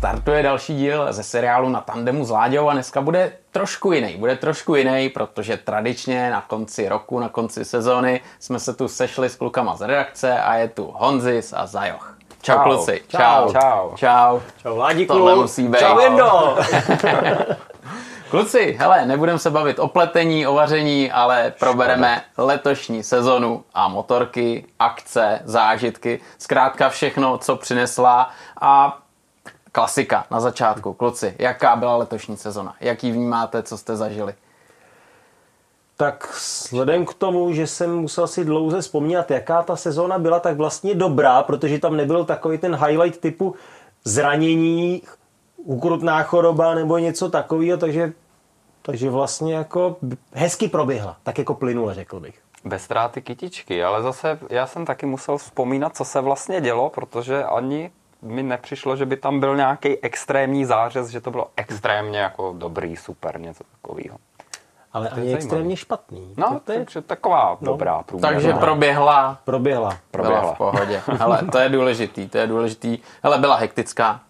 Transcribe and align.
Startuje 0.00 0.42
další 0.42 0.76
díl 0.76 1.12
ze 1.12 1.22
seriálu 1.22 1.68
na 1.68 1.80
tandemu 1.80 2.24
s 2.24 2.30
Láďou 2.30 2.68
a 2.68 2.72
dneska 2.72 3.00
bude 3.00 3.32
trošku 3.50 3.92
jiný. 3.92 4.16
Bude 4.16 4.36
trošku 4.36 4.74
jiný, 4.74 5.08
protože 5.08 5.56
tradičně 5.56 6.30
na 6.30 6.40
konci 6.40 6.88
roku, 6.88 7.20
na 7.20 7.28
konci 7.28 7.64
sezóny 7.64 8.20
jsme 8.38 8.58
se 8.58 8.74
tu 8.74 8.88
sešli 8.88 9.28
s 9.28 9.36
klukama 9.36 9.76
z 9.76 9.80
redakce 9.80 10.42
a 10.42 10.54
je 10.54 10.68
tu 10.68 10.94
Honzis 10.96 11.52
a 11.56 11.66
Zajoch. 11.66 12.16
Čau, 12.42 12.54
Čau. 12.54 12.62
kluci. 12.62 13.00
Čau. 13.08 13.52
Čau. 13.52 13.92
Čau. 13.96 14.40
Čau 14.62 14.74
Vládíku. 14.74 15.12
Tohle 15.12 15.34
musí 15.34 15.68
být. 15.68 15.78
Čau 15.78 15.98
Jendo. 15.98 16.56
Kluci, 18.30 18.76
hele, 18.78 19.06
nebudeme 19.06 19.38
se 19.38 19.50
bavit 19.50 19.78
o 19.78 19.88
pletení, 19.88 20.46
o 20.46 20.54
vaření, 20.54 21.12
ale 21.12 21.52
probereme 21.58 22.22
letošní 22.36 23.02
sezonu 23.02 23.64
a 23.74 23.88
motorky, 23.88 24.64
akce, 24.78 25.40
zážitky, 25.44 26.20
zkrátka 26.38 26.88
všechno, 26.88 27.38
co 27.38 27.56
přinesla 27.56 28.30
a 28.60 28.98
klasika 29.72 30.26
na 30.30 30.40
začátku. 30.40 30.92
Kluci, 30.92 31.34
jaká 31.38 31.76
byla 31.76 31.96
letošní 31.96 32.36
sezona? 32.36 32.74
Jaký 32.80 33.12
vnímáte, 33.12 33.62
co 33.62 33.78
jste 33.78 33.96
zažili? 33.96 34.34
Tak 35.96 36.34
vzhledem 36.34 37.06
k 37.06 37.14
tomu, 37.14 37.52
že 37.52 37.66
jsem 37.66 37.96
musel 37.96 38.26
si 38.26 38.44
dlouze 38.44 38.80
vzpomínat, 38.80 39.30
jaká 39.30 39.62
ta 39.62 39.76
sezóna 39.76 40.18
byla, 40.18 40.40
tak 40.40 40.56
vlastně 40.56 40.94
dobrá, 40.94 41.42
protože 41.42 41.78
tam 41.78 41.96
nebyl 41.96 42.24
takový 42.24 42.58
ten 42.58 42.76
highlight 42.76 43.20
typu 43.20 43.54
zranění, 44.04 45.02
ukrutná 45.56 46.22
choroba 46.22 46.74
nebo 46.74 46.98
něco 46.98 47.30
takového, 47.30 47.78
takže, 47.78 48.12
takže 48.82 49.10
vlastně 49.10 49.54
jako 49.54 49.96
hezky 50.32 50.68
proběhla, 50.68 51.16
tak 51.22 51.38
jako 51.38 51.54
plynule 51.54 51.94
řekl 51.94 52.20
bych. 52.20 52.38
Bez 52.64 52.82
ztráty 52.82 53.22
kytičky, 53.22 53.84
ale 53.84 54.02
zase 54.02 54.38
já 54.50 54.66
jsem 54.66 54.86
taky 54.86 55.06
musel 55.06 55.38
vzpomínat, 55.38 55.96
co 55.96 56.04
se 56.04 56.20
vlastně 56.20 56.60
dělo, 56.60 56.90
protože 56.90 57.44
ani 57.44 57.90
mi 58.22 58.42
nepřišlo, 58.42 58.96
že 58.96 59.06
by 59.06 59.16
tam 59.16 59.40
byl 59.40 59.56
nějaký 59.56 59.98
extrémní 59.98 60.64
zářez, 60.64 61.08
že 61.08 61.20
to 61.20 61.30
bylo 61.30 61.46
extrémně 61.56 62.18
jako 62.18 62.54
dobrý, 62.58 62.96
super, 62.96 63.40
něco 63.40 63.64
takového. 63.72 64.18
Ale 64.92 65.06
je 65.06 65.10
ani 65.10 65.20
zajímavý. 65.20 65.36
extrémně 65.44 65.76
špatný. 65.76 66.34
No, 66.36 66.60
to 66.64 66.72
je, 66.72 66.78
takže 66.78 67.00
taková 67.02 67.58
dobrá 67.60 68.02
průměrná. 68.02 68.34
Takže 68.34 68.52
proběhla 68.52 69.38
proběhla. 69.44 69.88
Byla 69.88 69.98
proběhla. 70.10 70.52
v 70.54 70.56
pohodě. 70.56 71.02
Hele, 71.06 71.40
to 71.52 71.58
je 71.58 71.68
důležitý, 71.68 72.28
to 72.28 72.38
je 72.38 72.46
důležitý. 72.46 72.98
Hele, 73.22 73.38
byla 73.38 73.56
hektická. 73.56 74.20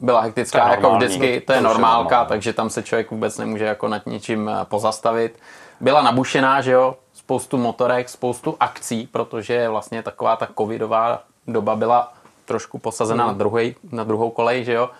Byla 0.00 0.20
hektická 0.20 0.58
To 0.60 0.66
je 0.66 0.70
jako 0.70 0.82
normální. 0.82 1.06
vždycky, 1.06 1.26
to 1.28 1.34
je 1.34 1.40
To 1.40 1.52
je 1.52 1.60
normálka, 1.60 1.96
normální. 2.16 2.28
takže 2.28 2.52
tam 2.52 2.70
se 2.70 2.82
člověk 2.82 3.10
vůbec 3.10 3.38
nemůže 3.38 3.64
jako 3.64 3.88
nad 3.88 4.06
ničím 4.06 4.48
eh, 4.48 4.64
pozastavit. 4.64 5.38
Byla 5.80 6.02
nabušená, 6.02 6.60
že 6.60 6.72
jo, 6.72 6.96
spoustu 7.12 7.56
motorek, 7.56 8.08
spoustu 8.08 8.56
akcí, 8.60 9.06
protože 9.06 9.68
vlastně 9.68 10.02
taková 10.02 10.36
ta 10.36 10.48
covidová 10.58 11.22
doba 11.46 11.76
byla 11.76 12.12
trošku 12.48 12.78
posazena 12.78 13.26
na, 13.26 13.32
druhej, 13.32 13.74
na 13.92 14.04
druhou 14.04 14.30
kolej, 14.30 14.64
že 14.64 14.72
jo. 14.72 14.90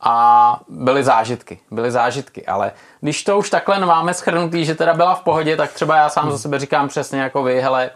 A 0.00 0.60
byly 0.68 1.04
zážitky, 1.04 1.58
byly 1.70 1.90
zážitky, 1.90 2.46
ale 2.46 2.72
když 3.00 3.24
to 3.24 3.38
už 3.38 3.50
takhle 3.50 3.86
máme 3.86 4.14
schrnutý, 4.14 4.64
že 4.64 4.74
teda 4.74 4.94
byla 4.94 5.14
v 5.14 5.22
pohodě, 5.22 5.56
tak 5.56 5.72
třeba 5.72 5.96
já 5.96 6.08
sám 6.08 6.30
za 6.30 6.38
sebe 6.38 6.58
říkám 6.58 6.88
přesně 6.88 7.20
jako 7.20 7.42
vy, 7.42 7.60
hele, 7.60 7.90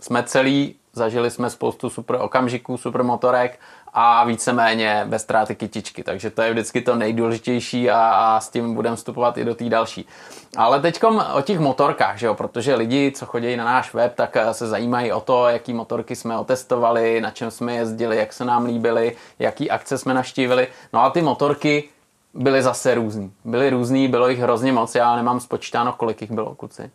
jsme 0.00 0.22
celý, 0.22 0.74
zažili 0.92 1.30
jsme 1.30 1.50
spoustu 1.50 1.90
super 1.90 2.16
okamžiků, 2.20 2.76
super 2.76 3.02
motorek 3.02 3.60
a 3.94 4.24
víceméně 4.24 5.04
bez 5.06 5.22
ztráty 5.22 5.54
kytičky, 5.54 6.02
takže 6.02 6.30
to 6.30 6.42
je 6.42 6.50
vždycky 6.50 6.80
to 6.80 6.96
nejdůležitější 6.96 7.90
a, 7.90 8.10
a 8.10 8.40
s 8.40 8.48
tím 8.48 8.74
budeme 8.74 8.96
vstupovat 8.96 9.38
i 9.38 9.44
do 9.44 9.54
té 9.54 9.68
další. 9.68 10.06
Ale 10.56 10.80
teď 10.80 11.00
o 11.34 11.42
těch 11.42 11.58
motorkách, 11.58 12.18
že 12.18 12.26
jo, 12.26 12.34
protože 12.34 12.74
lidi, 12.74 13.12
co 13.16 13.26
chodí 13.26 13.56
na 13.56 13.64
náš 13.64 13.94
web, 13.94 14.14
tak 14.14 14.36
eh, 14.36 14.54
se 14.54 14.66
zajímají 14.66 15.12
o 15.12 15.20
to, 15.20 15.48
jaký 15.48 15.72
motorky 15.72 16.16
jsme 16.16 16.38
otestovali, 16.38 17.20
na 17.20 17.30
čem 17.30 17.50
jsme 17.50 17.74
jezdili, 17.74 18.16
jak 18.16 18.32
se 18.32 18.44
nám 18.44 18.64
líbily, 18.64 19.16
jaký 19.38 19.70
akce 19.70 19.98
jsme 19.98 20.14
naštívili. 20.14 20.68
No 20.92 21.02
a 21.02 21.10
ty 21.10 21.22
motorky 21.22 21.88
byly 22.34 22.62
zase 22.62 22.94
různý. 22.94 23.32
Byly 23.44 23.70
různý, 23.70 24.08
bylo 24.08 24.28
jich 24.28 24.38
hrozně 24.38 24.72
moc, 24.72 24.94
já 24.94 25.16
nemám 25.16 25.40
spočítáno, 25.40 25.92
kolik 25.92 26.20
jich 26.20 26.30
bylo, 26.30 26.54
kluci. 26.54 26.90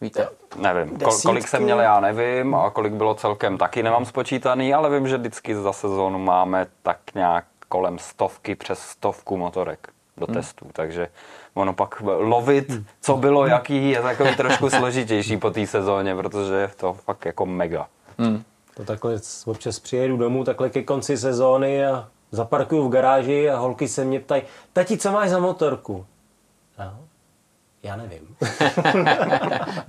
Víte? 0.00 0.28
Nevím, 0.56 0.96
Desítky. 0.96 1.26
kolik 1.26 1.48
jsem 1.48 1.62
měl, 1.62 1.80
já 1.80 2.00
nevím, 2.00 2.54
a 2.54 2.70
kolik 2.70 2.92
bylo 2.92 3.14
celkem, 3.14 3.58
taky 3.58 3.82
nemám 3.82 4.04
spočítaný, 4.04 4.74
ale 4.74 4.90
vím, 4.90 5.08
že 5.08 5.16
vždycky 5.18 5.54
za 5.54 5.72
sezónu 5.72 6.18
máme 6.18 6.66
tak 6.82 6.98
nějak 7.14 7.44
kolem 7.68 7.98
stovky, 7.98 8.54
přes 8.54 8.78
stovku 8.78 9.36
motorek 9.36 9.88
do 10.16 10.26
testů, 10.26 10.66
takže 10.72 11.08
ono 11.54 11.72
pak 11.72 12.02
lovit, 12.18 12.72
co 13.00 13.16
bylo, 13.16 13.46
jaký, 13.46 13.90
je 13.90 14.02
takový 14.02 14.36
trošku 14.36 14.70
složitější 14.70 15.36
po 15.36 15.50
té 15.50 15.66
sezóně, 15.66 16.14
protože 16.14 16.54
je 16.54 16.68
to 16.68 16.92
fakt 16.92 17.24
jako 17.26 17.46
mega. 17.46 17.86
To 18.74 18.84
takhle 18.84 19.20
občas 19.46 19.78
přijedu 19.78 20.16
domů 20.16 20.44
takhle 20.44 20.70
ke 20.70 20.82
konci 20.82 21.16
sezóny 21.16 21.86
a 21.86 22.08
zaparkuju 22.30 22.88
v 22.88 22.92
garáži 22.92 23.50
a 23.50 23.56
holky 23.58 23.88
se 23.88 24.04
mě 24.04 24.20
ptají, 24.20 24.42
tati, 24.72 24.98
co 24.98 25.12
máš 25.12 25.30
za 25.30 25.38
motorku? 25.38 26.06
Já 27.86 27.96
nevím. 27.96 28.20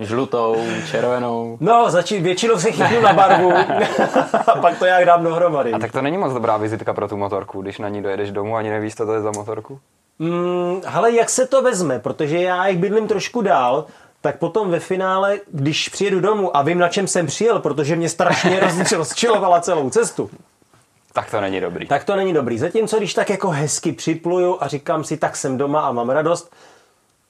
Žlutou, 0.00 0.56
červenou. 0.90 1.56
No, 1.60 1.90
začít 1.90 2.20
většinou 2.20 2.58
se 2.58 2.72
chytnu 2.72 3.00
na 3.00 3.12
barvu 3.12 3.52
a 4.46 4.56
pak 4.60 4.78
to 4.78 4.84
jak 4.86 5.04
dám 5.04 5.24
dohromady. 5.24 5.72
A 5.72 5.78
tak 5.78 5.92
to 5.92 6.02
není 6.02 6.18
moc 6.18 6.32
dobrá 6.32 6.56
vizitka 6.56 6.94
pro 6.94 7.08
tu 7.08 7.16
motorku, 7.16 7.62
když 7.62 7.78
na 7.78 7.88
ní 7.88 8.02
dojedeš 8.02 8.30
domů 8.30 8.56
a 8.56 8.58
ani 8.58 8.70
nevíš, 8.70 8.94
co 8.94 9.06
to 9.06 9.14
je 9.14 9.20
za 9.20 9.30
motorku? 9.30 9.80
Mm, 10.18 10.80
hele, 10.86 11.12
jak 11.12 11.30
se 11.30 11.46
to 11.46 11.62
vezme, 11.62 11.98
protože 11.98 12.38
já, 12.38 12.66
jak 12.66 12.76
bydlím 12.78 13.08
trošku 13.08 13.42
dál, 13.42 13.84
tak 14.20 14.38
potom 14.38 14.70
ve 14.70 14.80
finále, 14.80 15.38
když 15.52 15.88
přijedu 15.88 16.20
domů 16.20 16.56
a 16.56 16.62
vím, 16.62 16.78
na 16.78 16.88
čem 16.88 17.06
jsem 17.06 17.26
přijel, 17.26 17.58
protože 17.58 17.96
mě 17.96 18.08
strašně 18.08 18.60
roz- 18.60 18.96
rozčilovala 18.96 19.60
celou 19.60 19.90
cestu, 19.90 20.30
Tak 21.12 21.30
to 21.30 21.40
není 21.40 21.60
dobrý. 21.60 21.86
tak 21.86 22.04
to 22.04 22.16
není 22.16 22.32
dobrý. 22.32 22.58
Zatímco, 22.58 22.96
když 22.98 23.14
tak 23.14 23.30
jako 23.30 23.48
hezky 23.48 23.92
připluju 23.92 24.56
a 24.60 24.68
říkám 24.68 25.04
si, 25.04 25.16
tak 25.16 25.36
jsem 25.36 25.58
doma 25.58 25.80
a 25.80 25.92
mám 25.92 26.10
radost 26.10 26.52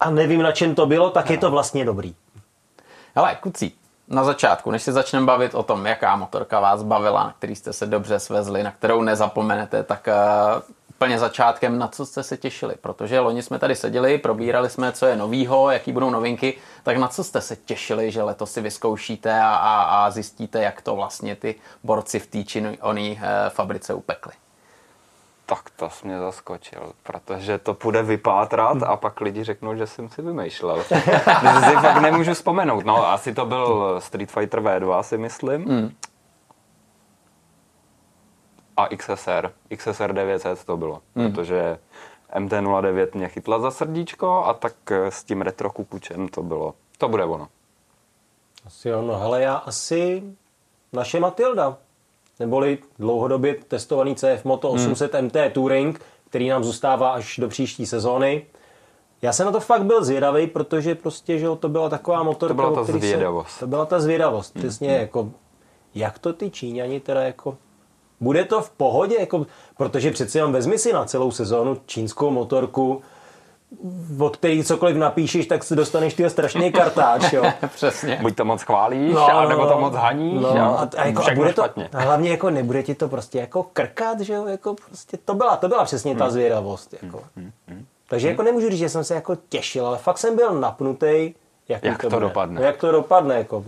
a 0.00 0.10
nevím, 0.10 0.42
na 0.42 0.52
čem 0.52 0.74
to 0.74 0.86
bylo, 0.86 1.10
tak 1.10 1.30
je 1.30 1.38
to 1.38 1.50
vlastně 1.50 1.84
dobrý. 1.84 2.14
Hele, 3.14 3.36
kucí, 3.40 3.74
na 4.08 4.24
začátku, 4.24 4.70
než 4.70 4.82
se 4.82 4.92
začneme 4.92 5.26
bavit 5.26 5.54
o 5.54 5.62
tom, 5.62 5.86
jaká 5.86 6.16
motorka 6.16 6.60
vás 6.60 6.82
bavila, 6.82 7.24
na 7.24 7.32
který 7.32 7.56
jste 7.56 7.72
se 7.72 7.86
dobře 7.86 8.18
svezli, 8.18 8.62
na 8.62 8.70
kterou 8.70 9.02
nezapomenete, 9.02 9.82
tak 9.82 10.08
uh, 10.08 10.62
úplně 10.88 11.18
začátkem, 11.18 11.78
na 11.78 11.88
co 11.88 12.06
jste 12.06 12.22
se 12.22 12.36
těšili, 12.36 12.74
protože 12.80 13.20
loni 13.20 13.42
jsme 13.42 13.58
tady 13.58 13.74
seděli, 13.74 14.18
probírali 14.18 14.70
jsme, 14.70 14.92
co 14.92 15.06
je 15.06 15.16
novýho, 15.16 15.70
jaký 15.70 15.92
budou 15.92 16.10
novinky, 16.10 16.58
tak 16.82 16.96
na 16.96 17.08
co 17.08 17.24
jste 17.24 17.40
se 17.40 17.56
těšili, 17.56 18.10
že 18.10 18.22
letos 18.22 18.52
si 18.52 18.60
vyzkoušíte 18.60 19.40
a, 19.40 19.54
a, 19.54 19.82
a 19.82 20.10
zjistíte, 20.10 20.62
jak 20.62 20.82
to 20.82 20.96
vlastně 20.96 21.36
ty 21.36 21.54
borci 21.84 22.18
v 22.18 22.26
té 22.26 22.44
či 22.44 22.78
oný 22.80 23.12
uh, 23.12 23.18
fabrice 23.48 23.94
upekli. 23.94 24.32
Tak 25.48 25.70
to 25.70 25.90
jsi 25.90 26.06
mě 26.06 26.18
zaskočil, 26.18 26.92
protože 27.02 27.58
to 27.58 27.74
půjde 27.74 28.02
vypátrat 28.02 28.82
a 28.82 28.96
pak 28.96 29.20
lidi 29.20 29.44
řeknou, 29.44 29.74
že 29.74 29.86
jsem 29.86 30.08
si 30.08 30.22
vymýšlel. 30.22 30.82
že 31.42 31.68
si 31.68 31.74
fakt 31.74 32.02
nemůžu 32.02 32.34
vzpomenout. 32.34 32.84
No, 32.84 33.10
asi 33.10 33.34
to 33.34 33.46
byl 33.46 34.00
Street 34.00 34.30
Fighter 34.30 34.60
V2, 34.60 35.02
si 35.02 35.18
myslím. 35.18 35.64
Mm. 35.64 35.94
A 38.76 38.88
XSR. 38.96 39.52
XSR 39.76 40.12
900 40.12 40.64
to 40.64 40.76
bylo, 40.76 41.02
protože 41.12 41.78
MT-09 42.34 43.08
mě 43.14 43.28
chytla 43.28 43.58
za 43.58 43.70
srdíčko 43.70 44.44
a 44.44 44.54
tak 44.54 44.74
s 44.90 45.24
tím 45.24 45.42
retro 45.42 45.70
kukučem 45.70 46.28
to 46.28 46.42
bylo. 46.42 46.74
To 46.98 47.08
bude 47.08 47.24
ono. 47.24 47.48
Asi 48.66 48.88
jo, 48.88 49.02
no 49.02 49.18
hele, 49.18 49.42
já 49.42 49.54
asi 49.54 50.22
naše 50.92 51.20
Matilda, 51.20 51.76
neboli 52.40 52.78
dlouhodobě 52.98 53.56
testovaný 53.68 54.14
CF 54.14 54.44
Moto 54.44 54.70
800 54.70 55.14
MT 55.20 55.36
Touring, 55.52 56.00
který 56.30 56.48
nám 56.48 56.64
zůstává 56.64 57.10
až 57.10 57.38
do 57.38 57.48
příští 57.48 57.86
sezóny. 57.86 58.46
Já 59.22 59.32
jsem 59.32 59.46
na 59.46 59.52
to 59.52 59.60
fakt 59.60 59.84
byl 59.84 60.04
zvědavý, 60.04 60.46
protože 60.46 60.94
prostě, 60.94 61.38
že 61.38 61.46
to 61.60 61.68
byla 61.68 61.88
taková 61.88 62.22
motorka, 62.22 62.62
To 62.62 62.70
byla 62.70 62.84
ta 62.86 62.92
zvědavost. 62.92 63.50
Se, 63.50 63.60
to 63.60 63.66
byla 63.66 63.86
ta 63.86 64.00
zvědavost, 64.00 64.54
přesně, 64.54 64.90
jako, 64.90 65.30
jak 65.94 66.18
to 66.18 66.32
ty 66.32 66.50
Číňani 66.50 67.00
teda 67.00 67.22
jako, 67.22 67.56
bude 68.20 68.44
to 68.44 68.60
v 68.60 68.70
pohodě, 68.70 69.16
jako, 69.20 69.46
protože 69.76 70.10
přeci 70.10 70.38
jenom 70.38 70.52
vezmi 70.52 70.78
si 70.78 70.92
na 70.92 71.04
celou 71.04 71.30
sezónu 71.30 71.76
čínskou 71.86 72.30
motorku, 72.30 73.02
od 74.20 74.36
který 74.36 74.64
cokoliv 74.64 74.96
napíšeš, 74.96 75.46
tak 75.46 75.64
si 75.64 75.76
dostaneš 75.76 76.14
ty 76.14 76.30
strašný 76.30 76.72
kartáč, 76.72 77.32
jo. 77.32 77.42
Přesně. 77.74 78.18
Buď 78.22 78.36
to 78.36 78.44
moc 78.44 78.62
chválíš, 78.62 79.14
no, 79.14 79.48
nebo 79.48 79.66
to 79.66 79.78
moc 79.80 79.94
haníš. 79.94 80.42
No, 80.42 80.48
jo. 80.48 80.64
a, 80.64 80.88
a, 80.96 81.06
jako, 81.06 81.22
a 81.30 81.34
bude 81.34 81.52
to, 81.52 81.62
špatně. 81.62 81.88
a 81.92 82.00
hlavně 82.00 82.30
jako 82.30 82.50
nebude 82.50 82.82
ti 82.82 82.94
to 82.94 83.08
prostě 83.08 83.38
jako 83.38 83.62
krkat, 83.62 84.20
že 84.20 84.32
jo, 84.34 84.46
jako 84.46 84.74
prostě 84.86 85.16
to 85.24 85.34
byla, 85.34 85.56
to 85.56 85.68
byla 85.68 85.84
přesně 85.84 86.10
Hmm. 86.12 86.18
ta 86.18 86.30
zvědavost, 86.30 86.94
jako. 87.02 87.22
Takže 88.08 88.28
jako 88.28 88.42
nemůžu 88.42 88.68
říct, 88.70 88.78
že 88.78 88.88
jsem 88.88 89.04
se 89.04 89.14
jako 89.14 89.36
těšil, 89.48 89.86
ale 89.86 89.98
fakt 89.98 90.18
jsem 90.18 90.36
byl 90.36 90.54
napnutý, 90.60 91.34
jak, 91.68 91.84
Jak 91.84 92.02
to 92.02 92.08
bude. 92.10 92.20
dopadne. 92.20 92.60
No, 92.60 92.66
jak 92.66 92.76
to 92.76 92.92
dopadne, 92.92 93.34
jako. 93.34 93.64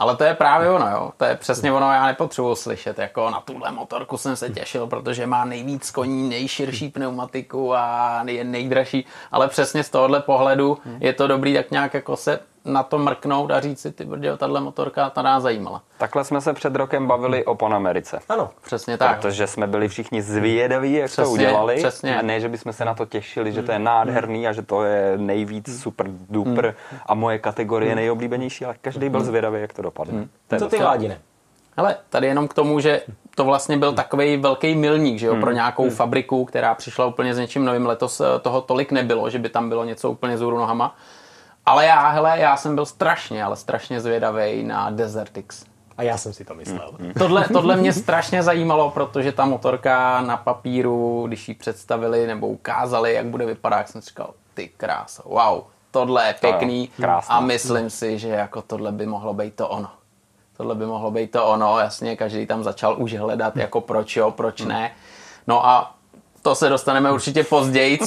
Ale 0.00 0.16
to 0.16 0.24
je 0.24 0.34
právě 0.34 0.70
ono, 0.70 0.90
jo. 0.90 1.12
To 1.16 1.24
je 1.24 1.36
přesně 1.36 1.72
ono, 1.72 1.92
já 1.92 2.06
nepotřebuji 2.06 2.54
slyšet, 2.54 2.98
jako 2.98 3.30
na 3.30 3.40
tuhle 3.40 3.72
motorku 3.72 4.16
jsem 4.16 4.36
se 4.36 4.50
těšil, 4.50 4.86
protože 4.86 5.26
má 5.26 5.44
nejvíc 5.44 5.90
koní, 5.90 6.28
nejširší 6.28 6.88
pneumatiku 6.88 7.74
a 7.74 8.22
je 8.26 8.44
nejdražší, 8.44 9.06
ale 9.32 9.48
přesně 9.48 9.84
z 9.84 9.90
tohohle 9.90 10.20
pohledu 10.20 10.78
je 11.00 11.12
to 11.12 11.26
dobrý 11.26 11.54
tak 11.54 11.70
nějak 11.70 11.94
jako 11.94 12.16
se 12.16 12.40
na 12.64 12.82
to 12.82 12.98
mrknout 12.98 13.50
a 13.50 13.60
říct 13.60 13.80
si, 13.80 13.92
ty 13.92 14.04
brdě, 14.04 14.36
tahle 14.36 14.60
motorka, 14.60 15.10
ta 15.10 15.22
nás 15.22 15.42
zajímala. 15.42 15.82
Takhle 15.98 16.24
jsme 16.24 16.40
se 16.40 16.52
před 16.52 16.74
rokem 16.76 17.06
bavili 17.06 17.44
o 17.44 17.54
Panamerice. 17.54 18.20
Ano. 18.28 18.50
Přesně 18.62 18.96
tak. 18.98 19.20
Protože 19.20 19.46
jsme 19.46 19.66
byli 19.66 19.88
všichni 19.88 20.22
zvědaví, 20.22 20.92
jak 20.92 21.06
Přesně, 21.06 21.24
to 21.24 21.30
udělali. 21.30 21.76
přesně. 21.76 22.18
A 22.18 22.22
ne, 22.22 22.40
že 22.40 22.48
bychom 22.48 22.72
se 22.72 22.84
na 22.84 22.94
to 22.94 23.06
těšili, 23.06 23.52
že 23.52 23.62
to 23.62 23.72
je 23.72 23.78
nádherný 23.78 24.48
a 24.48 24.52
že 24.52 24.62
to 24.62 24.84
je 24.84 25.12
nejvíc 25.18 25.82
super 25.82 26.06
duper 26.30 26.74
a 27.06 27.14
moje 27.14 27.38
kategorie 27.38 27.94
nejoblíbenější, 27.94 28.64
ale 28.64 28.74
každý 28.80 29.08
byl 29.08 29.20
zvědavý, 29.20 29.60
jak 29.60 29.72
to 29.72 29.82
dopadne. 29.82 30.28
To 30.48 30.54
je 30.54 30.58
Co 30.58 30.66
ty 30.66 30.70
docela- 30.76 30.90
Ládine? 30.90 31.20
Ale 31.76 31.96
tady 32.08 32.26
jenom 32.26 32.48
k 32.48 32.54
tomu, 32.54 32.80
že 32.80 33.02
to 33.34 33.44
vlastně 33.44 33.76
byl 33.76 33.92
takový 33.92 34.36
velký 34.36 34.74
milník, 34.74 35.18
že 35.18 35.26
jo, 35.26 35.36
pro 35.36 35.50
nějakou 35.50 35.90
fabriku, 35.90 36.44
která 36.44 36.74
přišla 36.74 37.06
úplně 37.06 37.34
s 37.34 37.38
něčím 37.38 37.64
novým. 37.64 37.86
Letos 37.86 38.20
eh, 38.20 38.24
toho 38.42 38.60
tolik 38.60 38.92
nebylo, 38.92 39.30
že 39.30 39.38
by 39.38 39.48
tam 39.48 39.68
bylo 39.68 39.84
něco 39.84 40.10
úplně 40.10 40.38
z 40.38 40.40
nohama. 40.40 40.96
Ale 41.66 41.86
já, 41.86 42.08
hele, 42.08 42.38
já 42.38 42.56
jsem 42.56 42.74
byl 42.74 42.86
strašně, 42.86 43.44
ale 43.44 43.56
strašně 43.56 44.00
zvědavý 44.00 44.62
na 44.62 44.90
Desert 44.90 45.36
X. 45.36 45.64
A 45.96 46.02
já 46.02 46.16
jsem 46.16 46.32
si 46.32 46.44
to 46.44 46.54
myslel. 46.54 46.92
Tohle, 47.18 47.48
tohle 47.52 47.76
mě 47.76 47.92
strašně 47.92 48.42
zajímalo, 48.42 48.90
protože 48.90 49.32
ta 49.32 49.44
motorka 49.44 50.20
na 50.20 50.36
papíru, 50.36 51.24
když 51.26 51.48
ji 51.48 51.54
představili 51.54 52.26
nebo 52.26 52.48
ukázali, 52.48 53.14
jak 53.14 53.26
bude 53.26 53.46
vypadat, 53.46 53.78
jak 53.78 53.88
jsem 53.88 54.00
říkal, 54.00 54.34
ty 54.54 54.68
krása, 54.76 55.22
wow, 55.26 55.62
tohle 55.90 56.26
je 56.26 56.34
pěkný 56.34 56.84
jo, 56.84 56.90
krásný. 56.96 57.34
a 57.34 57.40
myslím 57.40 57.90
si, 57.90 58.18
že 58.18 58.28
jako 58.28 58.62
tohle 58.62 58.92
by 58.92 59.06
mohlo 59.06 59.34
být 59.34 59.54
to 59.54 59.68
ono. 59.68 59.88
Tohle 60.56 60.74
by 60.74 60.86
mohlo 60.86 61.10
být 61.10 61.30
to 61.30 61.46
ono, 61.46 61.78
jasně, 61.78 62.16
každý 62.16 62.46
tam 62.46 62.64
začal 62.64 63.02
už 63.02 63.14
hledat, 63.14 63.56
jako 63.56 63.80
proč 63.80 64.16
jo, 64.16 64.30
proč 64.30 64.60
ne. 64.60 64.92
No 65.46 65.66
a 65.66 65.94
to 66.42 66.54
se 66.54 66.68
dostaneme 66.68 67.12
určitě 67.12 67.44
později, 67.44 67.98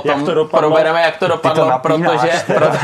potom 0.00 0.18
Jak 0.18 0.28
to 0.28 0.34
dopadlo? 0.34 0.68
probereme, 0.68 1.02
jak 1.02 1.16
to 1.16 1.28
dopadlo, 1.28 1.68
napínáš, 1.68 2.20
protože... 2.20 2.44
Proto... 2.54 2.76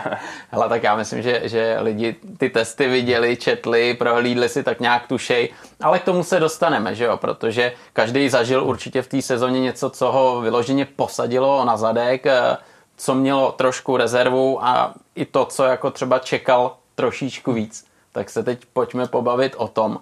Hele, 0.50 0.68
tak 0.68 0.82
já 0.82 0.96
myslím, 0.96 1.22
že, 1.22 1.40
že 1.44 1.76
lidi 1.80 2.16
ty 2.38 2.50
testy 2.50 2.88
viděli, 2.88 3.36
četli, 3.36 3.94
prohlídli 3.94 4.48
si 4.48 4.62
tak 4.62 4.80
nějak 4.80 5.06
tušej, 5.06 5.48
ale 5.82 5.98
k 5.98 6.04
tomu 6.04 6.22
se 6.22 6.40
dostaneme, 6.40 6.94
že 6.94 7.04
jo, 7.04 7.16
protože 7.16 7.72
každý 7.92 8.28
zažil 8.28 8.64
určitě 8.64 9.02
v 9.02 9.06
té 9.06 9.22
sezóně 9.22 9.60
něco, 9.60 9.90
co 9.90 10.12
ho 10.12 10.40
vyloženě 10.40 10.84
posadilo 10.96 11.64
na 11.64 11.76
zadek, 11.76 12.26
eh, 12.26 12.56
co 12.96 13.14
mělo 13.14 13.52
trošku 13.52 13.96
rezervu 13.96 14.64
a 14.64 14.94
i 15.14 15.24
to, 15.24 15.44
co 15.44 15.64
jako 15.64 15.90
třeba 15.90 16.18
čekal 16.18 16.76
trošičku 16.94 17.52
víc. 17.52 17.84
Tak 18.12 18.30
se 18.30 18.42
teď 18.42 18.58
pojďme 18.72 19.06
pobavit 19.06 19.54
o 19.56 19.68
tom, 19.68 19.98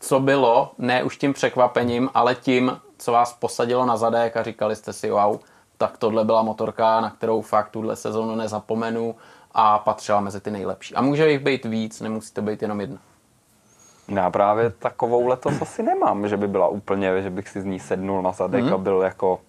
co 0.00 0.20
bylo, 0.20 0.70
ne 0.78 1.02
už 1.02 1.16
tím 1.16 1.32
překvapením, 1.32 2.10
ale 2.14 2.34
tím, 2.34 2.80
co 2.98 3.12
vás 3.12 3.32
posadilo 3.32 3.86
na 3.86 3.96
zadek 3.96 4.36
a 4.36 4.42
říkali 4.42 4.76
jste 4.76 4.92
si, 4.92 5.10
wow, 5.10 5.38
tak 5.80 5.98
tohle 5.98 6.24
byla 6.24 6.42
motorka, 6.42 7.00
na 7.00 7.10
kterou 7.10 7.40
fakt 7.42 7.68
tuhle 7.70 7.96
sezónu 7.96 8.34
nezapomenu 8.34 9.14
a 9.54 9.78
patřila 9.78 10.20
mezi 10.20 10.40
ty 10.40 10.50
nejlepší. 10.50 10.94
A 10.94 11.02
může 11.02 11.30
jich 11.30 11.38
být 11.40 11.64
víc, 11.64 12.00
nemusí 12.00 12.34
to 12.34 12.42
být 12.42 12.62
jenom 12.62 12.80
jedna. 12.80 12.98
Já 14.08 14.30
právě 14.30 14.70
takovou 14.70 15.26
letos 15.26 15.62
asi 15.62 15.82
nemám, 15.82 16.28
že 16.28 16.36
by 16.36 16.48
byla 16.48 16.68
úplně, 16.68 17.22
že 17.22 17.30
bych 17.30 17.48
si 17.48 17.60
z 17.60 17.64
ní 17.64 17.80
sednul 17.80 18.22
na 18.22 18.32
zadek 18.32 18.72
a 18.72 18.78
byl 18.78 19.00
jako 19.02 19.40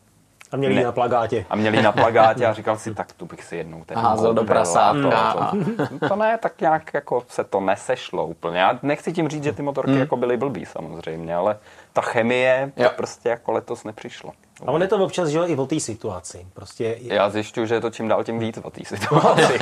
A 0.51 0.57
měli 0.57 0.75
Ne. 0.75 0.83
na 0.83 0.92
plagátě. 0.92 1.45
a 1.50 1.56
měli 1.56 1.81
na 1.81 1.92
plagátě 1.92 2.45
a 2.45 2.54
říkal 2.60 2.77
si, 2.77 2.95
tak 2.95 3.12
tu 3.13 3.25
bych 3.25 3.44
si 3.44 3.56
jednou 3.56 3.84
ten 3.86 3.98
házel 3.98 4.34
do 4.34 4.44
prasátka 4.44 5.34
To, 5.34 5.98
to, 6.00 6.07
to, 6.07 6.16
ne, 6.16 6.38
tak 6.38 6.62
nějak 6.62 6.94
jako 6.94 7.24
se 7.27 7.44
to 7.44 7.60
nesešlo 7.60 8.25
úplně. 8.25 8.60
Já 8.60 8.80
nechci 8.84 9.13
tím 9.13 9.27
říct, 9.30 9.44
že 9.44 9.54
ty 9.54 9.62
motorky 9.62 10.00
jako 10.00 10.18
byly 10.18 10.38
blbý 10.38 10.66
samozřejmě, 10.66 11.36
ale 11.36 11.57
ta 11.94 12.01
chemie 12.01 12.72
to 12.75 12.89
prostě 12.98 13.30
jako 13.30 13.51
letos 13.51 13.84
nepřišlo. 13.84 14.31
A 14.68 14.72
on 14.72 14.81
je 14.81 14.88
to 14.88 15.04
občas, 15.04 15.30
že 15.30 15.38
jo, 15.38 15.44
i 15.48 15.56
o 15.56 15.66
té 15.66 15.80
situaci. 15.80 16.46
Prostě 16.54 16.84
je- 16.84 17.13
Já 17.16 17.30
zjišťuju, 17.30 17.66
že 17.66 17.75
je 17.75 17.81
to 17.81 17.90
čím 17.90 18.08
dál 18.08 18.24
tím 18.24 18.40
víc 18.40 18.58
o 18.63 18.69
té 18.69 18.86
situaci. 18.86 19.60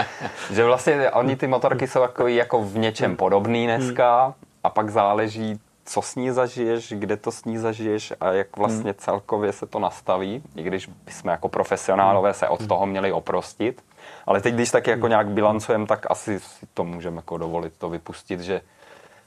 že 0.50 0.64
vlastně 0.64 1.10
oni 1.10 1.36
ty 1.36 1.46
motorky 1.46 1.86
jsou 1.86 2.00
takový 2.00 2.36
jako 2.36 2.62
v 2.62 2.78
něčem 2.78 3.16
podobný 3.16 3.66
dneska 3.66 4.34
a 4.64 4.70
pak 4.70 4.90
záleží, 4.90 5.60
co 5.84 6.02
s 6.02 6.14
ní 6.16 6.30
zažiješ, 6.30 6.92
kde 6.96 7.16
to 7.16 7.32
s 7.32 7.44
ní 7.44 7.58
zažiješ 7.58 8.12
a 8.20 8.32
jak 8.32 8.56
vlastně 8.56 8.94
celkově 8.94 9.52
se 9.52 9.66
to 9.66 9.78
nastaví, 9.78 10.42
i 10.56 10.62
když 10.62 10.86
bychom 11.04 11.30
jako 11.30 11.48
profesionálové 11.48 12.34
se 12.34 12.48
od 12.48 12.66
toho 12.66 12.86
měli 12.86 13.12
oprostit. 13.12 13.82
Ale 14.26 14.40
teď, 14.40 14.54
když 14.54 14.70
tak 14.70 14.86
jako 14.86 15.08
nějak 15.08 15.28
bilancujeme, 15.28 15.86
tak 15.86 16.06
asi 16.10 16.40
si 16.40 16.66
to 16.74 16.84
můžeme 16.84 17.16
jako 17.16 17.38
dovolit 17.38 17.72
to 17.78 17.88
vypustit, 17.90 18.40
že 18.40 18.60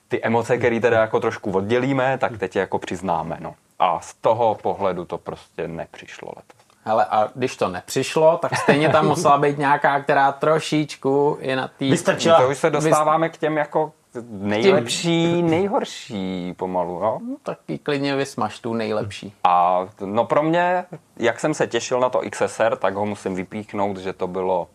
ty 0.07 0.23
emoce, 0.23 0.57
které 0.57 0.79
teda 0.79 1.01
jako 1.01 1.19
trošku 1.19 1.51
oddělíme, 1.51 2.17
tak 2.17 2.37
teď 2.37 2.55
je 2.55 2.59
jako 2.59 2.79
přiznáme. 2.79 3.37
No. 3.39 3.55
A 3.81 3.99
z 3.99 4.13
toho 4.13 4.55
pohledu 4.55 5.05
to 5.05 5.17
prostě 5.17 5.67
nepřišlo 5.67 6.29
letos. 6.35 6.61
Hele, 6.83 7.05
a 7.05 7.29
když 7.35 7.57
to 7.57 7.67
nepřišlo, 7.67 8.37
tak 8.37 8.57
stejně 8.57 8.89
tam 8.89 9.07
musela 9.07 9.37
být 9.37 9.57
nějaká, 9.57 10.01
která 10.01 10.31
trošičku 10.31 11.37
je 11.41 11.55
na 11.55 11.67
té... 11.67 11.85
Vystrčila. 11.85 12.41
To 12.41 12.49
už 12.49 12.57
se 12.57 12.69
dostáváme 12.69 13.29
k 13.29 13.37
těm 13.37 13.57
jako 13.57 13.91
nejlepší, 14.29 15.41
nejhorší 15.41 16.53
pomalu. 16.57 16.99
Jo? 17.03 17.19
Taky 17.43 17.77
klidně 17.77 18.15
vysmaž 18.15 18.59
tu 18.59 18.73
nejlepší. 18.73 19.33
A 19.43 19.87
no 20.05 20.25
pro 20.25 20.43
mě, 20.43 20.85
jak 21.17 21.39
jsem 21.39 21.53
se 21.53 21.67
těšil 21.67 21.99
na 21.99 22.09
to 22.09 22.21
XSR, 22.31 22.75
tak 22.75 22.93
ho 22.93 23.05
musím 23.05 23.35
vypíchnout, 23.35 23.97
že 23.97 24.13
to 24.13 24.27
bylo 24.27 24.67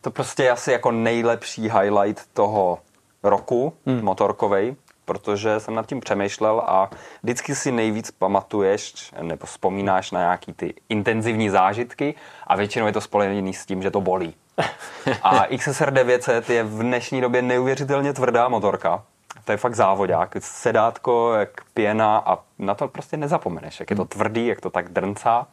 to 0.00 0.10
prostě 0.10 0.50
asi 0.50 0.72
jako 0.72 0.90
nejlepší 0.90 1.62
highlight 1.62 2.26
toho 2.32 2.78
roku 3.22 3.72
hmm. 3.86 4.02
motorkovej, 4.02 4.76
protože 5.04 5.60
jsem 5.60 5.74
nad 5.74 5.86
tím 5.86 6.00
přemýšlel 6.00 6.62
a 6.66 6.90
vždycky 7.22 7.54
si 7.54 7.72
nejvíc 7.72 8.10
pamatuješ 8.10 9.12
nebo 9.22 9.46
vzpomínáš 9.46 10.10
na 10.10 10.20
nějaký 10.20 10.52
ty 10.52 10.74
intenzivní 10.88 11.50
zážitky 11.50 12.14
a 12.46 12.56
většinou 12.56 12.86
je 12.86 12.92
to 12.92 13.00
spojený 13.00 13.54
s 13.54 13.66
tím, 13.66 13.82
že 13.82 13.90
to 13.90 14.00
bolí. 14.00 14.34
A 15.22 15.46
XSR 15.58 15.90
900 15.90 16.50
je 16.50 16.64
v 16.64 16.82
dnešní 16.82 17.20
době 17.20 17.42
neuvěřitelně 17.42 18.12
tvrdá 18.12 18.48
motorka. 18.48 19.02
To 19.44 19.52
je 19.52 19.58
fakt 19.58 19.74
závodák, 19.74 20.36
sedátko, 20.38 21.34
jak 21.34 21.50
pěna 21.74 22.22
a 22.26 22.38
na 22.58 22.74
to 22.74 22.88
prostě 22.88 23.16
nezapomeneš, 23.16 23.80
jak 23.80 23.90
je 23.90 23.96
to 23.96 24.04
tvrdý, 24.04 24.46
jak 24.46 24.60
to 24.60 24.70
tak 24.70 24.88
drncá. 24.88 25.46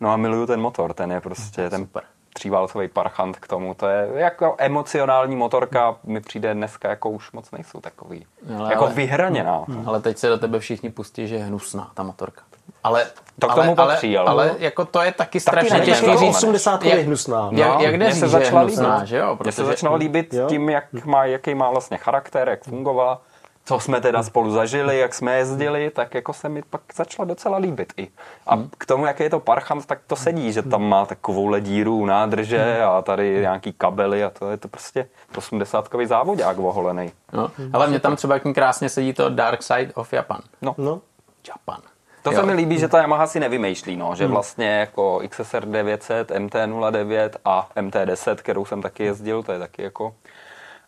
No 0.00 0.10
a 0.10 0.16
miluju 0.16 0.46
ten 0.46 0.60
motor, 0.60 0.92
ten 0.94 1.12
je 1.12 1.20
prostě 1.20 1.70
ten 1.70 1.80
Super. 1.80 2.02
Tříválcový 2.32 2.88
parchant 2.88 3.36
k 3.38 3.48
tomu. 3.48 3.74
To 3.74 3.86
je 3.88 4.08
jako 4.14 4.54
emocionální 4.58 5.36
motorka, 5.36 5.96
mi 6.04 6.20
přijde 6.20 6.54
dneska 6.54 6.88
jako 6.90 7.10
už 7.10 7.32
moc 7.32 7.50
nejsou 7.50 7.80
takový. 7.80 8.26
Ale- 8.58 8.70
jako 8.72 8.84
ale- 8.84 8.94
vyhraněná. 8.94 9.64
Ale 9.86 10.00
teď 10.00 10.18
se 10.18 10.28
do 10.28 10.38
tebe 10.38 10.58
všichni 10.60 10.90
pustí, 10.90 11.28
že 11.28 11.34
je 11.34 11.44
hnusná 11.44 11.90
ta 11.94 12.02
motorka. 12.02 12.42
Ale, 12.84 13.06
To 13.38 13.46
k 13.46 13.50
ale, 13.50 13.62
tomu 13.62 13.74
patří, 13.76 14.18
ale, 14.18 14.30
ale- 14.30 14.50
ale 14.50 14.58
jako 14.58 14.84
to 14.84 15.02
je 15.02 15.12
taky 15.12 15.40
strašně 15.40 15.70
nevím, 15.70 15.86
těžký 15.86 16.06
jako 16.06 16.18
říct. 16.18 16.36
80 16.36 16.84
je 16.84 16.94
hnusná. 16.94 17.48
Jak, 17.52 17.68
No, 17.68 17.80
jak 17.80 17.92
jde 17.92 17.96
mně 17.98 18.06
říct, 18.12 18.20
se 18.20 18.28
že 18.28 18.36
je 18.36 18.44
začala 18.44 18.60
hnusná, 18.60 18.94
líbit. 18.94 19.08
že 19.08 19.16
jo? 19.18 19.26
Mně 19.26 19.52
se 19.52 19.62
Protože- 19.62 19.64
začalo 19.66 19.96
líbit 19.96 20.34
Jo. 20.34 20.46
tím, 20.48 20.68
jak 20.70 21.04
má, 21.04 21.24
jaký 21.24 21.54
má 21.54 21.70
vlastně 21.70 21.96
charakter, 21.96 22.48
jak 22.48 22.64
fungovala, 22.64 23.20
co 23.68 23.80
jsme 23.80 24.00
teda 24.00 24.22
spolu 24.22 24.50
zažili, 24.50 24.98
jak 24.98 25.14
jsme 25.14 25.36
jezdili, 25.36 25.90
tak 25.90 26.14
jako 26.14 26.32
se 26.32 26.48
mi 26.48 26.62
pak 26.70 26.80
začala 26.94 27.26
docela 27.26 27.58
líbit 27.58 27.92
i. 27.96 28.08
A 28.46 28.54
Hmm. 28.54 28.70
k 28.78 28.86
tomu, 28.86 29.06
jaký 29.06 29.22
je 29.22 29.30
to 29.30 29.40
parchant, 29.40 29.86
tak 29.86 29.98
to 30.06 30.16
sedí, 30.16 30.52
že 30.52 30.62
tam 30.62 30.82
má 30.88 31.06
takovou 31.06 31.46
ledíru, 31.46 32.06
nádrže 32.06 32.58
Hmm. 32.78 32.88
a 32.96 33.02
tady 33.02 33.40
nějaký 33.40 33.72
kabely 33.72 34.24
a 34.24 34.30
to 34.30 34.50
je 34.50 34.56
to 34.56 34.68
prostě 34.68 35.08
80-kový 35.34 36.06
závodák 36.06 36.58
oholený. 36.58 37.12
No, 37.32 37.50
ale 37.72 37.86
mě 37.86 38.00
tam 38.00 38.16
třeba 38.16 38.34
jak 38.34 38.42
krásně 38.54 38.88
sedí 38.88 39.12
to 39.12 39.28
Dark 39.28 39.62
Side 39.62 39.92
of 39.94 40.12
Japan. 40.12 40.40
No. 40.62 40.74
No, 40.78 41.00
Japan. 41.48 41.80
To 42.22 42.32
Jo. 42.32 42.40
se 42.40 42.46
mi 42.46 42.52
líbí, 42.52 42.78
že 42.78 42.88
ta 42.88 43.00
Yamaha 43.00 43.26
si 43.26 43.40
nevymýšlí, 43.40 43.96
no, 43.96 44.14
že 44.14 44.26
vlastně 44.26 44.68
jako 44.78 45.20
XSR 45.28 45.64
900, 45.66 46.30
MT09 46.30 47.30
a 47.44 47.68
MT10, 47.76 48.34
kterou 48.36 48.64
jsem 48.64 48.82
taky 48.82 49.04
jezdil, 49.04 49.42
to 49.42 49.52
je 49.52 49.58
taky 49.58 49.82
jako 49.82 50.14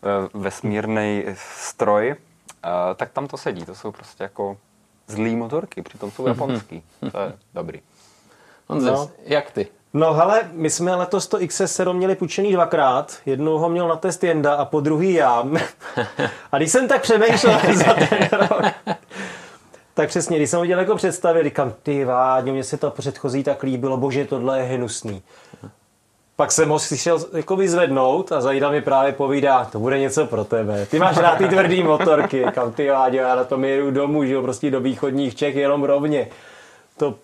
eh, 0.03 0.29
vesmírný 0.33 1.23
stroj, 1.35 2.15
tak 2.95 3.11
tam 3.11 3.27
to 3.27 3.37
sedí, 3.37 3.65
to 3.65 3.75
jsou 3.75 3.91
prostě 3.91 4.23
jako 4.23 4.57
zlý 5.07 5.35
motorky, 5.35 5.81
přitom 5.81 6.11
jsou 6.11 6.27
japonský. 6.27 6.83
To 7.11 7.19
je 7.19 7.33
dobrý. 7.53 7.81
No. 8.69 9.09
jak 9.23 9.51
ty? 9.51 9.67
No 9.93 10.13
hele, 10.13 10.49
my 10.51 10.69
jsme 10.69 10.95
letos 10.95 11.27
to 11.27 11.37
XS7 11.37 11.93
měli 11.93 12.15
půjčený 12.15 12.51
dvakrát. 12.51 13.17
Jednou 13.25 13.57
ho 13.57 13.69
měl 13.69 13.87
na 13.87 13.95
test 13.95 14.23
Jenda 14.23 14.53
a 14.53 14.65
po 14.65 14.79
druhý 14.79 15.13
já. 15.13 15.43
A 16.51 16.57
když 16.57 16.71
jsem 16.71 16.87
tak 16.87 17.01
přemýšlel 17.01 17.59
za 17.73 17.93
ten 17.93 18.29
rok, 18.31 18.73
tak 19.93 20.09
přesně, 20.09 20.37
když 20.37 20.49
jsem 20.49 20.59
ho 20.59 20.65
dělal 20.65 20.83
jako 20.83 20.95
představě, 20.95 21.43
říkám, 21.43 21.73
ty 21.83 22.05
váďo, 22.05 22.51
mně 22.51 22.63
se 22.63 22.77
to 22.77 22.91
předchozí 22.91 23.43
tak 23.43 23.63
líbilo, 23.63 23.97
bože, 23.97 24.25
tohle 24.25 24.59
je 24.59 24.63
hnusný. 24.63 25.21
Pak 26.41 26.51
jsem 26.51 26.69
ho 26.69 26.79
slyšel 26.79 27.19
jako 27.33 27.55
vyzvednout 27.55 28.31
a 28.31 28.41
Zajda 28.41 28.69
mi 28.69 28.81
právě 28.81 29.11
povídá, 29.13 29.65
to 29.65 29.79
bude 29.79 29.99
něco 29.99 30.25
pro 30.25 30.43
tebe. 30.43 30.85
Ty 30.85 30.99
máš 30.99 31.17
rád 31.17 31.37
ty 31.37 31.47
tvrdý 31.47 31.83
motorky. 31.83 32.45
Kam 32.53 32.73
ty 32.73 32.89
váďo, 32.89 33.17
já 33.17 33.35
na 33.35 33.43
tom 33.43 33.65
jedu 33.65 33.91
domů, 33.91 34.25
že 34.25 34.33
jo, 34.33 34.41
prostě 34.41 34.71
do 34.71 34.79
východních 34.79 35.35
Čech 35.35 35.55
jenom 35.55 35.83
rovně. 35.83 36.27
To 36.97 37.15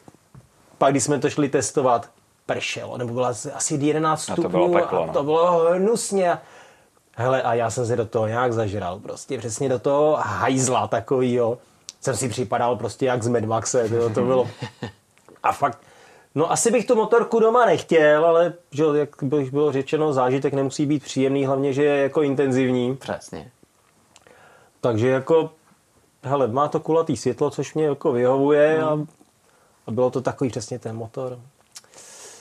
pak, 0.77 0.93
když 0.93 1.03
jsme 1.03 1.19
to 1.19 1.29
šli 1.29 1.49
testovat, 1.49 2.09
pršelo, 2.45 2.97
nebo 2.97 3.13
byla 3.13 3.27
asi 3.53 3.75
11 3.75 4.29
A 4.29 4.35
to 4.35 4.41
stupňů 4.41 4.67
bylo 4.67 4.81
peklo, 4.81 5.03
a 5.03 5.05
no. 5.05 5.13
to 5.13 5.23
bylo 5.23 5.69
hnusně. 5.73 6.37
Hele, 7.15 7.41
a 7.41 7.53
já 7.53 7.69
jsem 7.69 7.85
se 7.85 7.95
do 7.95 8.05
toho 8.05 8.27
nějak 8.27 8.53
zažral, 8.53 8.99
prostě 8.99 9.37
přesně 9.37 9.69
do 9.69 9.79
toho 9.79 10.15
hajzla 10.21 10.87
takovýho. 10.87 11.57
Jsem 12.01 12.15
si 12.15 12.29
připadal 12.29 12.75
prostě 12.75 13.05
jak 13.05 13.23
z 13.23 13.27
Mad 13.27 13.43
Maxe, 13.43 13.89
to, 13.89 14.09
to 14.09 14.21
bylo. 14.21 14.49
A 15.43 15.51
fakt 15.51 15.79
No 16.37 16.51
asi 16.51 16.71
bych 16.71 16.85
tu 16.85 16.95
motorku 16.95 17.39
doma 17.39 17.65
nechtěl, 17.65 18.25
ale 18.25 18.53
že, 18.71 18.83
jak 18.93 19.09
bych 19.21 19.51
bylo 19.51 19.71
řečeno, 19.71 20.13
zážitek 20.13 20.53
nemusí 20.53 20.85
být 20.85 21.03
příjemný, 21.03 21.45
hlavně, 21.45 21.73
že 21.73 21.83
je 21.83 22.03
jako 22.03 22.21
intenzivní. 22.21 22.95
Přesně. 22.95 23.51
Takže 24.81 25.07
jako, 25.07 25.51
hele, 26.23 26.47
má 26.47 26.67
to 26.67 26.79
kulatý 26.79 27.17
světlo, 27.17 27.49
což 27.49 27.73
mě 27.73 27.85
jako 27.85 28.11
vyhovuje 28.11 28.83
a, 28.83 28.99
a 29.87 29.91
bylo 29.91 30.09
to 30.09 30.21
takový 30.21 30.49
přesně 30.49 30.79
ten 30.79 30.95
motor. 30.95 31.39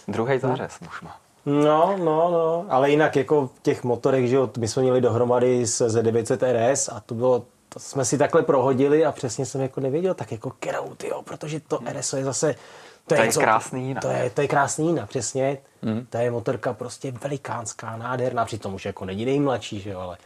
Druhý 0.08 0.38
zářez 0.38 0.78
už 0.88 1.00
má. 1.00 1.16
No, 1.46 1.96
no, 1.98 2.30
no, 2.30 2.66
ale 2.68 2.90
jinak 2.90 3.16
jako 3.16 3.46
v 3.46 3.62
těch 3.62 3.84
motorech, 3.84 4.28
že 4.28 4.36
jo, 4.36 4.50
my 4.58 4.68
jsme 4.68 4.82
měli 4.82 5.00
dohromady 5.00 5.66
s 5.66 5.88
Z900 5.88 6.72
RS 6.72 6.88
a 6.88 7.00
to 7.06 7.14
bylo, 7.14 7.44
to 7.68 7.80
jsme 7.80 8.04
si 8.04 8.18
takhle 8.18 8.42
prohodili 8.42 9.04
a 9.04 9.12
přesně 9.12 9.46
jsem 9.46 9.60
jako 9.60 9.80
nevěděl, 9.80 10.14
tak 10.14 10.32
jako 10.32 10.50
kterou, 10.50 10.96
jo, 11.08 11.22
protože 11.22 11.60
to 11.60 11.78
RS 11.92 12.12
je 12.12 12.24
zase, 12.24 12.54
To 13.06 13.14
je 13.14 13.28
krásný 13.28 13.88
jinak. 13.88 14.02
To 14.02 14.08
je, 14.08 14.30
to 14.30 14.40
je 14.40 14.48
krásný 14.48 14.86
jinak, 14.86 15.08
přesně. 15.08 15.58
Mm. 15.82 16.06
To 16.10 16.18
je 16.18 16.30
motorka 16.30 16.72
prostě 16.72 17.12
velikánská, 17.12 17.96
nádherná, 17.96 18.44
přitom 18.44 18.74
už 18.74 18.84
jako 18.84 19.04
není 19.04 19.24
nejmladší, 19.24 19.80
že 19.80 19.90
jo, 19.90 20.00
ale 20.00 20.16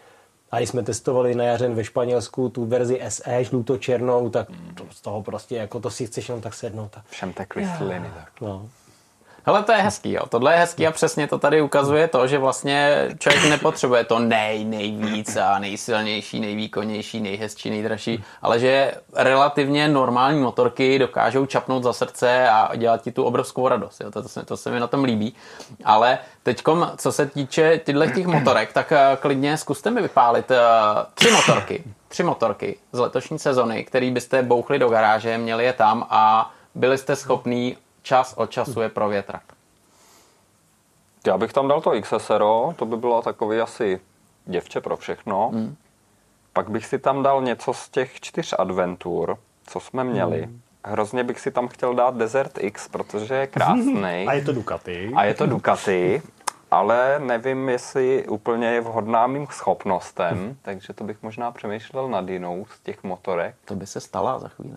a 0.51 0.57
když 0.57 0.69
jsme 0.69 0.83
testovali 0.83 1.35
na 1.35 1.45
jařen 1.45 1.75
ve 1.75 1.85
Španělsku 1.85 2.49
tu 2.49 2.67
verzi 2.67 3.01
SE 3.09 3.45
žluto-černou, 3.45 4.31
tak 4.31 4.49
to, 4.75 4.85
z 4.91 5.01
toho 5.01 5.23
prostě, 5.23 5.57
jako 5.57 5.81
to 5.81 5.91
si 5.91 6.07
chceš 6.07 6.29
jenom 6.29 6.43
tak 6.43 6.55
sednout. 6.55 6.91
Tak, 6.91 7.05
Všem 7.11 7.33
tekly 7.33 7.69
sliny. 7.79 8.11
Tak. 8.15 8.41
no. 8.41 8.69
Hele, 9.47 9.63
to 9.63 9.73
je 9.73 9.79
hezký, 9.79 10.13
jo. 10.13 10.27
Tohle 10.29 10.53
je 10.53 10.59
hezký 10.59 10.87
a 10.87 10.91
přesně 10.91 11.27
to 11.27 11.39
tady 11.39 11.63
ukazuje 11.63 12.09
to, 12.09 12.27
že 12.27 12.39
vlastně 12.39 13.09
člověk 13.19 13.45
nepotřebuje 13.45 14.05
to 14.05 14.19
nej, 14.19 14.65
nejvíc 14.65 15.37
a 15.37 15.59
nejsilnější, 15.59 16.41
nejvýkonnější, 16.41 17.21
nejhezčí, 17.21 17.71
nejdražší, 17.71 18.25
ale 18.43 18.59
že 18.59 18.93
relativně 19.15 19.89
normální 19.89 20.41
motorky 20.41 20.99
dokážou 20.99 21.47
čapnout 21.47 21.83
za 21.83 21.93
srdce 21.93 22.49
a 22.49 22.77
dělat 22.77 23.03
ti 23.03 23.13
tu 23.13 23.25
obrovskou 23.25 23.69
radost. 23.69 24.01
Jo. 24.01 24.11
To, 24.11 24.23
to, 24.23 24.29
se, 24.29 24.45
to 24.45 24.57
se 24.57 24.71
mi 24.71 24.81
na 24.81 24.87
tom 24.87 25.05
líbí. 25.05 25.35
Ale 25.85 26.19
teďkom, 26.43 26.93
co 26.97 27.13
se 27.13 27.27
týče 27.27 27.81
těchto 27.85 28.07
těch 28.07 28.27
motorek, 28.27 28.73
tak 28.73 28.93
eh, 28.93 29.17
klidně 29.21 29.57
zkuste 29.57 29.91
mi 29.91 30.03
vypálit 30.03 30.51
uh, 30.51 30.57
tři 31.15 31.31
motorky. 31.31 31.85
Tři 32.09 32.23
motorky 32.23 32.79
z 32.93 32.99
letošní 32.99 33.39
sezony, 33.39 33.85
který 33.85 34.11
byste 34.11 34.43
bouchli 34.43 34.79
do 34.79 34.89
garáže, 34.89 35.39
měli 35.39 35.65
je 35.65 35.73
tam 35.73 36.07
a 36.11 36.51
byli 36.75 36.99
jste 36.99 37.17
schopní 37.17 37.77
čas 38.03 38.35
od 38.37 38.51
času 38.51 38.81
je 38.81 38.89
provětrat. 38.89 39.43
Já 41.27 41.39
bych 41.39 41.53
tam 41.53 41.69
dal 41.69 41.81
to 41.81 42.01
XSRO, 42.01 42.75
to 42.77 42.87
by 42.87 42.97
bylo 42.97 43.23
takový 43.23 43.61
asi 43.61 44.01
děvče 44.45 44.81
pro 44.81 44.97
všechno. 44.97 45.51
Hmm. 45.55 45.77
Pak 46.53 46.71
bych 46.71 46.87
si 46.87 46.99
tam 46.99 47.23
dal 47.23 47.43
něco 47.43 47.75
z 47.75 47.89
těch 47.89 48.21
čtyř 48.21 48.55
adventur, 48.59 49.39
co 49.67 49.81
jsme 49.81 50.05
měli. 50.05 50.43
Hmm. 50.43 50.61
Hrozně 50.85 51.25
bych 51.25 51.41
si 51.41 51.51
tam 51.51 51.69
chtěl 51.69 51.95
dát 51.95 52.17
Desert 52.17 52.53
X, 52.59 52.89
protože 52.89 53.35
je 53.35 53.47
krásný. 53.47 54.25
A 54.29 54.33
je 54.33 54.45
to 54.45 54.53
Ducati. 54.53 55.13
A 55.17 55.25
je 55.25 55.35
to 55.35 55.47
Ducati, 55.47 56.23
ale 56.71 57.19
nevím, 57.19 57.69
jestli 57.69 58.29
úplně 58.29 58.67
je 58.67 58.81
vhodná 58.81 59.27
mým 59.27 59.47
schopnostem, 59.51 60.57
takže 60.63 60.93
to 60.93 61.05
bych 61.05 61.23
možná 61.23 61.51
přemýšlel 61.51 62.09
nad 62.09 62.29
jinou 62.29 62.67
z 62.75 62.81
těch 62.81 63.03
motorek. 63.05 63.55
To 63.65 63.75
by 63.75 63.87
se 63.87 64.01
stala 64.01 64.39
za 64.39 64.49
chvíli. 64.49 64.77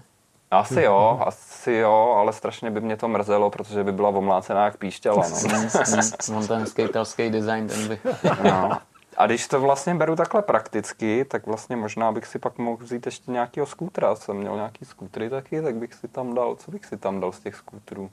Asi 0.53 0.81
jo, 0.81 1.19
asi 1.25 1.71
jo, 1.71 2.15
ale 2.17 2.33
strašně 2.33 2.71
by 2.71 2.81
mě 2.81 2.97
to 2.97 3.07
mrzelo, 3.07 3.49
protože 3.49 3.83
by 3.83 3.91
byla 3.91 4.09
omlácená 4.09 4.65
jak 4.65 4.77
píšťala. 4.77 5.23
No. 5.29 6.37
On 6.37 6.47
ten 6.47 6.65
skaterský 6.65 7.29
design, 7.29 7.67
ten 7.67 7.87
by... 7.87 7.99
No. 8.43 8.71
A 9.17 9.25
když 9.25 9.47
to 9.47 9.61
vlastně 9.61 9.95
beru 9.95 10.15
takhle 10.15 10.41
prakticky, 10.41 11.25
tak 11.25 11.45
vlastně 11.45 11.75
možná 11.75 12.11
bych 12.11 12.25
si 12.25 12.39
pak 12.39 12.57
mohl 12.57 12.83
vzít 12.83 13.05
ještě 13.05 13.31
nějakého 13.31 13.67
skútra. 13.67 14.15
Jsem 14.15 14.37
měl 14.37 14.55
nějaký 14.55 14.85
skútry 14.85 15.29
taky, 15.29 15.61
tak 15.61 15.75
bych 15.75 15.93
si 15.93 16.07
tam 16.07 16.35
dal, 16.35 16.55
co 16.55 16.71
bych 16.71 16.85
si 16.85 16.97
tam 16.97 17.19
dal 17.19 17.31
z 17.31 17.39
těch 17.39 17.55
skútrů? 17.55 18.09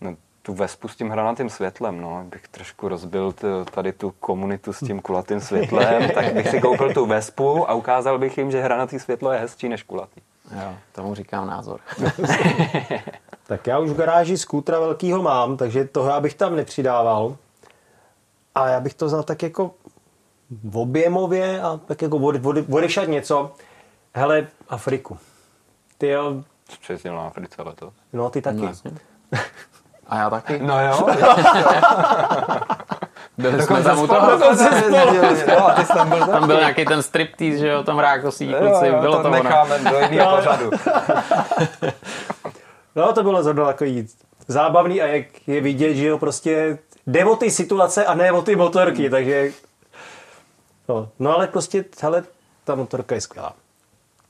No, 0.00 0.16
tu 0.42 0.54
Vespu 0.54 0.88
s 0.88 0.96
tím 0.96 1.10
hranatým 1.10 1.50
světlem, 1.50 2.00
no, 2.00 2.24
bych 2.24 2.48
trošku 2.48 2.88
rozbil 2.88 3.34
tady 3.74 3.92
tu 3.92 4.10
komunitu 4.10 4.72
s 4.72 4.78
tím 4.78 5.00
kulatým 5.00 5.40
světlem, 5.40 6.10
tak 6.14 6.34
bych 6.34 6.48
si 6.48 6.60
koupil 6.60 6.94
tu 6.94 7.06
Vespu 7.06 7.70
a 7.70 7.74
ukázal 7.74 8.18
bych 8.18 8.38
jim, 8.38 8.50
že 8.50 8.62
hranatý 8.62 8.98
světlo 8.98 9.32
je 9.32 9.38
hezčí 9.38 9.68
než 9.68 9.82
kulatý. 9.82 10.20
Jo, 10.52 10.74
tomu 10.92 11.14
říkám 11.14 11.46
názor. 11.46 11.80
Tak 13.46 13.66
já 13.66 13.78
už 13.78 13.90
v 13.90 13.96
garáži 13.96 14.38
skútra 14.38 14.78
velkýho 14.80 15.22
mám, 15.22 15.56
takže 15.56 15.84
toho 15.84 16.08
já 16.10 16.20
bych 16.20 16.34
tam 16.34 16.56
nepřidával. 16.56 17.36
A 18.54 18.68
já 18.68 18.80
bych 18.80 18.94
to 18.94 19.06
vzal 19.06 19.22
tak 19.22 19.42
jako 19.42 19.70
v 20.64 20.76
objemově 20.78 21.62
a 21.62 21.76
tak 21.86 22.02
jako 22.02 22.18
vody, 22.18 22.38
vody, 22.38 22.66
odešat 22.70 23.08
něco. 23.08 23.52
Hele, 24.14 24.46
Afriku. 24.68 25.18
Ty 25.98 26.08
jo, 26.08 26.42
Co 26.82 26.92
jezdil 26.92 27.16
na 27.16 27.22
Africe 27.22 27.62
letos? 27.62 27.94
no 28.12 28.30
ty 28.30 28.42
taky. 28.42 28.60
No. 28.60 28.72
A 30.06 30.18
já 30.18 30.30
taky. 30.30 30.58
No 30.58 30.86
jo, 30.86 31.06
Byli 33.38 33.62
jsme 33.62 33.82
tam 33.82 34.00
u 34.00 34.06
toho. 34.06 34.38
No, 34.38 34.56
ty 35.76 35.84
tam 35.86 36.08
byl 36.08 36.26
Tam 36.26 36.46
byl 36.46 36.56
nějaký 36.58 36.84
ten 36.84 37.02
striptease, 37.02 37.58
že 37.58 37.68
jo, 37.68 37.82
tam 37.82 37.98
rákosí 37.98 38.54
kluci, 38.54 38.92
bylo 39.00 39.16
to, 39.16 39.22
to 39.22 39.28
ono. 39.28 39.42
necháme 39.42 39.78
do 39.78 39.98
jiného 40.10 40.36
pořadu. 40.36 40.70
No 42.96 43.12
to 43.12 43.22
bylo 43.22 43.42
zrovna 43.42 43.66
takový 43.66 44.08
zábavný 44.48 45.02
a 45.02 45.06
jak 45.06 45.24
je 45.46 45.60
vidět, 45.60 45.94
že 45.94 46.06
jo, 46.06 46.18
prostě 46.18 46.78
jde 47.06 47.24
o 47.24 47.36
ty 47.36 47.50
situace 47.50 48.06
a 48.06 48.14
ne 48.14 48.32
o 48.32 48.42
ty 48.42 48.56
motorky, 48.56 49.10
takže 49.10 49.52
no, 50.88 51.08
no 51.18 51.34
ale 51.34 51.46
prostě, 51.46 51.84
hele, 52.02 52.24
ta 52.64 52.74
motorka 52.74 53.14
je 53.14 53.20
skvělá. 53.20 53.54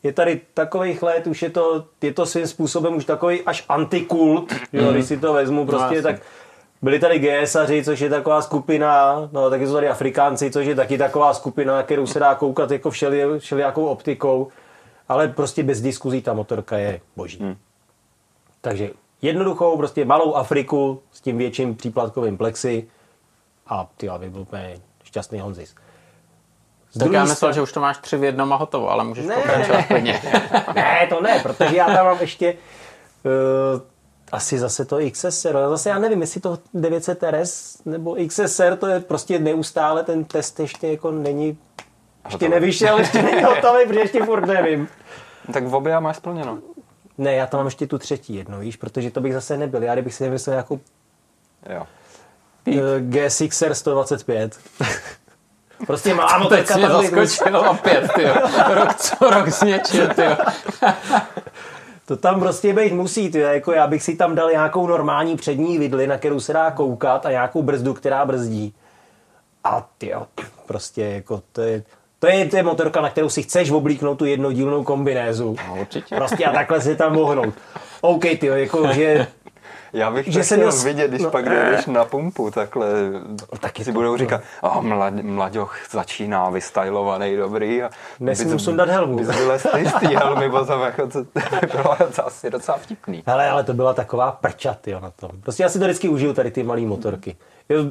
Je 0.03 0.13
tady 0.13 0.41
takových 0.55 1.03
let, 1.03 1.27
už 1.27 1.43
je 1.43 1.51
to, 1.51 1.85
je 2.03 2.13
to 2.13 2.27
svým 2.27 2.47
způsobem 2.47 2.97
už 2.97 3.05
takový 3.05 3.43
až 3.43 3.65
antikult, 3.69 4.53
jo, 4.73 4.93
když 4.93 5.07
si 5.07 5.17
to 5.17 5.33
vezmu, 5.33 5.67
prostě 5.67 5.95
jasně. 5.95 6.03
tak 6.03 6.21
byli 6.83 6.99
tady 6.99 7.19
GSaři, 7.19 7.85
což 7.85 8.01
je 8.01 8.09
taková 8.11 8.43
skupina, 8.43 9.29
no 9.33 9.51
taky 9.51 9.67
jsou 9.67 9.73
tady 9.73 9.89
Afrikánci, 9.89 10.51
což 10.51 10.67
je 10.67 10.75
taky 10.75 10.99
taková 10.99 11.35
skupina, 11.35 11.75
na 11.75 11.83
kterou 11.83 12.07
se 12.07 12.19
dá 12.21 12.35
koukat 12.35 12.71
jako 12.71 12.91
všeli, 12.91 13.39
všelijakou 13.39 13.87
optikou, 13.87 14.49
ale 15.09 15.29
prostě 15.29 15.63
bez 15.63 15.81
diskuzí 15.81 16.23
ta 16.23 16.33
motorka 16.33 16.79
je 16.79 17.01
boží. 17.17 17.39
Hmm. 17.39 17.57
Takže 18.61 18.91
jednoduchou, 19.23 19.77
prostě 19.77 20.05
malou 20.05 20.35
Afriku 20.35 21.03
s 21.13 21.21
tím 21.21 21.39
větším 21.39 21.75
příplatkovým 21.75 22.37
plexi 22.37 22.89
a 23.67 23.89
ty 23.97 24.09
bych 24.19 24.31
byl 24.31 24.41
úplně 24.41 24.77
šťastný 25.05 25.41
Honzis. 25.41 25.75
Z 26.93 26.99
Tak 26.99 27.13
já 27.13 27.21
myslel, 27.21 27.37
strany- 27.37 27.55
že 27.55 27.63
už 27.63 27.73
to 27.73 27.81
máš 27.81 27.99
tři 27.99 28.17
v 28.17 28.25
jednom 28.25 28.53
a 28.53 28.57
hotovo, 28.57 28.91
ale 28.91 29.05
můžeš 29.05 29.27
Ne, 29.27 29.35
pokračovat 29.35 29.79
ne. 29.79 29.83
klidně. 29.87 30.23
ne, 30.75 31.07
to 31.09 31.21
ne, 31.21 31.41
protože 31.43 31.77
já 31.77 31.87
tam 31.87 32.07
mám 32.07 32.17
ještě 32.21 32.55
uh, 33.25 33.81
asi 34.33 34.59
zase 34.59 34.85
to 34.85 34.99
XSR, 35.13 35.57
ale 35.57 35.69
zase 35.69 35.89
já 35.89 35.99
nevím, 35.99 36.21
jestli 36.21 36.41
to 36.41 36.59
900 36.75 37.23
RS 37.31 37.79
nebo 37.85 38.17
XSR, 38.29 38.77
to 38.77 38.87
je 38.87 39.01
prostě 39.01 39.39
neustále, 39.39 40.05
ten 40.05 40.25
test 40.25 40.61
ještě 40.61 40.89
jako 40.89 41.11
není, 41.11 41.59
ještě 42.25 42.49
nevyšel, 42.49 42.99
ještě 42.99 43.23
není 43.23 43.43
hotový, 43.43 43.87
protože 43.87 44.01
ještě 44.01 44.25
furt 44.25 44.47
nevím. 44.47 44.89
Tak 45.53 45.65
v 45.67 45.75
obě 45.75 46.01
máš 46.01 46.17
splněno. 46.17 46.59
Ne, 47.19 47.35
já 47.35 47.47
tam 47.47 47.59
mám 47.59 47.67
ještě 47.67 47.87
tu 47.87 47.99
třetí 47.99 48.35
jednu, 48.35 48.61
víš, 48.61 48.77
protože 48.77 49.11
to 49.11 49.21
bych 49.21 49.35
zase 49.35 49.57
nebyl, 49.57 49.83
já 49.83 49.95
kdybych 49.95 50.15
si 50.15 50.23
nevymyslel 50.23 50.55
nějakou 50.55 50.81
Jo. 51.69 51.87
uh, 52.67 52.75
G6R 53.11 53.73
125. 53.73 54.59
prostě 55.87 56.15
má 56.15 56.27
Teď 56.27 56.39
motorka 56.43 56.75
jsi 56.75 56.79
mě 56.79 56.89
tam 56.89 57.01
být 57.01 57.11
zaskočil 57.15 57.59
opět, 57.71 58.13
tyjo. 58.15 58.35
Rok 58.69 58.95
co 58.95 59.31
rok 59.31 59.49
s 59.49 59.63
něčím, 59.63 60.09
tyjo. 60.09 60.37
To 62.09 62.17
tam 62.17 62.41
prostě 62.41 62.73
být 62.73 62.93
musí, 62.93 63.31
ty, 63.31 63.39
jako 63.39 63.73
já 63.73 63.87
bych 63.87 64.03
si 64.03 64.17
tam 64.17 64.35
dal 64.35 64.51
nějakou 64.51 64.87
normální 64.87 65.37
přední 65.37 65.79
vidli, 65.79 66.07
na 66.07 66.19
kterou 66.19 66.41
se 66.41 66.53
dá 66.53 66.71
koukat 66.71 67.27
a 67.27 67.31
nějakou 67.31 67.63
brzdu, 67.63 67.95
která 67.95 68.25
brzdí. 68.25 68.75
A 69.65 69.89
ty 69.99 70.13
prostě 70.67 71.05
jako 71.05 71.43
to 71.53 71.61
je, 71.61 71.83
to 72.19 72.27
je, 72.27 72.47
to 72.47 72.57
je 72.57 72.63
motorka, 72.63 73.01
na 73.01 73.11
kterou 73.11 73.29
si 73.29 73.43
chceš 73.43 73.71
oblíknout 73.71 74.19
tu 74.19 74.25
jednodílnou 74.25 74.85
kombinézu. 74.85 75.57
No, 75.69 75.81
určitě. 75.81 76.17
Prostě 76.17 76.45
a 76.45 76.53
takhle 76.53 76.81
si 76.81 76.97
tam 76.97 77.17
ohnout. 77.17 77.55
OK, 78.01 78.23
ty 78.23 78.47
jako, 78.47 78.93
že 78.93 79.27
Já 79.93 80.11
bych 80.11 80.33
Že 80.33 80.45
jsem 80.45 80.59
měl 80.59 80.73
vidět, 80.73 81.09
když 81.09 81.23
no. 81.23 81.31
pak 81.31 81.45
jdeš 81.49 81.87
na 81.87 82.05
pumpu, 82.05 82.51
takhle 82.51 82.89
taky 83.61 83.85
si 83.85 83.91
to, 83.91 83.95
budou 83.95 84.11
no. 84.11 84.19
říkat, 84.19 84.41
oh, 84.61 84.83
mlad, 84.83 85.15
mladěch 85.15 85.87
začíná 85.91 86.51
vystylovaný, 86.51 87.37
dobrý. 87.37 87.83
A 87.83 87.91
Nesmím 88.21 88.57
bys- 88.57 88.59
sundat 88.59 88.89
helmu. 88.89 89.17
Bys 89.17 89.29
ty 89.75 89.87
z 89.89 89.93
té 89.93 90.07
helmy 90.09 90.51
potom, 90.51 90.81
jako 90.81 91.07
to, 91.07 91.25
to 91.25 91.41
bylo 91.77 91.97
asi 92.27 92.51
docela 92.51 92.79
vtipný. 92.79 93.23
Hele, 93.27 93.49
ale 93.51 93.65
to 93.65 93.75
byla 93.75 93.95
taková 93.95 94.33
prčat, 94.33 94.89
jo, 94.89 95.01
na 95.01 95.11
tom. 95.11 95.31
Prostě 95.43 95.63
já 95.63 95.69
si 95.69 95.79
to 95.79 95.85
vždycky 95.85 96.09
užiju, 96.09 96.33
tady 96.33 96.51
ty 96.51 96.63
malé 96.63 96.81
motorky. 96.81 97.37
Jo, 97.69 97.85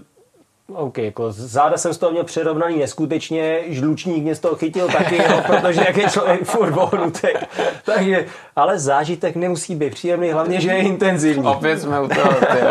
OK, 0.73 0.97
jako 0.97 1.31
záda 1.31 1.77
jsem 1.77 1.93
z 1.93 1.97
toho 1.97 2.11
měl 2.11 2.23
přerovnaný 2.23 2.77
neskutečně, 2.77 3.63
žlučník 3.67 4.23
mě 4.23 4.35
z 4.35 4.39
toho 4.39 4.55
chytil 4.55 4.87
taky, 4.87 5.17
jo, 5.17 5.41
protože 5.47 5.83
jak 5.87 5.97
je 5.97 6.09
člověk 6.09 6.43
furt 6.43 6.71
vohnutek. 6.71 7.49
Takže, 7.85 8.25
ale 8.55 8.79
zážitek 8.79 9.35
nemusí 9.35 9.75
být 9.75 9.93
příjemný, 9.93 10.29
hlavně, 10.31 10.61
že 10.61 10.69
je 10.69 10.77
intenzivní. 10.77 11.47
Opět 11.47 11.79
jsme 11.79 12.01
u 12.01 12.07
toho, 12.07 12.33
tyjo. 12.33 12.69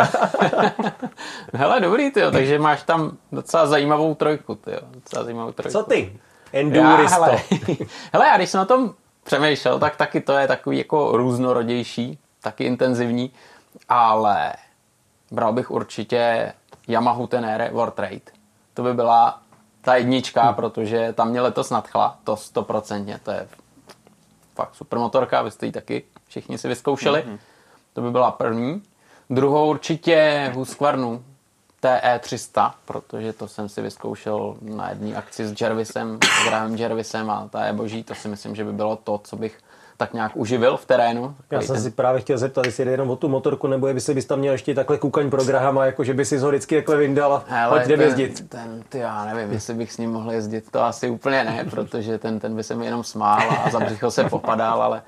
Hele, 1.55 1.81
dobrý, 1.81 2.11
tyjo, 2.11 2.31
takže 2.31 2.59
máš 2.59 2.83
tam 2.83 3.17
docela 3.33 3.67
zajímavou 3.67 4.15
trojku, 4.15 4.55
tyjo. 4.55 4.81
Docela 4.91 5.25
zajímavou 5.25 5.53
trojku. 5.53 5.73
Co 5.73 5.83
ty? 5.85 6.13
Já, 6.53 6.61
Enduristo. 6.61 7.23
hele, 7.23 7.39
hele, 8.13 8.27
já 8.27 8.37
když 8.37 8.51
jsem 8.51 8.59
na 8.59 8.65
tom 8.65 8.95
přemýšlel, 9.25 9.79
tak 9.79 9.97
taky 9.97 10.21
to 10.21 10.33
je 10.33 10.49
takový 10.49 10.79
jako 10.79 11.17
různorodější, 11.17 12.19
taky 12.43 12.65
intenzivní. 12.65 13.31
ale 13.89 14.53
bral 15.31 15.53
bych 15.53 15.71
určitě 15.71 16.53
Yamaha 16.89 17.27
Tenere 17.27 17.71
World 17.71 17.95
Trade. 17.95 18.21
To 18.75 18.83
by 18.83 18.95
byla 18.95 19.41
ta 19.81 19.97
jednička, 19.97 20.43
hmm. 20.43 20.55
protože 20.55 21.13
tam 21.13 21.29
mě 21.29 21.41
letos 21.41 21.71
nadchla, 21.71 22.19
to 22.25 22.37
stoprocentně, 22.37 23.21
to 23.23 23.31
je 23.31 23.49
fakt 24.55 24.75
super 24.75 24.99
motorka, 24.99 25.43
vy 25.43 25.51
jste 25.51 25.67
ji 25.67 25.73
taky 25.73 26.05
všichni 26.29 26.59
si 26.59 26.69
vyzkoušeli. 26.69 27.23
Hmm. 27.27 27.39
To 27.93 28.01
by 28.01 28.11
byla 28.11 28.31
první. 28.31 28.83
Druhou 29.31 29.71
určitě 29.71 30.51
Husqvarnu 30.55 31.25
TE300, 31.83 32.73
protože 32.85 33.33
to 33.33 33.49
jsem 33.49 33.69
si 33.69 33.83
vyzkoušel 33.83 34.57
na 34.61 34.89
jedné 34.89 35.17
akci 35.17 35.47
s 35.47 35.61
Jervisem, 35.61 36.19
s 36.23 36.45
Grahem 36.49 36.75
Jervisem 36.75 37.31
a 37.31 37.49
ta 37.51 37.67
je 37.67 37.73
boží, 37.73 38.05
to 38.05 38.15
si 38.15 38.29
myslím, 38.29 38.55
že 38.55 38.65
by 38.65 38.73
bylo 38.73 38.97
to, 38.97 39.21
co 39.25 39.37
bych 39.37 39.59
tak 39.97 40.13
nějak 40.13 40.33
uživil 40.35 40.77
v 40.77 40.85
terénu. 40.85 41.35
Já 41.51 41.61
jsem 41.61 41.75
ten... 41.75 41.83
si 41.83 41.91
právě 41.91 42.21
chtěl 42.21 42.39
zeptat, 42.39 42.67
jestli 42.67 42.85
jde 42.85 42.91
jenom 42.91 43.11
o 43.11 43.17
tu 43.17 43.29
motorku, 43.29 43.67
nebo 43.67 43.87
jestli 43.87 44.15
bys 44.15 44.25
tam 44.25 44.39
měl 44.39 44.53
ještě 44.53 44.75
takhle 44.75 44.99
kukaň 44.99 45.31
pro 45.31 45.45
Grahama, 45.45 45.87
jako 45.87 46.05
že 46.05 46.15
by 46.15 46.25
si 46.25 46.39
ho 46.39 46.49
vždycky 46.49 46.75
takhle 46.75 46.97
vyndal 46.97 47.33
a 47.33 47.45
Hele, 47.49 47.85
pojď 47.85 47.99
jezdit. 47.99 48.49
Ten, 48.49 48.83
ty, 48.89 48.99
já 48.99 49.25
nevím, 49.25 49.53
jestli 49.53 49.75
bych 49.75 49.93
s 49.93 49.99
ním 49.99 50.13
mohl 50.13 50.33
jezdit, 50.33 50.71
to 50.71 50.83
asi 50.83 51.11
úplně 51.11 51.45
ne, 51.45 51.65
protože 51.71 52.19
ten, 52.19 52.41
ten 52.41 52.57
by 52.57 52.63
se 52.63 52.75
mi 52.75 52.85
jenom 52.85 53.05
smál 53.05 53.43
a 53.65 53.71
za 53.71 53.81
břicho 53.81 54.11
se 54.11 54.25
popadal, 54.25 54.83
ale 54.83 55.03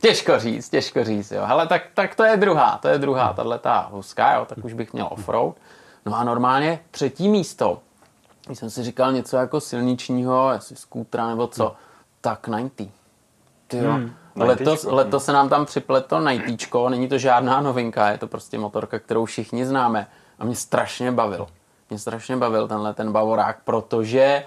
Těžko 0.00 0.38
říct, 0.38 0.68
těžko 0.68 1.04
říct, 1.04 1.30
jo. 1.30 1.42
Hele, 1.44 1.66
tak, 1.66 1.82
tak 1.94 2.14
to 2.14 2.24
je 2.24 2.36
druhá, 2.36 2.78
to 2.82 2.88
je 2.88 2.98
druhá, 2.98 3.32
tahle 3.32 3.58
ta 3.58 3.88
huská, 3.92 4.34
jo, 4.34 4.44
tak 4.44 4.64
už 4.64 4.72
bych 4.72 4.92
měl 4.92 5.08
offroad. 5.10 5.56
No 6.06 6.16
a 6.16 6.24
normálně 6.24 6.80
třetí 6.90 7.28
místo, 7.28 7.78
když 8.46 8.58
jsem 8.58 8.70
si 8.70 8.82
říkal 8.82 9.12
něco 9.12 9.36
jako 9.36 9.60
silničního, 9.60 10.52
jestli 10.52 10.76
skútra 10.76 11.26
nebo 11.26 11.46
co, 11.46 11.74
tak 12.20 12.46
90. 12.46 12.88
Ty 13.66 13.78
jo. 13.78 13.92
Hmm. 13.92 14.12
Letos, 14.36 14.84
letos 14.84 15.24
se 15.24 15.32
nám 15.32 15.48
tam 15.48 15.66
připletlo 15.66 16.18
90, 16.20 16.88
není 16.88 17.08
to 17.08 17.18
žádná 17.18 17.60
novinka, 17.60 18.10
je 18.10 18.18
to 18.18 18.26
prostě 18.26 18.58
motorka, 18.58 18.98
kterou 18.98 19.24
všichni 19.24 19.66
známe. 19.66 20.06
A 20.38 20.44
mě 20.44 20.56
strašně 20.56 21.12
bavil. 21.12 21.46
Mě 21.90 21.98
strašně 21.98 22.36
bavil 22.36 22.68
tenhle 22.68 22.94
ten 22.94 23.12
Bavorák, 23.12 23.58
protože 23.64 24.44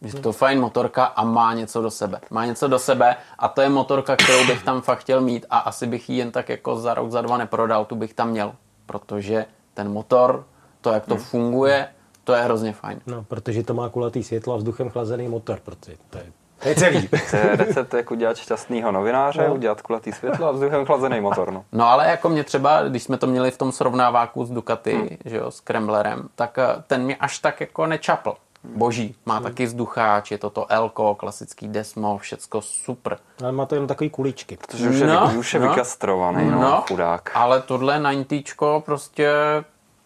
je 0.00 0.12
to 0.20 0.32
fajn 0.32 0.60
motorka 0.60 1.04
a 1.04 1.24
má 1.24 1.54
něco 1.54 1.82
do 1.82 1.90
sebe. 1.90 2.20
Má 2.30 2.46
něco 2.46 2.68
do 2.68 2.78
sebe 2.78 3.16
a 3.38 3.48
to 3.48 3.60
je 3.60 3.68
motorka, 3.68 4.16
kterou 4.16 4.46
bych 4.46 4.62
tam 4.62 4.80
fakt 4.80 4.98
chtěl 4.98 5.20
mít 5.20 5.46
a 5.50 5.58
asi 5.58 5.86
bych 5.86 6.10
ji 6.10 6.16
jen 6.16 6.30
tak 6.30 6.48
jako 6.48 6.76
za 6.76 6.94
rok, 6.94 7.10
za 7.10 7.22
dva 7.22 7.36
neprodal, 7.36 7.84
tu 7.84 7.96
bych 7.96 8.14
tam 8.14 8.30
měl. 8.30 8.52
Protože 8.86 9.46
ten 9.74 9.92
motor, 9.92 10.46
to, 10.80 10.92
jak 10.92 11.06
to 11.06 11.14
hmm. 11.14 11.24
funguje, 11.24 11.88
to 12.24 12.32
je 12.32 12.42
hrozně 12.42 12.72
fajn. 12.72 13.00
No, 13.06 13.24
protože 13.24 13.62
to 13.62 13.74
má 13.74 13.88
kulatý 13.88 14.22
světlo 14.22 14.54
a 14.54 14.56
vzduchem 14.56 14.90
chlazený 14.90 15.28
motor, 15.28 15.60
protože 15.64 15.96
to 16.10 16.18
je 16.18 16.32
to 16.62 16.68
je 16.68 16.74
celý. 16.74 17.08
to 17.30 17.36
je 17.36 17.56
recept, 17.56 17.94
jak 17.94 18.10
udělat 18.10 18.36
šťastného 18.36 18.92
novináře, 18.92 19.48
no. 19.48 19.54
udělat 19.54 19.82
kulatý 19.82 20.12
světlo 20.12 20.46
a 20.46 20.52
vzduchem 20.52 20.86
chlazený 20.86 21.20
motor. 21.20 21.52
No. 21.52 21.64
no 21.72 21.88
ale 21.88 22.08
jako 22.08 22.28
mě 22.28 22.44
třeba, 22.44 22.82
když 22.82 23.02
jsme 23.02 23.16
to 23.16 23.26
měli 23.26 23.50
v 23.50 23.58
tom 23.58 23.72
srovnáváku 23.72 24.44
s 24.44 24.50
Ducati, 24.50 24.92
hmm. 24.92 25.08
že 25.24 25.36
jo, 25.36 25.50
s 25.50 25.60
Kremlerem, 25.60 26.28
tak 26.34 26.58
eh, 26.58 26.66
ten 26.86 27.02
mě 27.02 27.16
až 27.16 27.38
tak 27.38 27.60
jako 27.60 27.86
nečapl. 27.86 28.34
Boží. 28.64 29.14
Má 29.26 29.34
hmm. 29.34 29.42
taky 29.42 29.66
vzducháč, 29.66 30.30
je 30.30 30.38
to 30.38 30.50
to 30.50 30.72
Elko, 30.72 31.14
klasický 31.14 31.68
Desmo, 31.68 32.18
všecko 32.18 32.60
super. 32.62 33.18
Ale 33.42 33.52
má 33.52 33.66
to 33.66 33.74
jen 33.74 33.86
takový 33.86 34.10
kuličky. 34.10 34.56
Protože 34.56 34.88
už 34.88 34.96
je, 34.96 35.06
no, 35.06 35.32
už 35.38 35.54
je 35.54 35.60
no, 35.60 35.68
vykastrovaný, 35.68 36.50
no, 36.50 36.60
no, 36.60 36.84
chudák. 36.88 37.30
Ale 37.34 37.62
tohle 37.62 38.00
90 38.00 38.84
prostě... 38.84 39.30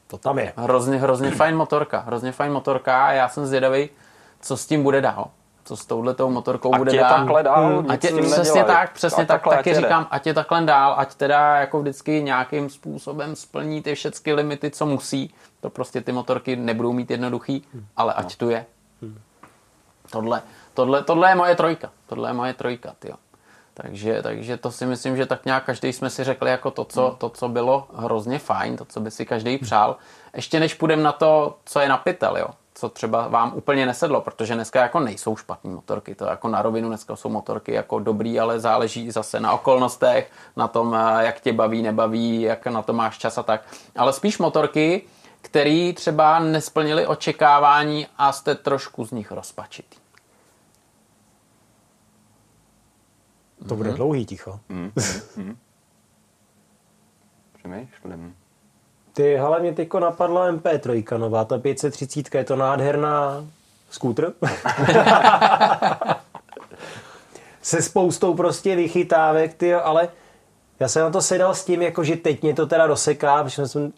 To 0.06 0.18
tam 0.18 0.38
je. 0.38 0.52
Hrozně, 0.56 0.96
hrozně 0.96 1.30
fajn 1.30 1.56
motorka. 1.56 1.99
Hrozně 1.99 2.32
fajn 2.32 2.52
motorka 2.52 3.06
a 3.06 3.12
já 3.12 3.28
jsem 3.28 3.46
zvědavý, 3.46 3.88
co 4.40 4.56
s 4.56 4.66
tím 4.66 4.82
bude 4.82 5.00
dál 5.00 5.30
co 5.64 5.76
s 5.76 5.87
touhletou 5.87 6.30
motorkou 6.30 6.75
ať 6.75 6.78
bude 6.78 6.92
je 6.92 7.00
dál. 7.00 7.18
takhle 7.18 7.42
dál, 7.42 7.85
ať 7.88 8.04
je, 8.04 8.11
přesně 8.11 8.38
nedělaj. 8.38 8.64
tak, 8.64 8.92
přesně 8.92 9.26
tak, 9.26 9.42
taky 9.49 9.75
říkám, 9.75 10.06
ať 10.11 10.26
je 10.26 10.35
takhle 10.35 10.62
dál, 10.62 10.94
ať 10.99 11.14
teda 11.14 11.56
jako 11.56 11.80
vždycky 11.80 12.23
nějakým 12.23 12.71
způsobem 12.71 13.37
splní 13.37 13.83
ty 13.83 13.94
všechny 13.94 14.33
limity, 14.33 14.71
co 14.71 14.87
musí. 14.87 15.35
To 15.61 15.71
prostě 15.71 16.00
ty 16.00 16.12
motorky 16.12 16.56
nebudou 16.56 16.92
mít 16.92 17.11
jednoduchý, 17.11 17.64
hmm. 17.75 17.87
ale 17.97 18.14
ať 18.14 18.25
no. 18.25 18.37
tu 18.37 18.50
je. 18.50 18.66
Hmm. 19.02 19.21
Tohle, 20.11 20.42
tohle, 20.75 21.02
tohle 21.02 21.30
je 21.30 21.35
moje 21.35 21.56
trojka. 21.56 21.90
Tohle 22.06 22.30
je 22.30 22.33
moje 22.33 22.54
trojka, 22.54 22.94
tyjo. 22.99 23.14
Takže, 23.74 24.22
takže 24.22 24.57
to 24.57 24.70
si 24.70 24.87
myslím, 24.87 25.16
že 25.16 25.27
tak 25.27 25.44
nějak 25.44 25.64
každý 25.64 25.92
jsme 25.92 26.11
si 26.11 26.24
řekli 26.24 26.50
jako 26.50 26.70
to 26.70 26.85
co, 26.85 27.09
hmm. 27.09 27.16
to, 27.16 27.29
co 27.29 27.48
bylo 27.48 27.88
hrozně 27.96 28.38
fajn, 28.38 28.77
to, 28.77 28.85
co 28.85 29.00
by 29.00 29.11
si 29.11 29.27
každý 29.27 29.59
přál. 29.59 29.96
Ještě 30.35 30.61
než 30.61 30.74
půjdeme 30.74 31.03
na 31.03 31.12
to, 31.12 31.59
co 31.64 31.81
je 31.81 31.88
na 31.88 31.96
pytel, 31.96 32.37
jo 32.37 32.48
co 32.74 32.88
třeba 32.88 33.28
vám 33.28 33.52
úplně 33.54 33.87
nesedlo, 33.87 34.20
protože 34.20 34.54
dneska 34.54 34.82
jako 34.82 35.00
nejsou 35.00 35.37
špatné 35.37 35.70
motorky, 35.70 36.14
to 36.14 36.24
jako 36.24 36.48
na 36.48 36.62
rovinu 36.62 36.88
dneska 36.88 37.16
jsou 37.16 37.28
motorky 37.28 37.72
jako 37.72 37.98
dobrý, 37.98 38.40
ale 38.40 38.60
záleží 38.60 39.10
zase 39.10 39.40
na 39.40 39.52
okolnostech, 39.52 40.30
na 40.56 40.68
tom, 40.68 40.94
eh, 40.94 41.24
jak 41.24 41.40
tě 41.40 41.52
baví, 41.52 41.82
nebaví, 41.82 42.42
jak 42.42 42.66
na 42.66 42.82
to 42.82 42.92
máš 42.92 43.18
čas 43.18 43.38
a 43.38 43.42
tak. 43.42 43.74
Ale 43.96 44.12
spíš 44.12 44.38
motorky, 44.38 45.02
které 45.40 45.92
třeba 45.96 46.38
nesplnily 46.38 47.06
očekávání 47.06 48.06
a 48.18 48.32
jste 48.32 48.54
trošku 48.54 49.04
z 49.04 49.10
nich 49.10 49.32
rozpačitý. 49.32 49.98
To 53.68 53.76
bude 53.76 53.90
mm-hmm. 53.90 53.96
dlouhý 53.96 54.26
ticho. 54.26 54.60
Mm-hmm. 54.70 55.56
Přemýšlím. 57.58 58.43
Ty, 59.14 59.38
ale 59.38 59.61
mě 59.61 59.72
teďko 59.72 60.00
napadla 60.00 60.53
MP3 60.53 61.18
nová, 61.18 61.44
ta 61.44 61.59
530, 61.59 62.35
je 62.35 62.44
to 62.44 62.57
nádherná 62.57 63.44
skútr. 63.90 64.33
Se 67.62 67.83
spoustou 67.83 68.35
prostě 68.35 68.77
vychytávek, 68.77 69.55
ty, 69.55 69.74
ale 69.74 70.09
já 70.81 70.88
jsem 70.88 71.03
na 71.03 71.11
to 71.11 71.22
sedal 71.22 71.55
s 71.55 71.64
tím, 71.64 71.83
jako 71.83 72.05
že 72.05 72.16
teď 72.16 72.42
mě 72.42 72.55
to 72.55 72.66
teda 72.66 72.87
doseká, 72.87 73.44
protože 73.44 73.68
jsme, 73.68 73.90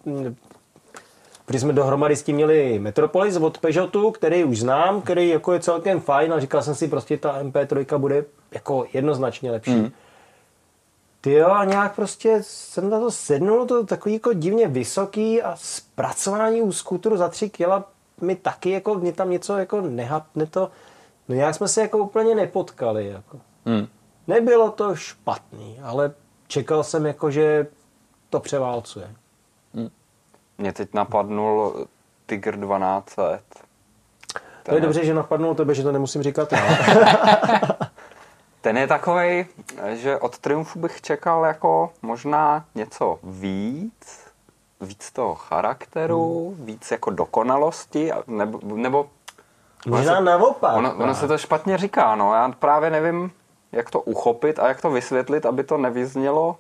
protože 1.46 1.60
jsme 1.60 1.72
dohromady 1.72 2.16
s 2.16 2.22
tím 2.22 2.36
měli 2.36 2.78
Metropolis 2.78 3.36
od 3.36 3.58
Peugeotu, 3.58 4.10
který 4.10 4.44
už 4.44 4.58
znám, 4.58 5.02
který 5.02 5.28
jako 5.28 5.52
je 5.52 5.60
celkem 5.60 6.00
fajn 6.00 6.32
a 6.32 6.40
říkal 6.40 6.62
jsem 6.62 6.74
si 6.74 6.88
prostě 6.88 7.16
ta 7.16 7.42
MP3 7.42 7.98
bude 7.98 8.24
jako 8.52 8.86
jednoznačně 8.92 9.50
lepší. 9.50 9.74
Mm. 9.74 9.92
Ty 11.20 11.32
jo, 11.32 11.50
a 11.50 11.64
nějak 11.64 11.94
prostě 11.94 12.38
jsem 12.40 12.90
na 12.90 13.00
to 13.00 13.10
sednul, 13.10 13.66
to 13.66 13.86
takový 13.86 14.14
jako 14.14 14.32
divně 14.32 14.68
vysoký 14.68 15.42
a 15.42 15.56
zpracování 15.56 16.62
u 16.62 16.72
skutru 16.72 17.16
za 17.16 17.28
tři 17.28 17.50
kila 17.50 17.84
mi 18.20 18.36
taky 18.36 18.70
jako, 18.70 18.94
mě 18.94 19.12
tam 19.12 19.30
něco 19.30 19.56
jako 19.56 19.80
nehapne 19.80 20.46
to. 20.46 20.70
No 21.28 21.34
nějak 21.34 21.54
jsme 21.54 21.68
se 21.68 21.80
jako 21.80 21.98
úplně 21.98 22.34
nepotkali. 22.34 23.06
Jako. 23.08 23.40
Hmm. 23.66 23.86
Nebylo 24.26 24.70
to 24.70 24.96
špatný, 24.96 25.80
ale 25.82 26.12
čekal 26.46 26.84
jsem 26.84 27.06
jako, 27.06 27.30
že 27.30 27.66
to 28.30 28.40
převálcuje. 28.40 29.10
Hmm. 29.74 29.90
Mě 30.58 30.72
teď 30.72 30.94
napadnul 30.94 31.86
Tiger 32.26 32.56
12 32.56 33.16
let. 33.16 33.42
To 34.62 34.74
je 34.74 34.80
dobře, 34.80 35.04
že 35.04 35.14
napadnul 35.14 35.54
tebe, 35.54 35.74
že 35.74 35.82
to 35.82 35.92
nemusím 35.92 36.22
říkat 36.22 36.52
Ten 38.66 38.78
je 38.78 38.86
takový, 38.86 39.46
že 39.92 40.18
od 40.18 40.38
Triumfu 40.38 40.78
bych 40.78 41.00
čekal 41.00 41.44
jako 41.44 41.92
možná 42.02 42.64
něco 42.74 43.18
víc, 43.22 44.26
víc 44.80 45.12
toho 45.12 45.34
charakteru, 45.34 46.54
hmm. 46.56 46.66
víc 46.66 46.90
jako 46.90 47.10
dokonalosti, 47.10 48.10
nebo, 48.26 48.60
nebo 48.62 49.08
Možná 49.86 50.20
naopak. 50.20 50.76
Ono, 50.76 50.94
ono 50.94 51.14
se 51.14 51.28
to 51.28 51.38
špatně 51.38 51.78
říká, 51.78 52.14
no. 52.14 52.34
Já 52.34 52.48
právě 52.48 52.90
nevím, 52.90 53.30
jak 53.72 53.90
to 53.90 54.00
uchopit 54.00 54.58
a 54.58 54.68
jak 54.68 54.80
to 54.80 54.90
vysvětlit, 54.90 55.46
aby 55.46 55.64
to 55.64 55.78
nevyznělo 55.78 56.56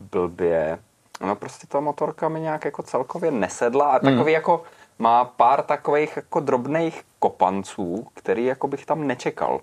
blbě. 0.00 0.78
No 1.20 1.36
prostě 1.36 1.66
ta 1.66 1.80
motorka 1.80 2.28
mi 2.28 2.40
nějak 2.40 2.64
jako 2.64 2.82
celkově 2.82 3.30
nesedla 3.30 3.86
a 3.86 3.98
takový 3.98 4.16
hmm. 4.16 4.28
jako 4.28 4.62
má 4.98 5.24
pár 5.24 5.62
takových 5.62 6.16
jako 6.16 6.40
drobných 6.40 7.02
kopanců, 7.18 8.06
který 8.14 8.44
jako 8.44 8.68
bych 8.68 8.86
tam 8.86 9.06
nečekal. 9.06 9.60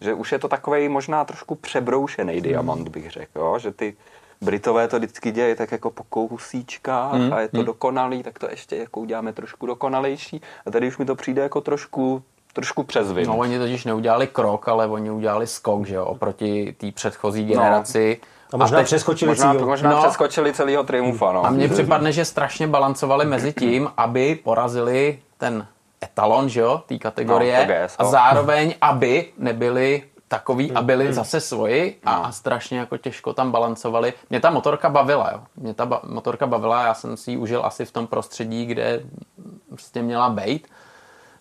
Že 0.00 0.14
už 0.14 0.32
je 0.32 0.38
to 0.38 0.48
takový 0.48 0.88
možná 0.88 1.24
trošku 1.24 1.54
přebroušený 1.54 2.32
hmm. 2.32 2.42
diamant, 2.42 2.88
bych 2.88 3.10
řekl, 3.10 3.38
jo? 3.38 3.58
že 3.58 3.70
ty 3.72 3.96
Britové 4.40 4.88
to 4.88 4.98
vždycky 4.98 5.30
dělají 5.32 5.54
tak 5.54 5.72
jako 5.72 5.90
po 5.90 6.02
kousíčkách 6.02 7.12
hmm. 7.12 7.32
a 7.32 7.40
je 7.40 7.48
to 7.48 7.56
hmm. 7.56 7.66
dokonalý, 7.66 8.22
tak 8.22 8.38
to 8.38 8.50
ještě 8.50 8.76
jako 8.76 9.00
uděláme 9.00 9.32
trošku 9.32 9.66
dokonalejší. 9.66 10.40
A 10.66 10.70
tady 10.70 10.88
už 10.88 10.98
mi 10.98 11.04
to 11.04 11.14
přijde 11.14 11.42
jako 11.42 11.60
trošku 11.60 12.22
trošku 12.56 12.82
přes 12.82 13.12
vinu. 13.12 13.32
No 13.32 13.38
oni 13.38 13.58
totiž 13.58 13.84
neudělali 13.84 14.26
krok, 14.26 14.68
ale 14.68 14.86
oni 14.86 15.10
udělali 15.10 15.46
skok, 15.46 15.86
že 15.86 15.94
jo, 15.94 16.04
oproti 16.04 16.74
té 16.78 16.92
předchozí 16.92 17.44
no. 17.44 17.48
generaci. 17.48 18.20
No. 18.22 18.28
A 18.52 18.56
možná 18.56 18.78
a 18.78 18.80
teď, 18.80 18.86
přeskočili 18.86 19.28
možná, 19.28 19.54
cíl. 19.54 19.66
možná 19.66 19.90
no, 19.90 20.02
přeskočili 20.02 20.52
celého 20.52 20.84
triumfa, 20.84 21.32
no. 21.32 21.46
A 21.46 21.50
mně 21.50 21.68
připadne, 21.68 22.12
že 22.12 22.24
strašně 22.24 22.66
balancovali 22.66 23.24
mezi 23.24 23.52
tím, 23.52 23.90
aby 23.96 24.34
porazili 24.44 25.18
ten 25.38 25.66
etalon, 26.06 26.48
že 26.48 26.60
jo, 26.60 26.82
té 26.86 26.98
kategorie 26.98 27.66
no, 27.66 27.74
GS, 27.74 27.96
a 27.98 28.04
zároveň, 28.04 28.74
aby 28.80 29.32
nebyli 29.38 30.02
takový 30.28 30.72
a 30.72 30.82
byli 30.82 31.04
hmm. 31.04 31.14
zase 31.14 31.40
svoji 31.40 32.00
a, 32.04 32.16
no. 32.16 32.26
a 32.26 32.32
strašně 32.32 32.78
jako 32.78 32.96
těžko 32.96 33.32
tam 33.32 33.50
balancovali. 33.50 34.12
Mě 34.30 34.40
ta 34.40 34.50
motorka 34.50 34.88
bavila, 34.88 35.30
jo. 35.32 35.40
Mě 35.56 35.74
ta 35.74 35.86
ba- 35.86 36.00
motorka 36.04 36.46
bavila, 36.46 36.86
já 36.86 36.94
jsem 36.94 37.16
si 37.16 37.30
ji 37.30 37.36
užil 37.36 37.66
asi 37.66 37.84
v 37.84 37.92
tom 37.92 38.06
prostředí, 38.06 38.66
kde 38.66 39.00
prostě 39.68 40.02
měla 40.02 40.28
bejt. 40.28 40.68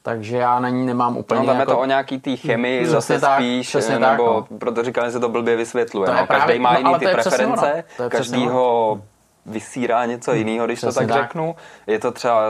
Takže 0.01 0.38
já 0.38 0.60
na 0.60 0.69
ní 0.69 0.86
nemám 0.86 1.17
úplně 1.17 1.39
no, 1.39 1.45
tam 1.45 1.60
jako... 1.60 1.71
je 1.71 1.75
to 1.75 1.82
o 1.82 1.86
nějaký 1.86 2.19
té 2.19 2.36
chemii 2.36 2.82
mm, 2.82 2.88
zase 2.88 3.19
tak, 3.19 3.39
spíš, 3.39 3.73
nebo 3.89 3.99
tak, 3.99 4.17
no. 4.51 4.58
proto 4.58 4.84
říkám, 4.84 5.06
že 5.06 5.12
se 5.12 5.19
to 5.19 5.30
blbě 5.30 5.56
vysvětluje. 5.56 6.10
To 6.10 6.13
no. 6.13 6.28
Každý 6.28 6.60
má 6.60 6.73
no, 6.73 6.78
jiný 6.78 6.99
ty 6.99 7.08
preference, 7.08 7.84
každýho 8.10 9.01
vysírá 9.45 10.05
něco 10.05 10.34
jiného, 10.34 10.65
když 10.65 10.79
Přesně 10.79 10.93
to 10.93 10.99
tak, 10.99 11.17
tak. 11.17 11.23
řeknu. 11.27 11.55
Je 11.88 11.99
to 11.99 12.12
třeba 12.12 12.41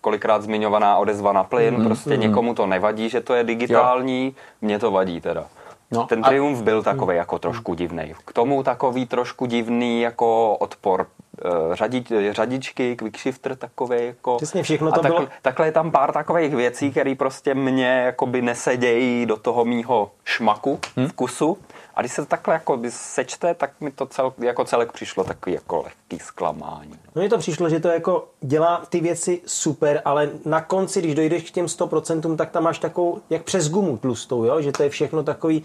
kolikrát 0.00 0.42
zmiňovaná 0.42 0.96
odezva 0.96 1.32
na 1.32 1.44
plyn, 1.44 1.74
Mhm, 1.74 1.84
prostě 1.86 2.16
někomu 2.16 2.54
to 2.54 2.66
nevadí, 2.66 3.08
že 3.08 3.20
to 3.20 3.34
je 3.34 3.44
digitální, 3.44 4.34
mně 4.62 4.78
to 4.78 4.90
vadí 4.90 5.20
teda. 5.20 5.44
No, 5.90 6.04
Ten 6.06 6.20
a- 6.24 6.28
triumf 6.28 6.62
byl 6.62 6.82
takový 6.82 7.16
jako 7.16 7.38
trošku 7.38 7.74
divný. 7.74 8.14
K 8.24 8.32
tomu 8.32 8.62
takový 8.62 9.06
trošku 9.06 9.46
divný 9.46 10.00
jako 10.00 10.56
odpor 10.56 11.06
eh, 11.44 11.48
řadič, 11.76 12.12
řadičky, 12.30 12.96
quickshifter 12.96 13.56
takový 13.56 13.96
jako. 14.06 14.36
Přesně, 14.36 14.62
všechno 14.62 14.88
a 14.88 14.90
to 14.94 15.00
takhle, 15.00 15.20
bylo- 15.20 15.30
takhle 15.42 15.66
je 15.66 15.72
tam 15.72 15.90
pár 15.90 16.12
takových 16.12 16.54
věcí, 16.54 16.90
které 16.90 17.14
prostě 17.14 17.54
mě 17.54 17.86
jakoby 18.06 18.42
nesedějí 18.42 19.26
do 19.26 19.36
toho 19.36 19.64
mýho 19.64 20.10
šmaku, 20.24 20.80
Hm? 20.96 21.06
vkusu. 21.08 21.58
A 21.96 22.00
když 22.00 22.12
se 22.12 22.22
to 22.22 22.26
takhle 22.26 22.54
jako 22.54 22.78
sečte, 22.88 23.54
tak 23.54 23.80
mi 23.80 23.90
to 23.90 24.06
cel, 24.06 24.32
jako 24.38 24.64
celek 24.64 24.92
přišlo 24.92 25.24
takový 25.24 25.54
jako 25.54 25.82
lehký 25.82 26.18
zklamání. 26.18 26.90
No 27.14 27.20
mně 27.20 27.28
to 27.28 27.38
přišlo, 27.38 27.68
že 27.68 27.80
to 27.80 27.88
jako 27.88 28.28
dělá 28.40 28.82
ty 28.88 29.00
věci 29.00 29.40
super, 29.46 30.02
ale 30.04 30.30
na 30.44 30.60
konci, 30.60 31.00
když 31.00 31.14
dojdeš 31.14 31.50
k 31.50 31.54
těm 31.54 31.66
100%, 31.66 32.36
tak 32.36 32.50
tam 32.50 32.62
máš 32.62 32.78
takovou, 32.78 33.20
jak 33.30 33.42
přes 33.42 33.68
gumu 33.70 33.96
tlustou, 33.96 34.44
jo? 34.44 34.60
že 34.62 34.72
to 34.72 34.82
je 34.82 34.88
všechno 34.90 35.22
takový... 35.22 35.64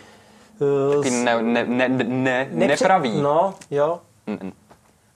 Uh, 0.97 1.05
ne, 1.05 1.43
ne, 1.43 1.65
ne, 1.65 1.87
ne, 1.89 2.49
nepře- 2.53 2.67
nepravý. 2.67 3.21
No, 3.21 3.53
jo. 3.71 3.99
N- 4.27 4.51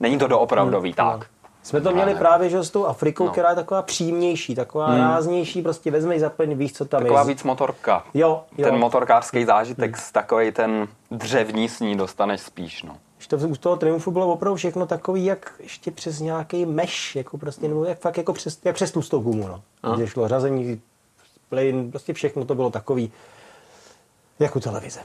Není 0.00 0.18
to 0.18 0.26
doopravdový, 0.28 0.94
tak. 0.94 1.26
Jsme 1.64 1.80
to 1.80 1.90
měli 1.90 2.14
právě 2.14 2.50
že 2.50 2.64
s 2.64 2.70
tou 2.70 2.86
Afrikou, 2.86 3.24
No. 3.24 3.30
která 3.30 3.50
je 3.50 3.56
taková 3.56 3.82
přímější, 3.82 4.54
taková 4.54 4.86
hmm. 4.86 4.98
ráznější, 4.98 5.62
prostě 5.62 5.90
vezmeš 5.90 6.20
za 6.20 6.30
plyn, 6.30 6.58
víš, 6.58 6.72
co 6.72 6.84
tam 6.84 7.02
Taková 7.02 7.20
je. 7.20 7.26
víc 7.26 7.42
motorka. 7.42 8.04
Jo, 8.14 8.44
jo. 8.58 8.64
Ten 8.64 8.78
motorkářský 8.78 9.44
zážitek, 9.44 9.96
hmm. 9.96 10.04
takový 10.12 10.52
ten 10.52 10.88
dřevní 11.10 11.68
s 11.68 11.80
ní 11.80 11.96
dostaneš 11.96 12.40
spíš. 12.40 12.82
No. 12.82 12.96
Že 13.18 13.28
to 13.28 13.36
u 13.36 13.56
toho 13.56 13.76
Triumfu 13.76 14.10
bylo 14.10 14.32
opravdu 14.32 14.56
všechno 14.56 14.86
takový, 14.86 15.24
jak 15.24 15.52
ještě 15.60 15.90
přes 15.90 16.20
nějaký 16.20 16.66
meš, 16.66 17.16
jako 17.16 17.38
prostě, 17.38 17.68
nebo 17.68 17.84
jak 17.84 17.98
fakt 17.98 18.16
jako 18.16 18.32
přes, 18.32 18.58
jak 18.64 18.74
přes 18.74 18.90
tlustou 18.92 19.20
gumu, 19.20 19.48
no. 19.48 19.62
Kde 19.94 20.06
šlo 20.06 20.28
řazení, 20.28 20.80
plyn, 21.48 21.90
prostě 21.90 22.12
všechno 22.12 22.44
to 22.44 22.54
bylo 22.54 22.70
takový, 22.70 23.12
jako 24.38 24.60
televize. 24.60 25.00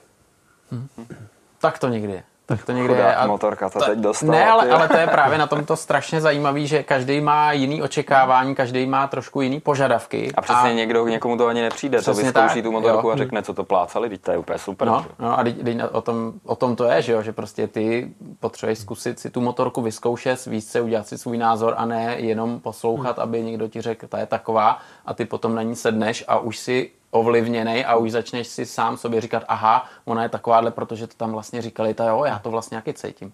Tak 1.60 1.80
to 1.80 1.88
někdy 1.88 2.14
je. 2.14 2.24
Tak 2.50 2.66
to 2.66 2.74
Chudák 2.74 2.98
je. 2.98 3.16
A 3.16 3.28
motorka 3.28 3.70
to 3.70 3.80
teď 3.80 4.00
dostala, 4.00 4.32
Ne, 4.32 4.50
ale, 4.50 4.70
ale 4.70 4.88
to 4.88 4.98
je 4.98 5.08
právě 5.08 5.38
na 5.38 5.48
tomto 5.48 5.76
strašně 5.76 6.22
zajímavý, 6.22 6.68
že 6.68 6.84
každý 6.84 7.22
má 7.22 7.52
jiný 7.52 7.82
očekávání, 7.82 8.56
každý 8.56 8.86
má 8.86 9.08
trošku 9.08 9.42
jiný 9.42 9.60
požadavky. 9.60 10.32
A 10.36 10.42
přesně 10.42 10.74
někdo, 10.74 11.08
někomu 11.08 11.38
to 11.38 11.48
ani 11.48 11.62
nepřijde, 11.62 12.02
to 12.02 12.14
vyzkouší 12.14 12.62
tu 12.62 12.72
motorku 12.72 13.08
jo. 13.08 13.14
a 13.14 13.18
řekne, 13.18 13.44
co 13.44 13.54
to 13.54 13.64
plácali, 13.64 14.10
teď 14.10 14.22
to 14.22 14.32
je 14.32 14.38
úplně 14.38 14.60
super. 14.60 14.88
No, 14.88 15.06
že? 15.08 15.16
no 15.20 15.40
a 15.40 15.44
teď, 15.44 15.64
teď 15.64 15.78
o, 15.92 16.02
tom, 16.02 16.34
o 16.46 16.56
tom 16.56 16.76
to 16.76 16.84
je, 16.86 17.02
že 17.02 17.14
jo, 17.14 17.22
že 17.22 17.32
prostě 17.32 17.68
ty 17.68 18.12
potřebuješ 18.40 18.80
zkusit 18.80 19.20
si 19.20 19.30
tu 19.30 19.42
motorku 19.42 19.82
vyzkoušet, 19.82 20.46
víc 20.46 20.72
se 20.72 20.82
udělat 20.82 21.08
si 21.08 21.18
svůj 21.18 21.38
názor 21.38 21.74
a 21.78 21.86
ne 21.86 22.16
jenom 22.18 22.60
poslouchat, 22.60 23.16
Hmm. 23.18 23.24
aby 23.24 23.44
někdo 23.44 23.68
ti 23.68 23.82
řekl, 23.82 24.08
ta 24.08 24.18
je 24.18 24.26
taková 24.26 24.80
a 25.06 25.14
ty 25.14 25.26
potom 25.26 25.56
na 25.56 25.62
ní 25.62 25.76
sedneš 25.76 26.24
a 26.28 26.40
už 26.40 26.58
si 26.58 26.92
ovlivněnej 27.12 27.86
a 27.88 27.96
už 27.96 28.12
začneš 28.12 28.48
si 28.48 28.66
sám 28.66 28.98
sobě 28.98 29.22
říkat, 29.22 29.44
aha, 29.48 29.86
ona 30.06 30.24
je 30.24 30.30
takováhle, 30.30 30.72
protože 30.72 31.08
to 31.08 31.14
tam 31.18 31.32
vlastně 31.32 31.62
říkali, 31.62 31.94
ta 31.94 32.06
jo, 32.06 32.24
já 32.26 32.40
to 32.40 32.52
vlastně 32.52 32.76
nějaký 32.76 32.94
cítím. 32.94 33.34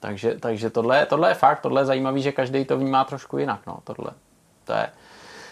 Takže, 0.00 0.34
takže 0.40 0.70
tohle, 0.70 1.06
tohle 1.06 1.28
je 1.30 1.34
fakt, 1.34 1.60
tohle 1.60 1.80
je 1.80 1.84
zajímavý, 1.84 2.22
že 2.22 2.32
každý 2.32 2.64
to 2.64 2.76
vnímá 2.78 3.04
trošku 3.04 3.38
jinak, 3.38 3.60
no, 3.66 3.78
tohle. 3.84 4.10
To 4.64 4.72
je. 4.72 4.86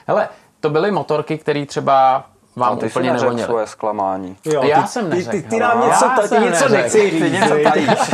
Hele, 0.07 0.29
to 0.61 0.70
byly 0.70 0.90
motorky, 0.90 1.38
které 1.38 1.66
třeba 1.66 2.27
vám 2.57 2.73
A 2.73 2.77
ty 2.77 2.87
úplně 2.87 3.12
nevoněly. 3.12 3.46
svoje 3.46 3.66
zklamání. 3.66 4.37
Jo, 4.44 4.62
Já 4.62 4.83
ty, 4.83 4.88
jsem 4.88 5.05
ty, 5.11 5.16
neřekl, 5.16 5.31
ty, 5.31 5.42
ty 5.42 5.57
hele. 5.59 5.68
nám 5.75 5.83
Já 5.83 5.88
něco, 5.88 6.05
ta, 6.05 6.23
ty 6.23 6.29
jsem 6.29 6.42
něco 6.42 6.68
neřekl. 6.68 6.73
nechci 6.83 7.11
říct. 7.11 7.23
Ty 7.23 7.31
něco 7.31 7.55
tajíš. 7.70 7.88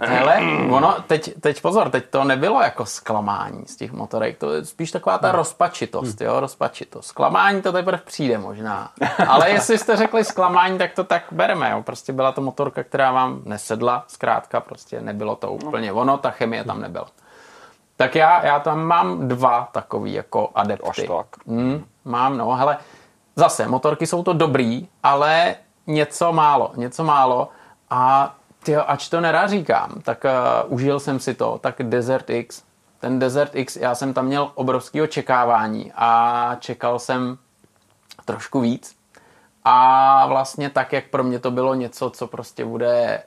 Hele, 0.00 0.40
ono, 0.70 0.94
teď, 1.06 1.40
teď 1.40 1.62
pozor, 1.62 1.90
teď 1.90 2.04
to 2.10 2.24
nebylo 2.24 2.62
jako 2.62 2.86
zklamání 2.86 3.66
z 3.66 3.76
těch 3.76 3.92
motorek, 3.92 4.38
to 4.38 4.52
je 4.52 4.64
spíš 4.64 4.90
taková 4.90 5.18
ta 5.18 5.32
rozpačitost, 5.32 6.20
jo, 6.20 6.40
rozpačitost. 6.40 7.08
Zklamání 7.08 7.62
to 7.62 7.72
teprve 7.72 7.98
přijde 8.04 8.38
možná. 8.38 8.90
Ale 9.28 9.50
jestli 9.50 9.78
jste 9.78 9.96
řekli 9.96 10.24
zklamání, 10.24 10.78
tak 10.78 10.92
to 10.94 11.04
tak 11.04 11.22
bereme, 11.30 11.70
jo. 11.70 11.82
Prostě 11.82 12.12
byla 12.12 12.32
to 12.32 12.40
motorka, 12.40 12.84
která 12.84 13.12
vám 13.12 13.40
nesedla, 13.44 14.04
zkrátka 14.08 14.60
prostě 14.60 15.00
nebylo 15.00 15.36
to 15.36 15.52
úplně 15.52 15.92
ono, 15.92 16.18
ta 16.18 16.30
chemie 16.30 16.64
tam 16.64 16.80
nebyla. 16.80 17.06
Tak 17.96 18.14
já, 18.14 18.46
já 18.46 18.60
tam 18.60 18.84
mám 18.84 19.28
dva 19.28 19.68
takový 19.72 20.12
jako 20.12 20.50
adepty. 20.54 20.88
Až 20.88 20.96
tak. 20.96 21.26
Hmm, 21.46 21.84
mám, 22.04 22.36
no, 22.36 22.54
hele, 22.54 22.78
zase, 23.36 23.68
motorky 23.68 24.06
jsou 24.06 24.22
to 24.22 24.32
dobrý, 24.32 24.88
ale 25.02 25.54
něco 25.86 26.32
málo, 26.32 26.72
něco 26.76 27.04
málo 27.04 27.48
a 27.90 28.34
tyjo, 28.68 28.84
ač 28.86 29.08
to 29.08 29.20
nerad 29.20 29.50
říkám, 29.50 30.00
tak 30.02 30.24
uh, 30.24 30.72
užil 30.72 31.00
jsem 31.00 31.20
si 31.20 31.34
to, 31.34 31.58
tak 31.58 31.76
Desert 31.82 32.30
X, 32.30 32.62
ten 33.00 33.18
Desert 33.18 33.54
X, 33.54 33.76
já 33.76 33.94
jsem 33.94 34.14
tam 34.14 34.26
měl 34.26 34.52
obrovský 34.54 35.02
očekávání 35.02 35.92
a 35.96 36.56
čekal 36.60 36.98
jsem 36.98 37.38
trošku 38.24 38.60
víc. 38.60 38.96
A 39.64 40.26
vlastně 40.26 40.70
tak, 40.70 40.92
jak 40.92 41.08
pro 41.08 41.24
mě 41.24 41.38
to 41.38 41.50
bylo 41.50 41.74
něco, 41.74 42.10
co 42.10 42.26
prostě 42.26 42.64
bude 42.64 43.22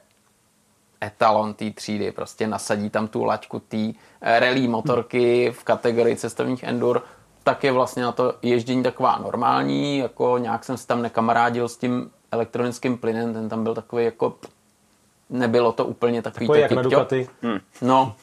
etalon 1.03 1.53
té 1.53 1.71
třídy, 1.71 2.11
prostě 2.11 2.47
nasadí 2.47 2.89
tam 2.89 3.07
tu 3.07 3.23
laťku 3.23 3.59
té 3.59 3.91
eh, 4.21 4.39
rally 4.39 4.67
motorky 4.67 5.51
v 5.51 5.63
kategorii 5.63 6.15
cestovních 6.15 6.63
endur, 6.63 7.01
tak 7.43 7.63
je 7.63 7.71
vlastně 7.71 8.03
na 8.03 8.11
to 8.11 8.33
ježdění 8.41 8.83
taková 8.83 9.17
normální, 9.17 9.97
jako 9.97 10.37
nějak 10.37 10.63
jsem 10.63 10.77
se 10.77 10.87
tam 10.87 11.01
nekamarádil 11.01 11.69
s 11.69 11.77
tím 11.77 12.11
elektronickým 12.31 12.97
plynem, 12.97 13.33
ten 13.33 13.49
tam 13.49 13.63
byl 13.63 13.75
takový 13.75 14.05
jako, 14.05 14.37
nebylo 15.31 15.71
to 15.71 15.85
úplně 15.85 16.21
takový 16.21 16.47
Takový 16.47 16.67
to 16.67 16.73
jak. 16.73 16.83
Ducati. 16.83 17.29
No, 17.81 18.15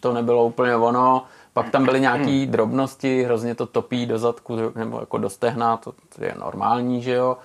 to 0.00 0.12
nebylo 0.12 0.44
úplně 0.44 0.76
ono. 0.76 1.24
Pak 1.52 1.70
tam 1.70 1.84
byly 1.84 2.00
nějaké 2.00 2.46
drobnosti, 2.46 3.22
hrozně 3.22 3.54
to 3.54 3.66
topí 3.66 4.06
do 4.06 4.18
zadku 4.18 4.56
nebo 4.74 5.00
jako 5.00 5.18
do 5.18 5.30
stehna, 5.30 5.76
to, 5.76 5.92
to 5.92 6.24
je 6.24 6.34
normální, 6.38 7.02
že 7.02 7.12
jo. 7.12 7.36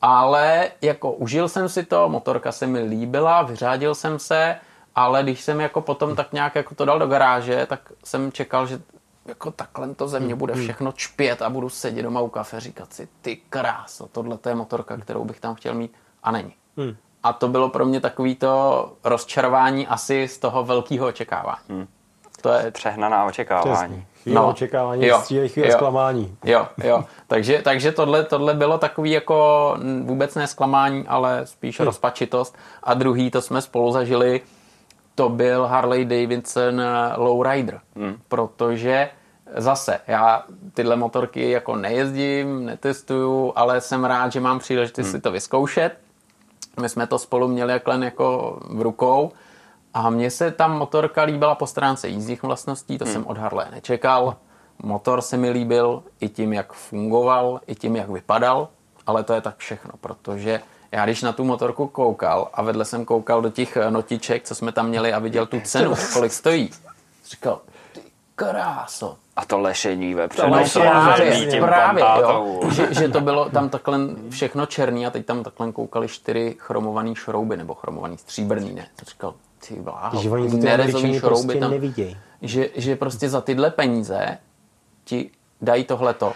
Ale 0.00 0.70
jako 0.82 1.12
užil 1.12 1.48
jsem 1.48 1.68
si 1.68 1.84
to, 1.84 2.08
motorka 2.08 2.52
se 2.52 2.66
mi 2.66 2.80
líbila, 2.80 3.42
vyřádil 3.42 3.94
jsem 3.94 4.18
se, 4.18 4.56
ale 4.94 5.22
když 5.22 5.40
jsem 5.40 5.60
jako 5.60 5.80
potom 5.80 6.16
tak 6.16 6.32
nějak 6.32 6.54
jako 6.54 6.74
to 6.74 6.84
dal 6.84 6.98
do 6.98 7.06
garáže, 7.06 7.66
tak 7.66 7.92
jsem 8.04 8.32
čekal, 8.32 8.66
že 8.66 8.80
jako 9.26 9.50
takhle 9.50 9.94
to 9.94 10.08
ze 10.08 10.20
mě 10.20 10.34
bude 10.34 10.54
všechno 10.54 10.92
čpět 10.92 11.42
a 11.42 11.50
budu 11.50 11.68
sedět 11.68 12.02
doma 12.02 12.20
u 12.20 12.28
kafe 12.28 12.60
říkat 12.60 12.92
si, 12.92 13.08
ty 13.20 13.36
kráso, 13.36 14.08
tohle 14.12 14.38
to 14.38 14.48
je 14.48 14.54
motorka, 14.54 14.96
kterou 14.96 15.24
bych 15.24 15.40
tam 15.40 15.54
chtěl 15.54 15.74
mít 15.74 15.92
a 16.22 16.30
není. 16.30 16.52
A 17.22 17.32
to 17.32 17.48
bylo 17.48 17.68
pro 17.68 17.84
mě 17.84 18.00
takový 18.00 18.34
to 18.34 18.92
rozčarování 19.04 19.86
asi 19.86 20.28
z 20.28 20.38
toho 20.38 20.64
velkého 20.64 21.06
očekávání. 21.06 21.88
To 22.40 22.52
je 22.52 22.70
Přehnaná 22.70 23.24
očekávání. 23.24 24.06
Chvíle 24.22 24.40
No. 24.40 24.48
očekávání, 24.48 25.06
Jo. 25.06 25.18
střílej 25.20 25.48
chvíle 25.48 25.68
Jo. 25.68 25.74
zklamání. 25.74 26.36
Jo, 26.44 26.66
jo. 26.84 27.04
Takže, 27.26 27.60
takže 27.64 27.92
tohle, 27.92 28.24
tohle 28.24 28.54
bylo 28.54 28.78
takový 28.78 29.10
jako 29.10 29.76
vůbec 30.02 30.34
ne 30.34 30.46
zklamání, 30.46 31.04
ale 31.08 31.40
spíš 31.46 31.80
Hm. 31.80 31.84
rozpačitost. 31.84 32.56
A 32.82 32.94
druhý, 32.94 33.30
to 33.30 33.42
jsme 33.42 33.62
spolu 33.62 33.92
zažili, 33.92 34.40
to 35.14 35.28
byl 35.28 35.66
Harley 35.66 36.04
Davidson 36.04 36.80
eh, 36.80 37.12
Lowrider. 37.16 37.80
Hm. 37.96 38.16
Protože 38.28 39.10
zase, 39.56 40.00
já 40.06 40.42
tyhle 40.74 40.96
motorky 40.96 41.50
jako 41.50 41.76
nejezdím, 41.76 42.66
netestuju, 42.66 43.52
ale 43.56 43.80
jsem 43.80 44.04
rád, 44.04 44.32
že 44.32 44.40
mám 44.40 44.58
příležitost 44.58 45.06
Hm. 45.06 45.10
si 45.10 45.20
to 45.20 45.30
vyzkoušet. 45.30 45.92
My 46.80 46.88
jsme 46.88 47.06
to 47.06 47.18
spolu 47.18 47.48
měli 47.48 47.72
jak 47.72 47.88
len 47.88 48.02
jako 48.02 48.58
v 48.70 48.80
rukou 48.82 49.32
a 49.94 50.10
mně 50.10 50.30
se 50.30 50.50
ta 50.50 50.68
motorka 50.68 51.22
líbila 51.22 51.54
po 51.54 51.66
stránce 51.66 52.08
jízdních 52.08 52.42
vlastností, 52.42 52.98
to 52.98 53.06
jsem 53.06 53.26
od 53.26 53.38
Harley 53.38 53.66
nečekal. 53.70 54.36
Motor 54.82 55.20
se 55.20 55.36
mi 55.36 55.50
líbil 55.50 56.02
i 56.20 56.28
tím, 56.28 56.52
jak 56.52 56.72
fungoval, 56.72 57.60
i 57.66 57.74
tím, 57.74 57.96
jak 57.96 58.08
vypadal, 58.10 58.68
ale 59.06 59.22
to 59.22 59.32
je 59.32 59.40
tak 59.40 59.56
všechno, 59.56 59.90
protože 60.00 60.60
já 60.92 61.04
když 61.04 61.22
na 61.22 61.32
tu 61.32 61.44
motorku 61.44 61.86
koukal 61.86 62.48
a 62.54 62.62
vedle 62.62 62.84
jsem 62.84 63.04
koukal 63.04 63.42
do 63.42 63.50
těch 63.50 63.76
eh, 63.76 63.90
notiček, 63.90 64.42
co 64.44 64.54
jsme 64.54 64.72
tam 64.72 64.88
měli 64.88 65.12
a 65.12 65.18
viděl 65.18 65.46
tu 65.46 65.60
cenu, 65.60 65.94
kolik 66.12 66.32
stojí, 66.32 66.70
říkal, 67.24 67.60
ty 67.92 68.00
kráso, 68.34 69.16
A 69.36 69.44
to 69.44 69.58
lešení 69.58 70.14
ve 70.14 70.28
přenosu. 70.28 70.80
právě, 70.80 71.46
tím 71.46 71.62
právě, 71.62 72.04
jo, 72.20 72.60
že, 72.70 72.94
že, 72.94 73.08
to 73.08 73.20
bylo 73.20 73.50
tam 73.50 73.68
takhle 73.68 73.98
všechno 74.30 74.66
černý 74.66 75.06
a 75.06 75.10
teď 75.10 75.26
tam 75.26 75.42
takhle 75.42 75.72
koukali 75.72 76.08
čtyři 76.08 76.56
chromované 76.58 77.14
šrouby, 77.14 77.56
nebo 77.56 77.74
chromovaný 77.74 78.18
stříbrný, 78.18 78.74
ne. 78.74 78.86
To 78.96 79.04
říkal, 79.10 79.34
ty 79.68 79.74
bláho, 79.74 80.22
Že 80.22 80.30
oni 80.30 80.48
nerezový 80.48 81.18
šrouby 81.18 81.60
prostě 81.60 81.60
tam, 81.60 81.72
že, 82.42 82.68
že 82.74 82.96
prostě 82.96 83.28
za 83.28 83.40
tyhle 83.40 83.70
peníze 83.70 84.38
ti 85.04 85.30
dají 85.60 85.84
tohleto. 85.84 86.32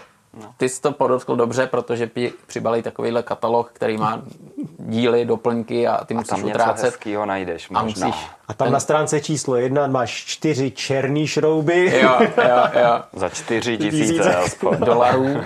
Ty 0.57 0.69
jsi 0.69 0.81
to 0.81 0.91
podotkl 0.91 1.35
dobře, 1.35 1.67
protože 1.67 2.09
přibalí 2.47 2.81
takovýhle 2.81 3.23
katalog, 3.23 3.69
který 3.73 3.97
má 3.97 4.21
díly, 4.79 5.25
doplňky 5.25 5.87
a 5.87 6.05
ty 6.05 6.13
musíš 6.13 6.29
Tam 6.29 6.39
něco 6.45 6.49
utrácet. 6.49 6.85
hezkýho 6.85 7.25
najdeš 7.25 7.67
A 7.73 7.83
možná. 7.83 8.07
musíš, 8.07 8.25
A 8.47 8.53
tam 8.53 8.71
na 8.71 8.79
stránce 8.79 9.21
číslo 9.21 9.55
jedna 9.55 9.87
máš 9.87 10.11
čtyři 10.25 10.71
černý 10.71 11.27
šrouby. 11.27 11.99
jo, 12.01 12.17
jo, 12.37 12.63
jo. 12.81 13.01
Za 13.13 13.29
čtyři 13.29 13.77
Tisíce. 13.77 14.35
dolarů. 14.85 15.41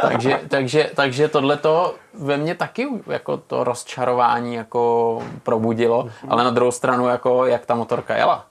takže, 0.00 0.40
takže, 0.48 0.90
takže 0.94 1.28
tohle 1.28 1.56
to 1.56 1.94
ve 2.14 2.36
mně 2.36 2.54
taky 2.54 2.88
jako 3.06 3.36
to 3.36 3.64
rozčarování 3.64 4.54
jako 4.54 5.22
probudilo, 5.42 6.08
ale 6.28 6.44
na 6.44 6.50
druhou 6.50 6.70
stranu 6.70 7.08
jako 7.08 7.46
jak 7.46 7.66
ta 7.66 7.74
motorka 7.74 8.16
jela. 8.16 8.46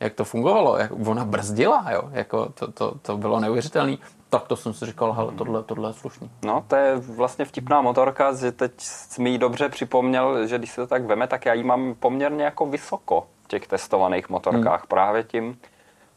jak 0.00 0.14
to 0.14 0.24
fungovalo, 0.24 0.76
jak 0.78 0.90
ona 1.06 1.24
brzdila, 1.24 1.84
jo, 1.92 2.02
jako 2.12 2.48
to, 2.54 2.72
to, 2.72 2.94
to 3.02 3.16
bylo 3.16 3.40
neuvěřitelné. 3.40 3.96
Tak 4.38 4.48
to 4.48 4.56
jsem 4.56 4.74
si 4.74 4.86
říkal, 4.86 5.12
hele, 5.12 5.32
tohle, 5.32 5.62
tohle 5.62 5.90
je 5.90 5.94
slušný. 5.94 6.30
No, 6.44 6.64
to 6.68 6.76
je 6.76 6.96
vlastně 6.96 7.44
vtipná 7.44 7.80
motorka, 7.80 8.32
že 8.32 8.52
teď 8.52 8.72
jsi 8.78 9.22
mi 9.22 9.30
ji 9.30 9.38
dobře 9.38 9.68
připomněl, 9.68 10.46
že 10.46 10.58
když 10.58 10.70
se 10.70 10.80
to 10.80 10.86
tak 10.86 11.04
veme, 11.04 11.26
tak 11.26 11.46
já 11.46 11.54
ji 11.54 11.64
mám 11.64 11.94
poměrně 11.94 12.44
jako 12.44 12.66
vysoko 12.66 13.26
v 13.44 13.48
těch 13.48 13.66
testovaných 13.66 14.28
motorkách. 14.28 14.80
Hmm. 14.80 14.88
Právě 14.88 15.22
tím, 15.22 15.58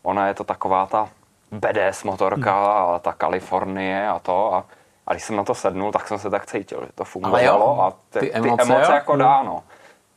ona 0.04 0.28
je 0.28 0.34
to 0.34 0.44
taková 0.44 0.86
ta 0.86 1.10
BDS 1.52 2.04
motorka 2.04 2.60
hmm. 2.60 2.96
a 2.96 3.00
ta 3.00 3.14
Kalifornie 3.14 4.08
a 4.08 4.20
to 4.20 4.54
a, 4.54 4.66
a 5.08 5.14
když 5.14 5.24
jsem 5.24 5.36
na 5.36 5.44
to 5.44 5.56
sednul, 5.56 5.92
tak 5.92 6.08
jsem 6.08 6.20
se 6.20 6.30
tak 6.30 6.46
cítil, 6.46 6.82
že 6.86 6.92
to 6.96 7.06
fungovalo 7.06 7.84
a 7.84 7.92
ty, 8.10 8.20
ty 8.20 8.34
emoce, 8.34 8.64
ty 8.66 8.72
emoce 8.72 8.94
jako 8.94 9.16
dá, 9.16 9.44
no. 9.44 9.64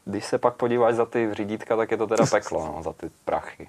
Když 0.04 0.24
se 0.24 0.38
pak 0.38 0.54
podíváš 0.54 0.94
za 0.94 1.06
ty 1.06 1.34
řídítka, 1.34 1.76
tak 1.76 1.90
je 1.90 1.96
to 1.96 2.06
teda 2.06 2.24
peklo, 2.30 2.72
no, 2.76 2.82
za 2.82 2.92
ty 2.92 3.10
prachy. 3.24 3.68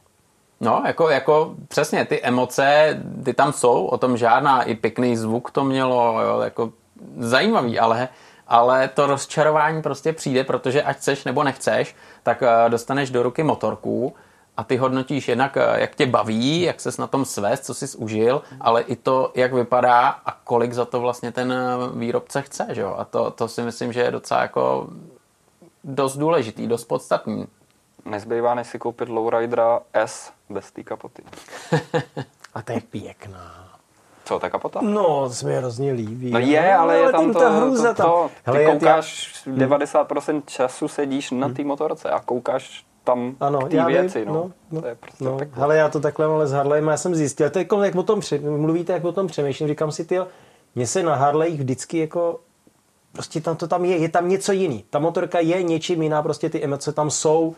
No, 0.64 0.84
jako, 0.86 1.10
jako 1.10 1.56
přesně, 1.68 2.06
ty 2.06 2.22
emoce, 2.22 2.98
ty 3.26 3.34
tam 3.34 3.54
jsou, 3.54 3.86
o 3.86 3.98
tom 3.98 4.18
žádná, 4.18 4.64
i 4.64 4.76
pěkný 4.76 5.18
zvuk 5.18 5.52
to 5.52 5.64
mělo, 5.64 6.22
jo, 6.22 6.40
jako 6.40 6.72
zajímavý, 7.18 7.80
ale, 7.80 8.10
ale 8.48 8.88
to 8.88 9.08
rozčarování 9.08 9.82
prostě 9.82 10.14
přijde, 10.14 10.44
protože 10.44 10.84
ať 10.84 10.98
chceš 10.98 11.24
nebo 11.24 11.44
nechceš, 11.44 11.96
tak 12.24 12.44
eh, 12.44 12.70
dostaneš 12.70 13.10
do 13.10 13.24
ruky 13.24 13.44
motorku 13.44 14.14
a 14.58 14.64
ty 14.64 14.78
hodnotíš 14.78 15.28
jednak, 15.28 15.58
eh, 15.58 15.82
jak 15.82 15.96
tě 15.96 16.06
baví, 16.06 16.62
jak 16.62 16.82
ses 16.82 16.98
na 16.98 17.08
tom 17.08 17.26
svést, 17.26 17.66
co 17.66 17.74
jsi 17.74 17.98
užil, 17.98 18.42
ale 18.62 18.82
i 18.82 18.96
to, 18.96 19.32
jak 19.36 19.54
vypadá 19.54 20.08
a 20.26 20.32
kolik 20.32 20.74
za 20.74 20.86
to 20.86 21.00
vlastně 21.00 21.32
ten 21.32 21.52
eh, 21.52 21.98
výrobce 22.00 22.42
chce, 22.42 22.68
jo? 22.70 22.96
A 22.98 23.06
to, 23.06 23.32
to 23.32 23.48
si 23.48 23.62
myslím, 23.62 23.94
že 23.94 24.02
je 24.02 24.12
docela 24.12 24.42
jako 24.42 24.88
dost 25.84 26.18
důležitý, 26.18 26.68
dost 26.68 26.86
podstatný. 26.86 27.48
Nezbývá, 28.06 28.56
než 28.56 28.68
si 28.68 28.80
koupit 28.80 29.10
Lowridera 29.10 29.80
S 29.94 30.32
bez 30.50 30.72
té 30.72 30.84
kapoty. 30.84 31.24
A 32.54 32.62
to 32.62 32.72
je 32.72 32.82
pěkná. 32.82 33.70
Co, 34.26 34.40
ta 34.40 34.50
kapota? 34.50 34.80
No, 34.82 35.28
to 35.28 35.30
se 35.30 35.46
mi 35.48 35.56
hrozně 35.56 35.92
líbí. 35.92 36.32
No 36.32 36.40
je, 36.40 36.76
ale, 36.76 36.78
ale 36.78 36.98
je 36.98 37.12
tam 37.12 37.34
to, 37.34 37.40
ta 37.40 37.50
hruza 37.50 37.94
to, 37.94 38.04
to, 38.04 38.30
Hele, 38.44 38.60
ty 38.60 38.66
koukáš, 38.66 39.34
já... 39.46 39.68
90% 39.68 40.42
času 40.46 40.88
sedíš 40.88 41.32
na 41.32 41.50
té 41.50 41.64
motorce 41.64 42.10
a 42.10 42.20
koukáš 42.20 42.86
tam 43.04 43.36
ano, 43.40 43.68
ty 43.68 43.80
věci, 43.88 44.20
vím, 44.20 44.28
no. 44.28 44.34
no, 44.34 44.52
no. 44.72 44.82
To 44.82 44.88
je 44.88 44.96
prostě 44.96 45.24
no. 45.24 45.38
Hele, 45.52 45.78
já 45.78 45.90
to 45.90 46.00
takhle 46.00 46.26
ale 46.26 46.48
s 46.48 46.52
Harleyem, 46.52 46.88
já 46.88 46.98
jsem 46.98 47.16
zjistil, 47.16 47.50
to 47.50 47.60
je 47.60 47.64
jako, 47.64 47.84
jak 47.84 47.96
o 47.96 48.04
tom 48.04 48.20
pře- 48.20 48.40
mluvíte, 48.40 48.94
jak 48.94 49.06
o 49.06 49.12
tom 49.12 49.28
přemýšlím, 49.28 49.68
říkám 49.68 49.92
si, 49.92 50.06
ty, 50.06 50.20
mně 50.76 50.88
se 50.88 51.04
na 51.04 51.16
Harley 51.16 51.52
vždycky 51.58 51.98
jako 51.98 52.40
prostě 53.14 53.42
tam 53.42 53.56
to 53.56 53.68
tam 53.68 53.86
je, 53.86 53.98
je 53.98 54.10
tam 54.10 54.30
něco 54.30 54.52
jiný. 54.52 54.86
Ta 54.90 55.00
motorka 55.00 55.40
je 55.40 55.64
něčím 55.64 56.02
jiná, 56.02 56.24
prostě 56.24 56.50
ty 56.50 56.64
emoce 56.64 56.94
tam 56.94 57.10
jsou. 57.10 57.56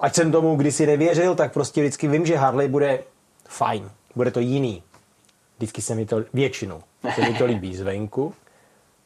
Ať 0.00 0.14
jsem 0.14 0.32
tomu 0.32 0.56
kdysi 0.56 0.86
nevěřil, 0.86 1.34
tak 1.34 1.52
prostě 1.52 1.80
vždycky 1.80 2.08
vím, 2.08 2.26
že 2.26 2.36
Harley 2.36 2.68
bude 2.68 2.98
fajn, 3.48 3.90
bude 4.14 4.30
to 4.30 4.40
jiný. 4.40 4.82
Vždycky 5.56 5.82
se 5.82 5.94
mi 5.94 6.06
to, 6.06 6.24
většinou, 6.32 6.82
se 7.14 7.20
mi 7.20 7.34
to 7.34 7.44
líbí 7.44 7.76
zvenku. 7.76 8.34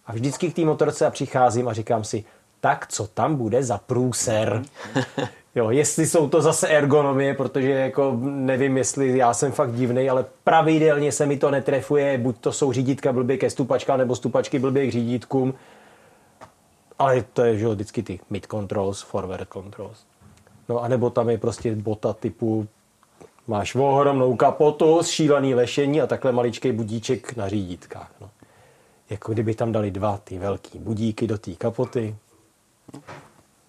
A 0.07 0.12
vždycky 0.12 0.50
k 0.50 0.57
té 0.57 0.64
motorce 0.64 1.11
přicházím 1.11 1.68
a 1.68 1.72
říkám 1.72 2.05
si, 2.05 2.24
tak 2.61 2.87
co 2.87 3.07
tam 3.07 3.37
bude 3.37 3.62
za 3.62 3.79
průser? 3.79 4.62
Jo, 5.55 5.70
jestli 5.70 6.07
jsou 6.07 6.29
to 6.29 6.42
zase 6.42 6.68
ergonomie, 6.68 7.35
protože 7.35 7.70
jako 7.70 8.16
nevím, 8.22 8.76
jestli 8.76 9.18
já 9.18 9.35
jsem 9.35 9.53
fakt 9.53 9.74
divný, 9.74 10.11
ale 10.11 10.24
pravidelně 10.44 11.12
se 11.12 11.26
mi 11.26 11.37
to 11.37 11.50
netrefuje, 11.50 12.18
buď 12.18 12.37
to 12.40 12.53
jsou 12.53 12.72
řídítka 12.72 13.12
blbě 13.12 13.37
ke 13.37 13.50
stupačkám, 13.50 13.98
nebo 13.98 14.16
stupačky 14.16 14.59
blbě 14.59 14.87
k 14.87 14.92
řídítkům. 14.92 15.55
Ale 16.98 17.22
to 17.33 17.42
je, 17.42 17.59
že 17.59 17.64
jo, 17.64 17.70
vždycky 17.70 18.03
ty 18.03 18.20
mid 18.31 18.46
controls, 18.50 19.03
forward 19.03 19.48
controls. 19.53 20.09
No 20.70 20.83
a 20.83 20.88
nebo 20.88 21.11
tam 21.11 21.30
je 21.30 21.38
prostě 21.38 21.74
bota 21.74 22.12
typu 22.12 22.68
máš 23.46 23.74
ohromnou 23.74 24.37
kapotu, 24.37 25.00
šílený 25.02 25.54
lešení 25.54 26.02
a 26.02 26.06
takhle 26.06 26.33
maličký 26.33 26.72
budíček 26.72 27.37
na 27.37 27.48
řídítkách. 27.48 28.11
No. 28.20 28.30
Jako 29.11 29.33
kdyby 29.33 29.54
tam 29.54 29.72
dali 29.72 29.90
dva 29.90 30.18
ty 30.24 30.38
velký 30.38 30.78
budíky 30.78 31.26
do 31.26 31.38
té 31.38 31.54
kapoty. 31.54 32.16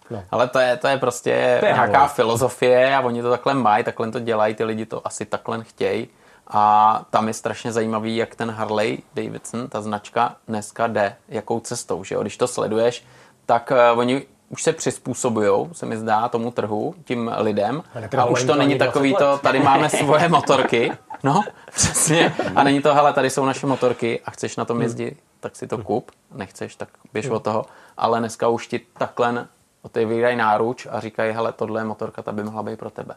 No. 0.09 0.23
Ale 0.31 0.47
to 0.47 0.59
je, 0.59 0.77
to 0.77 0.87
je 0.87 0.97
prostě 0.97 1.57
to 1.59 1.65
je 1.65 1.73
nějaká 1.73 1.97
hlava. 1.97 2.07
filozofie 2.07 2.95
a 2.95 3.01
oni 3.01 3.21
to 3.21 3.29
takhle 3.29 3.53
mají, 3.53 3.83
takhle 3.83 4.11
to 4.11 4.19
dělají, 4.19 4.55
ty 4.55 4.63
lidi 4.63 4.85
to 4.85 5.07
asi 5.07 5.25
takhle 5.25 5.63
chtějí. 5.63 6.07
A 6.47 7.05
tam 7.09 7.27
je 7.27 7.33
strašně 7.33 7.71
zajímavý, 7.71 8.15
jak 8.15 8.35
ten 8.35 8.51
Harley 8.51 8.97
Davidson, 9.13 9.67
ta 9.67 9.81
značka, 9.81 10.35
dneska 10.47 10.87
jde, 10.87 11.15
jakou 11.27 11.59
cestou. 11.59 12.03
Že 12.03 12.15
jo? 12.15 12.21
Když 12.21 12.37
to 12.37 12.47
sleduješ, 12.47 13.05
tak 13.45 13.71
uh, 13.71 13.99
oni 13.99 14.25
už 14.51 14.63
se 14.63 14.73
přizpůsobují, 14.73 15.69
se 15.71 15.85
mi 15.85 15.97
zdá, 15.97 16.29
tomu 16.29 16.51
trhu, 16.51 16.95
tím 17.05 17.31
lidem. 17.37 17.83
A, 18.17 18.25
už 18.25 18.43
to 18.43 18.55
není 18.55 18.77
takový 18.77 19.15
to, 19.15 19.37
tady 19.37 19.59
máme 19.59 19.89
svoje 19.89 20.29
motorky, 20.29 20.91
no, 21.23 21.43
přesně. 21.73 22.35
A 22.55 22.63
není 22.63 22.81
to, 22.81 22.93
hele, 22.93 23.13
tady 23.13 23.29
jsou 23.29 23.45
naše 23.45 23.67
motorky 23.67 24.21
a 24.25 24.31
chceš 24.31 24.57
na 24.57 24.65
tom 24.65 24.77
hmm. 24.77 24.83
jezdit, 24.83 25.17
tak 25.39 25.55
si 25.55 25.67
to 25.67 25.77
kup. 25.77 26.11
Nechceš, 26.33 26.75
tak 26.75 26.89
běž 27.13 27.25
hmm. 27.25 27.35
od 27.35 27.43
toho. 27.43 27.65
Ale 27.97 28.19
dneska 28.19 28.47
už 28.47 28.67
ti 28.67 28.79
takhle 28.97 29.47
otevírají 29.81 30.35
náruč 30.35 30.87
a 30.89 30.99
říkají, 30.99 31.33
hele, 31.33 31.53
tohle 31.53 31.81
je 31.81 31.85
motorka, 31.85 32.21
ta 32.21 32.31
by 32.31 32.43
mohla 32.43 32.63
být 32.63 32.79
pro 32.79 32.89
tebe. 32.89 33.15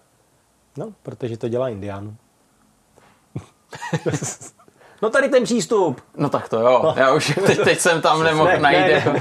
No, 0.76 0.92
protože 1.02 1.36
to 1.36 1.48
dělá 1.48 1.68
Indiánu. 1.68 2.16
no 5.02 5.10
tady 5.10 5.28
ten 5.28 5.44
přístup. 5.44 6.00
No 6.16 6.28
tak 6.28 6.48
to 6.48 6.60
jo, 6.60 6.94
já 6.96 7.12
už 7.12 7.38
teď, 7.46 7.64
teď 7.64 7.80
jsem 7.80 8.00
tam 8.00 8.22
nemohl 8.22 8.48
ne, 8.48 8.58
najít. 8.58 8.86
Ne, 8.86 8.90
jako... 8.90 9.12
ne. 9.12 9.20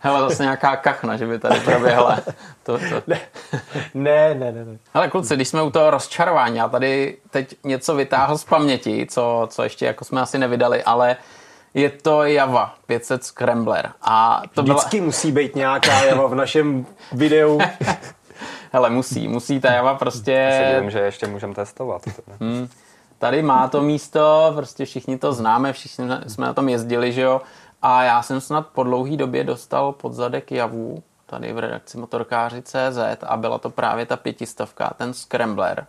Hele, 0.00 0.20
zase 0.20 0.42
nějaká 0.42 0.76
kachna, 0.76 1.16
že 1.16 1.26
by 1.26 1.38
tady 1.38 1.60
proběhla. 1.60 2.18
To, 2.62 2.78
to. 2.78 3.02
Ne. 3.06 3.20
ne, 3.94 4.34
ne, 4.34 4.52
ne. 4.52 4.78
Hele, 4.94 5.08
kluci, 5.08 5.34
když 5.36 5.48
jsme 5.48 5.62
u 5.62 5.70
toho 5.70 5.90
rozčarování, 5.90 6.56
já 6.56 6.68
tady 6.68 7.16
teď 7.30 7.56
něco 7.64 7.94
vytáhl 7.94 8.38
z 8.38 8.44
paměti, 8.44 9.06
co, 9.10 9.48
co 9.50 9.62
ještě 9.62 9.86
jako 9.86 10.04
jsme 10.04 10.20
asi 10.20 10.38
nevydali, 10.38 10.82
ale 10.82 11.16
je 11.74 11.90
to 11.90 12.24
Java 12.24 12.74
500 12.86 13.24
Scrambler. 13.24 13.90
A 14.02 14.42
to 14.54 14.62
Vždycky 14.62 14.96
byla... 14.96 15.06
musí 15.06 15.32
být 15.32 15.56
nějaká 15.56 16.04
Java 16.04 16.26
v 16.26 16.34
našem 16.34 16.86
videu. 17.12 17.60
Hele, 18.72 18.90
musí, 18.90 19.28
musí 19.28 19.60
ta 19.60 19.72
Java 19.72 19.94
prostě... 19.94 20.32
Já 20.32 20.88
že 20.90 20.98
ještě 20.98 21.26
můžeme 21.26 21.54
testovat. 21.54 22.02
Hmm. 22.40 22.68
Tady 23.18 23.42
má 23.42 23.68
to 23.68 23.82
místo, 23.82 24.52
prostě 24.54 24.84
všichni 24.84 25.18
to 25.18 25.32
známe, 25.32 25.72
všichni 25.72 26.04
jsme 26.26 26.46
na 26.46 26.54
tom 26.54 26.68
jezdili, 26.68 27.12
že 27.12 27.20
jo. 27.20 27.40
A 27.82 28.02
já 28.02 28.22
jsem 28.22 28.40
snad 28.40 28.66
po 28.66 28.82
dlouhý 28.82 29.16
době 29.16 29.44
dostal 29.44 29.92
pod 29.92 30.12
zadek 30.12 30.52
Javu, 30.52 31.02
tady 31.26 31.52
v 31.52 31.58
redakci 31.58 31.98
motorkáři 31.98 32.62
CZ 32.62 32.98
a 33.26 33.36
byla 33.36 33.58
to 33.58 33.70
právě 33.70 34.06
ta 34.06 34.16
pětistovka, 34.16 34.94
ten 34.96 35.14
Scrambler. 35.14 35.86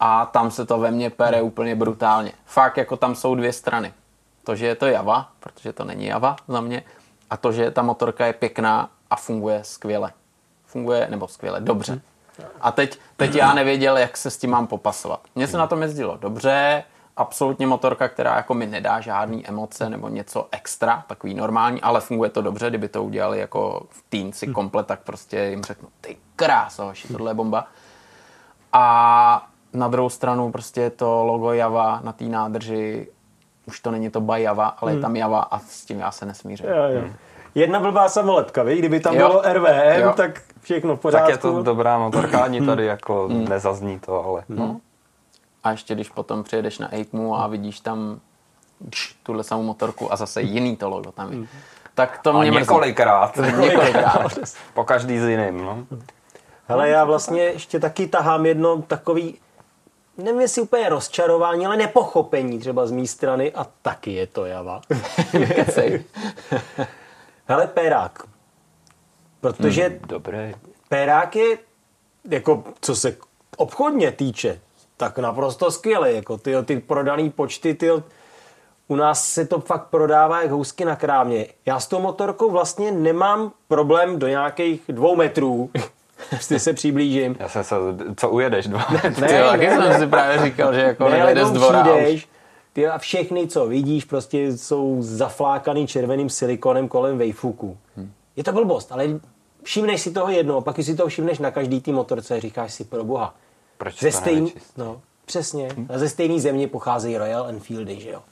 A 0.00 0.26
tam 0.26 0.50
se 0.50 0.66
to 0.66 0.78
ve 0.78 0.90
mně 0.90 1.10
pere 1.10 1.42
úplně 1.42 1.76
brutálně. 1.76 2.32
Fakt, 2.44 2.76
jako 2.76 2.96
tam 2.96 3.14
jsou 3.14 3.34
dvě 3.34 3.52
strany. 3.52 3.94
To, 4.44 4.56
že 4.56 4.66
je 4.66 4.74
to 4.74 4.86
Java, 4.86 5.28
protože 5.40 5.72
to 5.72 5.84
není 5.84 6.06
Java 6.06 6.36
za 6.48 6.60
mě, 6.60 6.82
a 7.30 7.36
to, 7.36 7.52
že 7.52 7.70
ta 7.70 7.82
motorka 7.82 8.26
je 8.26 8.32
pěkná 8.32 8.90
a 9.10 9.16
funguje 9.16 9.64
skvěle. 9.64 10.12
Funguje, 10.66 11.06
nebo 11.10 11.28
skvěle, 11.28 11.60
dobře. 11.60 12.00
A 12.60 12.72
teď, 12.72 12.98
teď 13.16 13.34
já 13.34 13.54
nevěděl, 13.54 13.98
jak 13.98 14.16
se 14.16 14.30
s 14.30 14.38
tím 14.38 14.50
mám 14.50 14.66
popasovat. 14.66 15.20
Mně 15.34 15.46
se 15.46 15.58
na 15.58 15.66
tom 15.66 15.82
jezdilo 15.82 16.16
dobře, 16.16 16.84
absolutně 17.16 17.66
motorka, 17.66 18.08
která 18.08 18.36
jako 18.36 18.54
mi 18.54 18.66
nedá 18.66 19.00
žádný 19.00 19.48
emoce 19.48 19.90
nebo 19.90 20.08
něco 20.08 20.48
extra, 20.50 21.04
takový 21.06 21.34
normální, 21.34 21.80
ale 21.80 22.00
funguje 22.00 22.30
to 22.30 22.42
dobře, 22.42 22.68
kdyby 22.68 22.88
to 22.88 23.04
udělali 23.04 23.38
jako 23.38 23.86
v 23.90 24.04
týnci 24.08 24.46
komplet, 24.46 24.86
tak 24.86 25.00
prostě 25.00 25.38
jim 25.40 25.62
řeknu, 25.62 25.88
ty 26.00 26.16
krása, 26.36 26.84
hoši, 26.84 27.08
tohle 27.08 27.30
je 27.30 27.34
bomba. 27.34 27.66
A 28.72 29.46
na 29.72 29.88
druhou 29.88 30.08
stranu 30.08 30.52
prostě 30.52 30.90
to 30.90 31.24
logo 31.24 31.52
Java 31.52 32.00
na 32.04 32.12
té 32.12 32.24
nádrži 32.24 33.08
už 33.66 33.80
to 33.80 33.90
není 33.90 34.10
to 34.10 34.20
by 34.20 34.42
Java, 34.42 34.66
ale 34.66 34.90
hmm. 34.90 34.98
je 34.98 35.02
tam 35.02 35.16
Java 35.16 35.40
a 35.40 35.58
s 35.58 35.84
tím 35.84 35.98
já 35.98 36.10
se 36.10 36.26
nesmířím. 36.26 36.66
Jo, 36.66 36.82
jo. 36.94 37.00
Hmm. 37.00 37.14
Jedna 37.54 37.80
blbá 37.80 38.08
samolepka, 38.08 38.62
víš? 38.62 38.78
Kdyby 38.78 39.00
tam 39.00 39.14
jo. 39.14 39.28
bylo 39.28 39.42
RVM, 39.52 40.00
jo. 40.00 40.12
tak 40.16 40.42
všechno 40.60 40.96
v 40.96 41.00
pořádku. 41.00 41.26
Tak 41.26 41.34
je 41.34 41.38
to 41.38 41.62
dobrá 41.62 41.98
motorka, 41.98 42.38
ani 42.38 42.66
tady 42.66 42.86
jako 42.86 43.28
nezazní 43.28 43.98
to, 43.98 44.24
ale... 44.24 44.44
No. 44.48 44.80
A 45.64 45.70
ještě 45.70 45.94
když 45.94 46.08
potom 46.08 46.42
přijedeš 46.42 46.78
na 46.78 46.94
EICMu 46.94 47.36
a 47.36 47.46
vidíš 47.46 47.80
tam 47.80 48.20
kš, 48.90 49.14
tuhle 49.22 49.44
samou 49.44 49.62
motorku 49.62 50.12
a 50.12 50.16
zase 50.16 50.42
jiný 50.42 50.76
to 50.76 50.88
logo 50.88 51.12
tam 51.12 51.30
je. 51.32 51.36
Hmm. 51.36 51.46
Tak 51.94 52.18
to 52.18 52.32
mě 52.32 52.50
několikrát. 52.50 53.36
několikrát. 53.60 54.38
po 54.74 54.84
každý 54.84 55.18
z 55.18 55.28
jiným, 55.28 55.64
no. 55.64 55.86
Hele, 56.66 56.88
já 56.88 57.04
vlastně 57.04 57.42
ještě 57.42 57.80
taky 57.80 58.06
tahám 58.06 58.46
jedno 58.46 58.82
takový 58.82 59.38
nevím 60.22 60.40
jestli 60.40 60.62
úplně 60.62 60.88
rozčarování, 60.88 61.66
ale 61.66 61.76
nepochopení 61.76 62.58
třeba 62.58 62.86
z 62.86 62.90
mé 62.90 63.06
strany 63.06 63.52
a 63.52 63.66
taky 63.82 64.12
je 64.12 64.26
to 64.26 64.46
java. 64.46 64.80
Hele, 67.46 67.66
Pérák. 67.66 68.22
Protože 69.40 69.88
hmm, 69.88 69.98
dobré. 70.06 70.54
Pérák 70.88 71.36
je, 71.36 71.58
jako 72.30 72.64
co 72.80 72.96
se 72.96 73.16
obchodně 73.56 74.12
týče, 74.12 74.60
tak 75.00 75.18
naprosto 75.18 75.70
skvělé. 75.70 76.12
Jako 76.12 76.38
ty, 76.38 76.54
ty 76.64 76.80
prodaný 76.80 77.30
počty, 77.30 77.74
ty, 77.74 77.90
u 78.88 78.96
nás 78.96 79.28
se 79.28 79.46
to 79.46 79.60
fakt 79.60 79.86
prodává 79.86 80.42
jak 80.42 80.50
housky 80.50 80.84
na 80.84 80.96
krámě. 80.96 81.46
Já 81.66 81.80
s 81.80 81.86
tou 81.86 82.00
motorkou 82.00 82.50
vlastně 82.50 82.92
nemám 82.92 83.52
problém 83.68 84.18
do 84.18 84.28
nějakých 84.28 84.82
dvou 84.88 85.16
metrů. 85.16 85.70
Ty 86.48 86.58
se 86.58 86.72
přiblížím. 86.72 87.36
Já 87.38 87.48
jsem 87.48 87.64
se, 87.64 87.76
co 88.16 88.28
ujedeš 88.28 88.66
dva? 88.66 88.86
Ne, 88.90 89.28
Ty, 89.28 89.34
jo, 89.34 89.46
taky 89.50 89.70
jsem 89.70 90.00
si 90.00 90.06
právě 90.06 90.42
říkal, 90.42 90.74
že 90.74 90.80
jako 90.80 91.08
Ne, 91.08 91.18
nevede 91.18 91.46
z 91.46 91.50
dvora. 91.50 91.82
přijdeš, 91.82 92.28
ty 92.72 92.88
a 92.88 92.98
všechny, 92.98 93.48
co 93.48 93.66
vidíš, 93.66 94.04
prostě 94.04 94.56
jsou 94.56 94.96
zaflákaný 95.00 95.86
červeným 95.86 96.30
silikonem 96.30 96.88
kolem 96.88 97.18
vejfuku. 97.18 97.76
Hmm. 97.96 98.12
Je 98.36 98.44
to 98.44 98.52
blbost, 98.52 98.92
ale 98.92 99.04
všimneš 99.62 100.00
si 100.00 100.10
toho 100.10 100.28
jedno, 100.28 100.60
pak 100.60 100.76
si 100.76 100.96
toho 100.96 101.08
všimneš 101.08 101.38
na 101.38 101.50
každý 101.50 101.80
té 101.80 101.92
motorce, 101.92 102.34
a 102.34 102.40
říkáš 102.40 102.74
si 102.74 102.84
pro 102.84 103.04
boha. 103.04 103.34
Proč 103.80 104.00
Ze 104.00 104.12
stejný, 104.12 104.54
no, 104.76 105.00
přesně. 105.24 105.68
A 105.88 105.98
ze 105.98 106.08
stejné 106.08 106.40
země 106.40 106.68
pocházejí 106.68 107.16
Royal 107.16 107.46
Enfieldy, 107.46 108.00
že 108.00 108.10
jo. 108.10 108.22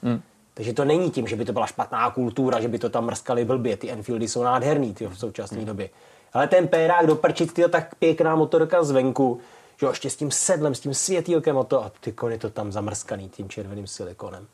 Takže 0.55 0.73
to 0.73 0.85
není 0.85 1.11
tím, 1.11 1.27
že 1.27 1.37
by 1.37 1.45
to 1.45 1.53
byla 1.53 1.67
špatná 1.67 2.11
kultura, 2.11 2.61
že 2.61 2.69
by 2.69 2.79
to 2.79 2.91
tam 2.91 3.05
mrskali 3.05 3.45
blbě. 3.45 3.77
Ty 3.77 3.91
Enfieldy 3.91 4.29
jsou 4.29 4.43
nádherný 4.43 4.95
tyjo, 4.95 5.11
v 5.11 5.19
současné 5.19 5.65
době. 5.65 5.91
Ale 6.33 6.49
ten 6.49 6.69
pérák 6.69 7.07
do 7.07 7.17
prčit, 7.17 7.53
tyjo, 7.53 7.69
tak 7.69 7.95
pěkná 7.95 8.37
motorka 8.37 8.83
zvenku, 8.83 9.41
že 9.81 9.87
jo, 9.87 9.93
ještě 9.93 10.11
s 10.11 10.17
tím 10.17 10.31
sedlem, 10.31 10.75
s 10.75 10.81
tím 10.81 10.95
světýlkem 10.95 11.59
a 11.59 11.65
to, 11.65 11.85
a 11.85 11.93
ty 12.01 12.13
kony 12.13 12.39
to 12.39 12.51
tam 12.51 12.73
zamrskaný 12.73 13.29
tím 13.29 13.49
červeným 13.49 13.87
silikonem. 13.87 14.47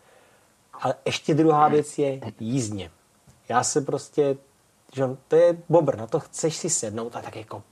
Ale 0.72 0.94
ještě 1.04 1.34
druhá 1.34 1.68
věc 1.68 1.98
je 1.98 2.20
jízdně. 2.40 2.90
Já 3.48 3.64
se 3.64 3.80
prostě, 3.80 4.36
že 4.92 5.04
to 5.28 5.36
je 5.36 5.56
bobr, 5.68 5.96
na 5.96 6.06
to 6.06 6.20
chceš 6.20 6.56
si 6.56 6.70
sednout 6.70 7.16
a 7.16 7.22
tak 7.22 7.36
jako 7.36 7.62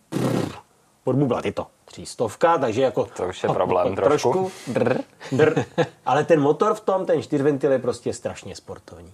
podbublat 1.05 1.45
je 1.45 1.53
to 1.53 1.67
třístovka, 1.85 2.59
takže 2.59 2.83
jako 2.83 3.05
To 3.05 3.27
už 3.27 3.43
je 3.43 3.49
problém 3.49 3.97
trošku. 3.97 4.51
Drr. 4.67 5.01
Dr. 5.33 5.65
Ale 6.07 6.25
ten 6.25 6.41
motor 6.41 6.75
v 6.75 6.81
tom, 6.81 7.07
ten 7.07 7.23
čtyřventil 7.23 7.73
je 7.73 7.79
prostě 7.79 8.13
strašně 8.13 8.57
sportovní. 8.57 9.13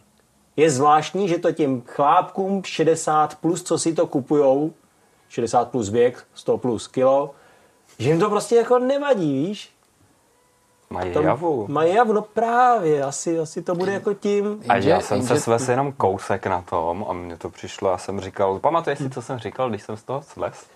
Je 0.57 0.71
zvláštní, 0.71 1.29
že 1.29 1.39
to 1.39 1.53
těm 1.53 1.83
chlápkům 1.87 2.63
60 2.65 3.35
plus, 3.35 3.63
co 3.63 3.79
si 3.79 3.95
to 3.95 4.07
kupujou, 4.07 4.73
60 5.29 5.71
plus 5.71 5.89
věk, 5.89 6.25
100 6.35 6.59
plus 6.59 6.87
kilo, 6.87 7.31
že 7.99 8.09
jim 8.09 8.21
to 8.21 8.31
prostě 8.31 8.57
jako 8.57 8.79
nevadí, 8.79 9.47
víš? 9.47 9.71
Mají 10.91 11.13
Tom 11.13 11.25
javu. 11.25 11.67
Mají 11.69 11.95
javu, 11.95 12.13
no 12.13 12.23
právě, 12.23 13.03
asi, 13.03 13.39
asi 13.39 13.63
to 13.63 13.75
bude 13.75 13.93
jako 13.93 14.15
tím. 14.15 14.63
A 14.69 14.77
já 14.77 15.01
jsem 15.01 15.23
se 15.23 15.41
svez 15.41 15.69
jenom 15.69 15.93
kousek 15.93 16.47
na 16.47 16.63
tom 16.63 17.07
a 17.09 17.13
mně 17.13 17.37
to 17.37 17.51
přišlo, 17.51 17.91
já 17.91 17.99
jsem 17.99 18.21
říkal, 18.21 18.59
pamatuješ 18.59 18.99
si, 18.99 19.11
co 19.11 19.23
jsem 19.23 19.39
říkal, 19.39 19.71
když 19.71 19.83
jsem 19.83 19.97
z 19.97 20.03
toho 20.03 20.23
slez? 20.23 20.67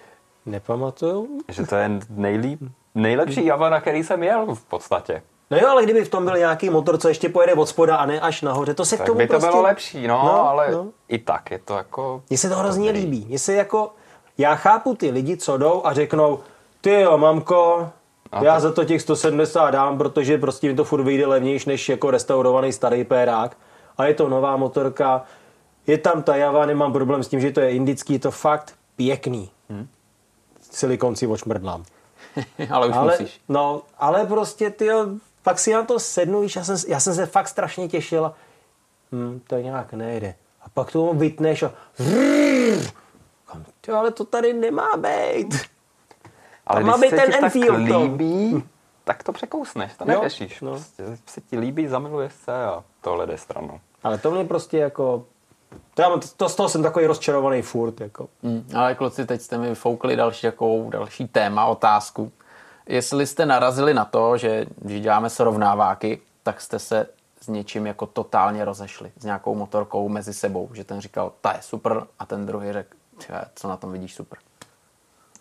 Nepamatuju? 0.47 1.29
Že 1.49 1.67
to 1.67 1.75
je 1.77 1.91
nejlíp, 2.11 2.61
nejlepší 2.95 3.47
java, 3.47 3.71
na 3.71 3.81
který 3.81 4.05
jsem 4.05 4.23
jel 4.23 4.55
v 4.55 4.65
podstatě. 4.65 5.23
No 5.51 5.59
jo, 5.59 5.69
ale 5.69 5.85
kdyby 5.85 6.05
v 6.05 6.09
tom 6.09 6.25
byl 6.25 6.39
nějaký 6.39 6.71
motor, 6.71 6.99
co 6.99 7.09
ještě 7.09 7.29
pojede 7.29 7.55
od 7.55 7.67
spoda 7.67 7.97
a 7.97 8.07
ne 8.07 8.21
až 8.21 8.43
nahoře, 8.43 8.75
to 8.75 8.85
se 8.85 8.97
k 8.97 8.99
Tak 8.99 9.07
tomu 9.07 9.19
by 9.19 9.27
to 9.27 9.31
prostě... 9.33 9.49
bylo 9.51 9.63
lepší, 9.63 10.07
no, 10.07 10.23
No, 10.25 10.49
ale 10.49 10.71
no. 10.73 10.87
i 11.09 11.19
tak 11.19 11.51
je 11.51 11.59
to 11.59 11.75
jako... 11.77 12.23
Mně 12.31 12.39
se 12.39 12.49
to 12.49 12.57
hrozně 12.57 12.91
líbí. 12.91 13.25
Mně 13.29 13.39
se 13.39 13.55
jako... 13.55 13.93
Já 14.39 14.55
chápu 14.55 14.95
ty 14.95 15.11
lidi, 15.11 15.37
co 15.37 15.57
jdou 15.57 15.87
a 15.87 15.93
řeknou, 15.93 16.39
ty 16.81 17.01
jo, 17.01 17.19
mamko, 17.19 17.89
A 18.33 18.45
já 18.45 18.55
to- 18.55 18.61
za 18.61 18.73
to 18.73 18.85
těch 18.85 19.03
170 19.03 19.71
dám, 19.71 19.99
protože 19.99 20.39
prostě 20.39 20.69
mi 20.69 20.75
to 20.75 20.85
furt 20.85 21.03
vyjde 21.03 21.27
levnější 21.27 21.69
než 21.69 21.89
jako 21.89 22.11
restaurovaný 22.11 22.73
starý 22.73 23.05
pérák. 23.05 23.57
A 23.99 24.05
je 24.05 24.15
to 24.15 24.29
nová 24.29 24.57
motorka, 24.57 25.23
je 25.87 25.99
tam 25.99 26.23
ta 26.23 26.37
java, 26.37 26.67
nemám 26.67 26.93
problém 26.93 27.23
s 27.23 27.29
tím, 27.29 27.41
že 27.41 27.51
to 27.53 27.61
je 27.61 27.71
indický, 27.71 28.13
je 28.13 28.19
to 28.19 28.31
fakt 28.31 28.75
pěkný. 28.97 29.51
Hmm. 29.71 29.87
Silikon 30.73 31.17
si 31.17 31.27
očmrdlám. 31.27 31.85
ale 32.71 32.87
už 32.87 32.97
Ale, 32.97 33.13
musíš. 33.13 33.41
no, 33.49 33.83
ale 33.99 34.27
prostě, 34.27 34.71
ty 34.71 34.89
pak 35.43 35.59
si 35.59 35.73
na 35.73 35.83
to 35.83 35.99
sednu, 36.01 36.41
víš, 36.41 36.57
já 36.57 36.65
jsem, 36.65 36.77
já 36.89 37.01
jsem 37.01 37.15
se 37.15 37.27
fakt 37.27 37.49
strašně 37.49 37.89
těšil 37.89 38.25
a 38.27 38.35
hm, 39.13 39.41
to 39.47 39.57
nějak 39.57 39.93
nejde. 39.93 40.35
A 40.63 40.69
pak 40.75 40.93
to 40.93 41.15
vytneš 41.15 41.63
a 41.63 41.73
ty, 43.81 43.93
ale 43.93 44.11
to 44.11 44.25
tady 44.25 44.53
nemá 44.53 44.89
být. 44.97 45.61
Ale 46.67 46.81
Tam 46.81 46.87
má 46.91 46.97
když 46.97 47.11
být 47.11 47.11
se 47.11 47.17
ten 47.17 47.27
ti 47.27 47.33
tak 47.33 47.43
Enfield, 47.43 47.89
to. 47.89 48.01
líbí, 48.03 48.65
tak 49.05 49.23
to 49.23 49.33
překousneš, 49.33 49.93
to 49.95 50.05
neřešíš. 50.05 50.61
no. 50.61 50.71
Prostě 50.71 51.05
se 51.27 51.41
ti 51.41 51.59
líbí, 51.59 51.87
zamiluješ 51.89 52.33
se 52.33 52.65
a 52.65 52.85
tohle 53.01 53.27
jde 53.27 53.39
stranou. 53.39 53.81
Ale 54.03 54.19
to 54.19 54.31
mě 54.31 54.45
prostě 54.45 54.79
jako... 54.79 55.25
To, 55.95 56.03
já, 56.03 56.21
to, 56.37 56.49
z 56.49 56.55
toho 56.55 56.69
jsem 56.69 56.83
takový 56.83 57.07
rozčarovaný 57.07 57.63
furt. 57.63 58.01
Jako. 58.01 58.29
Mm, 58.43 58.71
ale 58.75 58.95
kluci, 58.95 59.27
teď 59.27 59.41
jste 59.41 59.59
mi 59.59 59.69
vyfoukli 59.69 60.17
další, 60.17 60.47
takovou, 60.47 60.91
další 60.91 61.29
téma, 61.29 61.67
otázku. 61.67 62.33
Jestli 62.87 63.27
jste 63.27 63.47
narazili 63.47 63.95
na 63.95 64.05
to, 64.05 64.37
že 64.37 64.67
když 64.77 65.01
děláme 65.01 65.31
srovnáváky, 65.31 66.21
tak 66.43 66.61
jste 66.61 66.79
se 66.79 67.07
s 67.41 67.49
něčím 67.49 67.87
jako 67.87 68.07
totálně 68.07 68.65
rozešli, 68.65 69.13
s 69.19 69.25
nějakou 69.25 69.55
motorkou 69.55 70.09
mezi 70.09 70.35
sebou, 70.35 70.69
že 70.73 70.85
ten 70.85 71.01
říkal, 71.01 71.33
ta 71.41 71.53
je 71.53 71.63
super 71.63 72.03
a 72.19 72.27
ten 72.27 72.47
druhý 72.47 72.73
řekl, 72.73 72.97
"Tě, 73.19 73.33
co 73.55 73.69
na 73.69 73.77
tom 73.77 73.93
vidíš 73.93 74.15
super. 74.15 74.39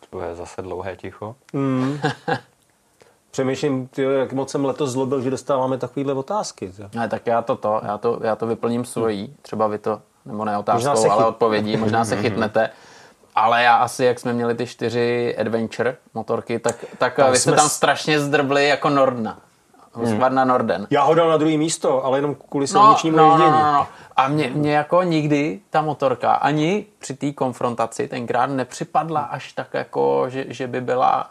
To 0.09 0.21
je 0.21 0.35
zase 0.35 0.61
dlouhé 0.61 0.95
ticho. 0.95 1.35
Přemýšlím, 3.31 3.87
ty, 3.87 4.01
jak 4.01 4.33
moc 4.33 4.51
jsem 4.51 4.65
letos 4.65 4.89
zlobil, 4.91 5.21
že 5.21 5.29
dostáváme 5.29 5.77
takovýhle 5.77 6.13
otázky. 6.13 6.73
Ne, 6.93 7.09
tak 7.09 7.27
já 7.27 7.41
to, 7.41 7.55
to, 7.55 7.81
já 7.83 7.97
to, 7.97 8.19
já 8.23 8.35
to 8.35 8.47
vyplním 8.47 8.85
svojí, 8.85 9.35
třeba 9.41 9.67
vy 9.67 9.77
to, 9.77 10.01
nebo 10.25 10.45
ne 10.45 10.57
otázkou, 10.57 10.95
se 11.01 11.07
ale 11.09 11.23
chyt- 11.23 11.27
odpovědí, 11.27 11.77
možná 11.77 12.05
se 12.05 12.17
chytnete. 12.17 12.69
Ale 13.35 13.63
já 13.63 13.75
asi, 13.75 14.05
jak 14.05 14.19
jsme 14.19 14.33
měli 14.33 14.55
ty 14.55 14.67
čtyři 14.67 15.35
adventure 15.39 15.95
motorky, 16.13 16.59
tak, 16.59 16.75
tak 16.97 17.15
Tam 17.15 17.31
vy 17.31 17.37
jste 17.37 17.49
jsme 17.49 17.57
tam 17.57 17.69
s- 17.69 17.73
strašně 17.73 18.19
zdrbli 18.19 18.67
jako 18.67 18.89
Nordna. 18.89 19.37
Husqvarna 19.93 20.45
Norden. 20.45 20.87
Já 20.89 21.03
ho 21.03 21.13
dal 21.13 21.29
na 21.29 21.37
druhé 21.37 21.57
místo, 21.57 22.05
ale 22.05 22.17
jenom 22.17 22.35
kvůli 22.49 22.63
No, 22.63 22.67
silničnímu 22.67 23.17
no, 23.17 23.25
no, 23.25 23.31
ježdění. 23.33 23.51
no, 23.51 23.73
no. 23.73 23.87
A 24.15 24.27
mě, 24.27 24.49
mě 24.53 24.73
jako 24.75 25.03
nikdy 25.03 25.59
ta 25.69 25.81
motorka 25.81 26.33
ani 26.33 26.85
při 26.99 27.13
té 27.13 27.31
konfrontaci 27.31 28.07
tenkrát 28.07 28.45
nepřipadla 28.49 29.21
až 29.21 29.53
tak 29.53 29.67
jako, 29.73 30.25
že, 30.29 30.45
že 30.47 30.67
by 30.67 30.81
byla 30.81 31.29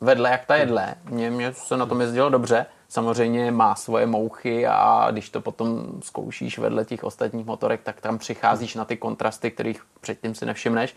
vedle 0.00 0.30
jak 0.30 0.44
ta 0.46 0.56
jedle. 0.56 0.94
Mně, 1.04 1.30
mně 1.30 1.52
se 1.52 1.76
na 1.76 1.86
tom 1.86 2.00
jezdilo 2.00 2.30
dobře. 2.30 2.66
Samozřejmě 2.88 3.50
má 3.50 3.74
svoje 3.74 4.06
mouchy 4.06 4.66
a 4.66 5.08
když 5.10 5.30
to 5.30 5.40
potom 5.40 5.86
zkoušíš 6.02 6.58
vedle 6.58 6.84
těch 6.84 7.04
ostatních 7.04 7.46
motorek, 7.46 7.80
tak 7.82 8.00
tam 8.00 8.18
přicházíš 8.18 8.74
na 8.74 8.84
ty 8.84 8.96
kontrasty, 8.96 9.50
kterých 9.50 9.82
předtím 10.00 10.34
si 10.34 10.46
nevšimneš. 10.46 10.96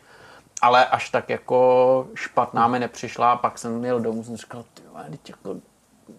Ale 0.62 0.86
až 0.86 1.10
tak 1.10 1.30
jako 1.30 2.08
špatná 2.16 2.68
mi 2.68 2.80
nepřišla 2.80 3.32
a 3.32 3.36
pak 3.38 3.58
jsem 3.58 3.80
měl 3.80 4.00
domů, 4.00 4.24
jsem 4.24 4.38
říkal, 4.38 4.64
ty 4.74 4.82
jako 5.30 5.56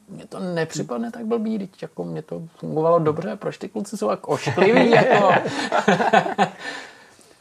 mně 0.09 0.27
to 0.27 0.39
nepřipadne 0.39 1.11
tak 1.11 1.25
blbý, 1.27 1.59
teď 1.59 1.83
jako 1.83 2.05
mě 2.05 2.23
to 2.23 2.43
fungovalo 2.57 2.99
dobře, 2.99 3.37
proč 3.37 3.59
ty 3.59 3.69
kluci 3.69 3.97
jsou 3.97 4.09
tak 4.09 4.29
oškliví, 4.29 4.91
jako. 4.91 5.33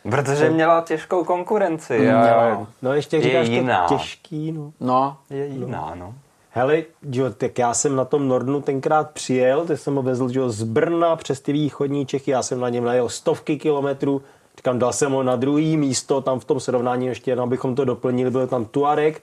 Protože 0.10 0.50
měla 0.50 0.82
těžkou 0.82 1.24
konkurenci. 1.24 2.00
Měla. 2.00 2.54
A 2.54 2.68
No 2.82 2.94
ještě 2.94 3.18
jak 3.18 3.26
je 3.26 3.32
říkáš 3.32 3.48
jiná. 3.48 3.88
to 3.88 3.96
těžký, 3.98 4.52
no. 4.52 4.74
No, 4.80 5.18
Je 5.30 5.46
jiná, 5.46 5.92
no. 5.96 6.14
Hele, 6.54 6.84
jo, 7.12 7.30
tak 7.38 7.60
já 7.60 7.74
jsem 7.74 7.96
na 7.96 8.06
tom 8.06 8.28
Nordnu 8.28 8.62
tenkrát 8.62 9.12
přijel, 9.12 9.66
teď 9.66 9.80
jsem 9.80 9.96
ho 9.96 10.02
vezl 10.02 10.28
jo, 10.32 10.50
z 10.50 10.64
Brna 10.64 11.16
přes 11.16 11.40
ty 11.40 11.54
východní 11.54 12.06
Čechy, 12.06 12.32
já 12.32 12.44
jsem 12.44 12.60
na 12.60 12.70
něm 12.70 12.84
najel 12.84 13.10
stovky 13.10 13.58
kilometrů, 13.58 14.22
říkám, 14.58 14.80
dal 14.80 14.94
jsem 14.94 15.12
ho 15.12 15.24
na 15.24 15.36
druhý 15.36 15.78
místo, 15.78 16.22
tam 16.22 16.40
v 16.40 16.46
tom 16.46 16.60
srovnání 16.60 17.06
ještě 17.06 17.32
jenom, 17.32 17.44
abychom 17.44 17.76
to 17.76 17.86
doplnili, 17.86 18.32
byl 18.32 18.48
tam 18.48 18.66
Tuareg, 18.66 19.22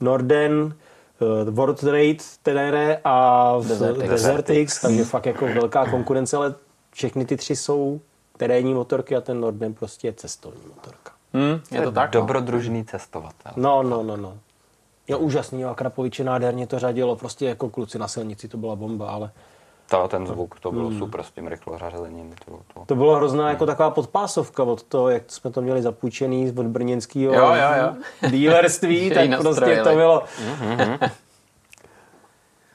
Norden, 0.00 0.74
uh, 1.44 1.54
World 1.54 1.80
Trade, 1.80 2.16
Tenere 2.42 3.00
a 3.04 3.54
Desert 4.08 4.50
X. 4.50 4.80
Takže 4.80 5.04
fakt 5.04 5.26
jako 5.26 5.46
velká 5.46 5.90
konkurence, 5.90 6.36
ale 6.36 6.54
všechny 6.92 7.24
ty 7.24 7.36
tři 7.36 7.56
jsou 7.56 8.00
terénní 8.36 8.74
motorky 8.74 9.16
a 9.16 9.20
ten 9.20 9.40
Norden 9.40 9.74
prostě 9.74 10.08
je 10.08 10.12
cestovní 10.12 10.62
motorka. 10.68 11.12
hm, 11.34 11.60
je 11.70 11.82
to 11.82 11.92
tak. 11.92 12.14
no. 12.14 12.20
Dobrodružný 12.20 12.84
cestovatel. 12.84 13.52
No, 13.56 13.82
no, 13.82 14.02
no, 14.02 14.16
no. 14.16 14.38
Jo, 15.08 15.18
úžasný, 15.18 15.60
jo, 15.60 15.68
a 15.68 15.74
Krapoviče 15.74 16.24
nádherně 16.24 16.66
to 16.66 16.78
řadilo, 16.78 17.16
prostě 17.16 17.46
jako 17.46 17.68
kluci 17.70 17.98
na 17.98 18.08
silnici, 18.08 18.48
to 18.48 18.56
byla 18.56 18.76
bomba, 18.76 19.10
ale 19.10 19.30
To, 19.90 20.08
ten 20.08 20.26
zvuk, 20.26 20.60
to 20.60 20.72
bylo 20.72 20.88
Hmm. 20.88 20.98
super 20.98 21.22
s 21.22 21.30
tím 21.30 21.46
rychlořazením. 21.46 22.34
To, 22.44 22.58
to. 22.74 22.84
to 22.86 22.94
bylo 22.94 23.16
hrozná 23.16 23.48
jako 23.50 23.66
taková 23.66 23.90
podpásovka 23.90 24.62
od 24.62 24.82
toho, 24.82 25.08
jak 25.08 25.22
jsme 25.26 25.50
to 25.50 25.62
měli 25.62 25.82
zapůjčený 25.82 26.52
od 26.56 26.66
brněnského 26.66 27.34
Jo, 27.34 27.46
jo, 27.54 27.68
jo. 28.22 28.28
dílerství, 28.30 29.10
tak 29.14 29.40
prostě 29.40 29.80
to 29.84 29.94
bylo... 29.94 30.22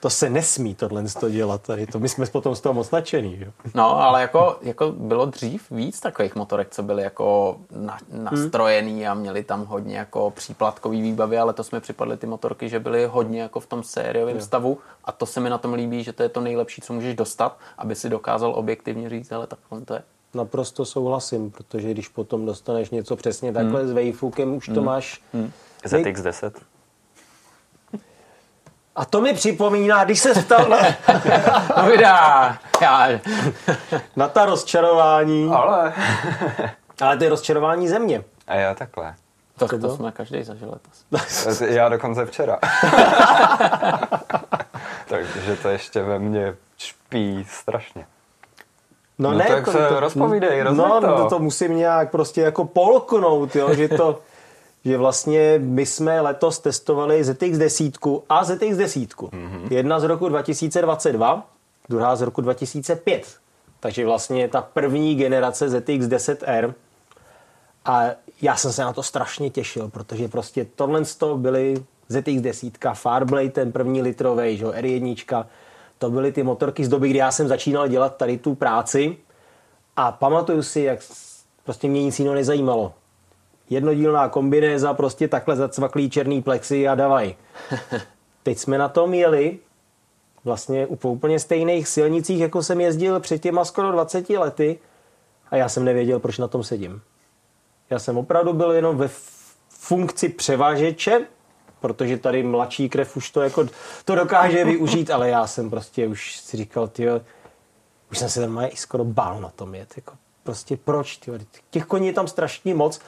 To 0.02 0.10
se 0.10 0.30
nesmí 0.30 0.76
tohle 0.76 1.04
to 1.20 1.30
dělat 1.30 1.62
tady, 1.62 1.88
to 1.88 2.00
my 2.00 2.10
jsme 2.10 2.26
potom 2.26 2.56
z 2.56 2.62
toho 2.62 2.74
moc 2.74 2.92
nadšený, 2.92 3.40
jo. 3.46 3.52
No, 3.74 4.02
ale 4.02 4.22
jako, 4.22 4.58
jako 4.62 4.92
bylo 4.92 5.26
dřív 5.26 5.72
víc 5.72 6.00
takových 6.00 6.36
motorek, 6.36 6.68
co 6.72 6.84
byly 6.84 7.04
jako 7.04 7.58
na, 7.72 7.98
nastrojený 8.12 9.08
a 9.08 9.14
měli 9.14 9.44
tam 9.44 9.66
hodně 9.66 9.98
jako 9.98 10.32
příplatkový 10.32 11.02
výbavy, 11.02 11.38
ale 11.38 11.54
to 11.54 11.64
jsme 11.64 11.80
připadli 11.80 12.18
ty 12.18 12.28
motorky, 12.28 12.70
že 12.70 12.80
byly 12.80 13.06
hodně 13.06 13.42
jako 13.42 13.60
v 13.60 13.66
tom 13.66 13.84
sériovém 13.84 14.42
stavu 14.42 14.78
a 15.06 15.12
to 15.12 15.26
se 15.26 15.40
mi 15.40 15.50
na 15.50 15.58
tom 15.58 15.74
líbí, 15.74 16.04
že 16.04 16.14
to 16.14 16.24
je 16.24 16.30
to 16.30 16.42
nejlepší, 16.42 16.82
co 16.82 16.94
můžeš 16.94 17.16
dostat, 17.16 17.58
aby 17.78 17.96
si 17.96 18.10
dokázal 18.10 18.54
objektivně 18.56 19.10
říct, 19.10 19.32
ale 19.32 19.48
takhle 19.48 19.82
to 19.82 19.94
je. 19.94 20.04
Naprosto 20.34 20.86
souhlasím, 20.86 21.52
protože 21.52 21.92
když 21.92 22.08
potom 22.08 22.46
dostaneš 22.46 22.90
něco 22.90 23.16
přesně 23.16 23.54
takhle 23.54 23.88
s 23.88 23.92
vejfukem, 23.92 24.56
už 24.56 24.70
to 24.74 24.82
máš... 24.82 25.22
ZX10. 25.86 26.52
A 28.96 29.06
to 29.06 29.22
mi 29.22 29.34
připomíná, 29.34 30.04
když 30.04 30.20
se 30.20 30.36
stal 30.36 30.66
na, 30.70 30.78
No 31.78 31.86
vydá! 31.92 32.58
Já, 32.82 33.08
na 34.16 34.28
ta 34.28 34.46
rozčarování, 34.46 35.50
Ale... 35.54 35.94
ale 37.02 37.18
to 37.18 37.24
je 37.24 37.30
rozčarování 37.30 37.88
země. 37.88 38.24
A 38.48 38.56
jo, 38.56 38.76
takhle. 38.76 39.16
Tak 39.58 39.70
To 39.70 39.80
to, 39.80 39.96
jsme 39.96 40.12
každý 40.12 40.44
zažil 40.44 40.70
letos. 40.72 41.62
Já 41.68 41.90
dokonce 41.90 42.26
včera. 42.26 42.60
Takže 45.08 45.56
to 45.56 45.70
ještě 45.70 46.04
ve 46.04 46.20
mně 46.20 46.56
špí 46.78 47.46
strašně. 47.50 48.06
No 49.20 49.38
tak 49.38 49.68
se 49.68 50.00
rozpovídej, 50.00 50.62
rozveď 50.62 50.88
no, 50.88 51.02
to. 51.02 51.08
to. 51.18 51.30
to 51.30 51.40
musím 51.40 51.78
nějak 51.78 52.12
prostě 52.12 52.42
jako 52.42 52.66
polknout, 52.66 53.56
jo, 53.56 53.74
že 53.74 53.88
to, 53.88 54.20
že 54.86 54.98
vlastně 54.98 55.60
my 55.64 55.86
jsme 55.86 56.22
letos 56.22 56.60
testovali 56.60 57.24
ZX 57.24 57.58
10 57.58 57.98
a 58.30 58.44
ZX 58.44 58.78
10. 58.78 59.00
Mm-hmm. 59.00 59.30
Mhm. 59.34 59.68
Jedna 59.70 60.00
z 60.00 60.04
roku 60.04 60.30
2022, 60.30 61.50
druhá 61.90 62.16
z 62.16 62.22
roku 62.22 62.42
2005. 62.42 63.28
Takže 63.80 64.06
vlastně 64.06 64.48
ta 64.48 64.62
první 64.62 65.16
generace 65.16 65.70
ZX 65.70 66.06
10R. 66.06 66.74
A 67.86 68.06
já 68.42 68.56
jsem 68.56 68.72
se 68.72 68.82
na 68.82 68.94
to 68.94 69.04
strašně 69.04 69.50
těšil, 69.50 69.90
protože 69.90 70.28
prostě 70.28 70.66
tohle 70.76 71.06
to 71.18 71.38
byly 71.38 71.84
ZX 72.10 72.42
10, 72.42 72.78
Farblade, 72.94 73.50
ten 73.50 73.72
první 73.72 74.02
litrový, 74.02 74.58
že 74.58 74.64
jo, 74.64 74.72
R1, 74.72 75.46
to 75.98 76.10
byly 76.10 76.32
ty 76.32 76.44
motorky 76.44 76.86
z 76.86 76.90
doby, 76.90 77.10
kdy 77.10 77.20
já 77.20 77.32
jsem 77.32 77.48
začínal 77.48 77.88
dělat 77.88 78.18
tady 78.18 78.38
tu 78.38 78.56
práci 78.56 79.18
a 79.96 80.12
pamatuju 80.12 80.64
si, 80.64 80.82
jak 80.82 81.00
prostě 81.64 81.88
mě 81.88 82.04
nic 82.04 82.20
jiného 82.20 82.36
nezajímalo. 82.36 82.94
Jednodílná 83.72 84.30
kombinéza, 84.30 84.94
prostě 84.94 85.28
takhle 85.28 85.56
zacvaklý 85.56 86.10
černý 86.10 86.42
plexy 86.42 86.88
a 86.88 86.96
davaj. 86.96 87.36
Teď 88.44 88.58
jsme 88.58 88.78
na 88.78 88.90
tom 88.90 89.14
jeli 89.14 89.60
vlastně 90.44 90.88
po 90.88 91.12
úplně 91.12 91.40
stejných 91.40 91.88
silnicích, 91.88 92.40
jako 92.40 92.64
jsem 92.64 92.82
jezdil 92.82 93.20
před 93.20 93.42
těma 93.42 93.66
skoro 93.66 93.92
20 93.92 94.30
lety 94.30 94.80
a 95.52 95.56
já 95.56 95.70
jsem 95.70 95.86
nevěděl, 95.86 96.20
proč 96.20 96.38
na 96.38 96.48
tom 96.48 96.64
sedím. 96.64 97.02
Já 97.90 98.00
jsem 98.00 98.18
opravdu 98.18 98.54
byl 98.54 98.72
jenom 98.72 98.98
ve 98.98 99.10
funkci 99.70 100.30
převažeče, 100.30 101.26
protože 101.80 102.18
tady 102.18 102.44
mladší 102.44 102.90
krev 102.90 103.18
už 103.18 103.32
to 103.32 103.42
jako 103.42 103.68
to 104.06 104.16
dokáže 104.16 104.66
využít, 104.66 105.10
ale 105.10 105.30
já 105.30 105.48
jsem 105.48 105.70
prostě 105.70 106.08
už 106.08 106.38
si 106.38 106.58
říkal, 106.58 106.88
tyjo, 106.88 107.22
už 108.12 108.18
jsem 108.18 108.30
se 108.30 108.42
tam 108.42 108.60
i 108.60 108.76
skoro 108.76 109.04
bál 109.04 109.42
na 109.42 109.50
tom 109.50 109.76
jet. 109.76 109.94
Jako 109.96 110.14
prostě 110.44 110.78
proč? 110.78 111.18
Tyjo? 111.18 111.40
Těch 111.70 111.86
koní 111.86 112.08
je 112.08 112.14
tam 112.14 112.28
strašně 112.28 112.76
moc 112.76 113.00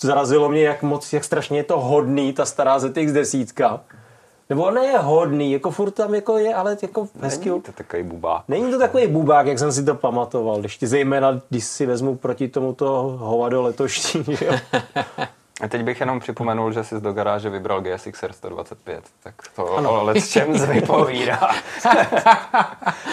zarazilo 0.00 0.48
mě, 0.48 0.62
jak 0.64 0.82
moc, 0.82 1.12
jak 1.12 1.24
strašně 1.24 1.58
je 1.58 1.64
to 1.64 1.80
hodný, 1.80 2.32
ta 2.32 2.44
stará 2.44 2.78
ZX 2.78 3.12
desítka. 3.12 3.80
Nebo 4.50 4.70
ne 4.70 4.84
je 4.84 4.98
hodný, 4.98 5.52
jako 5.52 5.70
furt 5.70 5.90
tam 5.90 6.14
jako 6.14 6.38
je, 6.38 6.54
ale 6.54 6.76
jako 6.82 7.08
hezky. 7.20 7.48
Není 7.48 7.62
to 7.62 7.72
takový 7.72 8.02
bubák. 8.02 8.42
Není 8.48 8.70
to 8.70 8.78
takový 8.78 9.06
bubák, 9.06 9.46
jak 9.46 9.58
jsem 9.58 9.72
si 9.72 9.84
to 9.84 9.94
pamatoval. 9.94 10.62
Ještě 10.62 10.86
zejména, 10.86 11.40
když 11.48 11.64
si 11.64 11.86
vezmu 11.86 12.16
proti 12.16 12.48
tomuto 12.48 13.16
hovado 13.18 13.62
letošní. 13.62 14.24
Jo? 14.28 14.52
A 15.60 15.68
teď 15.68 15.82
bych 15.82 16.00
jenom 16.00 16.20
připomenul, 16.20 16.72
že 16.72 16.84
jsi 16.84 17.00
do 17.00 17.12
garáže 17.12 17.50
vybral 17.50 17.80
GSXR 17.80 18.32
125, 18.32 19.04
tak 19.22 19.34
to 19.56 19.64
o 19.64 20.04
let 20.04 20.28
čem 20.28 20.52
vypovídá. 20.52 21.40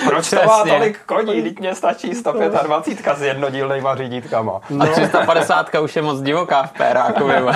Proč 0.07 0.29
to 0.29 0.35
má 0.35 0.41
Přesně. 0.41 0.71
tolik 0.71 0.99
koní? 1.05 1.43
Teď 1.43 1.59
mě 1.59 1.75
stačí 1.75 2.15
125 2.15 3.17
s 3.17 3.21
jednodílnýma 3.21 3.95
řídítkama. 3.95 4.61
A 4.79 4.85
350 4.85 5.75
už 5.83 5.95
je 5.95 6.01
moc 6.01 6.21
divoká 6.21 6.63
v 6.63 6.71
Pérákově. 6.71 7.43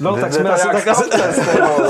No, 0.00 0.16
tak 0.16 0.32
jsme 0.32 0.50
asi 0.50 0.68
tak 0.68 0.86
asi, 0.88 1.10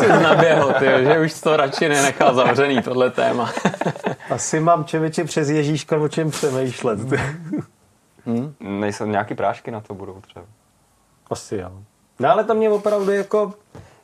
ty 0.00 0.08
naběhl, 0.22 0.74
ty, 0.78 0.86
že 1.04 1.20
už 1.20 1.40
to 1.40 1.56
radši 1.56 1.88
nenechal 1.88 2.34
zavřený, 2.34 2.82
tohle 2.82 3.10
téma. 3.10 3.52
asi 4.30 4.60
mám 4.60 4.84
čeveče 4.84 5.24
přes 5.24 5.48
Ježíška 5.48 5.96
o 5.96 6.08
čem 6.08 6.30
přemýšlet. 6.30 6.98
Nejsou 8.60 9.06
nějaký 9.06 9.34
prášky 9.34 9.70
na 9.70 9.80
to 9.80 9.94
budou 9.94 10.20
třeba. 10.20 10.46
Asi 11.30 11.56
jo. 11.56 11.82
No 12.20 12.30
ale 12.30 12.44
to 12.44 12.54
mě 12.54 12.70
opravdu 12.70 13.12
jako, 13.12 13.54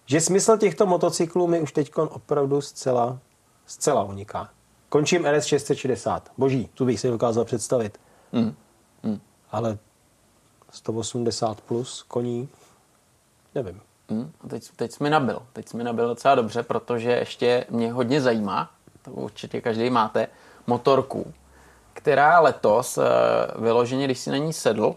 že 0.07 0.21
smysl 0.21 0.57
těchto 0.57 0.87
motocyklů 0.87 1.47
mi 1.47 1.61
už 1.61 1.73
teď 1.73 1.97
opravdu 1.97 2.61
zcela, 2.61 3.19
zcela 3.67 4.05
uniká. 4.05 4.51
Končím 4.89 5.27
RS 5.27 5.45
660. 5.45 6.33
Boží, 6.39 6.69
tu 6.75 6.85
bych 6.85 7.01
si 7.01 7.09
dokázal 7.09 7.45
představit. 7.45 8.01
Mm. 8.33 8.55
Ale 9.51 9.79
180 10.71 11.61
plus 11.61 12.03
koní, 12.03 12.49
nevím. 13.55 13.81
Hmm, 14.11 14.33
a 14.45 14.49
teď, 14.49 14.71
teď 14.77 14.93
jsi 14.93 15.05
mi 15.05 15.11
nabil. 15.11 15.43
Teď 15.53 15.69
jsi 15.69 15.77
mi 15.77 15.85
nabil 15.85 16.09
docela 16.09 16.35
dobře, 16.35 16.63
protože 16.63 17.11
ještě 17.11 17.67
mě 17.71 17.93
hodně 17.93 18.21
zajímá, 18.21 18.71
to 19.03 19.11
určitě 19.11 19.61
každý 19.61 19.91
máte, 19.91 20.27
motorku, 20.67 21.33
která 21.99 22.41
letos 22.41 22.99
eh, 22.99 23.03
vyloženě, 23.59 24.05
když 24.05 24.19
si 24.19 24.31
na 24.31 24.37
ní 24.37 24.53
sedl, 24.53 24.95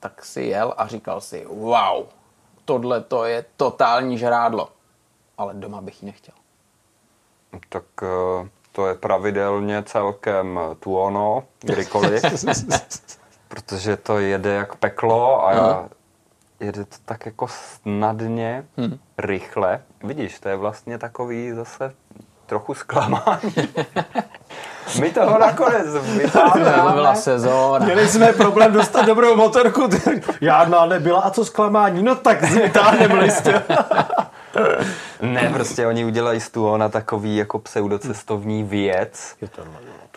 tak 0.00 0.24
si 0.24 0.42
jel 0.42 0.74
a 0.76 0.86
říkal 0.86 1.20
si, 1.20 1.46
wow, 1.46 2.04
tohle 2.64 3.00
to 3.00 3.24
je 3.24 3.44
totální 3.56 4.18
žrádlo. 4.18 4.68
Ale 5.38 5.54
doma 5.54 5.80
bych 5.80 6.02
ji 6.02 6.06
nechtěl. 6.06 6.34
Tak 7.68 7.84
eh, 8.02 8.48
to 8.72 8.86
je 8.86 8.94
pravidelně 8.94 9.82
celkem 9.82 10.60
tuono, 10.80 11.44
kdykoliv. 11.60 12.22
protože 13.48 13.96
to 13.96 14.18
jede 14.18 14.50
jak 14.54 14.76
peklo 14.76 15.44
a 15.46 15.50
Aha. 15.50 15.88
jede 16.60 16.84
to 16.84 16.96
tak 17.04 17.26
jako 17.26 17.48
snadně, 17.48 18.66
Hmm. 18.76 18.98
rychle. 19.18 19.82
Vidíš, 20.04 20.40
to 20.40 20.48
je 20.48 20.56
vlastně 20.56 20.98
takový 20.98 21.52
zase 21.52 21.94
trochu 22.46 22.74
zklamání. 22.74 23.54
My 25.00 25.10
toho 25.10 25.38
nakonec 25.38 25.86
To 25.86 25.90
byla 25.92 26.14
vytáhneme. 26.14 27.16
sezóna. 27.16 27.84
Měli 27.84 28.08
jsme 28.08 28.32
problém 28.32 28.72
dostat 28.72 29.06
dobrou 29.06 29.36
motorku, 29.36 29.88
žádná 30.40 30.86
nebyla. 30.86 31.20
A 31.20 31.30
co 31.30 31.44
zklamání? 31.44 32.02
No 32.02 32.14
tak 32.14 32.42
vytáhneme 32.42 33.14
listě. 33.14 33.62
Ne, 35.22 35.50
prostě 35.54 35.86
oni 35.86 36.04
udělají 36.04 36.40
z 36.40 36.50
Tuona 36.50 36.88
takový 36.88 37.36
jako 37.36 37.58
pseudocestovní 37.58 38.64
věc. 38.64 39.36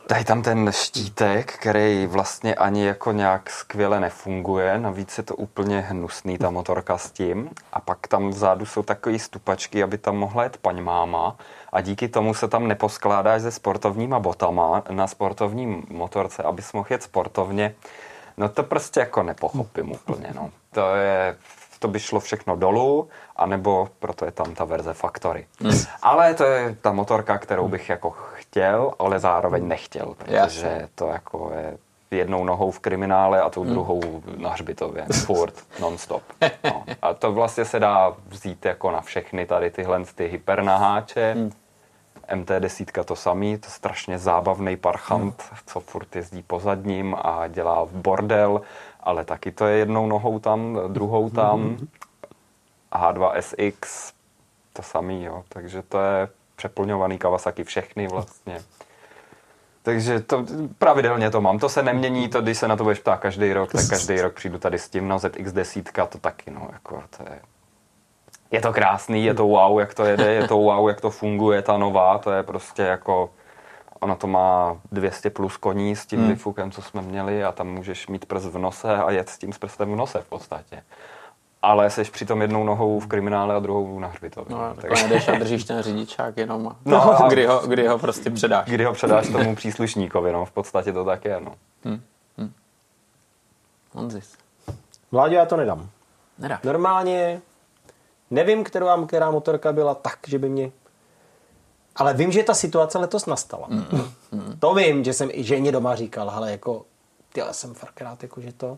Dají 0.10 0.26
tam 0.26 0.42
ten 0.42 0.72
štítek, 0.72 1.54
který 1.54 2.08
vlastně 2.08 2.56
ani 2.56 2.86
jako 2.86 3.12
nějak 3.12 3.50
skvěle 3.50 4.00
nefunguje, 4.00 4.80
navíc 4.80 5.18
je 5.18 5.24
to 5.24 5.36
úplně 5.36 5.80
hnusný 5.80 6.38
ta 6.38 6.50
motorka 6.50 6.98
s 6.98 7.12
tím. 7.12 7.50
A 7.74 7.80
pak 7.80 8.08
tam 8.08 8.30
vzadu 8.30 8.66
jsou 8.66 8.84
takové 8.84 9.20
stupačky, 9.20 9.84
aby 9.84 9.98
tam 9.98 10.18
mohla 10.18 10.44
jet 10.44 10.58
paň 10.58 10.82
máma 10.82 11.36
a 11.74 11.82
díky 11.82 12.08
tomu 12.08 12.34
se 12.34 12.48
tam 12.48 12.68
neposkládáš 12.68 13.42
se 13.42 13.52
sportovníma 13.52 14.20
botama 14.20 14.84
na 14.90 15.08
sportovní 15.08 15.84
motorce, 15.90 16.44
abys 16.44 16.74
mohl 16.74 16.88
jet 16.90 17.04
sportovně. 17.04 17.76
No 18.38 18.50
to 18.50 18.64
prostě 18.64 19.00
jako 19.00 19.24
nepochopím 19.24 19.92
úplně, 19.92 20.28
no. 20.36 20.50
To 20.72 20.96
je, 20.96 21.36
to 21.80 21.88
by 21.88 22.00
šlo 22.00 22.20
všechno 22.20 22.56
dolů, 22.56 23.10
anebo 23.36 23.90
proto 24.00 24.26
je 24.26 24.32
tam 24.32 24.56
ta 24.56 24.66
verze 24.66 24.94
Factory. 24.94 25.48
Ale 26.02 26.34
to 26.34 26.44
je 26.44 26.78
ta 26.82 26.92
motorka, 26.92 27.38
kterou 27.38 27.68
bych 27.68 27.90
jako 27.90 28.10
chtěl, 28.34 28.94
ale 29.00 29.20
zároveň 29.20 29.68
nechtěl, 29.68 30.16
protože 30.18 30.36
Jasně. 30.36 30.90
to 30.96 31.08
jako 31.08 31.52
je 31.56 31.78
jednou 32.12 32.44
nohou 32.44 32.72
v 32.72 32.80
kriminále 32.80 33.42
a 33.42 33.50
tou 33.50 33.64
druhou 33.64 34.02
na 34.38 34.50
hřbitově. 34.50 35.06
Furt, 35.26 35.54
non-stop. 35.80 36.24
No. 36.64 36.84
A 37.02 37.14
to 37.14 37.32
vlastně 37.32 37.66
se 37.66 37.80
dá 37.80 38.16
vzít 38.28 38.66
jako 38.66 38.92
na 38.92 39.02
všechny 39.02 39.46
tady 39.46 39.72
tyhle 39.72 40.04
ty 40.16 40.28
hypernaháče. 40.28 41.36
MT10 42.32 43.04
to 43.04 43.16
samý, 43.16 43.58
to 43.58 43.68
je 43.68 43.72
strašně 43.72 44.20
zábavný 44.20 44.78
parchant, 44.78 45.44
co 45.66 45.80
furt 45.80 46.16
jezdí 46.16 46.44
po 46.44 46.60
zadním 46.60 47.16
a 47.22 47.48
dělá 47.48 47.88
bordel, 47.92 48.62
ale 49.00 49.26
taky 49.26 49.52
to 49.52 49.66
je 49.66 49.78
jednou 49.78 50.08
nohou 50.08 50.40
tam, 50.40 50.80
druhou 50.88 51.30
tam. 51.30 51.78
H2SX, 52.92 54.14
to 54.74 54.82
samý, 54.82 55.24
jo. 55.24 55.44
Takže 55.50 55.82
to 55.82 56.00
je 56.00 56.28
přeplňovaný 56.56 57.18
Kawasaki 57.18 57.64
všechny 57.64 58.08
vlastně. 58.08 58.62
Takže 59.84 60.20
to 60.20 60.46
pravidelně 60.78 61.32
to 61.32 61.42
mám. 61.42 61.60
To 61.60 61.70
se 61.70 61.84
nemění, 61.84 62.30
to 62.30 62.42
když 62.42 62.58
se 62.58 62.68
na 62.68 62.76
to 62.76 62.84
budeš 62.84 63.00
ptát 63.00 63.18
každý 63.20 63.54
rok, 63.54 63.72
tak 63.72 63.90
každý 63.90 64.22
rok 64.22 64.34
přijdu 64.34 64.58
tady 64.58 64.80
s 64.80 64.90
tím, 64.90 65.08
no 65.08 65.18
ZX10 65.18 66.08
to 66.08 66.18
taky, 66.18 66.52
no, 66.52 66.70
jako 66.74 67.04
to 67.18 67.24
je... 67.24 67.42
Je 68.54 68.62
to 68.62 68.74
krásný, 68.74 69.26
je 69.26 69.34
to 69.34 69.48
wow, 69.48 69.80
jak 69.80 69.94
to 69.94 70.06
jede, 70.06 70.34
je 70.34 70.48
to 70.48 70.58
wow, 70.58 70.88
jak 70.88 71.02
to 71.02 71.10
funguje, 71.10 71.62
ta 71.62 71.78
nová, 71.78 72.18
to 72.18 72.32
je 72.32 72.44
prostě 72.44 72.82
jako... 72.82 73.30
Ono 74.00 74.16
to 74.16 74.28
má 74.28 74.78
200 74.92 75.30
plus 75.30 75.58
koní 75.58 75.96
s 75.96 76.06
tím 76.06 76.20
hmm. 76.20 76.30
vyfukem, 76.30 76.72
co 76.72 76.82
jsme 76.82 77.02
měli 77.02 77.44
a 77.44 77.52
tam 77.52 77.68
můžeš 77.68 78.08
mít 78.08 78.26
prst 78.26 78.46
v 78.46 78.58
nose 78.58 78.98
a 78.98 79.12
jet 79.12 79.30
s 79.30 79.38
tím 79.38 79.54
s 79.54 79.58
prstem 79.58 79.92
v 79.92 79.96
nose 79.96 80.22
v 80.22 80.26
podstatě. 80.26 80.84
Ale 81.62 81.90
jsi 81.90 82.04
přitom 82.04 82.42
jednou 82.42 82.64
nohou 82.64 83.00
v 83.00 83.08
kriminále 83.08 83.56
a 83.56 83.60
druhou 83.60 84.00
na 84.00 84.08
hřbitově. 84.08 84.56
No, 84.56 84.76
tak 84.82 85.10
jdeš 85.10 85.28
a 85.28 85.36
držíš 85.36 85.64
ten 85.64 85.82
řidičák 85.82 86.38
jenom 86.38 86.68
a 86.68 86.76
No, 86.86 87.24
a- 87.24 87.30
kdy, 87.30 87.46
ho, 87.46 87.68
kdy 87.68 87.88
ho 87.88 88.00
prostě 88.00 88.30
předáš. 88.30 88.66
Kdy 88.66 88.84
ho 88.84 88.94
předáš 88.94 89.30
tomu 89.30 89.56
příslušníkovi, 89.64 90.32
no, 90.32 90.46
v 90.46 90.52
podstatě 90.52 90.94
to 90.94 91.06
tak 91.06 91.26
je, 91.26 91.40
no. 91.40 91.56
Honzis. 93.94 94.38
Vláďo, 95.12 95.36
já 95.36 95.46
to 95.46 95.58
nedám. 95.58 95.90
Nedá. 96.40 96.60
Normálně 96.64 97.42
nevím, 98.32 98.64
která, 98.64 99.06
která 99.08 99.32
motorka 99.32 99.74
byla 99.74 99.96
tak, 99.96 100.20
že 100.28 100.40
by 100.40 100.50
mě... 100.50 100.72
Ale 101.96 102.14
vím, 102.14 102.32
že 102.32 102.44
ta 102.44 102.54
situace 102.54 102.98
letos 102.98 103.26
nastala. 103.26 103.68
Mm, 103.70 104.60
to 104.60 104.74
vím, 104.74 105.04
že 105.04 105.14
jsem 105.14 105.30
i 105.32 105.44
ženě 105.44 105.72
doma 105.72 105.96
říkal, 105.96 106.30
ale 106.30 106.52
jako, 106.52 106.86
ty 107.34 107.40
já 107.40 107.54
jsem 107.54 107.74
fakt 107.74 108.02
rád, 108.02 108.24
jako, 108.24 108.42
že 108.42 108.54
to... 108.54 108.78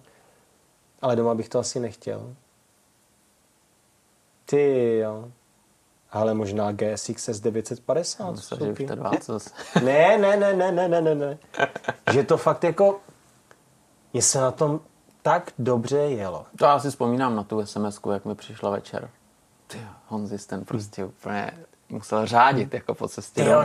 Ale 1.02 1.16
doma 1.16 1.36
bych 1.36 1.50
to 1.50 1.60
asi 1.60 1.80
nechtěl. 1.80 2.34
Ty 4.46 4.98
jo. 4.98 5.32
Ale 6.12 6.34
možná 6.34 6.72
GSX 6.72 7.30
S950. 7.30 8.32
Myslel, 8.32 8.60
že 8.60 8.66
už 8.66 8.72
vstoupí. 8.72 8.86
to 8.86 8.96
dva, 8.96 9.12
co 9.22 9.34
zase. 9.34 9.50
Ne, 9.84 10.18
ne, 10.18 10.38
ne, 10.38 10.54
ne, 10.54 10.72
ne, 10.72 10.88
ne, 10.88 11.02
ne, 11.02 11.16
ne. 11.16 11.38
Že 12.12 12.24
to 12.24 12.38
fakt 12.38 12.64
jako... 12.64 13.00
Mně 14.14 14.22
se 14.22 14.42
na 14.42 14.52
tom 14.52 14.80
tak 15.22 15.52
dobře 15.60 15.98
jelo. 15.98 16.46
To 16.58 16.66
já 16.66 16.80
si 16.80 16.90
vzpomínám 16.90 17.36
na 17.36 17.44
tu 17.44 17.66
sms 17.66 18.00
jak 18.14 18.26
mi 18.26 18.36
přišla 18.36 18.70
večer. 18.70 19.10
Ty 19.76 19.82
jo, 19.82 19.90
Honzis 20.08 20.46
ten 20.46 20.66
prostě 20.66 21.06
úplně 21.06 21.52
musel 21.90 22.26
řádit 22.26 22.74
jako 22.74 22.94
po 22.94 23.08
cestě. 23.08 23.44
Jo, 23.44 23.64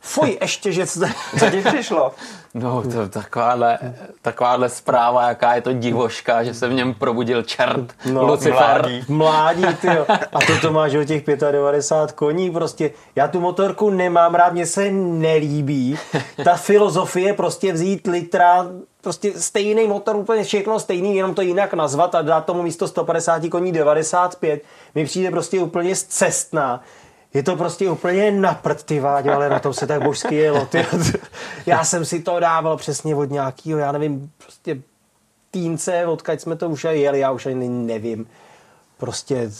fuj, 0.00 0.38
ještě, 0.40 0.72
že 0.72 0.86
jste... 0.86 1.12
Co 1.38 1.50
ti 1.50 1.62
přišlo? 1.62 2.12
No, 2.54 2.82
to 2.82 3.08
takováhle, 3.08 3.78
takováhle 4.22 4.68
zpráva, 4.68 5.28
jaká 5.28 5.54
je 5.54 5.62
to 5.62 5.72
divoška, 5.72 6.44
že 6.44 6.54
se 6.54 6.68
v 6.68 6.72
něm 6.72 6.94
probudil 6.94 7.42
čert, 7.42 7.94
no, 8.12 8.26
Lucifer. 8.26 8.82
Mládí, 8.82 9.04
mládí 9.08 9.74
ty 9.80 9.86
jo. 9.86 10.06
A 10.08 10.38
to 10.46 10.60
to 10.60 10.72
máš 10.72 10.94
o 10.94 11.04
těch 11.04 11.24
95 11.50 12.16
koní 12.16 12.50
prostě. 12.50 12.90
Já 13.16 13.28
tu 13.28 13.40
motorku 13.40 13.90
nemám 13.90 14.34
rád, 14.34 14.52
mně 14.52 14.66
se 14.66 14.90
nelíbí. 14.90 15.98
Ta 16.44 16.54
filozofie 16.54 17.34
prostě 17.34 17.72
vzít 17.72 18.06
litra, 18.06 18.66
prostě 19.00 19.32
stejný 19.40 19.86
motor, 19.86 20.16
úplně 20.16 20.44
všechno 20.44 20.80
stejný, 20.80 21.16
jenom 21.16 21.34
to 21.34 21.42
jinak 21.42 21.74
nazvat 21.74 22.14
a 22.14 22.22
dát 22.22 22.44
tomu 22.44 22.62
místo 22.62 22.88
150 22.88 23.48
koní 23.48 23.72
95, 23.72 24.62
mi 24.94 25.04
přijde 25.04 25.30
prostě 25.30 25.60
úplně 25.60 25.96
zcestná. 25.96 26.82
Je 27.34 27.42
to 27.42 27.56
prostě 27.56 27.90
úplně 27.90 28.30
na 28.30 28.54
prd, 28.54 28.82
ty 28.82 29.00
Váďo, 29.00 29.32
ale 29.32 29.48
na 29.48 29.58
tom 29.58 29.74
se 29.74 29.86
tak 29.86 30.02
božsky 30.02 30.34
jelo. 30.34 30.66
Ty. 30.66 30.86
Já 31.66 31.84
jsem 31.84 32.04
si 32.04 32.22
to 32.22 32.40
dával 32.40 32.76
přesně 32.76 33.16
od 33.16 33.30
nějakého, 33.30 33.78
já 33.78 33.92
nevím, 33.92 34.32
prostě 34.38 34.82
týnce, 35.50 36.06
odkud 36.06 36.40
jsme 36.40 36.56
to 36.56 36.68
už 36.68 36.84
jeli, 36.84 37.18
já 37.18 37.30
už 37.30 37.46
ani 37.46 37.68
nevím. 37.68 38.26
Prostě 38.96 39.50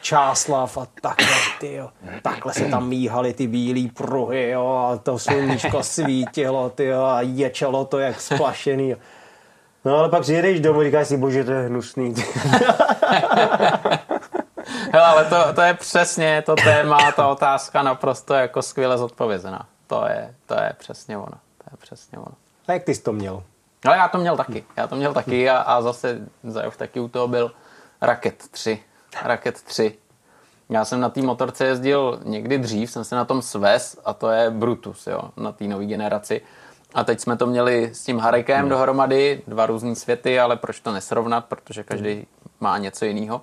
Čáslav 0.00 0.78
a 0.78 0.86
takhle, 1.00 1.36
ty 1.60 1.74
jo. 1.74 1.90
Takhle 2.22 2.52
se 2.54 2.64
tam 2.64 2.88
míhaly 2.88 3.34
ty 3.34 3.46
bílé 3.46 3.88
pruhy, 3.94 4.50
jo, 4.50 4.90
a 4.92 4.96
to 4.96 5.18
sluníčko 5.18 5.82
svítilo, 5.82 6.70
ty 6.70 6.84
jo, 6.84 7.02
a 7.04 7.20
ječelo 7.20 7.84
to 7.84 7.98
jak 7.98 8.20
splašený. 8.20 8.88
Jo. 8.88 8.96
No 9.84 9.96
ale 9.96 10.08
pak 10.08 10.22
přijedeš 10.22 10.60
domů, 10.60 10.82
říkáš 10.82 11.08
si, 11.08 11.16
bože, 11.16 11.44
to 11.44 11.52
je 11.52 11.66
hnusný. 11.66 12.14
Hele, 14.92 15.06
ale 15.06 15.24
to, 15.24 15.52
to 15.54 15.60
je 15.60 15.74
přesně 15.74 16.42
to 16.46 16.56
téma, 16.56 17.12
ta 17.12 17.28
otázka 17.28 17.82
naprosto 17.82 18.34
jako 18.34 18.62
skvěle 18.62 18.98
zodpovězená. 18.98 19.66
To 19.86 20.06
je, 20.08 20.34
to 20.46 20.54
je 20.54 20.72
přesně 20.78 21.18
ono. 21.18 21.26
To 21.58 21.64
je 21.70 21.76
přesně 21.78 22.18
ono. 22.18 22.34
A 22.68 22.72
jak 22.72 22.84
ty 22.84 22.94
jsi 22.94 23.02
to 23.02 23.12
měl? 23.12 23.42
Ale 23.84 23.96
já 23.96 24.08
to 24.08 24.18
měl 24.18 24.36
taky. 24.36 24.64
Já 24.76 24.86
to 24.86 24.96
měl 24.96 25.14
taky 25.14 25.50
a, 25.50 25.58
a 25.58 25.82
zase 25.82 26.18
Zajov 26.44 26.76
taky 26.76 27.00
u 27.00 27.08
toho 27.08 27.28
byl 27.28 27.52
Raket 28.00 28.48
3. 28.50 28.82
Raket 29.22 29.62
3. 29.62 29.98
Já 30.68 30.84
jsem 30.84 31.00
na 31.00 31.08
té 31.08 31.22
motorce 31.22 31.66
jezdil 31.66 32.20
někdy 32.24 32.58
dřív, 32.58 32.90
jsem 32.90 33.04
se 33.04 33.16
na 33.16 33.24
tom 33.24 33.42
svez 33.42 34.00
a 34.04 34.12
to 34.12 34.30
je 34.30 34.50
Brutus, 34.50 35.06
jo, 35.06 35.22
na 35.36 35.52
té 35.52 35.64
nové 35.64 35.84
generaci. 35.84 36.40
A 36.94 37.04
teď 37.04 37.20
jsme 37.20 37.36
to 37.36 37.46
měli 37.46 37.90
s 37.94 38.04
tím 38.04 38.18
Harikem 38.18 38.68
dohromady, 38.68 39.42
dva 39.46 39.66
různý 39.66 39.96
světy, 39.96 40.40
ale 40.40 40.56
proč 40.56 40.80
to 40.80 40.92
nesrovnat, 40.92 41.44
protože 41.44 41.82
každý 41.84 42.26
má 42.60 42.78
něco 42.78 43.04
jiného. 43.04 43.42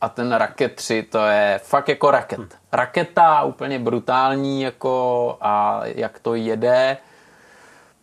A 0.00 0.08
ten 0.08 0.32
Raket 0.32 0.74
3, 0.74 1.02
to 1.02 1.26
je 1.26 1.60
fakt 1.64 1.88
jako 1.88 2.10
raket. 2.10 2.40
Raketa, 2.72 3.42
úplně 3.42 3.78
brutální, 3.78 4.62
jako 4.62 5.36
a 5.40 5.80
jak 5.84 6.18
to 6.18 6.34
jede, 6.34 6.96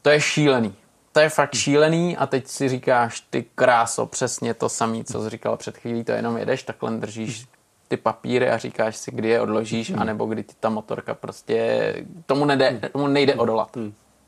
to 0.01 0.09
je 0.09 0.21
šílený. 0.21 0.75
To 1.16 1.22
je 1.22 1.30
fakt 1.30 1.55
šílený 1.55 2.18
a 2.18 2.26
teď 2.26 2.47
si 2.47 2.70
říkáš, 2.70 3.20
ty 3.30 3.45
kráso, 3.55 4.05
přesně 4.05 4.53
to 4.53 4.70
samé, 4.70 5.03
co 5.03 5.24
jsi 5.24 5.30
říkal 5.30 5.57
před 5.57 5.78
chvílí, 5.78 6.03
to 6.03 6.11
jenom 6.11 6.38
jedeš, 6.38 6.63
takhle 6.63 6.91
držíš 6.91 7.47
ty 7.88 7.97
papíry 7.97 8.49
a 8.49 8.57
říkáš 8.57 8.97
si, 8.97 9.11
kdy 9.11 9.30
je 9.30 9.41
odložíš, 9.41 9.91
anebo 9.97 10.26
kdy 10.26 10.43
ti 10.43 10.55
ta 10.59 10.70
motorka 10.70 11.13
prostě, 11.13 11.95
tomu, 12.26 12.45
nejde, 12.45 12.89
tomu 12.91 13.07
nejde 13.07 13.36
odolat. 13.36 13.78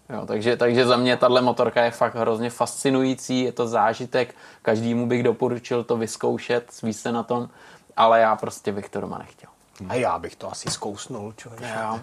Jo, 0.09 0.25
takže, 0.25 0.57
takže 0.57 0.85
za 0.85 0.97
mě 0.97 1.17
tahle 1.17 1.41
motorka 1.41 1.83
je 1.83 1.91
fakt 1.91 2.15
hrozně 2.15 2.49
fascinující, 2.49 3.41
je 3.41 3.51
to 3.51 3.67
zážitek, 3.67 4.35
každému 4.61 5.07
bych 5.07 5.23
doporučil 5.23 5.83
to 5.83 5.97
vyzkoušet, 5.97 6.71
svíst 6.71 6.99
se 6.99 7.11
na 7.11 7.23
tom, 7.23 7.49
ale 7.97 8.19
já 8.19 8.35
prostě 8.35 8.71
bych 8.71 8.89
to 8.89 9.01
doma 9.01 9.17
nechtěl. 9.17 9.56
A 9.89 9.95
já 9.95 10.19
bych 10.19 10.35
to 10.35 10.51
asi 10.51 10.71
zkousnul, 10.71 11.33
člověk. 11.37 11.71
Jo. 11.75 11.99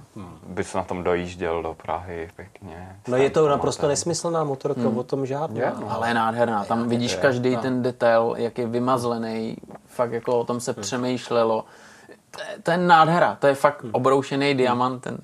Bys 0.47 0.75
na 0.75 0.85
tom 0.85 1.05
dojížděl 1.05 1.63
do 1.63 1.75
Prahy 1.75 2.31
pěkně. 2.37 2.97
No 3.09 3.17
je 3.17 3.31
to 3.31 3.49
naprosto 3.49 3.89
nesmyslná 3.89 4.45
motorka, 4.45 4.89
o 4.97 5.03
tom 5.03 5.27
žádná. 5.27 5.61
Je, 5.61 5.73
no. 5.81 5.91
Ale 5.91 6.09
je 6.09 6.15
nádherná. 6.15 6.65
Tam 6.65 6.89
vidíš 6.89 7.17
každý 7.17 7.57
ten 7.57 7.83
detail, 7.83 8.35
jak 8.39 8.59
je 8.59 8.67
vymazlený. 8.67 9.57
Fakt 9.87 10.13
jako 10.13 10.41
o 10.41 10.45
tom 10.45 10.61
se 10.61 10.73
přemýšlelo. 10.73 11.65
To 12.31 12.41
je, 12.41 12.59
to 12.63 12.71
je 12.71 12.77
nádhera. 12.77 13.37
To 13.41 13.47
je 13.47 13.55
fakt 13.55 13.85
obroušený 13.93 14.55
diamant. 14.55 15.03
Ten 15.03 15.19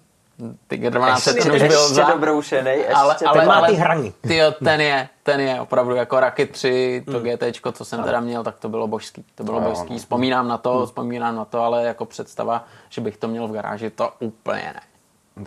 Tiger 0.68 0.92
12 0.92 1.26
Ještě- 1.26 1.42
ten 1.42 1.52
už 1.52 1.62
byl 1.62 1.70
ještě 1.80 1.94
za... 1.94 2.04
dobroušený, 2.04 2.70
ještě 2.70 2.92
ale, 2.94 3.14
ten 3.14 3.28
ale, 3.28 3.46
má 3.46 3.54
ale, 3.54 3.68
ty 3.68 3.74
hrany. 3.74 4.12
Tyjo, 4.20 4.52
ten 4.64 4.80
je, 4.80 5.08
ten 5.22 5.40
je 5.40 5.60
opravdu 5.60 5.94
jako 5.94 6.20
Rocket 6.20 6.50
3, 6.50 7.02
to 7.06 7.12
Hmm. 7.18 7.22
GT, 7.28 7.72
co 7.72 7.84
jsem 7.84 8.02
teda 8.04 8.20
měl, 8.20 8.44
tak 8.44 8.56
to 8.58 8.68
bylo 8.68 8.88
božský. 8.88 9.24
To 9.34 9.44
bylo 9.44 9.60
No 9.60 9.68
božský. 9.68 9.92
no. 9.92 9.98
Vzpomínám 9.98 10.48
na 10.48 10.58
to, 10.58 10.86
vzpomínám 10.86 11.36
na 11.36 11.44
to, 11.44 11.60
ale 11.62 11.84
jako 11.84 12.04
představa, 12.04 12.64
že 12.88 13.00
bych 13.00 13.16
to 13.16 13.28
měl 13.28 13.48
v 13.48 13.52
garáži, 13.52 13.90
to 13.90 14.10
úplně 14.20 14.72
ne. 14.74 14.80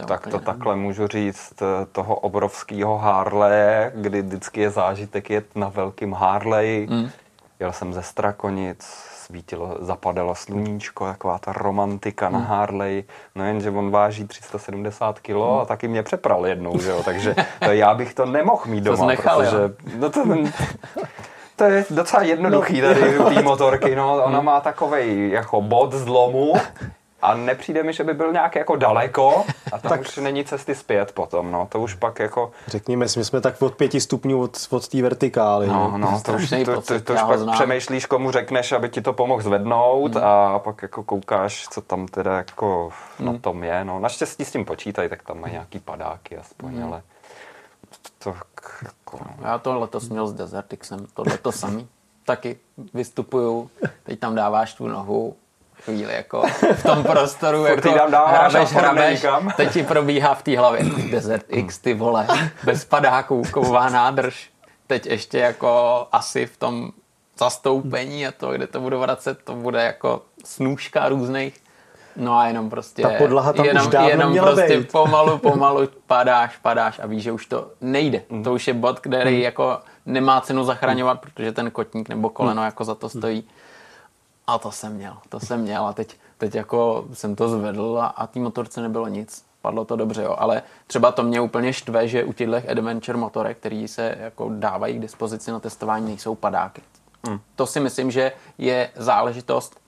Tak 0.08 0.20
úplně 0.20 0.32
to 0.32 0.38
ne. 0.40 0.46
takhle 0.46 0.76
můžu 0.76 1.08
říct 1.08 1.54
eh, 1.62 1.86
toho 1.92 2.16
obrovského 2.16 2.98
Harleje, 2.98 3.92
kdy 3.96 4.22
vždycky 4.22 4.62
je 4.62 4.70
zážitek 4.70 5.30
jet 5.30 5.56
na 5.56 5.70
velkým 5.70 6.14
Harley. 6.14 6.88
Hmm. 6.90 7.10
Jel 7.60 7.72
jsem 7.72 7.94
ze 7.94 8.04
Strakonic, 8.04 8.86
svítilo, 9.38 9.78
zapadalo 9.80 10.36
sluníčko, 10.36 11.06
taková 11.06 11.38
ta 11.40 11.54
romantika 11.54 12.28
Hmm. 12.28 12.40
na 12.40 12.46
Harley. 12.46 13.04
No 13.36 13.46
jenže 13.46 13.70
on 13.70 13.92
váží 13.92 14.28
370 14.28 15.20
kg 15.20 15.30
Hmm. 15.36 15.60
a 15.62 15.66
taky 15.66 15.88
mě 15.88 16.04
přepral 16.04 16.46
jednou, 16.48 16.80
že 16.80 16.90
jo? 16.90 17.02
takže 17.06 17.36
to 17.66 17.72
já 17.72 17.94
bych 17.94 18.14
to 18.14 18.26
nemohl 18.26 18.62
mít 18.66 18.84
To 18.84 18.92
doma, 18.92 19.04
jsi 19.04 19.06
nechal, 19.08 19.40
protože 19.40 19.58
no 19.98 20.10
to, 20.10 20.24
to 21.56 21.64
je 21.64 21.86
docela 21.90 22.24
jednoduchý 22.24 22.82
tady 22.82 23.20
u 23.20 23.24
té 23.30 23.42
motorky, 23.42 23.96
no. 23.96 24.24
Ona 24.24 24.42
má 24.42 24.62
takovej 24.62 25.30
jako 25.30 25.62
bod 25.62 25.94
zlomu 25.94 26.54
a 27.24 27.36
nepřijde 27.36 27.84
mi, 27.84 27.94
že 27.94 28.04
by 28.04 28.14
byl 28.14 28.32
nějak 28.32 28.56
jako 28.56 28.76
daleko 28.76 29.46
a 29.72 29.78
tam 29.78 29.90
tak. 29.90 30.02
už 30.02 30.18
není 30.18 30.46
cesty 30.46 30.76
zpět 30.76 31.12
potom, 31.12 31.52
no. 31.52 31.68
To 31.72 31.80
už 31.80 31.94
pak 31.94 32.20
jako, 32.20 32.52
Řekněme, 32.68 33.06
my 33.18 33.26
jsme 33.26 33.42
tak 33.42 33.62
od 33.62 33.76
pěti 33.76 34.02
stupňů 34.02 34.42
od, 34.42 34.68
od 34.70 34.88
té 34.88 35.02
vertikály. 35.02 35.68
no, 35.68 35.98
no, 35.98 36.22
to 36.26 36.34
už, 36.34 36.50
to, 36.66 36.82
to, 36.82 37.02
to 37.02 37.14
už 37.14 37.22
pak 37.22 37.40
znám. 37.40 37.56
přemýšlíš, 37.56 38.06
komu 38.06 38.32
řekneš, 38.32 38.72
aby 38.72 38.90
ti 38.90 39.02
to 39.02 39.14
pomohl 39.14 39.42
zvednout 39.42 40.16
a 40.16 40.60
pak 40.60 40.82
jako 40.82 41.04
koukáš, 41.04 41.68
co 41.68 41.82
tam 41.82 42.08
teda 42.08 42.38
jako 42.38 42.90
na 43.20 43.38
tom 43.38 43.64
je, 43.64 43.86
no. 43.86 44.00
Naštěstí 44.00 44.46
s 44.46 44.52
tím 44.52 44.66
počítají, 44.66 45.10
tak 45.10 45.24
tam 45.24 45.40
mají 45.42 45.54
nějaký 45.54 45.80
padáky 45.80 46.38
aspoň, 46.38 46.84
ale 46.84 47.02
to, 47.90 48.10
to 48.24 48.36
jako, 48.84 49.20
no. 49.26 49.48
Já 49.48 49.58
to 49.58 49.80
letos 49.80 50.10
měl 50.10 50.28
s 50.28 50.34
Desertixem, 50.34 51.06
tohle 51.14 51.38
to 51.38 51.52
samý. 51.52 51.88
Taky 52.26 52.58
vystupuju, 52.94 53.70
teď 54.04 54.20
tam 54.20 54.36
dáváš 54.36 54.74
tu 54.74 54.88
nohu, 54.88 55.36
chvíli 55.86 56.14
jako 56.14 56.44
v 56.76 56.84
tom 56.84 57.04
prostoru, 57.04 57.66
jako 57.66 57.94
tam 57.94 58.12
dáváš 58.12 58.54
hrabeš, 58.54 58.72
hrabeš, 58.72 59.26
teď 59.58 59.74
ti 59.74 59.84
probíhá 59.84 60.34
v 60.34 60.44
té 60.44 60.58
hlavě 60.58 60.86
Desert 61.12 61.46
X, 61.50 61.78
ty 61.80 61.94
vole, 61.94 62.28
bez 62.64 62.86
padáků, 62.86 63.42
ková 63.52 63.90
nádrž. 63.90 64.50
Teď 64.88 65.06
ještě 65.06 65.38
jako 65.38 66.08
asi 66.12 66.46
v 66.46 66.58
tom 66.58 66.92
zastoupení 67.38 68.28
a 68.28 68.32
to, 68.32 68.52
kde 68.52 68.68
to 68.68 68.80
budu 68.80 69.00
vracet, 69.00 69.38
to 69.44 69.54
bude 69.56 69.84
jako 69.84 70.22
snůžka 70.46 71.10
různých. 71.10 71.60
No 72.16 72.38
a 72.38 72.48
jenom 72.48 72.70
prostě... 72.70 73.02
Ta 73.02 73.10
podlaha 73.18 73.54
tam 73.54 73.66
už 73.66 73.68
jenom, 73.68 73.90
dávno 73.90 74.10
jenom 74.10 74.32
měla 74.32 74.52
prostě 74.52 74.78
být. 74.78 74.92
pomalu, 74.92 75.38
pomalu 75.38 75.90
padáš, 76.08 76.58
padáš 76.58 77.00
a 77.04 77.08
víš, 77.08 77.24
že 77.24 77.32
už 77.32 77.46
to 77.46 77.68
nejde. 77.82 78.22
Mm. 78.30 78.44
To 78.44 78.54
už 78.54 78.68
je 78.68 78.74
bod, 78.74 79.00
který 79.00 79.42
jako 79.42 79.80
nemá 80.06 80.42
cenu 80.42 80.64
zachraňovat, 80.64 81.22
protože 81.22 81.52
ten 81.52 81.72
kotník 81.72 82.10
nebo 82.10 82.30
koleno 82.30 82.62
Mm. 82.62 82.66
jako 82.66 82.84
za 82.84 82.96
to 82.96 83.10
stojí. 83.10 83.50
A 84.48 84.58
to 84.58 84.72
jsem 84.72 84.94
měl, 84.94 85.18
to 85.30 85.40
jsem 85.40 85.62
měl 85.62 85.86
a 85.86 85.94
teď, 85.94 86.18
teď 86.38 86.56
jako 86.56 87.06
jsem 87.14 87.36
to 87.36 87.50
zvedl 87.50 88.00
a, 88.02 88.06
a 88.06 88.28
té 88.28 88.40
motorce 88.40 88.82
nebylo 88.82 89.08
nic. 89.08 89.46
Padlo 89.62 89.86
to 89.86 89.96
dobře, 89.96 90.24
jo. 90.24 90.36
ale 90.40 90.64
třeba 90.88 91.12
to 91.12 91.24
mě 91.24 91.42
úplně 91.42 91.74
štve, 91.74 92.08
že 92.08 92.24
u 92.24 92.34
těchto 92.34 92.56
adventure 92.72 93.18
motorek, 93.18 93.58
který 93.58 93.88
se 93.88 94.16
jako 94.20 94.50
dávají 94.54 94.98
k 94.98 95.02
dispozici 95.02 95.52
na 95.52 95.60
testování, 95.60 96.06
nejsou 96.06 96.36
padáky. 96.36 96.82
Hmm. 97.28 97.40
To 97.56 97.68
si 97.68 97.80
myslím, 97.80 98.12
že 98.12 98.32
je 98.58 98.90
záležitost, 98.96 99.80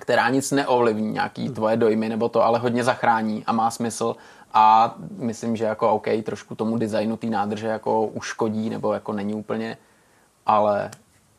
která 0.00 0.28
nic 0.28 0.50
neovlivní, 0.50 1.12
nějaký 1.12 1.48
tvoje 1.48 1.76
dojmy 1.76 2.08
nebo 2.08 2.28
to, 2.28 2.44
ale 2.44 2.58
hodně 2.58 2.84
zachrání 2.84 3.44
a 3.46 3.52
má 3.52 3.70
smysl 3.70 4.16
a 4.54 4.94
myslím, 5.16 5.56
že 5.56 5.64
jako 5.64 5.90
OK, 5.90 6.06
trošku 6.22 6.54
tomu 6.54 6.78
designu 6.78 7.16
té 7.16 7.26
nádrže 7.26 7.66
jako 7.66 8.06
uškodí 8.06 8.70
nebo 8.70 8.92
jako 8.92 9.12
není 9.12 9.34
úplně, 9.34 9.76
ale 10.46 10.90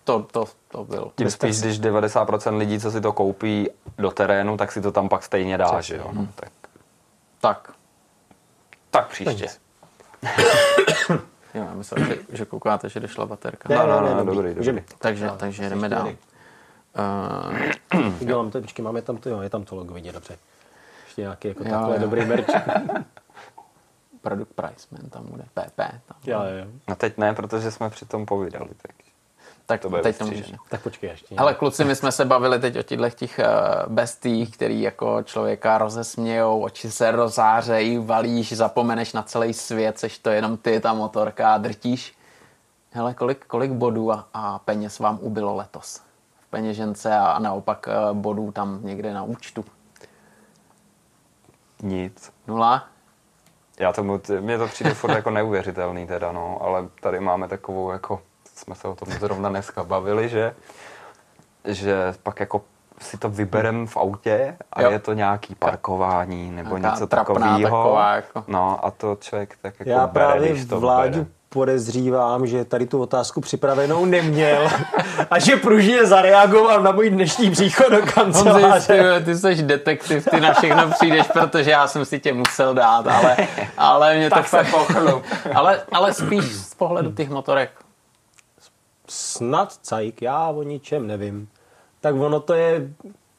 to, 0.08 0.20
to, 0.32 0.46
to 0.68 0.84
byl. 0.84 1.12
Tím 1.16 1.30
spíš, 1.32 1.62
když 1.62 1.82
90% 1.82 2.58
lidí, 2.58 2.80
co 2.80 2.92
si 2.92 3.02
to 3.02 3.14
koupí 3.14 3.70
do 3.98 4.12
terénu, 4.12 4.58
tak 4.58 4.72
si 4.72 4.82
to 4.82 4.92
tam 4.92 5.10
pak 5.10 5.24
stejně 5.24 5.58
dá, 5.58 5.82
že 5.82 5.96
jo. 5.98 6.10
No, 6.14 6.28
tak, 6.36 6.50
Tak, 7.42 7.72
tak 8.92 9.08
příště. 9.08 9.48
Jo, 11.54 11.64
já 11.64 11.74
myslel, 11.74 12.06
že, 12.06 12.18
že 12.30 12.46
koukáte, 12.46 12.90
že 12.90 13.00
došla 13.00 13.26
baterka. 13.26 13.70
Ne, 13.70 13.76
No, 13.76 13.86
ne, 13.88 13.92
no, 13.94 14.02
ne, 14.02 14.10
no, 14.16 14.26
dobrý, 14.26 14.36
dobrý, 14.36 14.56
můžeme. 14.56 14.80
dobrý. 14.82 14.96
Takže, 15.00 15.30
takže 15.38 15.70
jdeme 15.70 15.90
dál. 15.90 16.08
Uh, 17.94 18.12
Dělám 18.20 18.52
to, 18.52 18.62
počkej, 18.62 18.86
máme 18.86 19.02
tam 19.02 19.18
to, 19.18 19.30
jo, 19.30 19.42
je 19.42 19.50
tam 19.50 19.64
to 19.64 19.76
logo 19.76 19.94
vidět, 19.94 20.12
dobře. 20.12 20.38
Ještě 21.06 21.22
nějaký 21.22 21.48
jako 21.48 21.64
Jo, 21.64 21.70
takhle 21.70 21.96
jo. 21.96 22.02
dobrý 22.02 22.26
merch. 22.26 22.46
product 24.22 24.54
pricement 24.54 25.12
tam 25.12 25.26
bude, 25.26 25.44
PP. 25.44 25.78
Tam. 25.78 26.18
jo, 26.26 26.40
jo. 26.44 26.66
No 26.88 26.96
teď 26.96 27.18
ne, 27.18 27.34
protože 27.34 27.72
jsme 27.72 27.90
přitom 27.90 28.26
povídali. 28.26 28.70
Tak. 28.82 28.96
Tak 29.70 29.82
To 29.82 29.90
teď 29.90 30.18
to 30.18 30.26
můžeme. 30.26 30.58
Tak 30.70 30.82
počkej 30.82 31.10
ještě. 31.10 31.36
Ale 31.38 31.54
kluci, 31.54 31.86
my 31.86 31.96
jsme 31.96 32.12
se 32.12 32.26
bavili 32.26 32.60
teď 32.60 32.80
o 32.80 32.84
těchto 32.84 33.10
těch 33.10 33.40
uh, 33.40 33.94
bestích, 33.94 34.52
který 34.52 34.82
jako 34.82 35.24
člověka 35.24 35.78
rozesmějou, 35.78 36.62
oči 36.62 36.92
se 36.92 37.12
rozářejí, 37.12 37.98
valíš, 37.98 38.54
zapomeneš 38.54 39.14
na 39.14 39.24
celý 39.24 39.54
svět, 39.54 40.00
seš 40.00 40.18
to 40.18 40.30
jenom 40.30 40.58
ty, 40.58 40.80
ta 40.80 40.94
motorka 40.94 41.54
a 41.54 41.58
drtíš. 41.58 42.18
Hele, 42.92 43.14
kolik, 43.14 43.46
kolik 43.46 43.72
bodů 43.72 44.12
a, 44.12 44.28
a 44.34 44.60
peněz 44.60 45.00
vám 45.00 45.20
ubylo 45.22 45.56
letos? 45.56 46.02
V 46.40 46.50
peněžence 46.50 47.16
a, 47.16 47.26
a 47.26 47.40
naopak 47.40 47.88
uh, 47.88 48.18
bodů 48.18 48.52
tam 48.52 48.80
někde 48.82 49.14
na 49.14 49.24
účtu. 49.24 49.66
Nic. 51.84 52.32
Nula? 52.48 52.88
Já 53.80 53.94
tomu, 53.94 54.22
mně 54.40 54.58
to 54.58 54.68
přijde 54.68 54.94
furt 54.94 55.12
jako 55.12 55.32
neuvěřitelný 55.32 56.08
teda, 56.08 56.32
no, 56.32 56.58
ale 56.62 56.88
tady 57.02 57.20
máme 57.20 57.48
takovou 57.48 57.92
jako, 57.92 58.22
jsme 58.58 58.76
se 58.76 58.88
o 58.88 58.96
tom 58.96 59.08
zrovna 59.20 59.50
dneska 59.50 59.84
bavili, 59.84 60.30
že, 60.30 60.54
že 61.66 62.14
pak 62.24 62.40
jako 62.40 62.62
si 63.02 63.18
to 63.18 63.30
vyberem 63.30 63.88
v 63.88 63.98
autě 63.98 64.58
a 64.74 64.82
Jo. 64.82 64.92
je 64.92 65.00
to 65.00 65.14
nějaký 65.14 65.56
parkování 65.56 66.52
nebo 66.52 66.78
Nějaká 66.78 66.96
něco 66.96 67.08
takového. 67.08 67.62
taková 67.64 68.16
jako. 68.16 68.44
No 68.48 68.80
a 68.86 68.92
to 68.92 69.18
člověk 69.22 69.58
tak 69.62 69.74
jako 69.80 69.90
Já 69.90 70.08
bere, 70.08 70.26
právě 70.26 70.50
když 70.52 70.66
to 70.66 70.80
Vláďu 70.80 71.12
bere. 71.20 71.26
podezřívám, 71.50 72.48
že 72.48 72.66
tady 72.66 72.86
tu 72.88 73.02
otázku 73.02 73.42
připravenou 73.42 74.06
neměl 74.06 74.68
a 75.32 75.40
že 75.40 75.56
pružně 75.56 76.06
zareagoval 76.06 76.82
na 76.84 76.92
můj 76.92 77.10
dnešní 77.10 77.52
příchod 77.52 77.90
do 77.92 78.02
kanceláře. 78.14 79.14
ty, 79.20 79.26
ty 79.26 79.36
jsi 79.38 79.56
detektiv, 79.56 80.28
ty 80.32 80.40
na 80.42 80.54
všechno 80.54 80.90
přijdeš, 80.92 81.28
protože 81.28 81.72
já 81.72 81.88
jsem 81.88 82.06
si 82.06 82.20
tě 82.20 82.34
musel 82.34 82.74
dát, 82.74 83.08
ale, 83.08 83.38
ale 83.78 84.16
mě 84.18 84.30
to 84.30 84.36
Tak 84.36 84.48
se 84.48 84.64
fakt... 84.64 84.92
ale, 85.56 85.82
ale 85.92 86.14
spíš 86.14 86.56
z 86.56 86.74
pohledu 86.74 87.12
těch 87.12 87.30
motorek. 87.30 87.70
Snad 89.10 89.74
cajk, 89.82 90.22
já 90.22 90.50
o 90.50 90.64
ničem 90.64 91.08
nevím. 91.08 91.50
Tak 92.02 92.16
ono 92.16 92.40
to 92.40 92.54
je, 92.54 92.94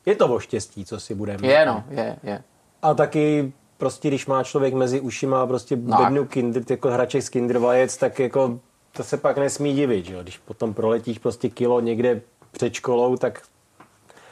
je 0.06 0.16
to 0.16 0.28
o 0.28 0.38
štěstí, 0.38 0.84
co 0.84 1.00
si 1.00 1.14
budeme. 1.14 1.46
Je 1.48 1.66
no, 1.66 1.84
je, 1.90 2.16
je. 2.22 2.42
A 2.82 2.94
taky 2.94 3.52
prostě, 3.76 4.08
když 4.08 4.26
má 4.26 4.44
člověk 4.44 4.74
mezi 4.74 5.00
ušima 5.00 5.46
prostě 5.46 5.76
No. 5.76 5.98
bednu 5.98 6.24
kinder, 6.26 6.62
jako 6.70 6.90
hraček 6.90 7.22
z 7.22 7.28
Kinder 7.28 7.58
vajec, 7.58 7.96
tak 7.96 8.18
jako 8.18 8.60
to 8.92 9.04
se 9.04 9.16
pak 9.16 9.38
nesmí 9.38 9.74
divit, 9.74 10.04
že 10.06 10.14
jo? 10.14 10.22
Když 10.22 10.38
potom 10.38 10.74
proletíš 10.74 11.18
prostě 11.18 11.48
kilo 11.48 11.80
někde 11.80 12.20
před 12.52 12.74
školou, 12.74 13.16
tak, 13.16 13.42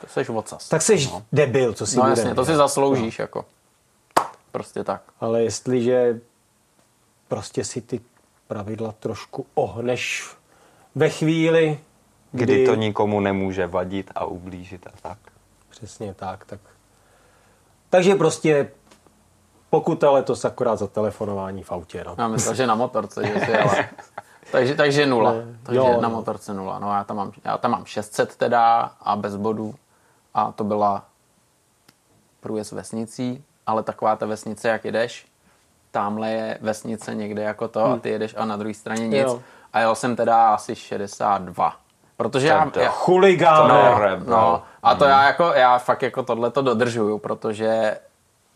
To 0.00 0.06
seš 0.06 0.28
ocas. 0.28 0.68
tak 0.68 0.82
jsi 0.82 1.06
no. 1.12 1.22
debil, 1.32 1.72
co 1.72 1.86
si 1.86 1.96
no 1.96 2.02
budeme, 2.02 2.20
jasně, 2.20 2.34
to 2.34 2.44
si 2.44 2.54
zasloužíš, 2.56 3.18
jako. 3.18 3.44
Prostě 4.52 4.84
tak. 4.84 5.02
Ale 5.20 5.42
jestliže 5.42 6.20
prostě 7.28 7.64
si 7.64 7.80
ty 7.80 8.00
pravidla 8.46 8.92
trošku 9.00 9.46
ohneš 9.54 10.30
ve 10.96 11.10
chvíli, 11.10 11.80
kdy, 12.32 12.44
Kdy 12.44 12.66
to 12.66 12.74
nikomu 12.74 13.20
nemůže 13.20 13.66
vadit 13.66 14.10
a 14.14 14.24
ublížit 14.24 14.86
a 14.86 14.90
tak. 15.02 15.18
Přesně 15.68 16.14
tak, 16.14 16.44
tak. 16.44 16.60
Takže 17.90 18.14
prostě 18.14 18.70
pokuta 19.70 20.10
letos 20.10 20.44
akorát 20.44 20.76
za 20.76 20.86
telefonování 20.86 21.62
v 21.62 21.72
autě, 21.72 22.04
no. 22.06 22.14
Já 22.18 22.28
myslel, 22.28 22.54
že 22.54 22.66
na 22.66 22.74
motorce, 22.74 23.26
že 23.26 23.40
si 23.46 23.54
ale... 23.54 23.88
Takže, 24.52 24.74
takže 24.74 25.06
nula. 25.06 25.32
Ne, 25.32 25.58
Takže 25.62 25.78
jo, 25.78 26.00
na 26.00 26.08
no. 26.08 26.14
motorce 26.14 26.54
nula. 26.54 26.78
No 26.78 26.92
já 26.92 27.04
tam, 27.04 27.16
mám, 27.16 27.32
já 27.44 27.58
tam 27.58 27.70
mám 27.70 27.84
600 27.84 28.36
teda 28.36 28.92
a 29.00 29.16
bez 29.16 29.36
bodů. 29.36 29.74
A 30.34 30.52
to 30.52 30.64
byla 30.64 31.04
průjezd 32.40 32.72
vesnicí, 32.72 33.44
ale 33.66 33.82
taková 33.82 34.16
ta 34.16 34.26
vesnice, 34.26 34.68
jak 34.68 34.84
jedeš, 34.84 35.26
tamhle 35.90 36.30
je 36.30 36.58
vesnice 36.60 37.14
někde 37.14 37.42
jako 37.42 37.68
to 37.68 37.84
a 37.84 37.96
ty 37.96 38.08
jedeš 38.08 38.34
a 38.38 38.44
na 38.44 38.56
druhé 38.56 38.74
straně 38.74 39.08
nic. 39.08 39.22
Jo. 39.22 39.42
A 39.76 39.80
jel 39.80 39.94
jsem 39.94 40.16
teda 40.16 40.48
asi 40.54 40.76
62. 40.76 41.76
Protože 42.16 42.46
já, 42.46 42.70
já, 42.76 42.88
Chuligán. 42.88 43.68
no, 43.68 43.98
rebel. 43.98 44.36
no, 44.36 44.62
a 44.82 44.94
to 44.94 45.04
já 45.04 45.26
jako, 45.26 45.52
já 45.54 45.78
fakt 45.78 46.02
jako 46.02 46.22
tohle 46.22 46.50
to 46.50 46.62
dodržuju, 46.62 47.18
protože 47.18 47.98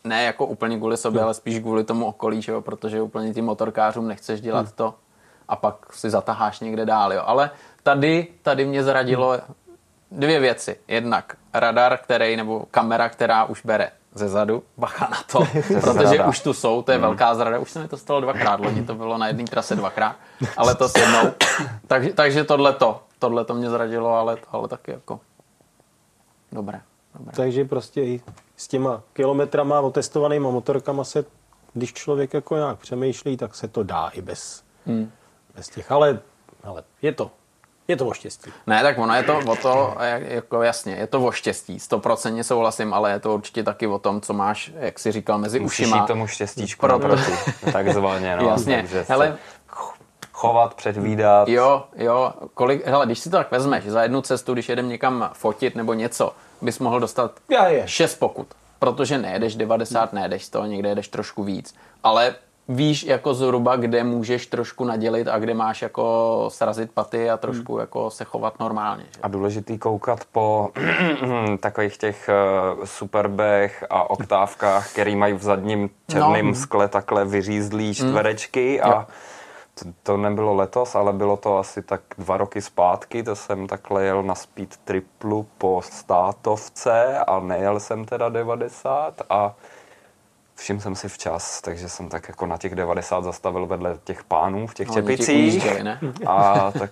ne 0.04 0.24
jako 0.24 0.46
úplně 0.46 0.76
kvůli 0.76 0.96
sobě, 0.96 1.22
ale 1.22 1.34
spíš 1.34 1.58
kvůli 1.58 1.84
tomu 1.84 2.06
okolí, 2.06 2.42
že 2.42 2.52
jo, 2.52 2.60
protože 2.60 3.02
úplně 3.02 3.34
tím 3.34 3.44
motorkářům 3.44 4.08
nechceš 4.08 4.40
dělat 4.40 4.72
to 4.72 4.94
a 5.48 5.56
pak 5.56 5.92
si 5.92 6.10
zataháš 6.10 6.60
někde 6.60 6.86
dál, 6.86 7.12
jo. 7.12 7.22
Ale 7.26 7.50
tady, 7.82 8.26
tady 8.42 8.64
mě 8.64 8.84
zradilo 8.84 9.38
dvě 10.10 10.40
věci. 10.40 10.80
Jednak 10.88 11.36
radar, 11.54 11.98
který, 12.02 12.36
nebo 12.36 12.66
kamera, 12.70 13.08
která 13.08 13.44
už 13.44 13.64
bere 13.64 13.90
ze 14.14 14.28
zadu, 14.28 14.62
bacha 14.76 15.08
na 15.10 15.22
to, 15.32 15.38
protože 15.80 16.06
zrada. 16.06 16.26
už 16.28 16.40
tu 16.40 16.52
jsou, 16.52 16.82
to 16.82 16.92
je 16.92 16.98
velká 16.98 17.34
zrada, 17.34 17.58
už 17.58 17.70
se 17.70 17.78
mi 17.82 17.88
to 17.88 17.96
stalo 17.96 18.20
dvakrát, 18.20 18.60
loni 18.60 18.82
to 18.84 18.94
bylo 18.94 19.18
na 19.18 19.26
jedné 19.26 19.44
trase 19.44 19.76
dvakrát, 19.76 20.16
ale 20.56 20.74
to 20.74 20.88
s 20.88 20.94
jednou. 20.94 21.32
Takže, 21.86 22.12
takže 22.12 22.44
tohle 22.44 22.72
to, 22.72 23.02
tohle 23.18 23.44
to 23.44 23.54
mě 23.54 23.70
zradilo, 23.70 24.14
ale, 24.14 24.36
ale 24.52 24.68
taky 24.68 24.90
jako 24.90 25.20
dobré. 26.52 26.80
dobré. 27.18 27.32
Takže 27.36 27.64
prostě 27.64 28.02
i 28.02 28.20
s 28.56 28.68
těma 28.68 29.02
kilometrama 29.12 29.80
otestovanýma 29.80 30.50
motorkama 30.50 31.04
se, 31.04 31.24
když 31.74 31.92
člověk 31.92 32.34
jako 32.34 32.56
nějak 32.56 32.78
přemýšlí, 32.78 33.36
tak 33.36 33.54
se 33.54 33.68
to 33.68 33.82
dá 33.82 34.08
i 34.08 34.22
bez, 34.22 34.62
Hmm. 34.86 35.10
bez 35.54 35.68
těch, 35.68 35.92
ale, 35.92 36.18
ale 36.64 36.82
je 37.02 37.12
to, 37.12 37.30
je 37.90 37.96
to 37.96 38.06
o 38.06 38.12
štěstí. 38.12 38.50
Ne, 38.66 38.82
tak 38.82 38.98
ono 38.98 39.14
je 39.14 39.22
to 39.22 39.38
o 39.46 39.56
to, 39.56 39.94
jak- 40.00 40.22
jako 40.30 40.62
jasně, 40.62 40.94
je 40.94 41.06
to 41.06 41.20
o 41.24 41.32
štěstí, 41.32 41.80
stoprocentně 41.80 42.44
souhlasím, 42.44 42.94
ale 42.94 43.10
je 43.10 43.20
to 43.20 43.34
určitě 43.34 43.62
taky 43.62 43.86
o 43.86 43.98
tom, 43.98 44.20
co 44.20 44.32
máš, 44.32 44.70
jak 44.80 44.98
jsi 44.98 45.12
říkal, 45.12 45.38
mezi 45.38 45.60
Musíš 45.60 45.80
ušima. 45.80 45.96
jít 45.96 46.06
tomu 46.06 46.26
štěstíčku 46.26 46.80
Pro- 46.80 46.92
naproti, 46.92 47.32
takzvaně. 47.72 48.36
No, 48.36 48.48
Jasně. 48.48 48.76
Takže 48.76 49.04
Hele, 49.08 49.36
chovat, 50.32 50.74
předvídat. 50.74 51.48
Jo, 51.48 51.84
jo, 51.96 52.32
kolik, 52.54 52.86
hele, 52.86 53.06
když 53.06 53.18
si 53.18 53.30
to 53.30 53.36
tak 53.36 53.50
vezmeš, 53.50 53.84
za 53.84 54.02
jednu 54.02 54.22
cestu, 54.22 54.52
když 54.52 54.68
jedem 54.68 54.88
někam 54.88 55.30
fotit 55.32 55.74
nebo 55.76 55.94
něco, 55.94 56.32
bys 56.62 56.78
mohl 56.78 57.00
dostat 57.00 57.32
Já 57.50 57.68
je. 57.68 57.82
6 57.88 58.14
pokut, 58.14 58.46
protože 58.78 59.18
nejedeš 59.18 59.56
90, 59.56 60.12
nejedeš 60.12 60.44
100, 60.44 60.64
někde 60.66 60.88
jedeš 60.88 61.08
trošku 61.08 61.44
víc, 61.44 61.74
ale 62.04 62.34
víš 62.70 63.04
jako 63.04 63.34
zhruba, 63.34 63.76
kde 63.76 64.04
můžeš 64.04 64.46
trošku 64.46 64.84
nadělit 64.84 65.28
a 65.28 65.38
kde 65.38 65.54
máš 65.54 65.82
jako 65.82 66.44
srazit 66.52 66.92
paty 66.92 67.30
a 67.30 67.36
trošku 67.36 67.78
jako 67.78 68.10
se 68.10 68.24
chovat 68.24 68.60
normálně. 68.60 69.04
Že? 69.14 69.20
A 69.22 69.28
důležitý 69.28 69.78
koukat 69.78 70.24
po 70.32 70.70
takových 71.60 71.96
těch 71.98 72.30
uh, 72.78 72.84
superbech 72.84 73.84
a 73.90 74.10
oktávkách, 74.10 74.92
který 74.92 75.16
mají 75.16 75.34
v 75.34 75.42
zadním 75.42 75.90
černém 76.08 76.46
No. 76.46 76.54
skle 76.54 76.88
takhle 76.88 77.24
vyřízlý 77.24 77.94
čtverečky 77.94 78.80
a 78.80 79.06
to, 79.74 79.84
to 80.02 80.16
nebylo 80.16 80.54
letos, 80.54 80.94
ale 80.94 81.12
bylo 81.12 81.36
to 81.36 81.58
asi 81.58 81.82
tak 81.82 82.00
dva 82.18 82.36
roky 82.36 82.62
zpátky, 82.62 83.22
to 83.22 83.36
jsem 83.36 83.66
takhle 83.66 84.04
jel 84.04 84.22
na 84.22 84.34
speed 84.34 84.76
triplu 84.84 85.46
po 85.58 85.80
státovce 85.84 87.18
a 87.18 87.40
nejel 87.40 87.80
jsem 87.80 88.04
teda 88.04 88.28
90 88.28 89.22
a 89.30 89.54
všiml 90.60 90.80
jsem 90.80 90.94
si 90.94 91.08
včas, 91.08 91.60
takže 91.60 91.88
jsem 91.88 92.08
tak 92.08 92.28
jako 92.28 92.46
na 92.46 92.56
těch 92.56 92.74
90 92.74 93.24
zastavil 93.24 93.66
vedle 93.66 93.98
těch 94.04 94.24
pánů 94.24 94.66
v 94.66 94.74
těch 94.74 94.88
No, 94.88 94.94
čepicích. 94.94 95.66
A 96.26 96.70
tak 96.78 96.90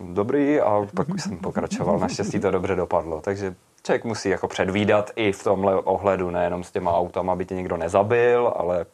dobrý 0.00 0.60
a 0.60 0.86
pak 0.94 1.08
už 1.08 1.22
jsem 1.22 1.38
pokračoval. 1.38 1.98
Naštěstí 1.98 2.40
to 2.40 2.50
dobře 2.50 2.74
dopadlo. 2.76 3.20
Takže 3.20 3.54
člověk 3.82 4.04
musí 4.04 4.28
jako 4.28 4.48
předvídat 4.48 5.10
i 5.16 5.32
v 5.32 5.44
tomhle 5.44 5.74
ohledu, 5.74 6.30
nejenom 6.30 6.64
s 6.64 6.70
těma 6.70 6.92
autama, 6.98 7.32
aby 7.32 7.44
tě 7.44 7.54
někdo 7.54 7.76
nezabil, 7.76 8.52
ale 8.56 8.86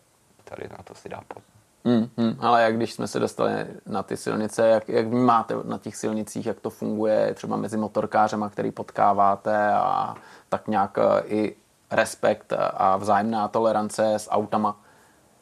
tady 0.45 0.69
na 0.71 0.79
to 0.85 0.95
si 0.95 1.09
dá 1.09 1.21
pozor. 1.29 1.43
Hmm, 1.85 2.09
hmm, 2.17 2.37
ale 2.41 2.63
jak 2.63 2.77
když 2.77 2.93
jsme 2.93 3.09
se 3.09 3.19
dostali 3.21 3.53
na 3.87 4.03
ty 4.03 4.17
silnice, 4.17 4.69
jak, 4.69 4.89
jak 4.89 5.07
vnímáte 5.07 5.55
na 5.65 5.79
těch 5.79 5.97
silnicích, 5.97 6.47
jak 6.47 6.61
to 6.61 6.71
funguje 6.71 7.35
třeba 7.35 7.57
mezi 7.57 7.77
motorkářema, 7.77 8.49
který 8.51 8.71
potkáváte 8.71 9.73
a 9.73 10.15
tak 10.49 10.69
nějak 10.69 10.99
eh, 10.99 11.23
i 11.27 11.57
respekt 11.91 12.53
a 12.77 12.97
vzájemná 12.97 13.49
tolerance 13.49 14.15
s 14.15 14.31
autama. 14.31 14.77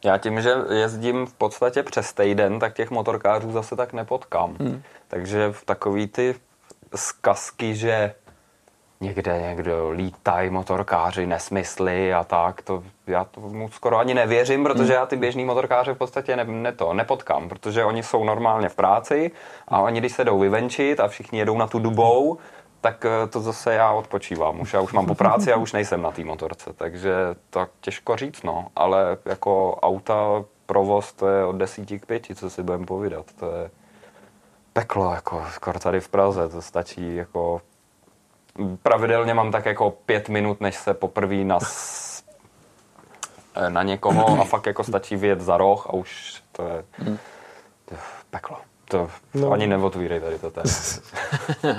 Já 0.05 0.19
tím, 0.19 0.41
že 0.41 0.55
jezdím 0.71 1.27
v 1.27 1.33
podstatě 1.33 1.83
přes 1.83 2.13
týden, 2.13 2.59
tak 2.59 2.75
těch 2.75 2.91
motorkářů 2.91 3.53
zase 3.53 3.77
tak 3.77 3.93
nepotkám. 3.93 4.57
Hmm. 4.61 4.83
Takže 5.09 5.53
v 5.53 5.65
takový 5.65 6.07
ty 6.07 6.35
zkazky, 6.95 7.75
že 7.75 8.15
někde 9.01 9.41
někdo 9.41 9.91
lítají 9.91 10.51
motorkáři, 10.51 11.27
nesmysly 11.27 12.15
a 12.15 12.25
tak, 12.25 12.63
to 12.63 12.83
já 13.07 13.25
tomu 13.25 13.69
skoro 13.69 13.99
ani 13.99 14.15
nevěřím, 14.15 14.65
protože 14.65 14.93
já 14.93 15.07
ty 15.07 15.17
běžný 15.17 15.45
motorkáře 15.45 15.95
v 15.95 15.99
podstatě 15.99 16.37
ne, 16.37 16.45
ne 16.45 16.73
to 16.73 16.95
nepotkám, 16.95 17.49
protože 17.49 17.85
oni 17.85 18.03
jsou 18.03 18.25
normálně 18.25 18.69
v 18.69 18.75
práci 18.75 19.31
a 19.69 19.81
oni 19.81 20.01
když 20.01 20.13
se 20.13 20.25
jdou 20.25 20.39
vyvenčit 20.39 21.01
a 21.01 21.09
všichni 21.09 21.39
jedou 21.39 21.59
na 21.59 21.67
tu 21.67 21.79
dubou, 21.79 22.39
tak 22.85 23.05
eh, 23.05 23.27
to 23.29 23.41
zase 23.41 23.75
já 23.75 23.93
odpočívám. 23.93 24.61
Už 24.61 24.73
já 24.73 24.81
už 24.81 24.93
mám 24.93 25.07
po 25.07 25.15
práci 25.15 25.53
a 25.53 25.57
už 25.57 25.73
nejsem 25.73 26.03
na 26.03 26.11
té 26.11 26.25
motorce, 26.25 26.73
takže 26.73 27.15
to 27.51 27.67
těžko 27.81 28.17
říct, 28.17 28.43
no. 28.43 28.67
Ale 28.77 29.17
jako 29.25 29.77
auta 29.77 30.45
provoz 30.67 31.13
to 31.13 31.29
je 31.29 31.45
od 31.45 31.57
desíti 31.57 31.99
k 31.99 32.07
pěti, 32.07 32.35
co 32.35 32.51
si 32.51 32.63
budeme 32.63 32.87
povídat. 32.87 33.27
To 33.41 33.47
je 33.47 33.71
peklo, 34.73 35.15
jako 35.15 35.45
skoro 35.51 35.79
tady 35.79 36.01
v 36.01 36.09
Praze, 36.09 36.49
to 36.49 36.63
stačí 36.63 37.17
jako 37.17 37.63
pravidelně 38.83 39.35
mám 39.35 39.53
tak 39.53 39.67
jako 39.67 39.91
pět 39.91 40.29
minut, 40.29 40.61
než 40.61 40.77
se 40.77 40.95
poprvé 40.95 41.45
nas, 41.45 42.23
na 43.69 43.83
někoho 43.83 44.41
a 44.41 44.45
fakt 44.45 44.67
jako 44.67 44.85
stačí 44.85 45.17
vyjet 45.17 45.41
za 45.41 45.57
roh 45.57 45.87
a 45.87 45.93
už 45.93 46.43
to 46.53 46.63
je, 46.63 46.85
to 47.85 47.95
je 47.95 48.01
peklo. 48.31 48.57
To 48.95 49.11
no. 49.35 49.53
ani 49.53 49.67
neotvírej 49.67 50.21
tady 50.21 50.39
to 50.39 50.51
téma. 50.51 50.71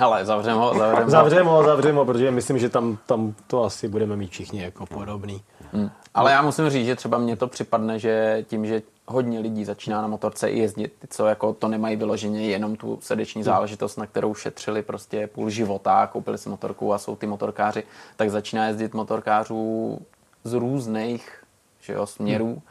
Ale 0.00 0.24
zavřeme 0.24 0.58
ho, 0.58 0.74
zavřeme 0.78 1.04
ho. 1.04 1.10
Zavřeme 1.10 1.50
ho, 1.50 1.64
zavřeme 1.64 1.98
ho, 1.98 2.04
protože 2.04 2.30
myslím, 2.30 2.58
že 2.58 2.68
tam, 2.68 2.98
tam 3.06 3.34
to 3.46 3.64
asi 3.64 3.88
budeme 3.88 4.16
mít 4.16 4.30
všichni 4.30 4.62
jako 4.62 4.86
podobný. 4.86 5.42
Hmm. 5.72 5.90
Ale 6.14 6.32
já 6.32 6.42
musím 6.42 6.70
říct, 6.70 6.86
že 6.86 6.96
třeba 6.96 7.18
mně 7.18 7.36
to 7.36 7.46
připadne, 7.46 7.98
že 7.98 8.44
tím, 8.48 8.66
že 8.66 8.82
hodně 9.06 9.40
lidí 9.40 9.64
začíná 9.64 10.02
na 10.02 10.08
motorce 10.08 10.50
i 10.50 10.58
jezdit, 10.58 10.92
ty, 10.98 11.08
co 11.10 11.26
jako 11.26 11.52
to 11.52 11.68
nemají 11.68 11.96
vyloženě 11.96 12.46
jenom 12.46 12.76
tu 12.76 12.98
srdeční 13.02 13.42
záležitost, 13.42 13.96
na 13.96 14.06
kterou 14.06 14.34
šetřili 14.34 14.82
prostě 14.82 15.26
půl 15.26 15.50
života, 15.50 16.06
koupili 16.06 16.38
si 16.38 16.48
motorku 16.48 16.94
a 16.94 16.98
jsou 16.98 17.16
ty 17.16 17.26
motorkáři, 17.26 17.82
tak 18.16 18.30
začíná 18.30 18.66
jezdit 18.66 18.94
motorkářů 18.94 19.98
z 20.44 20.52
různých 20.52 21.46
že 21.86 21.92
jo, 21.92 22.06
směrů. 22.06 22.46
Hmm. 22.46 22.62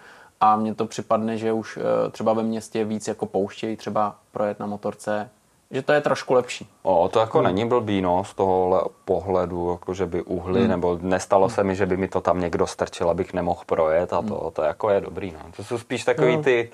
A 0.41 0.55
mně 0.55 0.75
to 0.75 0.85
připadne, 0.85 1.37
že 1.37 1.51
už 1.51 1.77
eh, 1.77 2.11
třeba 2.11 2.33
ve 2.33 2.43
městě 2.43 2.85
víc 2.85 3.07
jako 3.07 3.25
pouštějí 3.25 3.77
třeba 3.77 4.15
projet 4.31 4.59
na 4.59 4.65
motorce 4.65 5.29
že 5.71 5.81
to 5.81 5.93
je 5.93 6.01
trošku 6.01 6.33
lepší. 6.33 6.67
O, 6.83 7.09
to 7.13 7.19
jako 7.19 7.37
hmm. 7.37 7.47
není 7.47 7.69
blbý, 7.69 8.01
no, 8.01 8.23
z 8.23 8.33
tohohle 8.33 8.81
pohledu, 9.05 9.71
jako 9.71 9.93
že 9.93 10.05
by 10.05 10.21
uhly, 10.21 10.59
hmm. 10.59 10.69
nebo 10.69 10.99
nestalo 11.01 11.49
se 11.49 11.63
mi, 11.63 11.75
že 11.75 11.85
by 11.85 11.97
mi 11.97 12.07
to 12.07 12.21
tam 12.21 12.39
někdo 12.39 12.67
strčil, 12.67 13.09
abych 13.09 13.33
nemohl 13.33 13.61
projet 13.65 14.13
a 14.13 14.21
to, 14.21 14.35
hmm. 14.35 14.51
to 14.51 14.61
jako 14.61 14.89
je 14.89 15.01
dobrý, 15.01 15.31
no. 15.31 15.39
To 15.57 15.63
jsou 15.63 15.77
spíš 15.77 16.03
takový 16.03 16.37
no. 16.37 16.43
ty 16.43 16.71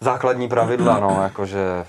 základní 0.00 0.48
pravidla, 0.48 1.00
no, 1.00 1.22
jakože 1.22 1.84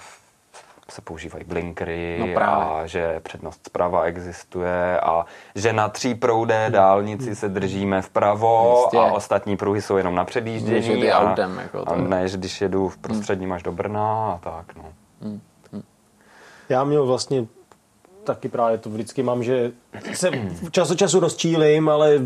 se 0.89 1.01
používají 1.01 1.43
blinkry 1.43 2.33
no 2.35 2.41
a 2.41 2.81
že 2.85 3.19
přednost 3.19 3.61
zprava 3.65 4.03
existuje 4.03 4.99
a 4.99 5.25
že 5.55 5.73
na 5.73 5.89
tří 5.89 6.15
proudé 6.15 6.69
dálnici 6.69 7.35
se 7.35 7.49
držíme 7.49 8.01
vpravo 8.01 8.81
Jistě. 8.81 8.97
a 8.97 9.13
ostatní 9.13 9.57
pruhy 9.57 9.81
jsou 9.81 9.97
jenom 9.97 10.15
na 10.15 10.25
předjíždění 10.25 11.11
a, 11.11 11.31
autem, 11.31 11.59
jako 11.59 11.85
to. 11.85 11.91
a 11.91 11.95
než 11.95 12.35
když 12.35 12.61
jedu 12.61 12.89
v 12.89 12.97
prostředním 12.97 13.51
až 13.51 13.63
do 13.63 13.71
Brna 13.71 14.31
a 14.31 14.37
tak, 14.37 14.75
no. 14.75 14.93
Hmm. 15.21 15.41
Já 16.69 16.83
měl 16.83 17.05
vlastně 17.05 17.45
taky 18.23 18.49
právě 18.49 18.77
to 18.77 18.89
vždycky 18.89 19.23
mám, 19.23 19.43
že 19.43 19.71
se 20.13 20.31
čas 20.71 20.91
od 20.91 20.97
času 20.97 21.19
rozčílim, 21.19 21.89
ale 21.89 22.19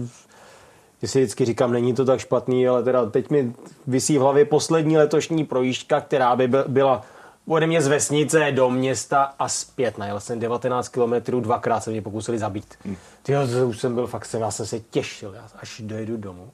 si 1.06 1.20
vždycky 1.20 1.46
říkám, 1.46 1.72
není 1.72 1.94
to 1.94 2.06
tak 2.06 2.20
špatný, 2.20 2.68
ale 2.68 2.84
teda 2.84 3.06
teď 3.06 3.30
mi 3.30 3.54
vysí 3.88 4.18
v 4.18 4.22
hlavě 4.22 4.46
poslední 4.46 4.98
letošní 4.98 5.46
projížďka, 5.46 6.02
která 6.02 6.36
by 6.36 6.48
byla 6.68 7.02
ode 7.50 7.68
mě 7.68 7.82
z 7.82 7.88
vesnice 7.88 8.52
do 8.52 8.70
města 8.70 9.34
a 9.40 9.50
zpět. 9.50 9.98
Najel 9.98 10.20
jsem 10.20 10.40
19 10.40 10.90
km, 10.90 11.42
dvakrát 11.42 11.80
se 11.84 11.92
mě 11.92 12.02
pokusili 12.02 12.40
zabít. 12.40 12.76
Hmm. 12.86 12.98
Tyjo, 13.24 13.42
už 13.68 13.80
jsem 13.80 13.96
byl 13.96 14.08
fakt, 14.08 14.26
jsem, 14.26 14.42
já 14.42 14.52
jsem 14.52 14.66
se 14.66 14.80
těšil, 14.80 15.34
já 15.36 15.44
až 15.62 15.82
dojedu 15.86 16.18
domů, 16.18 16.52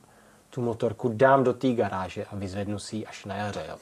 tu 0.49 0.61
motorku 0.61 1.11
dám 1.13 1.43
do 1.43 1.53
té 1.53 1.73
garáže 1.73 2.25
a 2.25 2.35
vyzvednu 2.35 2.79
si 2.79 2.95
ji 2.95 3.05
až 3.05 3.25
na 3.25 3.35
jaře. 3.35 3.65
Jo. 3.69 3.75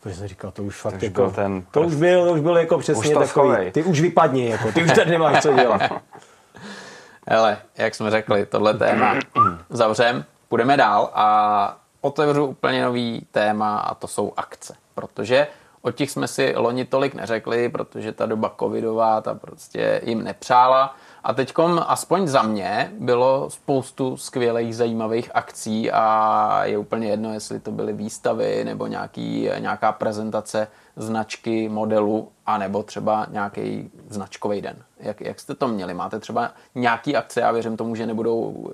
Protože 0.00 0.14
jsem 0.14 0.28
říkal, 0.28 0.50
to 0.50 0.62
už 0.62 0.80
fakt 0.80 0.92
to 0.92 0.96
už 0.96 1.02
jako, 1.02 1.30
ten 1.30 1.62
to 1.70 1.80
už 1.80 1.94
byl, 1.94 2.26
to 2.26 2.32
už 2.32 2.40
byl 2.40 2.56
jako 2.56 2.78
přesně 2.78 3.10
takový, 3.10 3.28
schovej. 3.28 3.72
ty 3.72 3.82
už 3.82 4.00
vypadni, 4.00 4.48
jako, 4.48 4.72
ty 4.72 4.84
už 4.84 4.92
tady 4.92 5.10
nemáš 5.10 5.42
co 5.42 5.52
dělat. 5.52 5.82
Hele, 7.26 7.58
jak 7.76 7.94
jsme 7.94 8.10
řekli, 8.10 8.46
tohle 8.46 8.74
téma 8.74 9.14
zavřem, 9.70 10.24
půjdeme 10.48 10.76
dál 10.76 11.10
a 11.14 11.78
otevřu 12.00 12.44
úplně 12.44 12.84
nový 12.84 13.26
téma 13.30 13.78
a 13.78 13.94
to 13.94 14.06
jsou 14.06 14.32
akce, 14.36 14.74
protože 14.94 15.46
o 15.82 15.90
těch 15.90 16.10
jsme 16.10 16.28
si 16.28 16.54
loni 16.56 16.84
tolik 16.84 17.14
neřekli, 17.14 17.68
protože 17.68 18.12
ta 18.12 18.26
doba 18.26 18.54
covidová 18.60 19.20
ta 19.20 19.34
prostě 19.34 20.00
jim 20.04 20.24
nepřála 20.24 20.96
a 21.24 21.34
teď 21.34 21.54
aspoň 21.86 22.28
za 22.28 22.42
mě 22.42 22.92
bylo 22.98 23.50
spoustu 23.50 24.16
skvělých, 24.16 24.76
zajímavých 24.76 25.30
akcí 25.34 25.90
a 25.90 26.64
je 26.64 26.78
úplně 26.78 27.08
jedno, 27.08 27.32
jestli 27.32 27.60
to 27.60 27.70
byly 27.70 27.92
výstavy 27.92 28.64
nebo 28.64 28.86
nějaký, 28.86 29.50
nějaká 29.58 29.92
prezentace 29.92 30.68
značky, 30.96 31.68
modelu 31.68 32.28
a 32.46 32.58
nebo 32.58 32.82
třeba 32.82 33.26
nějaký 33.30 33.90
značkový 34.08 34.60
den. 34.60 34.76
Jak, 35.00 35.20
jak 35.20 35.40
jste 35.40 35.54
to 35.54 35.68
měli? 35.68 35.94
Máte 35.94 36.20
třeba 36.20 36.50
nějaký 36.74 37.16
akce, 37.16 37.40
já 37.40 37.52
věřím 37.52 37.76
tomu, 37.76 37.94
že, 37.94 38.06
nebudou, 38.06 38.70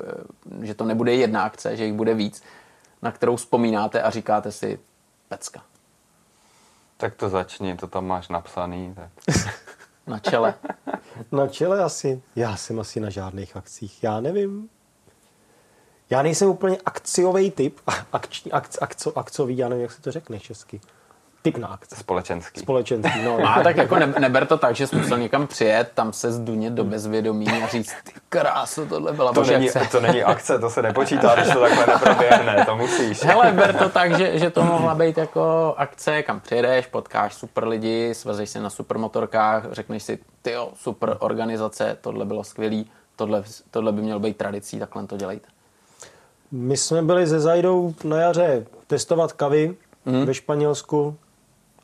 že 0.62 0.74
to 0.74 0.84
nebude 0.84 1.14
jedna 1.14 1.42
akce, 1.42 1.76
že 1.76 1.84
jich 1.84 1.94
bude 1.94 2.14
víc, 2.14 2.42
na 3.02 3.12
kterou 3.12 3.36
vzpomínáte 3.36 4.02
a 4.02 4.10
říkáte 4.10 4.52
si 4.52 4.78
pecka. 5.28 5.62
Tak 7.04 7.14
to 7.14 7.28
začni, 7.28 7.76
to 7.76 7.86
tam 7.86 8.06
máš 8.06 8.28
napsaný. 8.28 8.94
Tak. 8.94 9.10
Na 10.06 10.18
čele. 10.18 10.54
na 11.32 11.48
čele 11.48 11.82
asi. 11.82 12.22
Já 12.36 12.56
jsem 12.56 12.80
asi 12.80 13.00
na 13.00 13.10
žádných 13.10 13.56
akcích. 13.56 14.02
Já 14.02 14.20
nevím. 14.20 14.68
Já 16.10 16.22
nejsem 16.22 16.48
úplně 16.48 16.78
akciový 16.84 17.50
typ. 17.50 17.80
Akční, 18.12 18.52
akc, 18.52 18.78
akco, 18.80 19.18
akcový, 19.18 19.56
já 19.56 19.68
nevím, 19.68 19.82
jak 19.82 19.92
se 19.92 20.02
to 20.02 20.12
řekne 20.12 20.40
česky 20.40 20.80
typ 21.44 21.56
na 21.56 21.68
akce. 21.68 21.96
Společenský. 21.96 22.60
Společenský, 22.60 23.22
no. 23.24 23.38
A 23.48 23.62
tak 23.62 23.76
jako 23.76 23.96
ne, 23.96 24.14
neber 24.18 24.46
to 24.46 24.58
tak, 24.58 24.76
že 24.76 24.86
jsi 24.86 24.96
musel 24.96 25.18
někam 25.18 25.46
přijet, 25.46 25.90
tam 25.94 26.12
se 26.12 26.32
zdunět 26.32 26.72
do 26.72 26.84
bezvědomí 26.84 27.48
a 27.48 27.68
říct, 27.68 27.94
ty 28.04 28.12
krásu, 28.28 28.86
tohle 28.86 29.12
byla 29.12 29.32
to 29.32 29.44
není, 29.44 29.70
akce. 29.70 29.88
To 29.92 30.00
není 30.00 30.22
akce, 30.22 30.58
to 30.58 30.70
se 30.70 30.82
nepočítá, 30.82 31.34
když 31.34 31.52
to 31.52 31.60
takhle 31.60 31.86
neproběhne, 31.86 32.64
to 32.66 32.76
musíš. 32.76 33.24
Hele, 33.24 33.52
ber 33.52 33.76
to 33.76 33.88
tak, 33.88 34.18
že, 34.18 34.38
že 34.38 34.50
to 34.50 34.64
mohla 34.64 34.94
být 34.94 35.18
jako 35.18 35.74
akce, 35.76 36.22
kam 36.22 36.40
přijedeš, 36.40 36.86
potkáš 36.86 37.34
super 37.34 37.68
lidi, 37.68 38.14
svezeš 38.14 38.50
se 38.50 38.60
na 38.60 38.70
super 38.70 38.98
motorkách, 38.98 39.64
řekneš 39.72 40.02
si, 40.02 40.18
ty 40.42 40.54
super 40.74 41.16
organizace, 41.18 41.98
tohle 42.00 42.24
bylo 42.24 42.44
skvělý, 42.44 42.90
tohle, 43.16 43.42
tohle 43.70 43.92
by 43.92 44.02
mělo 44.02 44.20
být 44.20 44.36
tradicí, 44.36 44.78
takhle 44.78 45.06
to 45.06 45.16
dělejte. 45.16 45.48
My 46.52 46.76
jsme 46.76 47.02
byli 47.02 47.26
ze 47.26 47.40
Zajdou 47.40 47.94
na 48.04 48.16
jaře 48.16 48.66
testovat 48.86 49.32
kavy 49.32 49.76
mm. 50.04 50.26
ve 50.26 50.34
Španělsku. 50.34 51.16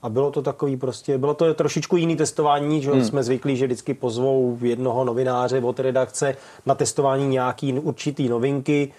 A 0.02 0.08
bylo 0.08 0.30
to 0.30 0.42
takový 0.42 0.76
prostě, 0.76 1.18
bylo 1.18 1.34
to 1.34 1.54
trošičku 1.54 1.96
jiný 1.96 2.16
testování, 2.16 2.82
že 2.82 2.90
hmm. 2.90 3.04
jsme 3.04 3.22
zvyklí, 3.22 3.56
že 3.56 3.66
vždycky 3.66 3.94
pozvou 3.94 4.58
jednoho 4.60 5.04
novináře 5.04 5.60
od 5.60 5.80
redakce 5.80 6.36
na 6.66 6.74
testování 6.74 7.28
nějaký 7.28 7.72
určitý 7.72 8.28
novinky. 8.28 8.92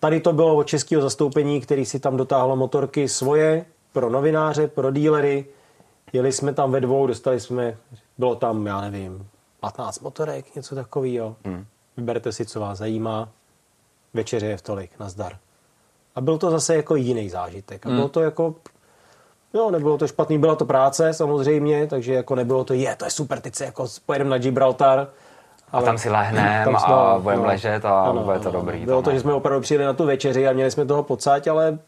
Tady 0.00 0.20
to 0.20 0.32
bylo 0.32 0.56
od 0.56 0.66
českého 0.66 1.02
zastoupení, 1.02 1.60
který 1.60 1.86
si 1.86 2.00
tam 2.00 2.16
dotáhlo 2.16 2.56
motorky 2.56 3.08
svoje 3.08 3.64
pro 3.92 4.10
novináře, 4.10 4.68
pro 4.68 4.90
dílery. 4.90 5.46
Jeli 6.12 6.32
jsme 6.32 6.54
tam 6.54 6.72
ve 6.72 6.80
dvou, 6.80 7.06
dostali 7.06 7.40
jsme, 7.40 7.76
bylo 8.18 8.34
tam, 8.34 8.66
já 8.66 8.80
nevím, 8.80 9.26
15 9.60 10.00
motorek, 10.00 10.54
něco 10.54 10.74
takového. 10.74 11.36
Hmm. 11.44 11.66
Vyberte 11.96 12.32
si, 12.32 12.46
co 12.46 12.60
vás 12.60 12.78
zajímá. 12.78 13.28
Večeře 14.14 14.46
je 14.46 14.56
v 14.56 14.62
tolik, 14.62 14.90
nazdar. 14.98 15.38
A 16.14 16.20
byl 16.20 16.38
to 16.38 16.50
zase 16.50 16.76
jako 16.76 16.96
jiný 16.96 17.30
zážitek. 17.30 17.86
A 17.86 17.88
bylo 17.88 18.00
hmm. 18.00 18.10
to 18.10 18.20
jako 18.20 18.54
Jo, 19.54 19.70
nebylo 19.70 19.98
to 19.98 20.06
špatný, 20.06 20.38
byla 20.38 20.54
to 20.54 20.64
práce 20.64 21.12
samozřejmě, 21.14 21.86
takže 21.86 22.14
jako 22.14 22.34
nebylo 22.34 22.64
to, 22.64 22.74
je, 22.74 22.96
to 22.96 23.04
je 23.04 23.10
super, 23.10 23.40
teď 23.40 23.54
se 23.54 23.64
jako 23.64 23.86
pojedeme 24.06 24.30
na 24.30 24.38
Gibraltar. 24.38 25.08
Ale 25.72 25.82
a 25.82 25.86
tam 25.86 25.98
si 25.98 26.10
lehneme 26.10 26.64
a 26.64 27.18
budeme 27.18 27.42
no, 27.42 27.48
ležet 27.48 27.84
a 27.84 28.02
ano, 28.02 28.24
bude 28.24 28.38
to 28.38 28.48
ano, 28.48 28.58
dobrý. 28.58 28.84
Bylo 28.84 29.02
to, 29.02 29.10
to, 29.10 29.14
že 29.14 29.20
jsme 29.20 29.32
opravdu 29.32 29.60
přijeli 29.60 29.84
na 29.84 29.92
tu 29.92 30.06
večeři 30.06 30.48
a 30.48 30.52
měli 30.52 30.70
jsme 30.70 30.86
toho 30.86 31.02
pocať, 31.02 31.46
ale 31.46 31.78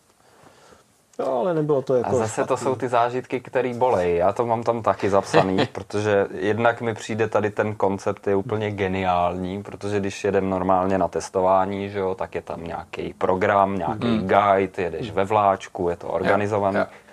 No, 1.18 1.38
ale 1.38 1.54
nebylo 1.54 1.82
to 1.82 1.94
jako... 1.94 2.08
A 2.08 2.14
zase 2.14 2.32
špatný. 2.32 2.48
to 2.48 2.56
jsou 2.56 2.74
ty 2.74 2.88
zážitky, 2.88 3.40
které 3.40 3.74
bolej. 3.74 4.16
Já 4.16 4.32
to 4.32 4.46
mám 4.46 4.62
tam 4.62 4.82
taky 4.82 5.10
zapsaný, 5.10 5.66
protože 5.72 6.26
jednak 6.30 6.80
mi 6.80 6.94
přijde 6.94 7.28
tady 7.28 7.50
ten 7.50 7.74
koncept 7.74 8.26
je 8.26 8.36
úplně 8.36 8.70
geniální, 8.70 9.62
protože 9.62 10.00
když 10.00 10.24
jedem 10.24 10.50
normálně 10.50 10.98
na 10.98 11.08
testování, 11.08 11.90
že 11.90 11.98
jo, 11.98 12.14
tak 12.14 12.34
je 12.34 12.42
tam 12.42 12.64
nějaký 12.64 13.14
program, 13.18 13.78
nějaký 13.78 14.06
mm. 14.06 14.28
guide, 14.28 14.82
jedeš 14.82 15.10
ve 15.10 15.24
vláčku, 15.24 15.88
je 15.88 15.96
to 15.96 16.08
organizovaný. 16.08 16.76
Ja, 16.76 16.80
ja. 16.80 17.03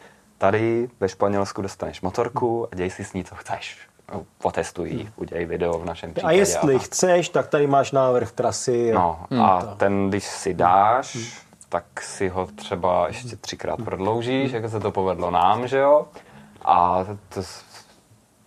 Tady 0.42 0.90
ve 1.00 1.10
Španělsku 1.10 1.62
dostaneš 1.62 2.02
motorku 2.02 2.68
a 2.72 2.76
děj 2.76 2.90
si 2.90 3.04
s 3.04 3.14
ní, 3.14 3.24
co 3.24 3.36
chceš. 3.36 3.78
No, 4.14 4.26
potestuj, 4.38 5.08
udělej 5.16 5.46
video 5.46 5.80
v 5.80 5.86
našem 5.86 6.14
případě. 6.14 6.36
A 6.36 6.40
jestli 6.40 6.76
a... 6.76 6.80
chceš, 6.80 7.30
tak 7.30 7.48
tady 7.48 7.68
máš 7.68 7.92
návrh 7.92 8.32
trasy. 8.32 8.92
No 8.94 9.26
hmm, 9.32 9.42
a 9.42 9.62
to. 9.62 9.76
ten, 9.76 10.10
když 10.10 10.24
si 10.24 10.54
dáš, 10.54 11.16
hmm. 11.16 11.26
tak 11.70 11.86
si 12.02 12.30
ho 12.30 12.48
třeba 12.56 13.08
ještě 13.08 13.36
třikrát 13.36 13.82
prodloužíš, 13.84 14.52
jak 14.52 14.70
se 14.70 14.80
to 14.80 14.92
povedlo 14.92 15.32
nám, 15.32 15.68
že 15.68 15.78
jo? 15.78 16.08
A 16.66 17.06
to, 17.30 17.42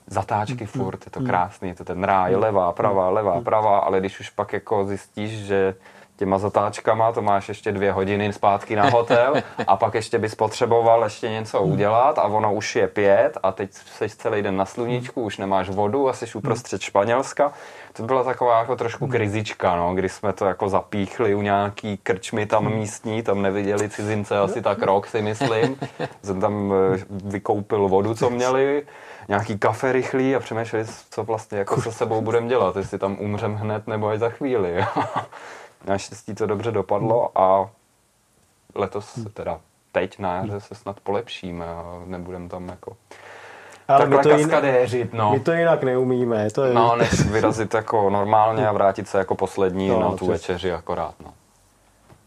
zatáčky 0.07 0.65
hmm. 0.65 0.67
furt, 0.67 1.05
je 1.05 1.11
to 1.11 1.21
krásný, 1.21 1.69
je 1.69 1.75
to 1.75 1.85
ten 1.85 2.05
ráj, 2.05 2.35
levá, 2.35 2.73
pravá, 2.73 3.11
levá, 3.11 3.41
pravá, 3.41 3.79
ale 3.79 4.01
když 4.01 4.21
už 4.21 4.31
pak 4.31 4.53
jako 4.53 4.85
zjistíš, 4.85 5.31
že 5.31 5.75
těma 6.17 6.39
zatáčkama, 6.39 7.13
to 7.13 7.23
máš 7.23 7.49
ještě 7.49 7.73
dvě 7.73 7.93
hodiny 7.93 8.33
zpátky 8.33 8.77
na 8.77 8.91
hotel 8.91 9.35
a 9.67 9.77
pak 9.77 9.95
ještě 9.95 10.19
bys 10.19 10.35
potřeboval 10.35 11.05
ještě 11.05 11.31
něco 11.31 11.61
udělat 11.61 12.19
a 12.19 12.23
ono 12.23 12.55
už 12.55 12.77
je 12.77 12.89
pět 12.89 13.39
a 13.43 13.53
teď 13.53 13.73
jsi 13.73 14.09
celý 14.09 14.43
den 14.43 14.57
na 14.57 14.65
sluníčku, 14.65 15.23
už 15.23 15.39
nemáš 15.39 15.69
vodu 15.69 16.09
a 16.09 16.13
jsi 16.13 16.27
uprostřed 16.35 16.81
Španělska. 16.81 17.53
To 17.93 18.03
byla 18.03 18.25
taková 18.25 18.59
jako 18.59 18.77
trošku 18.77 19.07
krizička, 19.07 19.77
no, 19.77 19.95
kdy 19.95 20.09
jsme 20.09 20.33
to 20.33 20.45
jako 20.45 20.69
zapíchli 20.69 21.35
u 21.35 21.43
nějaký 21.43 21.97
krčmy 21.97 22.47
tam 22.47 22.75
místní, 22.75 23.23
tam 23.23 23.43
neviděli 23.43 23.89
cizince 23.89 24.39
asi 24.39 24.63
tak 24.63 24.83
rok, 24.83 25.07
si 25.07 25.23
myslím. 25.23 25.77
Jsem 26.23 26.41
tam 26.41 26.73
eh, 26.73 27.05
vykoupil 27.25 27.89
vodu, 27.89 28.15
co 28.15 28.31
měli, 28.31 28.87
nějaký 29.29 29.59
kafe 29.59 29.93
rychlý 29.93 30.37
a 30.37 30.41
přemýšleli, 30.41 30.85
co 31.11 31.25
vlastně 31.25 31.59
jako 31.59 31.81
se 31.81 31.93
sebou 31.93 32.21
budeme 32.21 32.49
dělat, 32.49 32.77
jestli 32.77 32.99
tam 32.99 33.17
umřem 33.21 33.55
hned 33.55 33.87
nebo 33.87 34.09
až 34.09 34.19
za 34.19 34.29
chvíli. 34.29 34.85
Naštěstí 35.87 36.35
to 36.35 36.47
dobře 36.47 36.73
dopadlo 36.73 37.39
a 37.39 37.71
letos, 38.75 39.19
teda 39.35 39.61
teď 39.93 40.19
na 40.19 40.37
jaře 40.37 40.61
se 40.61 40.75
snad 40.75 41.01
polepšíme 41.01 41.67
a 41.69 42.03
nebudeme 42.07 42.49
tam 42.49 42.69
jako 42.69 42.97
Ale 43.89 44.07
my 44.07 44.19
to, 44.19 44.29
jinak, 44.29 44.41
kaskadéřit, 44.41 45.13
no. 45.13 45.33
my 45.33 45.41
to 45.41 45.53
jinak 45.53 45.83
neumíme. 45.83 46.51
To 46.51 46.65
je... 46.65 46.75
No, 46.75 46.97
než 46.97 47.21
vyrazit 47.21 47.75
jako 47.75 48.11
normálně 48.11 48.69
a 48.69 48.73
vrátit 48.73 49.09
se 49.09 49.19
jako 49.19 49.35
poslední 49.35 49.89
No, 49.89 50.01
na 50.01 50.09
tu 50.11 50.15
přesně. 50.17 50.33
večeři 50.33 50.73
akorát, 50.73 51.15
no. 51.25 51.35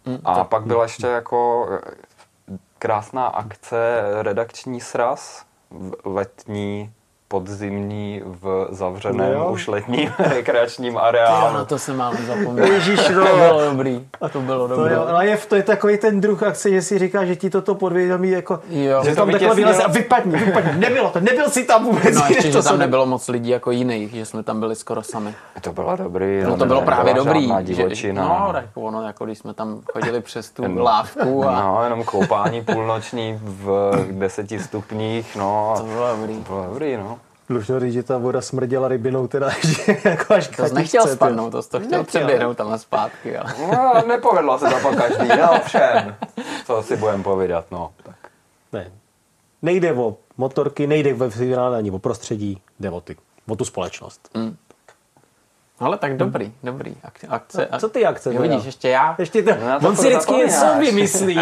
Mm, 0.05 0.18
A 0.26 0.43
pak 0.43 0.64
byla 0.66 0.84
ještě 0.84 1.08
jako 1.08 1.68
eh, 1.72 2.58
krásná 2.80 3.28
akce 3.28 4.01
redakční 4.22 4.82
sraz, 4.82 5.45
v- 5.72 5.93
letní, 6.05 6.93
podzimní 7.28 8.22
v 8.26 8.68
zavřeném 8.72 9.18
No 9.34 9.40
jo. 9.40 9.50
už 9.52 9.68
letním 9.68 10.12
rekreačním 10.20 10.94
Jo, 10.94 11.00
areálu. 11.00 11.54
na 11.54 11.66
to 11.66 11.80
jsem 11.80 11.98
mám 11.98 12.18
zapomněl. 12.28 12.66
Ježíš, 12.66 13.10
no. 13.10 13.26
to 13.28 13.36
bylo 13.38 13.62
dobrý. 13.66 14.08
To 14.32 14.42
bylo 14.42 14.68
To 14.68 14.76
dobré. 14.76 14.94
jo, 14.94 15.06
ale 15.10 15.28
je, 15.28 15.38
to 15.38 15.56
je 15.56 15.64
takový 15.64 15.98
ten 15.98 16.22
druh 16.22 16.44
akce, 16.44 16.70
že 16.70 16.82
si 16.82 17.00
říká, 17.00 17.26
že 17.26 17.36
ti 17.36 17.50
toto 17.50 17.76
podvědomí 17.76 18.30
jako, 18.30 18.60
Jo. 18.70 19.04
že 19.04 19.10
Že 19.10 19.16
tam 19.16 19.28
to 19.28 19.32
takhle 19.32 19.56
vyleze 19.56 19.84
a 19.84 19.88
vypadni, 19.92 20.38
vypadni, 20.38 20.72
nebylo 20.80 21.10
to, 21.10 21.20
nebyl 21.20 21.50
si 21.50 21.64
tam 21.64 21.86
vůbec. 21.86 22.16
No 22.16 22.24
a 22.24 22.28
ještě, 22.28 22.42
to 22.52 22.58
že 22.58 22.64
tam 22.64 22.74
se- 22.74 22.78
nebylo 22.78 23.06
moc 23.06 23.28
lidí 23.28 23.50
jako 23.50 23.72
jiných, 23.72 24.14
že 24.14 24.26
jsme 24.26 24.44
tam 24.44 24.60
byli 24.60 24.76
skoro 24.76 25.04
sami. 25.04 25.34
To 25.62 25.74
bylo 25.74 25.96
dobrý. 25.96 26.44
No 26.44 26.58
to 26.58 26.66
bylo 26.66 26.82
právě 26.82 27.14
dobrý. 27.14 27.52
Že, 27.66 28.14
no, 28.14 28.50
tak 28.54 28.66
ono, 28.76 29.02
jako 29.04 29.26
když 29.26 29.38
jsme 29.40 29.54
tam 29.54 29.80
chodili 29.94 30.22
přes 30.22 30.50
tu 30.52 30.64
lávku 30.80 31.46
a 31.48 31.62
No, 31.62 31.84
jenom 31.84 32.04
koupání 32.04 32.62
půlnoční 32.62 33.40
v 33.44 33.92
deseti 34.12 34.60
stupních, 34.60 35.36
no. 35.36 35.74
to 35.78 35.84
bylo 35.84 36.08
dobrý. 36.16 36.38
To 36.44 36.52
bylo 36.54 36.66
dobrý, 36.70 36.98
no. 36.98 37.16
Dlužno 37.50 37.80
říct, 37.80 37.93
že 37.93 38.04
ta 38.04 38.18
voda 38.18 38.41
smrděla 38.41 38.88
rybinou 38.88 39.28
teda, 39.28 39.50
že 39.64 39.98
jako 40.04 40.34
až 40.34 40.48
To 40.48 40.68
jsi 40.68 40.74
nechtěl 40.74 41.08
spadnout, 41.08 41.52
to 41.52 41.62
jsi 41.62 41.70
to 41.70 41.80
chtěl 41.80 42.04
přeběhnout 42.04 42.58
tam 42.58 42.68
a 42.74 42.78
zpátky. 42.78 43.38
Ale... 43.38 43.54
No, 43.72 44.08
nepovedla 44.08 44.60
se 44.60 44.66
to 44.66 44.76
pak 44.82 44.98
každý, 44.98 45.28
no 45.28 45.60
všem. 45.66 46.16
Co 46.66 46.84
si 46.84 46.98
budem 46.98 47.24
povídat, 47.24 47.66
no. 47.72 47.91
Tak. 48.04 48.16
Ne. 48.74 48.91
Nejde 49.62 49.93
o 49.93 50.18
motorky, 50.38 50.88
nejde 50.88 51.14
ve 51.14 51.30
finále 51.30 51.78
ani 51.78 51.91
o 51.91 52.00
prostředí, 52.00 52.62
jde 52.80 52.89
o, 52.89 53.02
ty, 53.02 53.16
o 53.48 53.56
tu 53.56 53.66
společnost. 53.66 54.30
Ale 55.80 55.98
tak 55.98 56.18
dobrý, 56.18 56.54
dobrý. 56.64 56.96
Ak- 57.04 57.28
Akce, 57.30 57.68
No, 57.72 57.80
co 57.80 57.90
ty 57.90 58.06
akce 58.06 58.34
Jo, 58.34 58.42
vidíš, 58.42 58.66
ještě 58.66 58.90
já. 58.90 59.16
Ještě 59.20 59.44
to, 59.44 59.52
No, 59.82 59.90
on 59.90 59.96
si 59.96 60.08
vždycky 60.08 60.34
něco 60.34 60.66
vymyslí. 60.80 61.36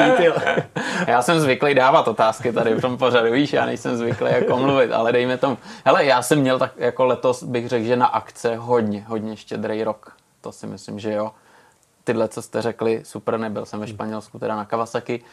Já 1.07 1.21
jsem 1.21 1.39
zvyklý 1.39 1.75
dávat 1.75 2.07
otázky 2.07 2.53
tady 2.53 2.73
v 2.73 2.81
tom 2.81 2.97
pořadu, 2.97 3.31
víš, 3.31 3.53
já 3.53 3.65
nejsem 3.65 3.97
zvyklý 3.97 4.31
jako 4.31 4.57
mluvit, 4.57 4.91
ale 4.91 5.11
dejme 5.11 5.37
tomu. 5.37 5.57
Hele, 5.85 6.05
já 6.05 6.21
jsem 6.21 6.39
měl 6.39 6.59
tak 6.59 6.71
jako 6.77 7.05
letos, 7.05 7.43
bych 7.43 7.69
řekl, 7.69 7.85
že 7.85 7.95
na 7.95 8.05
akce 8.05 8.55
hodně, 8.55 9.05
hodně 9.07 9.37
štědrý 9.37 9.83
rok. 9.83 10.11
To 10.41 10.51
si 10.51 10.67
myslím, 10.67 10.99
že 10.99 11.13
jo. 11.13 11.31
Tyhle, 12.03 12.27
co 12.27 12.41
jste 12.41 12.61
řekli, 12.61 13.01
super, 13.03 13.37
nebyl 13.37 13.65
jsem 13.65 13.79
ve 13.79 13.87
Španělsku, 13.87 14.39
teda 14.39 14.55
na 14.55 14.65
Kawasaki, 14.65 15.23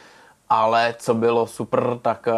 ale 0.49 0.95
co 0.99 1.13
bylo 1.13 1.47
super, 1.47 1.97
tak 2.01 2.27
eh, 2.27 2.33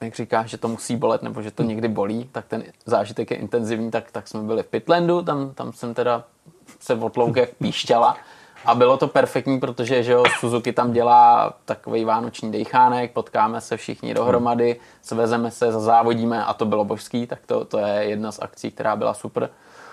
jak 0.00 0.14
říkáš, 0.14 0.50
že 0.50 0.58
to 0.58 0.68
musí 0.68 0.96
bolet, 0.96 1.22
nebo 1.22 1.42
že 1.42 1.50
to 1.50 1.62
někdy 1.62 1.88
bolí, 1.88 2.28
tak 2.32 2.46
ten 2.46 2.64
zážitek 2.86 3.30
je 3.30 3.36
intenzivní, 3.36 3.90
tak, 3.90 4.10
tak 4.10 4.28
jsme 4.28 4.42
byli 4.42 4.62
v 4.62 4.66
Pitlandu, 4.66 5.22
tam, 5.22 5.54
tam 5.54 5.72
jsem 5.72 5.94
teda 5.94 6.24
se 6.80 6.94
otlouk 6.94 7.36
jak 7.36 7.50
píšťala 7.54 8.16
a 8.66 8.74
bylo 8.74 8.96
to 8.96 9.08
perfektní, 9.08 9.60
protože 9.60 10.02
že 10.02 10.12
jo, 10.12 10.24
Suzuki 10.38 10.72
tam 10.72 10.92
dělá 10.92 11.52
takový 11.64 12.04
vánoční 12.04 12.52
dejchánek, 12.52 13.12
potkáme 13.12 13.60
se 13.60 13.76
všichni 13.76 14.14
dohromady, 14.14 14.80
svezeme 15.02 15.50
se, 15.50 15.72
zazávodíme 15.72 16.44
a 16.44 16.54
to 16.54 16.64
bylo 16.64 16.84
božský, 16.84 17.26
tak 17.26 17.38
to, 17.46 17.64
to 17.64 17.78
je 17.78 17.94
jedna 18.04 18.32
z 18.32 18.38
akcí, 18.42 18.70
která 18.70 18.96
byla 18.96 19.14
super. 19.14 19.50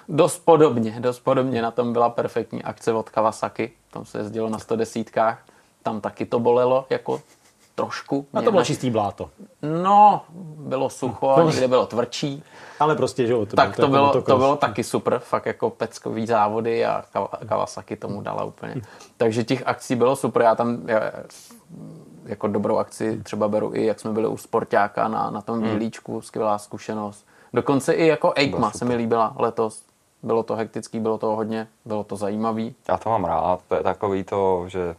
Dost 0.10 0.46
podobně, 0.46 0.96
dost 1.00 1.20
podobně 1.20 1.62
na 1.62 1.72
tom 1.72 1.94
byla 1.94 2.10
perfektní 2.10 2.64
akce 2.64 2.94
od 2.94 3.10
Kawasaki, 3.10 3.72
tam 3.92 4.06
se 4.06 4.18
jezdilo 4.18 4.50
na 4.50 4.60
110 4.60 5.12
tam 5.84 6.02
taky 6.02 6.26
to 6.26 6.40
bolelo 6.40 6.86
jako 6.90 7.22
trošku. 7.76 8.26
A 8.34 8.42
to 8.42 8.52
bylo 8.52 8.64
čistý 8.64 8.90
bláto. 8.90 9.30
No, 9.84 10.22
bylo 10.58 10.90
sucho, 10.90 11.34
No. 11.38 11.48
někde 11.50 11.68
bylo 11.68 11.86
tvrdší. 11.86 12.44
Ale 12.80 12.96
prostě, 12.96 13.28
že 13.28 13.34
jo. 13.34 13.46
To 13.46 13.56
Tak 13.56 13.76
to 13.76 13.82
jako 13.82 13.92
bylo, 13.92 14.06
motocross. 14.06 14.26
to 14.26 14.38
bylo 14.38 14.56
taky 14.56 14.84
super, 14.84 15.20
fakt 15.20 15.46
jako 15.46 15.70
peckový 15.70 16.28
závody 16.28 16.86
a 16.86 17.04
Kawa- 17.14 17.46
Kawasaki 17.48 17.96
tomu 17.96 18.22
dala 18.22 18.44
úplně. 18.44 18.76
Takže 19.18 19.44
těch 19.44 19.64
akcí 19.68 19.96
bylo 19.96 20.16
super, 20.16 20.42
já 20.42 20.56
tam 20.56 20.78
já, 20.86 21.00
jako 22.26 22.48
dobrou 22.48 22.78
akci 22.78 23.20
třeba 23.24 23.48
beru 23.48 23.72
i, 23.76 23.86
jak 23.86 24.00
jsme 24.00 24.12
byli 24.12 24.28
u 24.28 24.38
Sportáka 24.38 25.08
na, 25.08 25.30
na 25.30 25.42
tom 25.42 25.62
výlíčku, 25.62 26.22
skvělá 26.22 26.58
zkušenost. 26.58 27.26
Dokonce 27.54 27.94
i 27.94 28.08
jako 28.08 28.34
Eikma 28.36 28.72
se 28.72 28.86
mi 28.86 28.96
líbila 28.96 29.34
letos. 29.40 29.84
Bylo 30.24 30.44
to 30.44 30.56
hektický, 30.56 31.00
bylo 31.00 31.18
to 31.18 31.28
hodně, 31.28 31.68
bylo 31.86 32.04
to 32.04 32.16
zajímavý. 32.16 32.76
Já 32.90 32.98
to 32.98 33.10
mám 33.10 33.26
rád, 33.26 33.60
to 33.68 33.76
je 33.76 33.84
takový 33.84 34.24
to, 34.24 34.64
že 34.68 34.96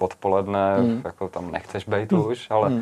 odpoledne 0.00 0.76
Hmm. 0.78 1.00
jako 1.04 1.28
tam 1.28 1.50
nechceš 1.50 1.84
být 1.84 2.12
už, 2.12 2.50
ale, 2.50 2.72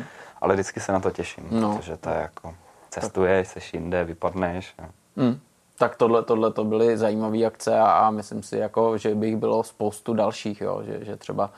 ale 0.41 0.53
vždycky 0.53 0.79
se 0.79 0.91
na 0.91 0.99
to 0.99 1.11
těším, 1.11 1.47
No. 1.51 1.75
protože 1.77 1.97
to 1.97 2.09
je 2.09 2.15
jako 2.15 2.55
cestuješ, 2.89 3.47
seš 3.47 3.73
jinde, 3.73 4.03
vypadneš. 4.03 4.75
jo. 4.81 4.85
Hmm. 5.17 5.39
Tak 5.77 5.95
tohle, 5.95 6.23
tohle 6.23 6.53
to 6.53 6.63
byly 6.65 6.97
zajímavé 6.97 7.45
akce 7.45 7.79
a, 7.79 7.85
a 7.85 8.11
myslím 8.11 8.43
si, 8.43 8.57
jako, 8.57 8.97
že 8.97 9.15
bych 9.15 9.37
bylo 9.37 9.63
spoustu 9.63 10.13
dalších, 10.13 10.61
jo? 10.61 10.81
Že, 10.85 11.05
že 11.05 11.15
třeba 11.17 11.49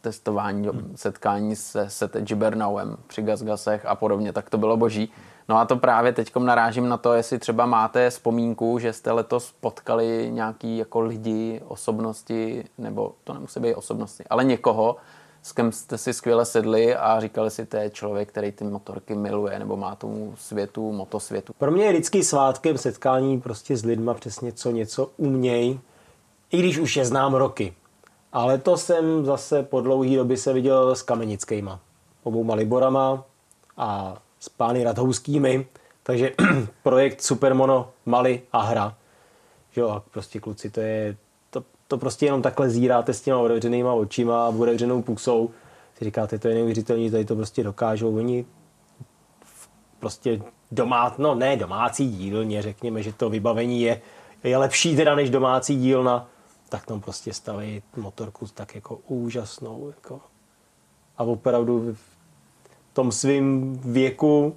testování, 0.00 0.68
setkání 0.94 1.56
se 1.56 1.90
Sete 1.90 2.20
Gibernauem 2.20 2.96
při 3.06 3.22
Gazgasech 3.22 3.86
a 3.86 3.94
podobně, 3.94 4.32
tak 4.32 4.50
to 4.50 4.58
bylo 4.58 4.76
boží. 4.76 5.12
No 5.48 5.58
a 5.58 5.64
to 5.64 5.76
právě 5.76 6.12
teď 6.12 6.36
narážím 6.36 6.88
na 6.88 6.96
to, 6.96 7.12
jestli 7.12 7.38
třeba 7.38 7.66
máte 7.66 8.10
vzpomínku, 8.10 8.78
že 8.78 8.92
jste 8.92 9.12
letos 9.12 9.54
potkali 9.60 10.28
nějaký 10.32 10.76
jako 10.76 11.00
lidi, 11.00 11.60
osobnosti, 11.68 12.64
nebo 12.78 13.14
to 13.24 13.34
nemusí 13.34 13.60
být 13.60 13.74
osobnosti, 13.74 14.24
ale 14.30 14.44
někoho, 14.44 14.96
s 15.42 15.52
kým 15.52 15.72
jste 15.72 15.98
si 15.98 16.12
skvěle 16.12 16.44
sedli 16.44 16.96
a 16.96 17.20
říkali 17.20 17.50
si, 17.50 17.66
to 17.66 17.76
je 17.76 17.90
člověk, 17.90 18.28
který 18.28 18.52
ty 18.52 18.64
motorky 18.64 19.14
miluje, 19.14 19.58
nebo 19.58 19.76
má 19.76 19.94
tomu 19.94 20.34
světu, 20.38 20.92
motosvětu. 20.92 21.52
Pro 21.58 21.70
mě 21.70 21.84
je 21.84 21.92
vždycky 21.92 22.24
svátkem 22.24 22.78
setkání 22.78 23.40
prostě 23.40 23.76
s 23.76 23.84
lidma 23.84 24.14
přesně 24.14 24.52
co 24.52 24.70
něco 24.70 25.10
uměj, 25.16 25.78
i 26.50 26.58
když 26.58 26.78
už 26.78 26.96
je 26.96 27.04
znám 27.04 27.34
roky. 27.34 27.74
Ale 28.32 28.58
to 28.58 28.76
jsem 28.76 29.24
zase 29.24 29.62
po 29.62 29.80
dlouhý 29.80 30.16
době 30.16 30.36
se 30.36 30.52
viděl 30.52 30.94
s 30.94 31.02
Kamenickýma. 31.02 31.80
Obouma 32.22 32.54
Liborama 32.54 33.24
a 33.76 34.16
s 34.40 34.48
pány 34.48 34.84
Radhouskými. 34.84 35.66
Takže 36.02 36.32
projekt 36.82 37.22
Supermono, 37.22 37.90
Mali 38.06 38.42
a 38.52 38.60
hra. 38.60 38.96
Jo, 39.76 39.88
a 39.88 40.00
prostě 40.00 40.40
kluci, 40.40 40.70
to 40.70 40.80
je, 40.80 41.16
to, 41.50 41.64
to 41.88 41.98
prostě 41.98 42.26
jenom 42.26 42.42
takhle 42.42 42.70
zíráte 42.70 43.14
s 43.14 43.20
těma 43.20 43.38
otevřenýma 43.38 43.92
očima 43.92 44.46
a 44.46 44.48
otevřenou 44.48 45.02
pusou. 45.02 45.50
Si 45.98 46.04
říkáte, 46.04 46.38
to 46.38 46.48
je 46.48 46.54
neuvěřitelný, 46.54 47.10
tady 47.10 47.24
to 47.24 47.36
prostě 47.36 47.64
dokážou. 47.64 48.16
Oni 48.16 48.46
prostě 50.00 50.42
domá, 50.70 51.14
no 51.18 51.34
ne 51.34 51.56
domácí 51.56 52.10
dílně, 52.10 52.62
řekněme, 52.62 53.02
že 53.02 53.12
to 53.12 53.30
vybavení 53.30 53.82
je, 53.82 54.00
je 54.44 54.56
lepší 54.56 54.96
teda 54.96 55.14
než 55.14 55.30
domácí 55.30 55.76
dílna, 55.76 56.28
tak 56.70 56.86
tam 56.86 57.00
prostě 57.00 57.32
staví 57.32 57.82
motorku 57.96 58.46
tak 58.54 58.74
jako 58.74 58.96
úžasnou. 58.96 59.88
Jako. 59.88 60.20
A 61.16 61.22
opravdu 61.22 61.94
v 61.94 62.94
tom 62.94 63.12
svém 63.12 63.76
věku, 63.84 64.56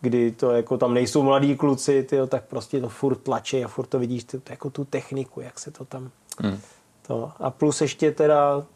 kdy 0.00 0.30
to 0.30 0.50
jako 0.50 0.78
tam 0.78 0.94
nejsou 0.94 1.22
mladí 1.22 1.56
kluci, 1.56 2.02
tyjo, 2.02 2.26
tak 2.26 2.44
prostě 2.44 2.80
to 2.80 2.88
furt 2.88 3.16
tlačí 3.16 3.64
a 3.64 3.68
furt 3.68 3.86
to 3.86 3.98
vidíš, 3.98 4.24
ty, 4.24 4.40
jako 4.50 4.70
tu 4.70 4.84
techniku, 4.84 5.40
jak 5.40 5.58
se 5.58 5.70
to 5.70 5.84
tam... 5.84 6.10
Hmm. 6.38 6.58
To. 7.06 7.32
A 7.38 7.50
plus 7.50 7.80
ještě 7.80 8.12
teda, 8.12 8.66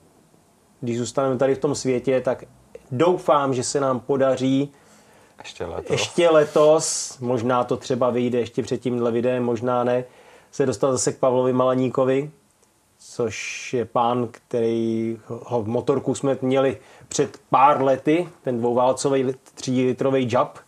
když 0.81 0.99
zůstaneme 0.99 1.37
tady 1.37 1.55
v 1.55 1.59
tom 1.59 1.75
světě, 1.75 2.21
tak 2.21 2.45
doufám, 2.91 3.55
že 3.55 3.65
se 3.65 3.81
nám 3.81 4.01
podaří 4.01 4.73
Ještě 5.39 5.65
letos. 5.65 5.91
ještě 5.91 6.29
letos, 6.29 7.19
možná 7.21 7.65
to 7.65 7.77
třeba 7.77 8.11
vyjde 8.11 8.39
ještě 8.39 8.63
před 8.63 8.79
tímhle 8.79 9.11
videem, 9.13 9.45
možná 9.45 9.85
ne, 9.85 10.05
se 10.57 10.67
dostat 10.67 10.93
zase 10.93 11.13
k 11.13 11.19
Pavlovi 11.19 11.53
Malaníkovi, 11.53 12.31
což 12.99 13.75
je 13.75 13.85
pán, 13.85 14.29
který 14.31 15.19
ho 15.27 15.63
v 15.63 15.69
motorku 15.69 16.15
jsme 16.15 16.39
měli 16.43 16.79
před 17.09 17.39
pár 17.51 17.83
lety, 17.83 18.29
ten 18.43 18.59
dvouválcový 18.59 19.35
3 19.55 19.71
litrový 19.71 20.29
Jab 20.33 20.59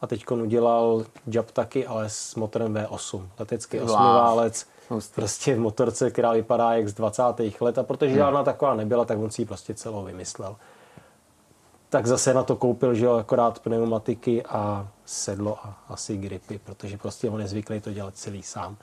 a 0.00 0.06
teď 0.06 0.30
udělal 0.30 1.04
job 1.26 1.50
taky, 1.50 1.86
ale 1.86 2.08
s 2.08 2.34
motorem 2.34 2.74
V8. 2.74 3.26
Letecký 3.38 3.80
osmiválec, 3.80 4.66
Hustý. 4.88 5.14
prostě 5.14 5.54
v 5.54 5.58
motorce, 5.58 6.10
která 6.10 6.32
vypadá 6.32 6.72
jak 6.72 6.88
z 6.88 6.94
20. 6.94 7.22
let 7.60 7.78
a 7.78 7.82
protože 7.82 8.14
žádná 8.14 8.44
taková 8.44 8.74
nebyla, 8.74 9.04
tak 9.04 9.18
on 9.18 9.30
si 9.30 9.42
ji 9.42 9.46
prostě 9.46 9.74
celou 9.74 10.04
vymyslel. 10.04 10.56
Tak 11.88 12.06
zase 12.06 12.34
na 12.34 12.42
to 12.42 12.56
koupil, 12.56 12.94
že 12.94 13.04
jo, 13.04 13.12
akorát 13.12 13.58
pneumatiky 13.58 14.42
a 14.42 14.88
sedlo 15.04 15.58
a 15.62 15.82
asi 15.88 16.16
gripy, 16.16 16.58
protože 16.58 16.98
prostě 16.98 17.30
on 17.30 17.40
je 17.40 17.48
zvyklý 17.48 17.80
to 17.80 17.92
dělat 17.92 18.16
celý 18.16 18.42
sám. 18.42 18.76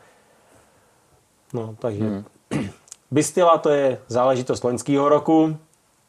No, 1.54 1.76
takže 1.80 2.04
hmm. 2.04 2.26
Bystila 3.12 3.58
to 3.58 3.70
je 3.70 4.02
záležitost 4.08 4.64
loňského 4.64 5.10
roku, 5.10 5.58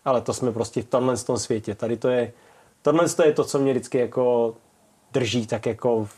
ale 0.05 0.21
to 0.21 0.35
jsme 0.35 0.53
prostě 0.53 0.83
v 0.83 0.85
tomhle 0.85 1.17
tom 1.17 1.39
světě. 1.39 1.75
Tady 1.75 1.97
to 1.97 2.09
je, 2.09 2.33
tohle 2.83 3.09
to 3.09 3.27
je 3.27 3.33
to, 3.33 3.45
co 3.45 3.59
mě 3.59 3.73
vždycky 3.73 3.99
jako 3.99 4.55
drží 5.13 5.47
tak 5.47 5.67
jako 5.67 6.05
v 6.05 6.15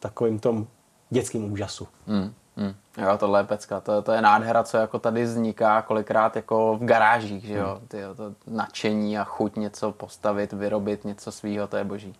takovým 0.00 0.38
tom 0.38 0.66
dětským 1.10 1.52
úžasu. 1.52 1.88
Hmm. 2.06 2.32
Hmm. 2.56 2.74
Jo, 2.98 3.18
tohle 3.18 3.40
je 3.40 3.44
pecka. 3.44 3.80
To, 3.80 4.02
to 4.02 4.12
je 4.12 4.22
nádhera, 4.22 4.64
co 4.64 4.76
jako 4.76 4.98
tady 4.98 5.24
vzniká 5.24 5.82
kolikrát 5.82 6.36
jako 6.36 6.76
v 6.76 6.84
garážích, 6.84 7.44
že 7.44 7.54
jo. 7.54 7.80
Ty, 7.88 7.98
to 8.16 8.34
nadšení 8.46 9.18
a 9.18 9.24
chuť 9.24 9.56
něco 9.56 9.92
postavit, 9.92 10.52
vyrobit 10.52 11.04
něco 11.04 11.32
svýho, 11.32 11.66
to 11.66 11.76
je 11.76 11.84
boží. 11.84 12.14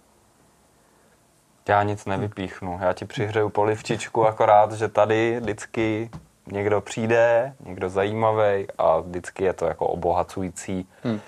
Já 1.68 1.82
nic 1.82 2.06
nevypíchnu. 2.06 2.78
Já 2.82 2.92
ti 2.92 3.04
přihřeju 3.04 3.48
polivčičku 3.48 4.26
akorát, 4.26 4.72
že 4.72 4.88
tady 4.88 5.40
vždycky 5.40 6.10
někdo 6.52 6.80
přijde, 6.80 7.52
někdo 7.66 7.88
zajímavý 7.88 8.66
a 8.78 9.00
vždycky 9.00 9.44
je 9.44 9.52
to 9.52 9.66
jako 9.66 9.86
obohacující. 9.86 10.88
Hmm. 11.02 11.20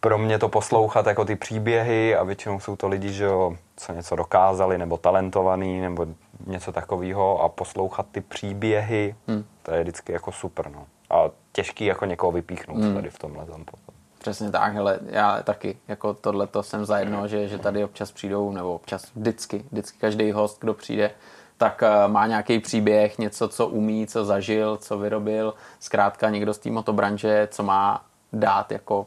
Pro 0.00 0.18
mě 0.18 0.38
to 0.38 0.48
poslouchat 0.48 1.06
jako 1.06 1.24
ty 1.24 1.36
příběhy 1.36 2.16
a 2.16 2.22
většinou 2.24 2.60
jsou 2.60 2.76
to 2.76 2.88
lidi, 2.88 3.12
že 3.12 3.24
jo, 3.24 3.56
co 3.76 3.92
něco 3.92 4.16
dokázali, 4.16 4.78
nebo 4.78 4.96
talentovaný, 4.96 5.80
nebo 5.80 6.06
něco 6.46 6.72
takového 6.72 7.40
a 7.42 7.48
poslouchat 7.48 8.06
ty 8.12 8.20
příběhy, 8.20 9.14
hmm. 9.28 9.44
to 9.62 9.74
je 9.74 9.82
vždycky 9.82 10.12
jako 10.12 10.32
super, 10.32 10.70
no. 10.70 10.86
A 11.10 11.30
těžký 11.52 11.84
jako 11.84 12.04
někoho 12.04 12.32
vypíchnout 12.32 12.78
hmm. 12.78 12.94
tady 12.94 13.10
v 13.10 13.18
tomhle 13.18 13.44
potom. 13.44 13.83
Přesně 14.24 14.50
tak, 14.50 14.74
hele, 14.74 14.98
já 15.06 15.42
taky, 15.42 15.78
jako 15.88 16.14
tohle 16.14 16.46
to 16.46 16.62
jsem 16.62 16.84
zajedno, 16.84 17.28
že, 17.28 17.48
že 17.48 17.58
tady 17.58 17.84
občas 17.84 18.12
přijdou, 18.12 18.52
nebo 18.52 18.74
občas 18.74 19.06
vždycky, 19.14 19.64
vždycky 19.72 19.98
každý 19.98 20.32
host, 20.32 20.60
kdo 20.60 20.74
přijde, 20.74 21.10
tak 21.56 21.82
uh, 21.82 22.12
má 22.12 22.26
nějaký 22.26 22.58
příběh, 22.58 23.18
něco, 23.18 23.48
co 23.48 23.66
umí, 23.66 24.06
co 24.06 24.24
zažil, 24.24 24.76
co 24.76 24.98
vyrobil, 24.98 25.54
zkrátka 25.80 26.30
někdo 26.30 26.54
z 26.54 26.58
té 26.58 26.70
motobranže, 26.70 27.48
co 27.50 27.62
má 27.62 28.04
dát 28.32 28.72
jako 28.72 29.06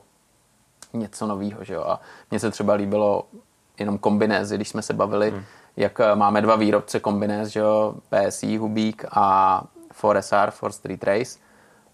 něco 0.93 1.28
nového, 1.28 1.63
že 1.63 1.74
jo. 1.74 1.84
A 1.84 1.99
mně 2.32 2.39
se 2.39 2.51
třeba 2.51 2.74
líbilo 2.74 3.28
jenom 3.80 3.97
kombinézy, 3.97 4.55
když 4.55 4.70
jsme 4.70 4.82
se 4.82 4.93
bavili, 4.93 5.32
hmm. 5.32 5.43
jak 5.78 5.99
uh, 5.99 6.05
máme 6.20 6.41
dva 6.41 6.55
výrobce 6.55 6.99
kombinéz, 6.99 7.49
že 7.49 7.59
jo, 7.59 7.95
PSI, 8.09 8.57
Hubík 8.57 9.05
a 9.11 9.63
4SR, 10.01 10.51
For 10.51 10.72
Street 10.72 11.03
Race, 11.03 11.39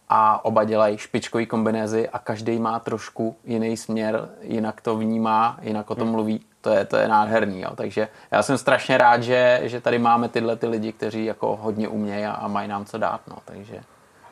a 0.10 0.46
oba 0.46 0.64
dělají 0.64 0.98
špičkový 0.98 1.46
kombinézy 1.46 2.10
a 2.10 2.20
každý 2.20 2.60
má 2.60 2.80
trošku 2.80 3.36
jiný 3.44 3.78
směr, 3.78 4.30
jinak 4.42 4.82
to 4.82 4.98
vnímá, 4.98 5.58
jinak 5.62 5.92
o 5.92 5.96
tom 5.96 6.08
mluví. 6.08 6.46
To 6.62 6.70
je, 6.70 6.86
to 6.86 6.98
je 6.98 7.08
nádherný. 7.08 7.62
Jo. 7.62 7.70
Takže 7.76 8.08
já 8.32 8.44
jsem 8.44 8.58
strašně 8.58 8.98
rád, 8.98 9.24
že, 9.24 9.62
že 9.64 9.82
tady 9.82 10.00
máme 10.00 10.30
tyhle 10.30 10.56
ty 10.56 10.68
lidi, 10.68 10.92
kteří 10.92 11.26
jako 11.26 11.56
hodně 11.56 11.88
umějí 11.88 12.26
a, 12.26 12.32
a 12.32 12.48
mají 12.48 12.68
nám 12.68 12.86
co 12.86 12.98
dát. 12.98 13.22
No. 13.28 13.38
Takže 13.46 13.84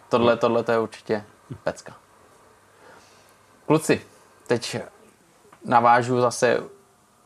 tohle, 0.09 0.37
tohle 0.37 0.63
to 0.63 0.71
je 0.71 0.79
určitě 0.79 1.23
pecka. 1.63 1.93
Kluci, 3.65 4.01
teď 4.47 4.77
navážu 5.65 6.21
zase 6.21 6.63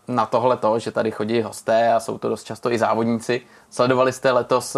na 0.07 0.25
tohle 0.25 0.57
to, 0.57 0.79
že 0.79 0.91
tady 0.91 1.11
chodí 1.11 1.41
hosté 1.41 1.93
a 1.93 1.99
jsou 1.99 2.17
to 2.17 2.29
dost 2.29 2.43
často 2.43 2.71
i 2.71 2.77
závodníci. 2.77 3.41
Sledovali 3.69 4.13
jste 4.13 4.31
letos 4.31 4.77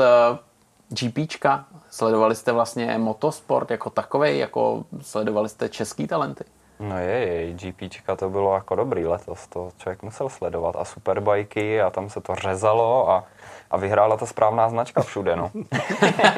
GPčka? 0.89 1.65
Sledovali 1.89 2.35
jste 2.35 2.51
vlastně 2.51 2.97
motosport 2.97 3.71
jako 3.71 3.89
takovej? 3.89 4.37
Jako 4.37 4.83
sledovali 5.01 5.49
jste 5.49 5.69
český 5.69 6.07
talenty? 6.07 6.43
No 6.79 6.97
je, 6.97 7.17
je, 7.17 7.53
GPčka 7.53 8.15
to 8.15 8.29
bylo 8.29 8.55
jako 8.55 8.75
dobrý 8.75 9.05
letos, 9.05 9.47
to 9.47 9.69
člověk 9.77 10.03
musel 10.03 10.29
sledovat 10.29 10.75
a 10.75 10.85
superbajky 10.85 11.81
a 11.81 11.89
tam 11.89 12.09
se 12.09 12.21
to 12.21 12.35
řezalo 12.35 13.09
a, 13.09 13.23
a 13.71 13.77
vyhrála 13.77 14.17
ta 14.17 14.25
správná 14.25 14.69
značka 14.69 15.01
všude, 15.01 15.35
no. 15.35 15.51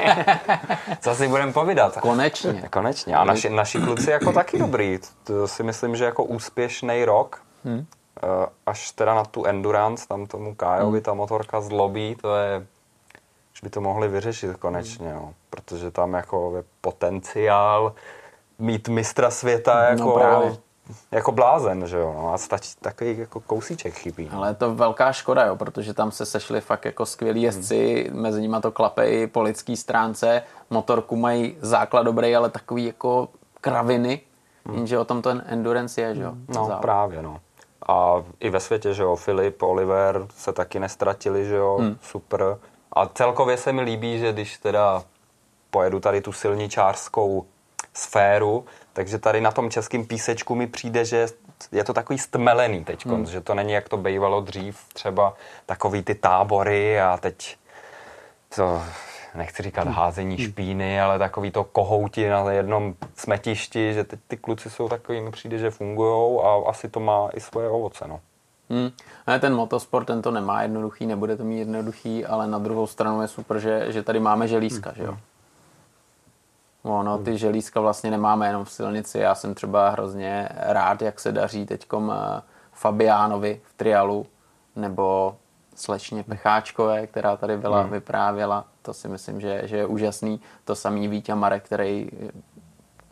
Co 1.00 1.14
si 1.14 1.28
budeme 1.28 1.52
povídat? 1.52 1.96
Konečně. 1.96 2.68
Konečně. 2.70 3.16
A 3.16 3.24
naši, 3.24 3.50
naši 3.50 3.78
kluci 3.78 4.10
jako 4.10 4.32
taky 4.32 4.58
dobrý. 4.58 4.98
To 5.24 5.48
si 5.48 5.62
myslím, 5.62 5.96
že 5.96 6.04
jako 6.04 6.24
úspěšný 6.24 7.04
rok, 7.04 7.42
hmm. 7.64 7.86
až 8.66 8.92
teda 8.92 9.14
na 9.14 9.24
tu 9.24 9.46
endurance, 9.46 10.08
tam 10.08 10.26
tomu 10.26 10.54
Kájovi 10.54 10.98
hmm. 10.98 11.04
ta 11.04 11.14
motorka 11.14 11.60
zlobí, 11.60 12.16
to 12.20 12.36
je 12.36 12.66
že 13.60 13.66
by 13.66 13.70
to 13.70 13.80
mohli 13.80 14.08
vyřešit 14.08 14.56
konečně, 14.56 15.14
no. 15.14 15.34
Protože 15.50 15.90
tam 15.90 16.14
jako 16.14 16.52
je 16.56 16.64
potenciál 16.80 17.94
mít 18.58 18.88
mistra 18.88 19.30
světa 19.30 19.82
jako, 19.82 20.02
no 20.02 20.12
právě. 20.12 20.56
jako 21.10 21.32
blázen, 21.32 21.86
že 21.86 21.98
jo, 21.98 22.14
no. 22.16 22.34
a 22.34 22.38
stačí 22.38 22.70
takový 22.80 23.18
jako 23.18 23.40
kousíček 23.40 23.94
chybí. 23.94 24.28
No. 24.32 24.38
Ale 24.38 24.48
je 24.48 24.54
to 24.54 24.74
velká 24.74 25.12
škoda, 25.12 25.44
jo, 25.44 25.56
protože 25.56 25.94
tam 25.94 26.10
se 26.10 26.26
sešli 26.26 26.60
fakt 26.60 26.84
jako 26.84 27.06
skvělí 27.06 27.42
jezdci, 27.42 28.08
hmm. 28.10 28.22
mezi 28.22 28.40
nimi 28.40 28.56
to 28.62 28.72
klape 28.72 29.10
i 29.10 29.26
po 29.26 29.42
lidský 29.42 29.76
stránce, 29.76 30.42
motorku 30.70 31.16
mají 31.16 31.56
základ 31.60 32.02
dobrý, 32.02 32.36
ale 32.36 32.50
takový 32.50 32.84
jako 32.84 33.28
kraviny, 33.60 34.20
hmm. 34.66 34.76
jenže 34.76 34.98
o 34.98 35.04
tom 35.04 35.22
ten 35.22 35.44
endurance 35.46 36.00
je, 36.00 36.14
že 36.14 36.22
jo. 36.22 36.32
No 36.48 36.54
závod. 36.54 36.80
právě, 36.80 37.22
no. 37.22 37.40
A 37.88 38.22
i 38.40 38.50
ve 38.50 38.60
světě, 38.60 38.94
že 38.94 39.02
jo, 39.02 39.16
Filip, 39.16 39.62
Oliver 39.62 40.26
se 40.36 40.52
taky 40.52 40.80
nestratili, 40.80 41.44
že 41.44 41.56
jo, 41.56 41.76
hmm. 41.80 41.96
super. 42.02 42.58
A 42.92 43.06
celkově 43.06 43.56
se 43.56 43.72
mi 43.72 43.82
líbí, 43.82 44.18
že 44.18 44.32
když 44.32 44.58
teda 44.58 45.02
pojedu 45.70 46.00
tady 46.00 46.20
tu 46.20 46.32
silničářskou 46.32 47.46
sféru, 47.94 48.64
takže 48.92 49.18
tady 49.18 49.40
na 49.40 49.52
tom 49.52 49.70
českém 49.70 50.06
písečku 50.06 50.54
mi 50.54 50.66
přijde, 50.66 51.04
že 51.04 51.26
je 51.72 51.84
to 51.84 51.94
takový 51.94 52.18
stmelený 52.18 52.84
teď, 52.84 53.06
hmm. 53.06 53.26
že 53.26 53.40
to 53.40 53.54
není, 53.54 53.72
jak 53.72 53.88
to 53.88 53.96
bývalo 53.96 54.40
dřív, 54.40 54.78
třeba 54.92 55.34
takový 55.66 56.02
ty 56.02 56.14
tábory 56.14 57.00
a 57.00 57.16
teď 57.16 57.56
to, 58.54 58.82
nechci 59.34 59.62
říkat 59.62 59.88
házení 59.88 60.38
špíny, 60.38 61.00
ale 61.00 61.18
takový 61.18 61.50
to 61.50 61.64
kohouti 61.64 62.28
na 62.28 62.50
jednom 62.52 62.94
smetišti, 63.14 63.94
že 63.94 64.04
teď 64.04 64.20
ty 64.28 64.36
kluci 64.36 64.70
jsou 64.70 64.88
takový, 64.88 65.20
mi 65.20 65.30
přijde, 65.30 65.58
že 65.58 65.70
fungují 65.70 66.40
a 66.42 66.70
asi 66.70 66.88
to 66.88 67.00
má 67.00 67.28
i 67.34 67.40
svoje 67.40 67.68
ovoce, 67.68 68.04
no. 68.08 68.20
Hmm. 68.70 68.90
Ne, 69.26 69.40
ten 69.40 69.54
motosport, 69.54 70.06
ten 70.06 70.22
to 70.22 70.30
nemá 70.30 70.62
jednoduchý, 70.62 71.06
nebude 71.06 71.36
to 71.36 71.44
mít 71.44 71.58
jednoduchý, 71.58 72.26
ale 72.26 72.46
na 72.46 72.58
druhou 72.58 72.86
stranu 72.86 73.22
je 73.22 73.28
super, 73.28 73.58
že, 73.58 73.92
že 73.92 74.02
tady 74.02 74.20
máme 74.20 74.48
želízka, 74.48 74.90
hmm. 74.90 74.96
že 74.96 75.02
jo. 75.04 75.16
Ono, 76.82 77.18
ty 77.18 77.38
želízka 77.38 77.80
vlastně 77.80 78.10
nemáme 78.10 78.46
jenom 78.46 78.64
v 78.64 78.72
silnici. 78.72 79.18
Já 79.18 79.34
jsem 79.34 79.54
třeba 79.54 79.90
hrozně 79.90 80.48
rád, 80.52 81.02
jak 81.02 81.20
se 81.20 81.32
daří 81.32 81.66
teďkom 81.66 82.12
Fabiánovi 82.72 83.60
v 83.64 83.72
trialu, 83.74 84.26
nebo 84.76 85.36
slečně 85.74 86.22
Pecháčkové, 86.22 87.06
která 87.06 87.36
tady 87.36 87.56
byla, 87.56 87.80
hmm. 87.80 87.90
vyprávěla. 87.90 88.64
To 88.82 88.94
si 88.94 89.08
myslím, 89.08 89.40
že, 89.40 89.62
že 89.64 89.76
je 89.76 89.86
úžasný. 89.86 90.40
To 90.64 90.74
samý 90.74 91.08
Vítě 91.08 91.34
Marek, 91.34 91.64
který 91.64 92.10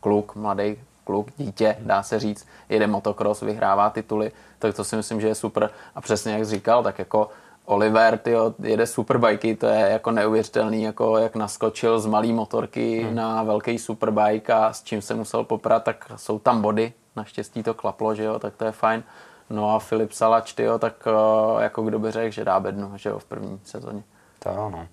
kluk, 0.00 0.36
mladý 0.36 0.76
kluk, 1.04 1.30
dítě, 1.36 1.76
dá 1.80 2.02
se 2.02 2.18
říct, 2.18 2.46
jede 2.68 2.86
motocross, 2.86 3.42
vyhrává 3.42 3.90
tituly, 3.90 4.32
tak 4.58 4.76
to 4.76 4.84
si 4.84 4.96
myslím, 4.96 5.20
že 5.20 5.28
je 5.28 5.34
super. 5.34 5.70
A 5.94 6.00
přesně 6.00 6.32
jak 6.32 6.44
říkal, 6.44 6.82
tak 6.82 6.98
jako 6.98 7.28
Oliver 7.68 8.18
tyjo, 8.18 8.54
jede 8.62 8.86
superbajky, 8.86 9.56
to 9.56 9.66
je 9.66 9.80
jako 9.80 10.10
neuvěřitelný, 10.10 10.82
jako 10.82 11.18
jak 11.18 11.36
naskočil 11.36 12.00
z 12.00 12.06
malý 12.06 12.32
motorky 12.32 13.02
hmm. 13.02 13.14
na 13.14 13.42
velký 13.42 13.78
superbike 13.78 14.52
a 14.52 14.72
s 14.72 14.82
čím 14.82 15.02
se 15.02 15.14
musel 15.14 15.44
poprat, 15.44 15.84
tak 15.84 16.12
jsou 16.16 16.38
tam 16.38 16.62
body, 16.62 16.92
naštěstí 17.16 17.62
to 17.62 17.74
klaplo, 17.74 18.14
že 18.14 18.24
jo, 18.24 18.38
tak 18.38 18.56
to 18.56 18.64
je 18.64 18.72
fajn. 18.72 19.02
No 19.50 19.74
a 19.74 19.78
Filip 19.78 20.12
Salač, 20.12 20.52
tyjo, 20.52 20.78
tak 20.78 20.94
uh, 21.06 21.62
jako 21.62 21.82
kdo 21.82 21.98
by 21.98 22.10
řekl, 22.10 22.30
že 22.30 22.44
dá 22.44 22.60
bednu, 22.60 22.92
že 22.96 23.08
jo, 23.08 23.18
v 23.18 23.24
první 23.24 23.60
sezóně. 23.64 24.02
To 24.38 24.50
ano. 24.50 24.86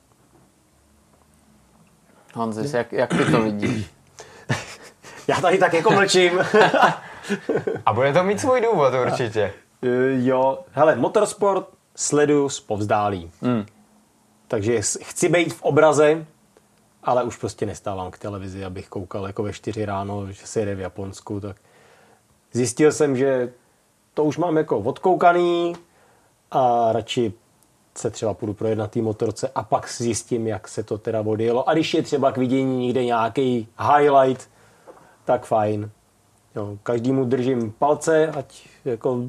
Honzis, 2.33 2.73
jak, 2.73 2.93
jak 2.93 3.09
ty 3.09 3.31
to 3.31 3.41
vidíš? 3.41 3.91
Já 5.27 5.41
tady 5.41 5.57
tak 5.57 5.73
jako 5.73 5.91
mlčím. 5.91 6.39
a 7.85 7.93
bude 7.93 8.13
to 8.13 8.23
mít 8.23 8.39
svůj 8.39 8.61
důvod 8.61 8.93
určitě. 8.93 9.53
Uh, 9.81 9.89
jo, 10.27 10.59
hele, 10.71 10.95
motorsport 10.95 11.74
sleduju 11.95 12.49
zpovzdálí. 12.49 13.31
Mm. 13.41 13.65
Takže 14.47 14.81
chci 14.81 15.29
být 15.29 15.53
v 15.53 15.61
obraze, 15.61 16.25
ale 17.03 17.23
už 17.23 17.37
prostě 17.37 17.65
nestávám 17.65 18.11
k 18.11 18.17
televizi, 18.17 18.65
abych 18.65 18.89
koukal 18.89 19.27
jako 19.27 19.43
ve 19.43 19.53
čtyři 19.53 19.85
ráno, 19.85 20.31
že 20.31 20.47
se 20.47 20.59
jede 20.59 20.75
v 20.75 20.79
Japonsku, 20.79 21.39
tak 21.39 21.57
zjistil 22.53 22.91
jsem, 22.91 23.17
že 23.17 23.53
to 24.13 24.23
už 24.23 24.37
mám 24.37 24.57
jako 24.57 24.79
odkoukaný 24.79 25.75
a 26.51 26.91
radši 26.91 27.33
se 27.97 28.09
třeba 28.09 28.33
půjdu 28.33 28.53
projet 28.53 28.75
na 28.75 28.87
té 28.87 29.01
motorce 29.01 29.51
a 29.55 29.63
pak 29.63 29.91
zjistím, 29.91 30.47
jak 30.47 30.67
se 30.67 30.83
to 30.83 30.97
teda 30.97 31.21
odjelo. 31.21 31.69
A 31.69 31.73
když 31.73 31.93
je 31.93 32.01
třeba 32.01 32.31
k 32.31 32.37
vidění 32.37 32.87
někde 32.87 33.05
nějaký 33.05 33.67
highlight, 33.79 34.49
tak 35.25 35.45
fajn. 35.45 35.91
Jo, 36.55 36.77
každému 36.83 37.25
držím 37.25 37.71
palce, 37.71 38.27
ať 38.27 38.67
jako 38.85 39.23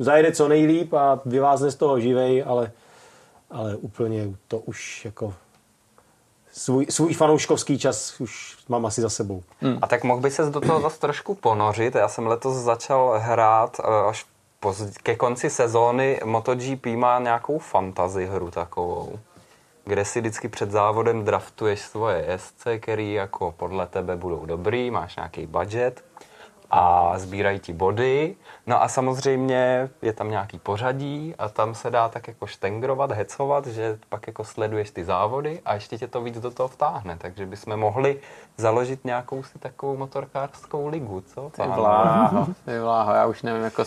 zajede 0.00 0.32
co 0.32 0.48
nejlíp 0.48 0.92
a 0.94 1.20
vyvázne 1.24 1.70
z 1.70 1.74
toho 1.74 2.00
živej, 2.00 2.44
ale, 2.46 2.72
ale 3.50 3.76
úplně 3.76 4.28
to 4.48 4.58
už 4.58 5.04
jako 5.04 5.34
svůj, 6.52 6.86
svůj 6.90 7.14
fanouškovský 7.14 7.78
čas 7.78 8.20
už 8.20 8.56
mám 8.68 8.86
asi 8.86 9.00
za 9.00 9.10
sebou. 9.10 9.42
Hmm. 9.60 9.78
A 9.82 9.86
tak 9.86 10.04
mohl 10.04 10.20
by 10.20 10.30
se 10.30 10.50
do 10.50 10.60
toho 10.60 10.80
zase 10.80 11.00
trošku 11.00 11.34
ponořit. 11.34 11.94
Já 11.94 12.08
jsem 12.08 12.26
letos 12.26 12.56
začal 12.56 13.20
hrát 13.22 13.80
eh, 13.80 14.08
až 14.08 14.26
ke 15.02 15.16
konci 15.16 15.50
sezóny 15.50 16.20
MotoGP 16.24 16.86
má 16.86 17.18
nějakou 17.18 17.58
fantasy 17.58 18.26
hru 18.26 18.50
takovou, 18.50 19.18
kde 19.84 20.04
si 20.04 20.20
vždycky 20.20 20.48
před 20.48 20.70
závodem 20.70 21.24
draftuješ 21.24 21.80
svoje 21.80 22.24
jezdce, 22.28 22.78
který 22.78 23.12
jako 23.12 23.54
podle 23.56 23.86
tebe 23.86 24.16
budou 24.16 24.46
dobrý, 24.46 24.90
máš 24.90 25.16
nějaký 25.16 25.46
budget 25.46 26.04
a 26.70 27.12
sbírají 27.18 27.58
ti 27.58 27.72
body. 27.72 28.36
No 28.66 28.82
a 28.82 28.88
samozřejmě 28.88 29.90
je 30.02 30.12
tam 30.12 30.30
nějaký 30.30 30.58
pořadí 30.58 31.34
a 31.38 31.48
tam 31.48 31.74
se 31.74 31.90
dá 31.90 32.08
tak 32.08 32.28
jako 32.28 32.46
štengrovat, 32.46 33.12
hecovat, 33.12 33.66
že 33.66 33.98
pak 34.08 34.26
jako 34.26 34.44
sleduješ 34.44 34.90
ty 34.90 35.04
závody 35.04 35.60
a 35.64 35.74
ještě 35.74 35.98
tě 35.98 36.08
to 36.08 36.20
víc 36.20 36.40
do 36.40 36.50
toho 36.50 36.68
vtáhne. 36.68 37.16
Takže 37.18 37.46
bychom 37.46 37.76
mohli 37.76 38.20
založit 38.56 39.04
nějakou 39.04 39.42
si 39.42 39.58
takovou 39.58 39.96
motorkářskou 39.96 40.88
ligu, 40.88 41.20
co? 41.20 41.50
Ty 41.50 41.62
vláho, 41.62 42.46
ty 42.64 42.78
vláho, 42.78 43.14
já 43.14 43.26
už 43.26 43.42
nevím, 43.42 43.62
jako 43.62 43.84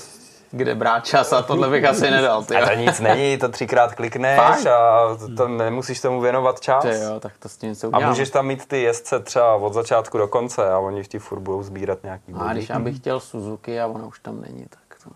kde 0.55 0.75
brát 0.75 1.05
čas 1.05 1.33
a 1.33 1.41
tohle 1.41 1.69
bych 1.69 1.85
asi 1.85 2.11
nedal. 2.11 2.43
Ty. 2.43 2.55
A 2.55 2.69
to 2.69 2.75
nic 2.75 2.99
není, 2.99 3.37
to 3.37 3.49
třikrát 3.49 3.95
klikneš 3.95 4.39
Fakt? 4.39 4.67
a 4.67 5.07
to 5.37 5.47
nemusíš 5.47 6.01
tomu 6.01 6.21
věnovat 6.21 6.61
čas. 6.61 6.83
Ty 6.83 6.89
jo, 6.89 7.19
tak 7.19 7.33
to 7.39 7.49
s 7.49 7.57
tím 7.57 7.71
udělám. 7.71 8.03
A 8.03 8.09
můžeš 8.09 8.29
tam 8.29 8.47
mít 8.47 8.65
ty 8.65 8.81
jezdce 8.81 9.19
třeba 9.19 9.55
od 9.55 9.73
začátku 9.73 10.17
do 10.17 10.27
konce 10.27 10.71
a 10.71 10.79
oni 10.79 11.03
v 11.03 11.07
tí 11.07 11.19
furt 11.19 11.39
budou 11.39 11.63
sbírat 11.63 12.03
nějaký 12.03 12.31
body. 12.31 12.45
A 12.45 12.53
když 12.53 12.69
já 12.69 12.79
bych 12.79 12.97
chtěl 12.97 13.19
Suzuki 13.19 13.79
a 13.79 13.87
ona 13.87 14.05
už 14.05 14.19
tam 14.19 14.41
není, 14.41 14.65
tak 14.69 14.97
to... 15.03 15.09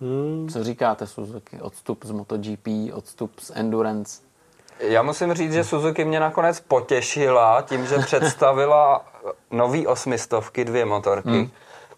Hmm. 0.00 0.48
Co 0.52 0.64
říkáte 0.64 1.06
Suzuki? 1.06 1.60
Odstup 1.60 2.04
z 2.04 2.10
MotoGP, 2.10 2.68
odstup 2.92 3.40
z 3.40 3.52
Endurance? 3.54 4.22
Já 4.80 5.02
musím 5.02 5.34
říct, 5.34 5.52
že 5.52 5.64
Suzuki 5.64 6.04
mě 6.04 6.20
nakonec 6.20 6.60
potěšila 6.60 7.62
tím, 7.62 7.86
že 7.86 7.98
představila 7.98 9.04
nový 9.50 9.86
osmistovky, 9.86 10.64
dvě 10.64 10.84
motorky. 10.84 11.28
Hmm 11.28 11.50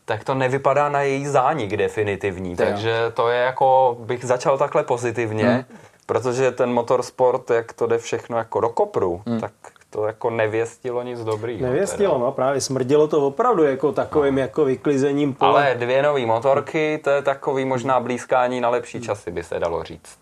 tak 0.04 0.24
to 0.24 0.34
nevypadá 0.34 0.88
na 0.88 1.00
její 1.00 1.26
zánik 1.26 1.76
definitivní. 1.76 2.56
To 2.56 2.62
takže 2.64 3.00
jo. 3.04 3.10
to 3.10 3.28
je 3.28 3.40
jako, 3.40 3.96
bych 4.00 4.24
začal 4.24 4.58
takhle 4.58 4.82
pozitivně, 4.82 5.44
hmm. 5.44 5.78
protože 6.06 6.50
ten 6.50 6.72
motorsport, 6.72 7.50
jak 7.50 7.72
to 7.72 7.86
jde 7.86 7.98
všechno 7.98 8.38
jako 8.38 8.60
do 8.60 8.68
kopru, 8.68 9.22
hmm. 9.26 9.40
tak 9.40 9.52
to 9.90 10.06
jako 10.06 10.30
nevěstilo 10.30 11.02
nic 11.02 11.24
dobrýho. 11.24 11.66
Nevěstilo, 11.66 12.12
teda. 12.12 12.24
no 12.24 12.32
právě 12.32 12.60
smrdilo 12.60 13.08
to 13.08 13.26
opravdu 13.26 13.64
jako 13.64 13.92
takovým 13.92 14.34
no. 14.34 14.40
jako 14.40 14.64
vyklizením 14.64 15.34
pole. 15.34 15.50
Ale 15.50 15.74
dvě 15.74 16.02
nové 16.02 16.26
motorky, 16.26 17.00
to 17.04 17.10
je 17.10 17.22
takový 17.22 17.64
možná 17.64 18.00
blízkání 18.00 18.60
na 18.60 18.68
lepší 18.68 19.00
časy, 19.00 19.30
by 19.30 19.42
se 19.42 19.58
dalo 19.58 19.82
říct. 19.82 20.18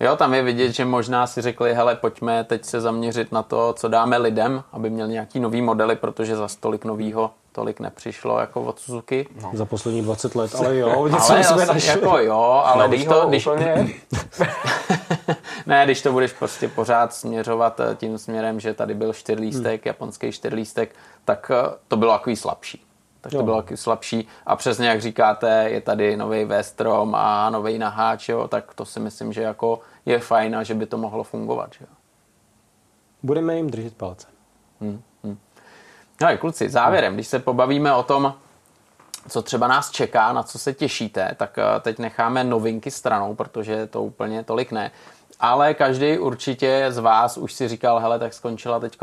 Jo, 0.00 0.16
tam 0.16 0.34
je 0.34 0.42
vidět, 0.42 0.72
že 0.72 0.84
možná 0.84 1.26
si 1.26 1.40
řekli, 1.40 1.74
hele, 1.74 1.96
pojďme 1.96 2.44
teď 2.44 2.64
se 2.64 2.80
zaměřit 2.80 3.32
na 3.32 3.42
to, 3.42 3.72
co 3.72 3.88
dáme 3.88 4.18
lidem, 4.18 4.62
aby 4.72 4.90
měli 4.90 5.12
nějaký 5.12 5.40
nový 5.40 5.62
modely, 5.62 5.96
protože 5.96 6.36
za 6.36 6.48
stolik 6.48 6.84
novýho 6.84 7.30
tolik 7.54 7.80
nepřišlo 7.80 8.38
jako 8.38 8.62
od 8.62 8.78
Suzuki. 8.78 9.28
No. 9.42 9.50
Za 9.54 9.64
poslední 9.64 10.02
20 10.02 10.34
let, 10.34 10.54
ale 10.58 10.76
jo, 10.76 11.06
něco 11.06 11.32
ale 11.32 11.44
jsme 11.44 11.66
našli. 11.66 11.90
Jako 11.90 12.18
jo, 12.18 12.62
ale 12.64 12.88
když 12.88 13.04
to, 13.04 13.26
když, 13.28 13.48
ne, 15.66 15.84
když 15.84 16.02
to 16.02 16.12
budeš 16.12 16.32
prostě 16.32 16.68
pořád 16.68 17.14
směřovat 17.14 17.80
eh, 17.80 17.94
tím 17.94 18.18
směrem, 18.18 18.60
že 18.60 18.74
tady 18.74 18.94
byl 18.94 19.12
čtyřlístek, 19.12 19.84
hmm. 19.84 19.88
japonský 19.88 20.32
čtyřlístek, 20.32 20.94
tak 21.24 21.50
eh, 21.54 21.74
to 21.88 21.96
bylo 21.96 22.12
takový 22.12 22.36
slabší. 22.36 22.84
Tak 23.20 23.30
to 23.30 23.38
jo. 23.38 23.42
bylo 23.42 23.56
takový 23.56 23.76
slabší. 23.76 24.28
A 24.46 24.56
přesně 24.56 24.88
jak 24.88 25.00
říkáte, 25.00 25.66
je 25.68 25.80
tady 25.80 26.16
nový 26.16 26.44
Vestrom 26.44 27.14
a 27.14 27.50
nový 27.50 27.78
naháč, 27.78 28.28
jo, 28.28 28.48
tak 28.48 28.74
to 28.74 28.84
si 28.84 29.00
myslím, 29.00 29.32
že 29.32 29.42
jako 29.42 29.80
je 30.06 30.18
fajn 30.18 30.56
a 30.56 30.62
že 30.62 30.74
by 30.74 30.86
to 30.86 30.98
mohlo 30.98 31.24
fungovat. 31.24 31.70
Že 31.78 31.84
jo. 31.84 31.94
Budeme 33.22 33.56
jim 33.56 33.70
držet 33.70 33.96
palce. 33.96 34.26
Hmm. 34.80 35.02
No 36.20 36.38
kluci, 36.38 36.68
závěrem, 36.68 37.14
když 37.14 37.26
se 37.26 37.38
pobavíme 37.38 37.94
o 37.94 38.02
tom, 38.02 38.34
co 39.28 39.42
třeba 39.42 39.68
nás 39.68 39.90
čeká, 39.90 40.32
na 40.32 40.42
co 40.42 40.58
se 40.58 40.72
těšíte, 40.72 41.34
tak 41.36 41.58
eh, 41.58 41.80
teď 41.80 41.98
necháme 41.98 42.44
novinky 42.44 42.90
stranou, 42.90 43.34
protože 43.34 43.86
to 43.86 44.02
úplně 44.02 44.44
tolik 44.44 44.72
ne. 44.72 44.90
Ale 45.40 45.74
každý 45.74 46.18
určitě 46.18 46.86
z 46.88 46.98
vás 46.98 47.36
už 47.36 47.52
si 47.52 47.68
říkal, 47.68 47.98
hele, 47.98 48.18
tak 48.18 48.34
skončila 48.34 48.80
teď 48.80 48.98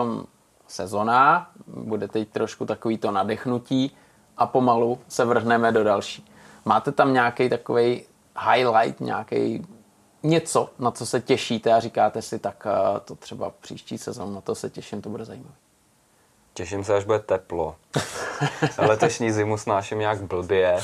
sezona, 0.68 1.50
bude 1.68 2.08
teď 2.08 2.30
trošku 2.30 2.66
takový 2.66 2.98
to 2.98 3.12
nadechnutí 3.12 3.98
a 4.38 4.46
pomalu 4.46 5.00
se 5.08 5.26
vrhneme 5.26 5.72
do 5.72 5.84
další. 5.84 6.32
Máte 6.66 6.92
tam 6.92 7.14
nějaký 7.14 7.50
takový 7.50 8.04
highlight, 8.52 9.00
nějaký 9.00 9.68
něco, 10.24 10.70
na 10.80 10.92
co 10.92 11.06
se 11.06 11.22
těšíte 11.22 11.74
a 11.74 11.80
říkáte 11.80 12.22
si, 12.22 12.40
tak 12.40 12.68
eh, 12.68 13.00
to 13.06 13.16
třeba 13.16 13.52
příští 13.62 13.98
sezon, 13.98 14.34
na 14.34 14.42
to 14.42 14.56
se 14.56 14.70
těším, 14.70 15.02
to 15.02 15.10
bude 15.10 15.26
zajímavé. 15.26 15.61
Těším 16.54 16.84
se, 16.84 16.96
až 16.96 17.04
bude 17.04 17.20
teplo. 17.20 17.76
Letošní 18.78 19.32
zimu 19.32 19.58
snáším 19.58 20.00
nějak 20.00 20.22
blbě 20.22 20.80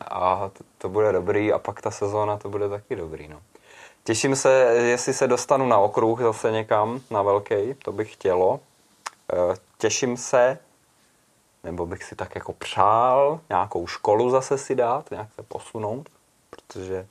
a 0.00 0.50
to, 0.52 0.64
to 0.78 0.88
bude 0.88 1.12
dobrý 1.12 1.52
a 1.52 1.58
pak 1.58 1.80
ta 1.80 1.90
sezóna 1.90 2.36
to 2.36 2.48
bude 2.48 2.68
taky 2.68 2.96
dobrý. 2.96 3.28
No. 3.28 3.42
Těším 4.04 4.36
se, 4.36 4.50
jestli 4.74 5.14
se 5.14 5.26
dostanu 5.28 5.66
na 5.66 5.78
okruh 5.78 6.20
zase 6.20 6.52
někam, 6.52 7.00
na 7.10 7.22
velký, 7.22 7.74
to 7.84 7.92
bych 7.92 8.12
chtělo. 8.12 8.60
Eh, 9.32 9.56
těším 9.78 10.16
se, 10.16 10.58
nebo 11.64 11.86
bych 11.86 12.04
si 12.04 12.16
tak 12.16 12.34
jako 12.34 12.52
přál 12.52 13.40
nějakou 13.48 13.86
školu 13.86 14.30
zase 14.30 14.58
si 14.58 14.74
dát, 14.74 15.10
nějak 15.10 15.28
se 15.34 15.42
posunout, 15.42 16.08
protože 16.50 17.06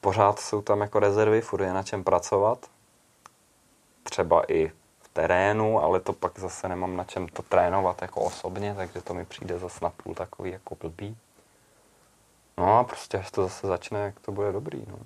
pořád 0.00 0.38
jsou 0.38 0.62
tam 0.62 0.80
jako 0.80 0.98
rezervy, 0.98 1.40
furt 1.40 1.62
je 1.62 1.72
na 1.72 1.82
čem 1.82 2.04
pracovat. 2.04 2.58
Třeba 4.02 4.52
i 4.52 4.72
terénu, 5.14 5.82
ale 5.82 6.00
to 6.00 6.12
pak 6.12 6.38
zase 6.38 6.68
nemám 6.68 6.96
na 6.96 7.04
čem 7.04 7.28
to 7.28 7.42
trénovat 7.42 8.02
jako 8.02 8.20
osobně, 8.20 8.74
takže 8.76 9.00
to 9.00 9.14
mi 9.14 9.24
přijde 9.24 9.58
zase 9.58 9.78
na 9.82 9.90
půl 9.90 10.14
takový 10.14 10.50
jako 10.50 10.74
blbý. 10.80 11.16
No 12.58 12.78
a 12.78 12.84
prostě 12.84 13.18
až 13.18 13.30
to 13.30 13.42
zase 13.42 13.66
začne, 13.66 14.00
jak 14.00 14.20
to 14.20 14.32
bude 14.32 14.52
dobrý. 14.52 14.84
No. 14.88 14.98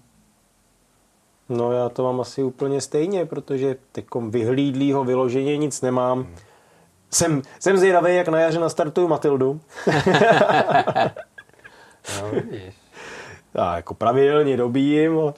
No 1.49 1.73
já 1.73 1.89
to 1.89 2.03
mám 2.03 2.21
asi 2.21 2.43
úplně 2.43 2.81
stejně, 2.81 3.27
protože 3.27 3.77
teďkom 3.93 4.31
vyhlídlýho 4.31 5.05
vyloženě 5.05 5.57
nic 5.57 5.81
nemám. 5.81 6.19
Hmm. 6.19 6.37
Jsem, 7.11 7.43
jsem 7.61 7.79
zvědavý, 7.79 8.17
jak 8.17 8.29
na 8.29 8.41
jaře 8.41 8.61
nastartuju 8.61 9.09
Matildu. 9.09 9.61
no, 12.21 12.31
vidíš. 12.33 12.75
Já 13.55 13.77
jako 13.77 13.95
pravidelně 13.95 14.57
dobíjím, 14.57 15.35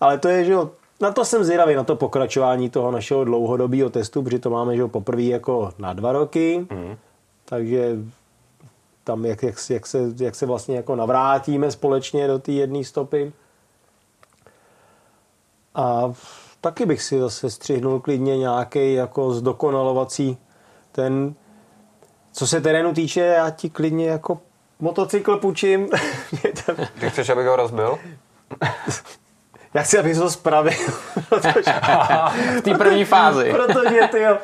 ale 0.00 0.18
to 0.18 0.28
je, 0.28 0.44
že 0.44 0.52
jo, 0.52 0.70
na 1.00 1.12
to 1.12 1.24
jsem 1.24 1.44
zvědavý, 1.44 1.74
na 1.74 1.84
to 1.84 1.96
pokračování 1.96 2.70
toho 2.70 2.90
našeho 2.90 3.24
dlouhodobého 3.24 3.90
testu, 3.90 4.22
protože 4.22 4.38
to 4.38 4.50
máme 4.50 4.76
že 4.76 4.86
poprvé 4.86 5.22
jako 5.22 5.72
na 5.78 5.92
dva 5.92 6.12
roky, 6.12 6.66
mm. 6.70 6.96
takže 7.44 7.96
tam 9.04 9.24
jak, 9.24 9.42
jak, 9.42 9.54
jak, 9.70 9.86
se, 9.86 9.98
jak 10.16 10.34
se 10.34 10.46
vlastně 10.46 10.76
jako 10.76 10.96
navrátíme 10.96 11.70
společně 11.70 12.26
do 12.26 12.38
té 12.38 12.52
jedné 12.52 12.84
stopy. 12.84 13.32
A 15.74 16.12
taky 16.60 16.86
bych 16.86 17.02
si 17.02 17.20
zase 17.20 17.50
střihnul 17.50 18.00
klidně 18.00 18.38
nějaký 18.38 18.94
jako 18.94 19.32
zdokonalovací 19.32 20.38
ten, 20.92 21.34
co 22.32 22.46
se 22.46 22.60
terénu 22.60 22.94
týče, 22.94 23.20
já 23.20 23.50
ti 23.50 23.70
klidně 23.70 24.08
jako 24.08 24.40
motocykl 24.80 25.36
půjčím. 25.36 25.88
Ty 27.00 27.10
chceš, 27.10 27.28
abych 27.28 27.46
ho 27.46 27.56
rozbil? 27.56 27.98
já 29.74 29.82
chci, 29.82 29.98
abych 29.98 30.18
to 30.18 30.30
spravil. 30.30 30.72
v 32.58 32.60
té 32.62 32.74
první 32.74 33.04
fázi. 33.04 33.52
protože, 33.52 34.08
ty 34.10 34.20
jo, 34.20 34.38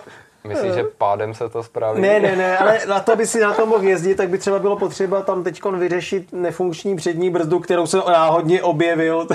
Myslíš, 0.48 0.74
že 0.74 0.84
pádem 0.98 1.34
se 1.34 1.48
to 1.48 1.62
spraví? 1.62 2.00
Ne, 2.00 2.20
ne, 2.20 2.36
ne, 2.36 2.58
ale 2.58 2.80
na 2.88 3.00
to 3.00 3.16
by 3.16 3.26
si 3.26 3.40
na 3.40 3.54
to 3.54 3.66
mohl 3.66 3.84
jezdit, 3.84 4.14
tak 4.14 4.28
by 4.28 4.38
třeba 4.38 4.58
bylo 4.58 4.76
potřeba 4.76 5.22
tam 5.22 5.44
teď 5.44 5.64
vyřešit 5.64 6.32
nefunkční 6.32 6.96
přední 6.96 7.30
brzdu, 7.30 7.60
kterou 7.60 7.86
se 7.86 7.96
náhodně 7.96 8.62
objevil. 8.62 9.26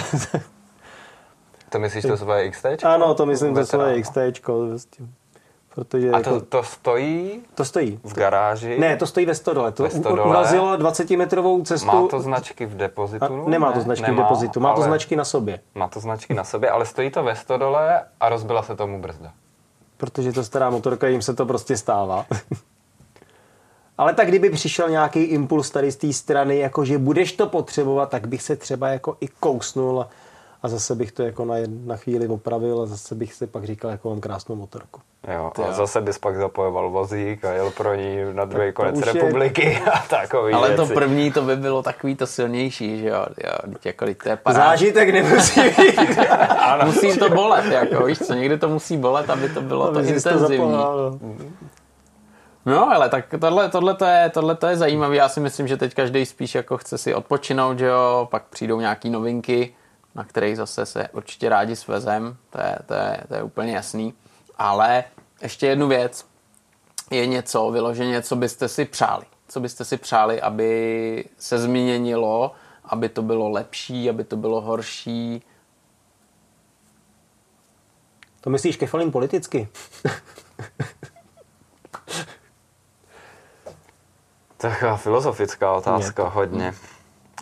to 1.69 1.79
myslíš 1.79 2.05
to 2.05 2.17
svoje 2.17 2.51
XT? 2.51 2.65
Ano, 2.83 3.13
to 3.13 3.25
myslím 3.25 3.55
to 3.55 3.65
svoje 3.65 4.01
XT. 4.01 4.17
Vlastně. 4.47 5.05
Protože 5.75 6.11
a 6.11 6.21
to, 6.21 6.33
jako, 6.33 6.45
to 6.45 6.63
stojí? 6.63 7.41
To 7.55 7.65
stojí. 7.65 7.99
V 8.03 8.13
garáži? 8.13 8.79
Ne, 8.79 8.97
to 8.97 9.07
stojí 9.07 9.25
ve 9.25 9.35
stodole. 9.35 9.71
To 9.71 9.83
ve 9.83 9.89
stodole? 9.89 10.29
urazilo 10.29 10.77
20-metrovou 10.77 11.63
cestu. 11.63 11.87
Má 11.87 12.07
to 12.07 12.19
značky 12.19 12.65
v 12.65 12.77
depozitu? 12.77 13.25
A, 13.25 13.49
nemá 13.49 13.71
to 13.71 13.81
značky 13.81 14.05
nemá, 14.05 14.23
v 14.23 14.25
depozitu, 14.25 14.59
má 14.59 14.73
to 14.73 14.81
značky 14.81 15.15
na 15.15 15.25
sobě. 15.25 15.59
Má 15.75 15.87
to 15.87 15.99
značky 15.99 16.33
na 16.33 16.43
sobě, 16.43 16.69
ale 16.69 16.85
stojí 16.85 17.11
to 17.11 17.23
ve 17.23 17.35
stodole 17.35 18.03
a 18.19 18.29
rozbila 18.29 18.63
se 18.63 18.75
tomu 18.75 19.01
brzda. 19.01 19.31
Protože 19.97 20.31
to 20.31 20.43
stará 20.43 20.69
motorka, 20.69 21.07
jim 21.07 21.21
se 21.21 21.33
to 21.33 21.45
prostě 21.45 21.77
stává. 21.77 22.25
ale 23.97 24.13
tak 24.13 24.27
kdyby 24.27 24.49
přišel 24.49 24.89
nějaký 24.89 25.23
impuls 25.23 25.69
tady 25.69 25.91
z 25.91 25.95
té 25.95 26.13
strany, 26.13 26.57
jako 26.57 26.85
že 26.85 26.97
budeš 26.97 27.33
to 27.33 27.47
potřebovat, 27.47 28.09
tak 28.09 28.27
bych 28.27 28.41
se 28.41 28.55
třeba 28.55 28.87
jako 28.87 29.17
i 29.21 29.27
kousnul 29.27 30.01
a, 30.01 30.09
a 30.63 30.67
zase 30.67 30.95
bych 30.95 31.11
to 31.11 31.23
jako 31.23 31.45
na, 31.45 31.55
na 31.85 31.95
chvíli 31.95 32.27
opravil 32.27 32.81
a 32.81 32.85
zase 32.85 33.15
bych 33.15 33.33
si 33.33 33.47
pak 33.47 33.63
říkal, 33.63 33.91
jako 33.91 34.09
mám 34.09 34.19
krásnou 34.19 34.55
motorku. 34.55 35.01
Jo, 35.27 35.51
a 35.63 35.67
jo. 35.67 35.73
zase 35.73 36.01
bys 36.01 36.17
pak 36.17 36.37
zapojoval 36.37 36.89
vozík 36.89 37.45
a 37.45 37.51
jel 37.51 37.71
pro 37.71 37.95
ní 37.95 38.17
na 38.33 38.45
druhý 38.45 38.71
konec 38.73 38.97
už 38.97 39.05
je- 39.05 39.13
republiky 39.13 39.81
a 39.93 39.99
takový 40.09 40.53
Ale 40.53 40.69
to 40.69 40.81
věci. 40.85 40.93
první 40.93 41.31
to 41.31 41.41
by 41.41 41.55
bylo 41.55 41.83
takový 41.83 42.15
to 42.15 42.27
silnější, 42.27 42.99
že 42.99 43.07
jo, 43.07 43.25
jo 43.43 43.51
jako, 43.85 44.05
to 44.23 44.29
je 44.29 44.35
paráda. 44.35 44.65
Zážitek 44.65 45.09
nemusí 45.09 45.61
být. 45.61 45.99
Musí 46.85 47.17
to 47.19 47.29
bolet, 47.29 47.65
jako, 47.65 48.03
víš 48.05 48.17
co, 48.19 48.33
někdy 48.33 48.57
to 48.57 48.69
musí 48.69 48.97
bolet, 48.97 49.29
aby 49.29 49.49
to 49.49 49.61
bylo 49.61 49.91
to 49.91 49.99
Aby 49.99 50.07
jsi 50.07 50.23
to 50.23 50.29
intenzivní. 50.29 50.57
zapojoval. 50.57 51.19
No, 52.65 52.91
ale 52.91 53.09
tak 53.09 53.25
tohle, 53.39 53.69
tohle, 53.69 53.93
to 53.95 54.05
je, 54.05 54.29
tohle 54.33 54.55
to 54.55 54.67
je 54.67 54.75
zajímavé. 54.77 55.15
Já 55.15 55.29
si 55.29 55.39
myslím, 55.39 55.67
že 55.67 55.77
teď 55.77 55.93
každý 55.93 56.25
spíš 56.25 56.55
jako 56.55 56.77
chce 56.77 56.97
si 56.97 57.13
odpočinout, 57.13 57.79
že 57.79 57.85
jo, 57.85 58.27
pak 58.31 58.43
přijdou 58.49 58.79
nějaký 58.79 59.09
novinky, 59.09 59.73
na 60.15 60.23
kterých 60.23 60.57
zase 60.57 60.85
se 60.85 61.07
určitě 61.13 61.49
rádi 61.49 61.75
svezem, 61.75 62.35
to 62.49 62.61
je, 62.61 62.75
to 62.85 62.93
je, 62.93 63.17
to 63.27 63.33
je 63.35 63.43
úplně 63.43 63.71
jasný. 63.75 64.13
Ale 64.59 65.03
ještě 65.41 65.67
jednu 65.67 65.87
věc, 65.87 66.25
je 67.11 67.27
něco, 67.27 67.71
vyloženě, 67.71 68.21
co 68.21 68.35
byste 68.35 68.67
si 68.67 68.85
přáli. 68.85 69.25
Co 69.47 69.59
byste 69.59 69.85
si 69.85 69.97
přáli, 69.97 70.41
aby 70.41 71.25
se 71.37 71.59
změnilo, 71.59 72.51
aby 72.83 73.09
to 73.09 73.21
bylo 73.21 73.49
lepší, 73.49 74.09
aby 74.09 74.23
to 74.23 74.37
bylo 74.37 74.61
horší. 74.61 75.43
To 78.41 78.49
myslíš 78.49 78.77
kefalin 78.77 79.11
politicky? 79.11 79.67
Taková 84.57 84.97
filozofická 84.97 85.73
otázka 85.73 86.27
hodně. 86.27 86.73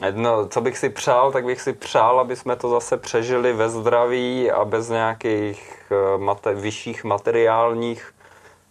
Jedno, 0.06 0.48
co 0.48 0.61
bych 0.61 0.78
si 0.78 0.90
přál, 0.90 1.32
tak 1.32 1.45
bych 1.45 1.61
si 1.61 1.74
přál, 1.74 2.19
aby 2.19 2.36
jsme 2.36 2.56
to 2.56 2.69
zase 2.69 2.98
přežili 2.98 3.53
ve 3.53 3.69
zdraví 3.69 4.52
a 4.52 4.65
bez 4.65 4.90
nějakých 4.90 5.91
eh, 5.91 6.18
mate, 6.18 6.53
vyšších 6.53 7.03
materiálních 7.03 8.14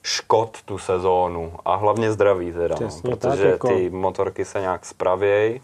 škod 0.02 0.62
tu 0.64 0.78
sezónu. 0.78 1.52
A 1.64 1.74
hlavně 1.74 2.12
zdraví 2.12 2.52
teda, 2.52 2.76
no, 2.80 2.86
Přesně 2.88 3.10
tak, 3.10 3.20
protože 3.20 3.48
jako- 3.48 3.68
ty 3.68 3.90
motorky 3.90 4.44
se 4.44 4.60
nějak 4.60 4.86
spravějí, 4.86 5.60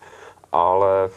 ale 0.52 1.10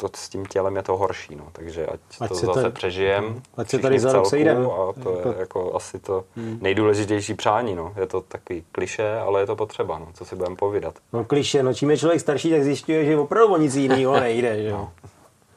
to 0.00 0.08
s 0.16 0.28
tím 0.28 0.46
tělem 0.46 0.76
je 0.76 0.82
to 0.82 0.96
horší, 0.96 1.36
no. 1.36 1.44
takže 1.52 1.86
ať, 1.86 2.00
Ať 2.20 2.28
to 2.28 2.34
se 2.34 2.46
zase 2.46 2.62
tady- 2.62 2.74
přežijem. 2.74 3.42
ať 3.56 3.68
se 3.70 3.78
tady 3.78 3.98
za 3.98 4.08
rok 4.12 4.14
celku 4.14 4.28
sejdem. 4.30 4.70
A 4.70 5.02
to 5.02 5.10
je 5.10 5.16
Jako- 5.18 5.34
jako 5.38 5.74
asi 5.74 5.98
to 5.98 6.24
nejdůležitější 6.60 7.34
přání, 7.34 7.74
no. 7.74 7.92
Je 8.00 8.06
to 8.06 8.20
takový 8.20 8.64
kliše, 8.72 9.18
ale 9.18 9.40
je 9.40 9.46
to 9.46 9.56
potřeba, 9.56 9.98
no. 9.98 10.06
Co 10.14 10.24
si 10.24 10.36
budeme 10.36 10.56
povídat. 10.56 10.94
No 11.12 11.24
kliše, 11.24 11.62
no 11.62 11.74
čím 11.74 11.90
je 11.90 11.98
člověk 11.98 12.20
starší, 12.20 12.50
tak 12.50 12.62
zjišťuje, 12.64 13.04
že 13.04 13.18
opravdu 13.18 13.54
o 13.54 13.56
nic 13.56 13.74
jiného 13.74 14.20
nejde, 14.20 14.62
že 14.62 14.68
jo. 14.68 14.88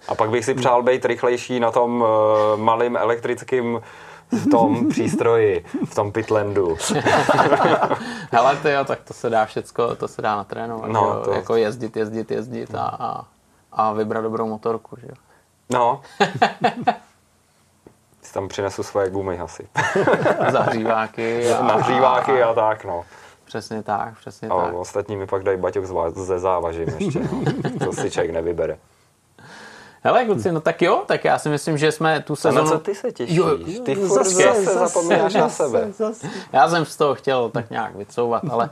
A 0.07 0.15
pak 0.15 0.30
bych 0.30 0.45
si 0.45 0.53
přál 0.53 0.84
být 0.84 1.05
rychlejší 1.05 1.59
na 1.59 1.72
tom 1.72 2.01
uh, 2.01 2.07
malým 2.59 2.97
elektrickým 2.97 3.81
v 4.31 4.49
tom 4.49 4.89
přístroji, 4.89 5.65
v 5.89 5.95
tom 5.95 6.11
pitlandu. 6.11 6.77
Hele, 8.31 8.55
ty 8.61 8.72
jo, 8.72 8.84
tak 8.85 8.99
to 9.01 9.13
se 9.13 9.30
dá 9.30 9.45
všecko, 9.45 9.95
to 9.95 10.07
se 10.07 10.22
dá 10.22 10.35
natrénovat, 10.35 10.89
No, 10.89 11.01
no, 11.13 11.22
to- 11.26 11.31
jako 11.31 11.55
jezdit, 11.55 11.97
jezdit, 11.97 12.31
jezdit 12.31 12.76
a, 12.76 12.81
a, 12.99 13.26
a 13.72 13.93
vybrat 13.93 14.22
dobrou 14.22 14.48
motorku, 14.48 14.95
že 14.99 15.07
jo. 15.07 15.15
No. 15.69 16.02
si 18.22 18.34
tam 18.34 18.48
přinesu 18.48 18.84
svoje 18.84 19.10
gumy 19.10 19.39
asi. 19.39 19.68
Zahříváky 20.52 21.53
a, 21.53 21.64
Nahříváky 21.68 22.43
a 22.43 22.53
tak, 22.53 22.85
no. 22.85 23.06
Přesně 23.45 23.84
tak, 23.84 24.18
přesně 24.19 24.49
A 24.49 24.61
tak. 24.65 24.73
ostatní 24.73 25.18
mi 25.18 25.27
pak 25.27 25.43
dají 25.43 25.57
baťok 25.57 25.85
ze 26.15 26.39
závažím 26.39 26.89
ještě, 26.99 27.19
no. 27.19 27.43
To 27.85 27.93
si 27.93 28.11
člověk 28.11 28.31
nevybere. 28.31 28.77
Hele, 30.03 30.26
kluci, 30.26 30.52
no 30.52 30.61
tak 30.61 30.81
jo, 30.81 31.03
tak 31.06 31.26
já 31.26 31.39
si 31.39 31.49
myslím, 31.49 31.77
že 31.77 31.91
jsme 31.91 32.19
tu 32.22 32.34
A 32.34 32.35
na 32.35 32.52
sezonu... 32.52 32.69
co 32.69 32.80
ty 32.80 32.95
se 32.95 33.11
těšíš? 33.11 33.38
Jo, 33.38 33.57
ty 33.85 33.99
jo, 33.99 34.07
furt 34.07 34.23
zase, 34.23 34.43
zase, 34.43 34.64
zase, 34.64 34.80
zapomínáš 34.80 35.34
na 35.34 35.49
sebe. 35.49 35.88
Já 36.53 36.69
jsem 36.69 36.85
z 36.85 36.98
toho 36.98 37.15
chtěl 37.15 37.49
tak 37.49 37.69
nějak 37.69 37.95
vycouvat, 37.95 38.43
ale 38.49 38.69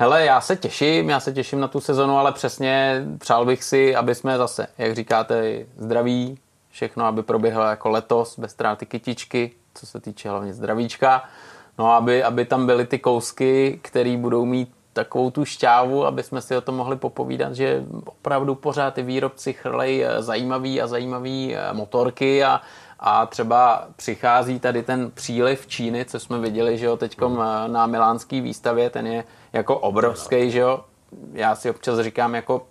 hele, 0.00 0.24
já 0.24 0.40
se 0.40 0.56
těším, 0.56 1.10
já 1.10 1.20
se 1.20 1.32
těším 1.32 1.60
na 1.60 1.68
tu 1.68 1.80
sezonu, 1.80 2.18
ale 2.18 2.32
přesně 2.32 3.04
přál 3.18 3.46
bych 3.46 3.64
si, 3.64 3.96
aby 3.96 4.14
jsme 4.14 4.38
zase, 4.38 4.66
jak 4.78 4.94
říkáte, 4.94 5.66
zdraví, 5.76 6.38
všechno, 6.70 7.04
aby 7.04 7.22
proběhlo 7.22 7.64
jako 7.64 7.88
letos, 7.88 8.38
bez 8.38 8.50
ztráty 8.50 8.86
kytičky, 8.86 9.50
co 9.74 9.86
se 9.86 10.00
týče 10.00 10.30
hlavně 10.30 10.54
zdravíčka. 10.54 11.24
No, 11.78 11.92
aby, 11.92 12.24
aby 12.24 12.44
tam 12.44 12.66
byly 12.66 12.86
ty 12.86 12.98
kousky, 12.98 13.78
které 13.82 14.16
budou 14.16 14.44
mít 14.44 14.72
takovou 14.92 15.30
tu 15.30 15.44
šťávu, 15.44 16.06
aby 16.06 16.22
jsme 16.22 16.40
si 16.40 16.56
o 16.56 16.60
tom 16.60 16.74
mohli 16.74 16.96
popovídat, 16.96 17.54
že 17.54 17.84
opravdu 18.04 18.54
pořád 18.54 18.94
ty 18.94 19.02
výrobci 19.02 19.52
chrlej 19.52 20.04
eh, 20.04 20.22
zajímavý 20.22 20.82
a 20.82 20.86
zajímavý 20.86 21.56
eh, 21.56 21.72
motorky 21.72 22.44
a, 22.44 22.60
a 23.02 23.26
třeba 23.26 23.88
přichází 23.96 24.60
tady 24.60 24.82
ten 24.82 25.10
příliv 25.10 25.66
Číny, 25.66 26.04
co 26.04 26.20
jsme 26.20 26.38
viděli, 26.38 26.78
že 26.78 26.86
jo, 26.86 26.96
teďkom 26.96 27.42
eh, 27.42 27.68
na 27.68 27.86
milánské 27.86 28.40
výstavě, 28.40 28.90
ten 28.90 29.06
je 29.06 29.24
jako 29.52 29.78
obrovský, 29.78 30.50
že 30.50 30.58
jo. 30.58 30.84
Já 31.32 31.54
si 31.54 31.70
občas 31.70 31.98
říkám, 31.98 32.34
jako, 32.34 32.66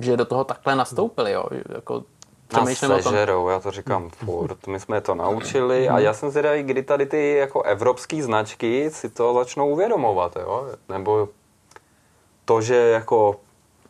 že 0.00 0.16
do 0.16 0.24
toho 0.24 0.44
takhle 0.44 0.76
nastoupili, 0.76 1.32
jo. 1.32 1.44
Jako, 1.74 2.04
Nás 2.52 2.78
sežerou, 3.02 3.48
já 3.48 3.60
to 3.60 3.70
říkám 3.70 4.10
furt. 4.10 4.66
My 4.66 4.80
jsme 4.80 5.00
to 5.00 5.14
naučili 5.14 5.88
a 5.88 5.98
já 5.98 6.14
jsem 6.14 6.30
zvědavý, 6.30 6.62
kdy 6.62 6.82
tady 6.82 7.06
ty 7.06 7.36
jako 7.36 7.62
evropské 7.62 8.22
značky 8.22 8.90
si 8.90 9.08
to 9.08 9.34
začnou 9.34 9.68
uvědomovat, 9.68 10.36
jo? 10.36 10.66
Nebo 10.88 11.28
to, 12.44 12.60
že 12.60 12.76
jako 12.76 13.40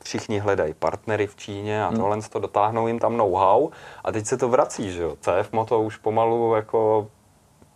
všichni 0.05 0.39
hledají 0.39 0.75
partnery 0.75 1.27
v 1.27 1.37
Číně 1.37 1.85
a 1.85 1.93
tohle 1.93 2.19
to 2.31 2.39
dotáhnou 2.39 2.87
jim 2.89 2.99
tam 2.99 3.17
know-how. 3.17 3.69
A 4.05 4.13
teď 4.13 4.27
se 4.27 4.37
to 4.37 4.49
vrací, 4.49 4.93
že 4.93 5.03
jo? 5.03 5.17
CF 5.21 5.53
Moto 5.53 5.81
už 5.83 5.97
pomalu 5.97 6.55
jako 6.55 7.07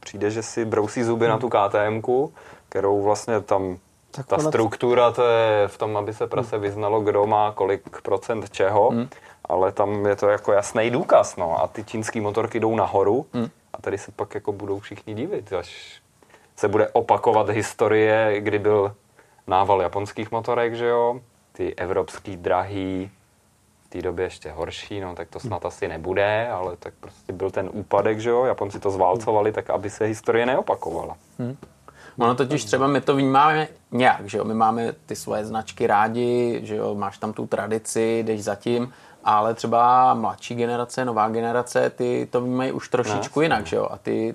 přijde, 0.00 0.30
že 0.30 0.42
si 0.42 0.64
brousí 0.64 1.02
zuby 1.02 1.28
na 1.28 1.38
tu 1.38 1.48
KTMku, 1.48 2.32
kterou 2.68 3.02
vlastně 3.02 3.40
tam 3.40 3.76
Tak 4.10 4.26
ta 4.26 4.38
ona- 4.38 4.50
struktura, 4.50 5.10
to 5.10 5.22
je 5.28 5.68
v 5.68 5.78
tom, 5.78 5.96
aby 5.96 6.14
se 6.14 6.26
prase 6.26 6.58
vyznalo, 6.58 7.00
kdo 7.00 7.26
má 7.26 7.52
kolik 7.52 8.02
procent 8.02 8.50
čeho, 8.50 8.92
ale 9.44 9.72
tam 9.72 10.06
je 10.06 10.16
to 10.16 10.28
jako 10.28 10.52
jasný 10.52 10.90
důkaz, 10.90 11.36
no. 11.36 11.62
A 11.62 11.66
ty 11.66 11.84
čínský 11.84 12.20
motorky 12.20 12.60
jdou 12.60 12.76
nahoru 12.76 13.26
a 13.72 13.80
tady 13.80 13.98
se 13.98 14.12
pak 14.12 14.34
jako 14.34 14.52
budou 14.52 14.78
všichni 14.80 15.14
divit, 15.14 15.52
až 15.52 16.00
se 16.56 16.68
bude 16.68 16.88
opakovat 16.88 17.48
historie, 17.48 18.40
kdy 18.40 18.58
byl 18.58 18.94
nával 19.46 19.82
japonských 19.82 20.30
motorek, 20.30 20.74
že 20.74 20.86
jo, 20.86 21.20
ty 21.56 21.74
evropský 21.74 22.36
drahý, 22.36 23.10
v 23.84 23.88
té 23.88 24.02
době 24.02 24.24
ještě 24.24 24.50
horší, 24.50 25.00
no 25.00 25.14
tak 25.14 25.28
to 25.28 25.40
snad 25.40 25.66
asi 25.66 25.88
nebude, 25.88 26.48
ale 26.48 26.76
tak 26.76 26.94
prostě 27.00 27.32
byl 27.32 27.50
ten 27.50 27.70
úpadek, 27.72 28.20
že 28.20 28.30
jo, 28.30 28.44
Japonci 28.44 28.80
to 28.80 28.90
zválcovali, 28.90 29.52
tak 29.52 29.70
aby 29.70 29.90
se 29.90 30.04
historie 30.04 30.46
neopakovala. 30.46 31.16
Ono 32.18 32.34
totiž 32.34 32.64
třeba 32.64 32.86
my 32.86 33.00
to 33.00 33.16
vnímáme 33.16 33.68
nějak, 33.92 34.28
že 34.28 34.38
jo, 34.38 34.44
my 34.44 34.54
máme 34.54 34.92
ty 35.06 35.16
svoje 35.16 35.44
značky 35.44 35.86
rádi, 35.86 36.60
že 36.62 36.76
jo, 36.76 36.94
máš 36.94 37.18
tam 37.18 37.32
tu 37.32 37.46
tradici, 37.46 38.24
jdeš 38.26 38.44
zatím, 38.44 38.92
ale 39.24 39.54
třeba 39.54 40.14
mladší 40.14 40.54
generace, 40.54 41.04
nová 41.04 41.28
generace, 41.28 41.90
ty 41.90 42.28
to 42.30 42.40
vnímají 42.40 42.72
už 42.72 42.88
trošičku 42.88 43.40
No, 43.40 43.42
jinak, 43.42 43.66
že 43.66 43.76
jo, 43.76 43.88
a 43.90 43.98
ty 43.98 44.34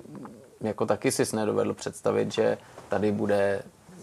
jako 0.60 0.86
taky 0.86 1.12
si 1.12 1.36
nedovedl 1.36 1.74
představit, 1.74 2.32
že 2.32 2.58
tady 2.88 3.12
bude 3.12 3.62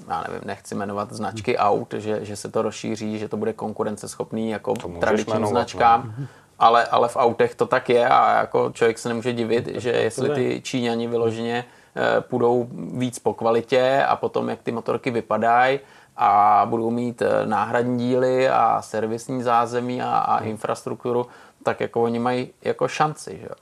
já 0.10 0.24
nevím, 0.28 0.42
nechci 0.46 0.76
jmenovat 0.76 1.14
značky 1.14 1.58
aut, 1.58 1.94
že, 1.94 2.26
že 2.26 2.36
se 2.36 2.52
to 2.52 2.62
rozšíří, 2.62 3.20
že 3.20 3.28
to 3.28 3.38
bude 3.38 3.54
konkurenceschopný 3.54 4.50
jako 4.50 4.74
tradičním 4.74 5.34
jmenovat, 5.34 5.50
značkám, 5.50 6.14
ale, 6.60 6.86
ale 6.86 7.08
v 7.08 7.18
autech 7.18 7.56
to 7.56 7.66
tak 7.66 7.90
je 7.90 8.10
a 8.10 8.40
jako 8.40 8.72
člověk 8.74 9.00
se 9.00 9.10
nemůže 9.10 9.34
divit, 9.34 9.68
že 9.68 9.92
jestli 9.92 10.30
ty 10.30 10.62
Číňani 10.62 11.08
vyloženě 11.08 11.66
eh, 11.96 12.22
půjdou 12.22 12.68
víc 12.72 13.20
po 13.20 13.34
kvalitě 13.34 14.06
a 14.08 14.16
potom, 14.16 14.50
jak 14.50 14.62
ty 14.62 14.72
motorky 14.72 15.12
vypadají 15.12 15.80
a 16.18 16.66
budou 16.70 16.92
mít 16.92 17.22
eh, 17.22 17.46
náhradní 17.46 17.98
díly 17.98 18.50
a 18.50 18.82
servisní 18.82 19.44
zázemí 19.44 20.02
a, 20.02 20.18
a 20.18 20.40
infrastrukturu, 20.44 21.28
tak 21.64 21.80
jako 21.80 22.04
oni 22.04 22.20
mají 22.20 22.50
jako 22.62 22.88
šanci, 22.88 23.38
že 23.42 23.48
jo. 23.50 23.56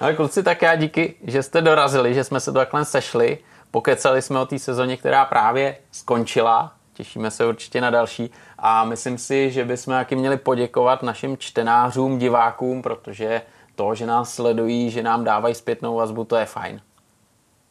Ale 0.00 0.14
kluci, 0.14 0.42
tak 0.42 0.62
já 0.62 0.76
díky, 0.76 1.14
že 1.22 1.42
jste 1.42 1.60
dorazili, 1.60 2.14
že 2.14 2.24
jsme 2.24 2.40
se 2.40 2.52
to 2.52 2.58
takhle 2.58 2.84
sešli. 2.84 3.38
Pokecali 3.70 4.22
jsme 4.22 4.38
o 4.38 4.46
té 4.46 4.58
sezóně, 4.58 4.96
která 4.96 5.24
právě 5.24 5.76
skončila. 5.92 6.72
Těšíme 6.92 7.30
se 7.30 7.46
určitě 7.46 7.80
na 7.80 7.90
další. 7.90 8.30
A 8.58 8.84
myslím 8.84 9.18
si, 9.18 9.50
že 9.50 9.64
bychom 9.64 9.94
taky 9.94 10.16
měli 10.16 10.36
poděkovat 10.36 11.02
našim 11.02 11.36
čtenářům, 11.36 12.18
divákům, 12.18 12.82
protože 12.82 13.42
to, 13.74 13.94
že 13.94 14.06
nás 14.06 14.34
sledují, 14.34 14.90
že 14.90 15.02
nám 15.02 15.24
dávají 15.24 15.54
zpětnou 15.54 15.96
vazbu, 15.96 16.24
to 16.24 16.36
je 16.36 16.46
fajn. 16.46 16.80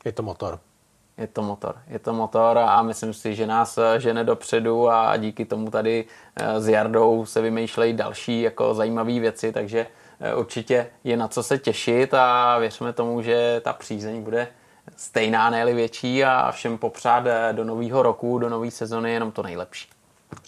Je 0.06 0.12
to 0.12 0.24
motor. 0.24 0.60
Je 1.18 1.28
to 1.28 1.42
motor. 1.42 1.76
Je 1.88 2.00
to 2.00 2.14
motor 2.14 2.58
a 2.58 2.82
myslím 2.82 3.14
si, 3.14 3.36
že 3.36 3.48
nás 3.48 3.78
eh, 3.78 4.00
žene 4.00 4.24
dopředu 4.24 4.90
a 4.90 5.18
díky 5.18 5.46
tomu 5.46 5.72
tady 5.72 6.06
eh, 6.36 6.62
s 6.62 6.68
Jardou 6.68 7.26
se 7.26 7.42
vymýšlejí 7.42 7.94
další 7.94 8.42
jako 8.42 8.74
zajímavé 8.74 9.20
věci, 9.20 9.52
takže 9.52 9.88
eh, 10.20 10.36
určitě 10.36 10.88
je 11.04 11.18
na 11.18 11.28
co 11.28 11.44
se 11.44 11.58
těšit 11.58 12.14
a 12.14 12.58
věříme 12.58 12.94
tomu, 12.94 13.22
že 13.22 13.62
ta 13.64 13.74
přízeň 13.74 14.24
bude 14.24 14.48
stejná, 14.98 15.50
ne 15.50 15.74
větší 15.74 16.24
a 16.26 16.52
všem 16.52 16.78
popřát 16.78 17.24
eh, 17.28 17.54
do 17.54 17.64
nového 17.64 18.04
roku, 18.04 18.40
do 18.40 18.50
nové 18.50 18.72
sezony 18.72 19.14
jenom 19.14 19.32
to 19.32 19.44
nejlepší. 19.44 19.90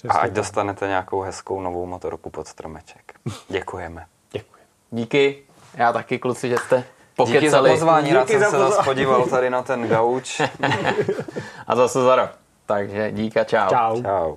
A 0.09 0.13
ať 0.17 0.31
dostanete 0.31 0.87
nějakou 0.87 1.21
hezkou 1.21 1.61
novou 1.61 1.85
motorku 1.85 2.29
pod 2.29 2.47
stromeček. 2.47 3.13
Děkujeme. 3.49 4.05
Děkuji. 4.31 4.59
Díky, 4.91 5.43
já 5.73 5.93
taky 5.93 6.19
kluci, 6.19 6.49
že 6.49 6.57
jste 6.57 6.75
Díky 6.77 6.85
za 7.17 7.25
pokecali. 7.33 7.69
pozvání, 7.69 8.13
rád 8.13 8.27
Díky 8.27 8.39
jsem 8.39 8.41
za 8.41 8.49
se 8.49 8.57
zase 8.57 8.83
podíval 8.83 9.25
tady 9.25 9.49
na 9.49 9.61
ten 9.61 9.87
gauč. 9.87 10.41
A 11.67 11.75
zase 11.75 12.03
za 12.03 12.15
rok. 12.15 12.29
Takže 12.65 13.11
díka, 13.11 13.43
čau. 13.43 13.69
Čau. 13.69 14.01
Čau. 14.01 14.35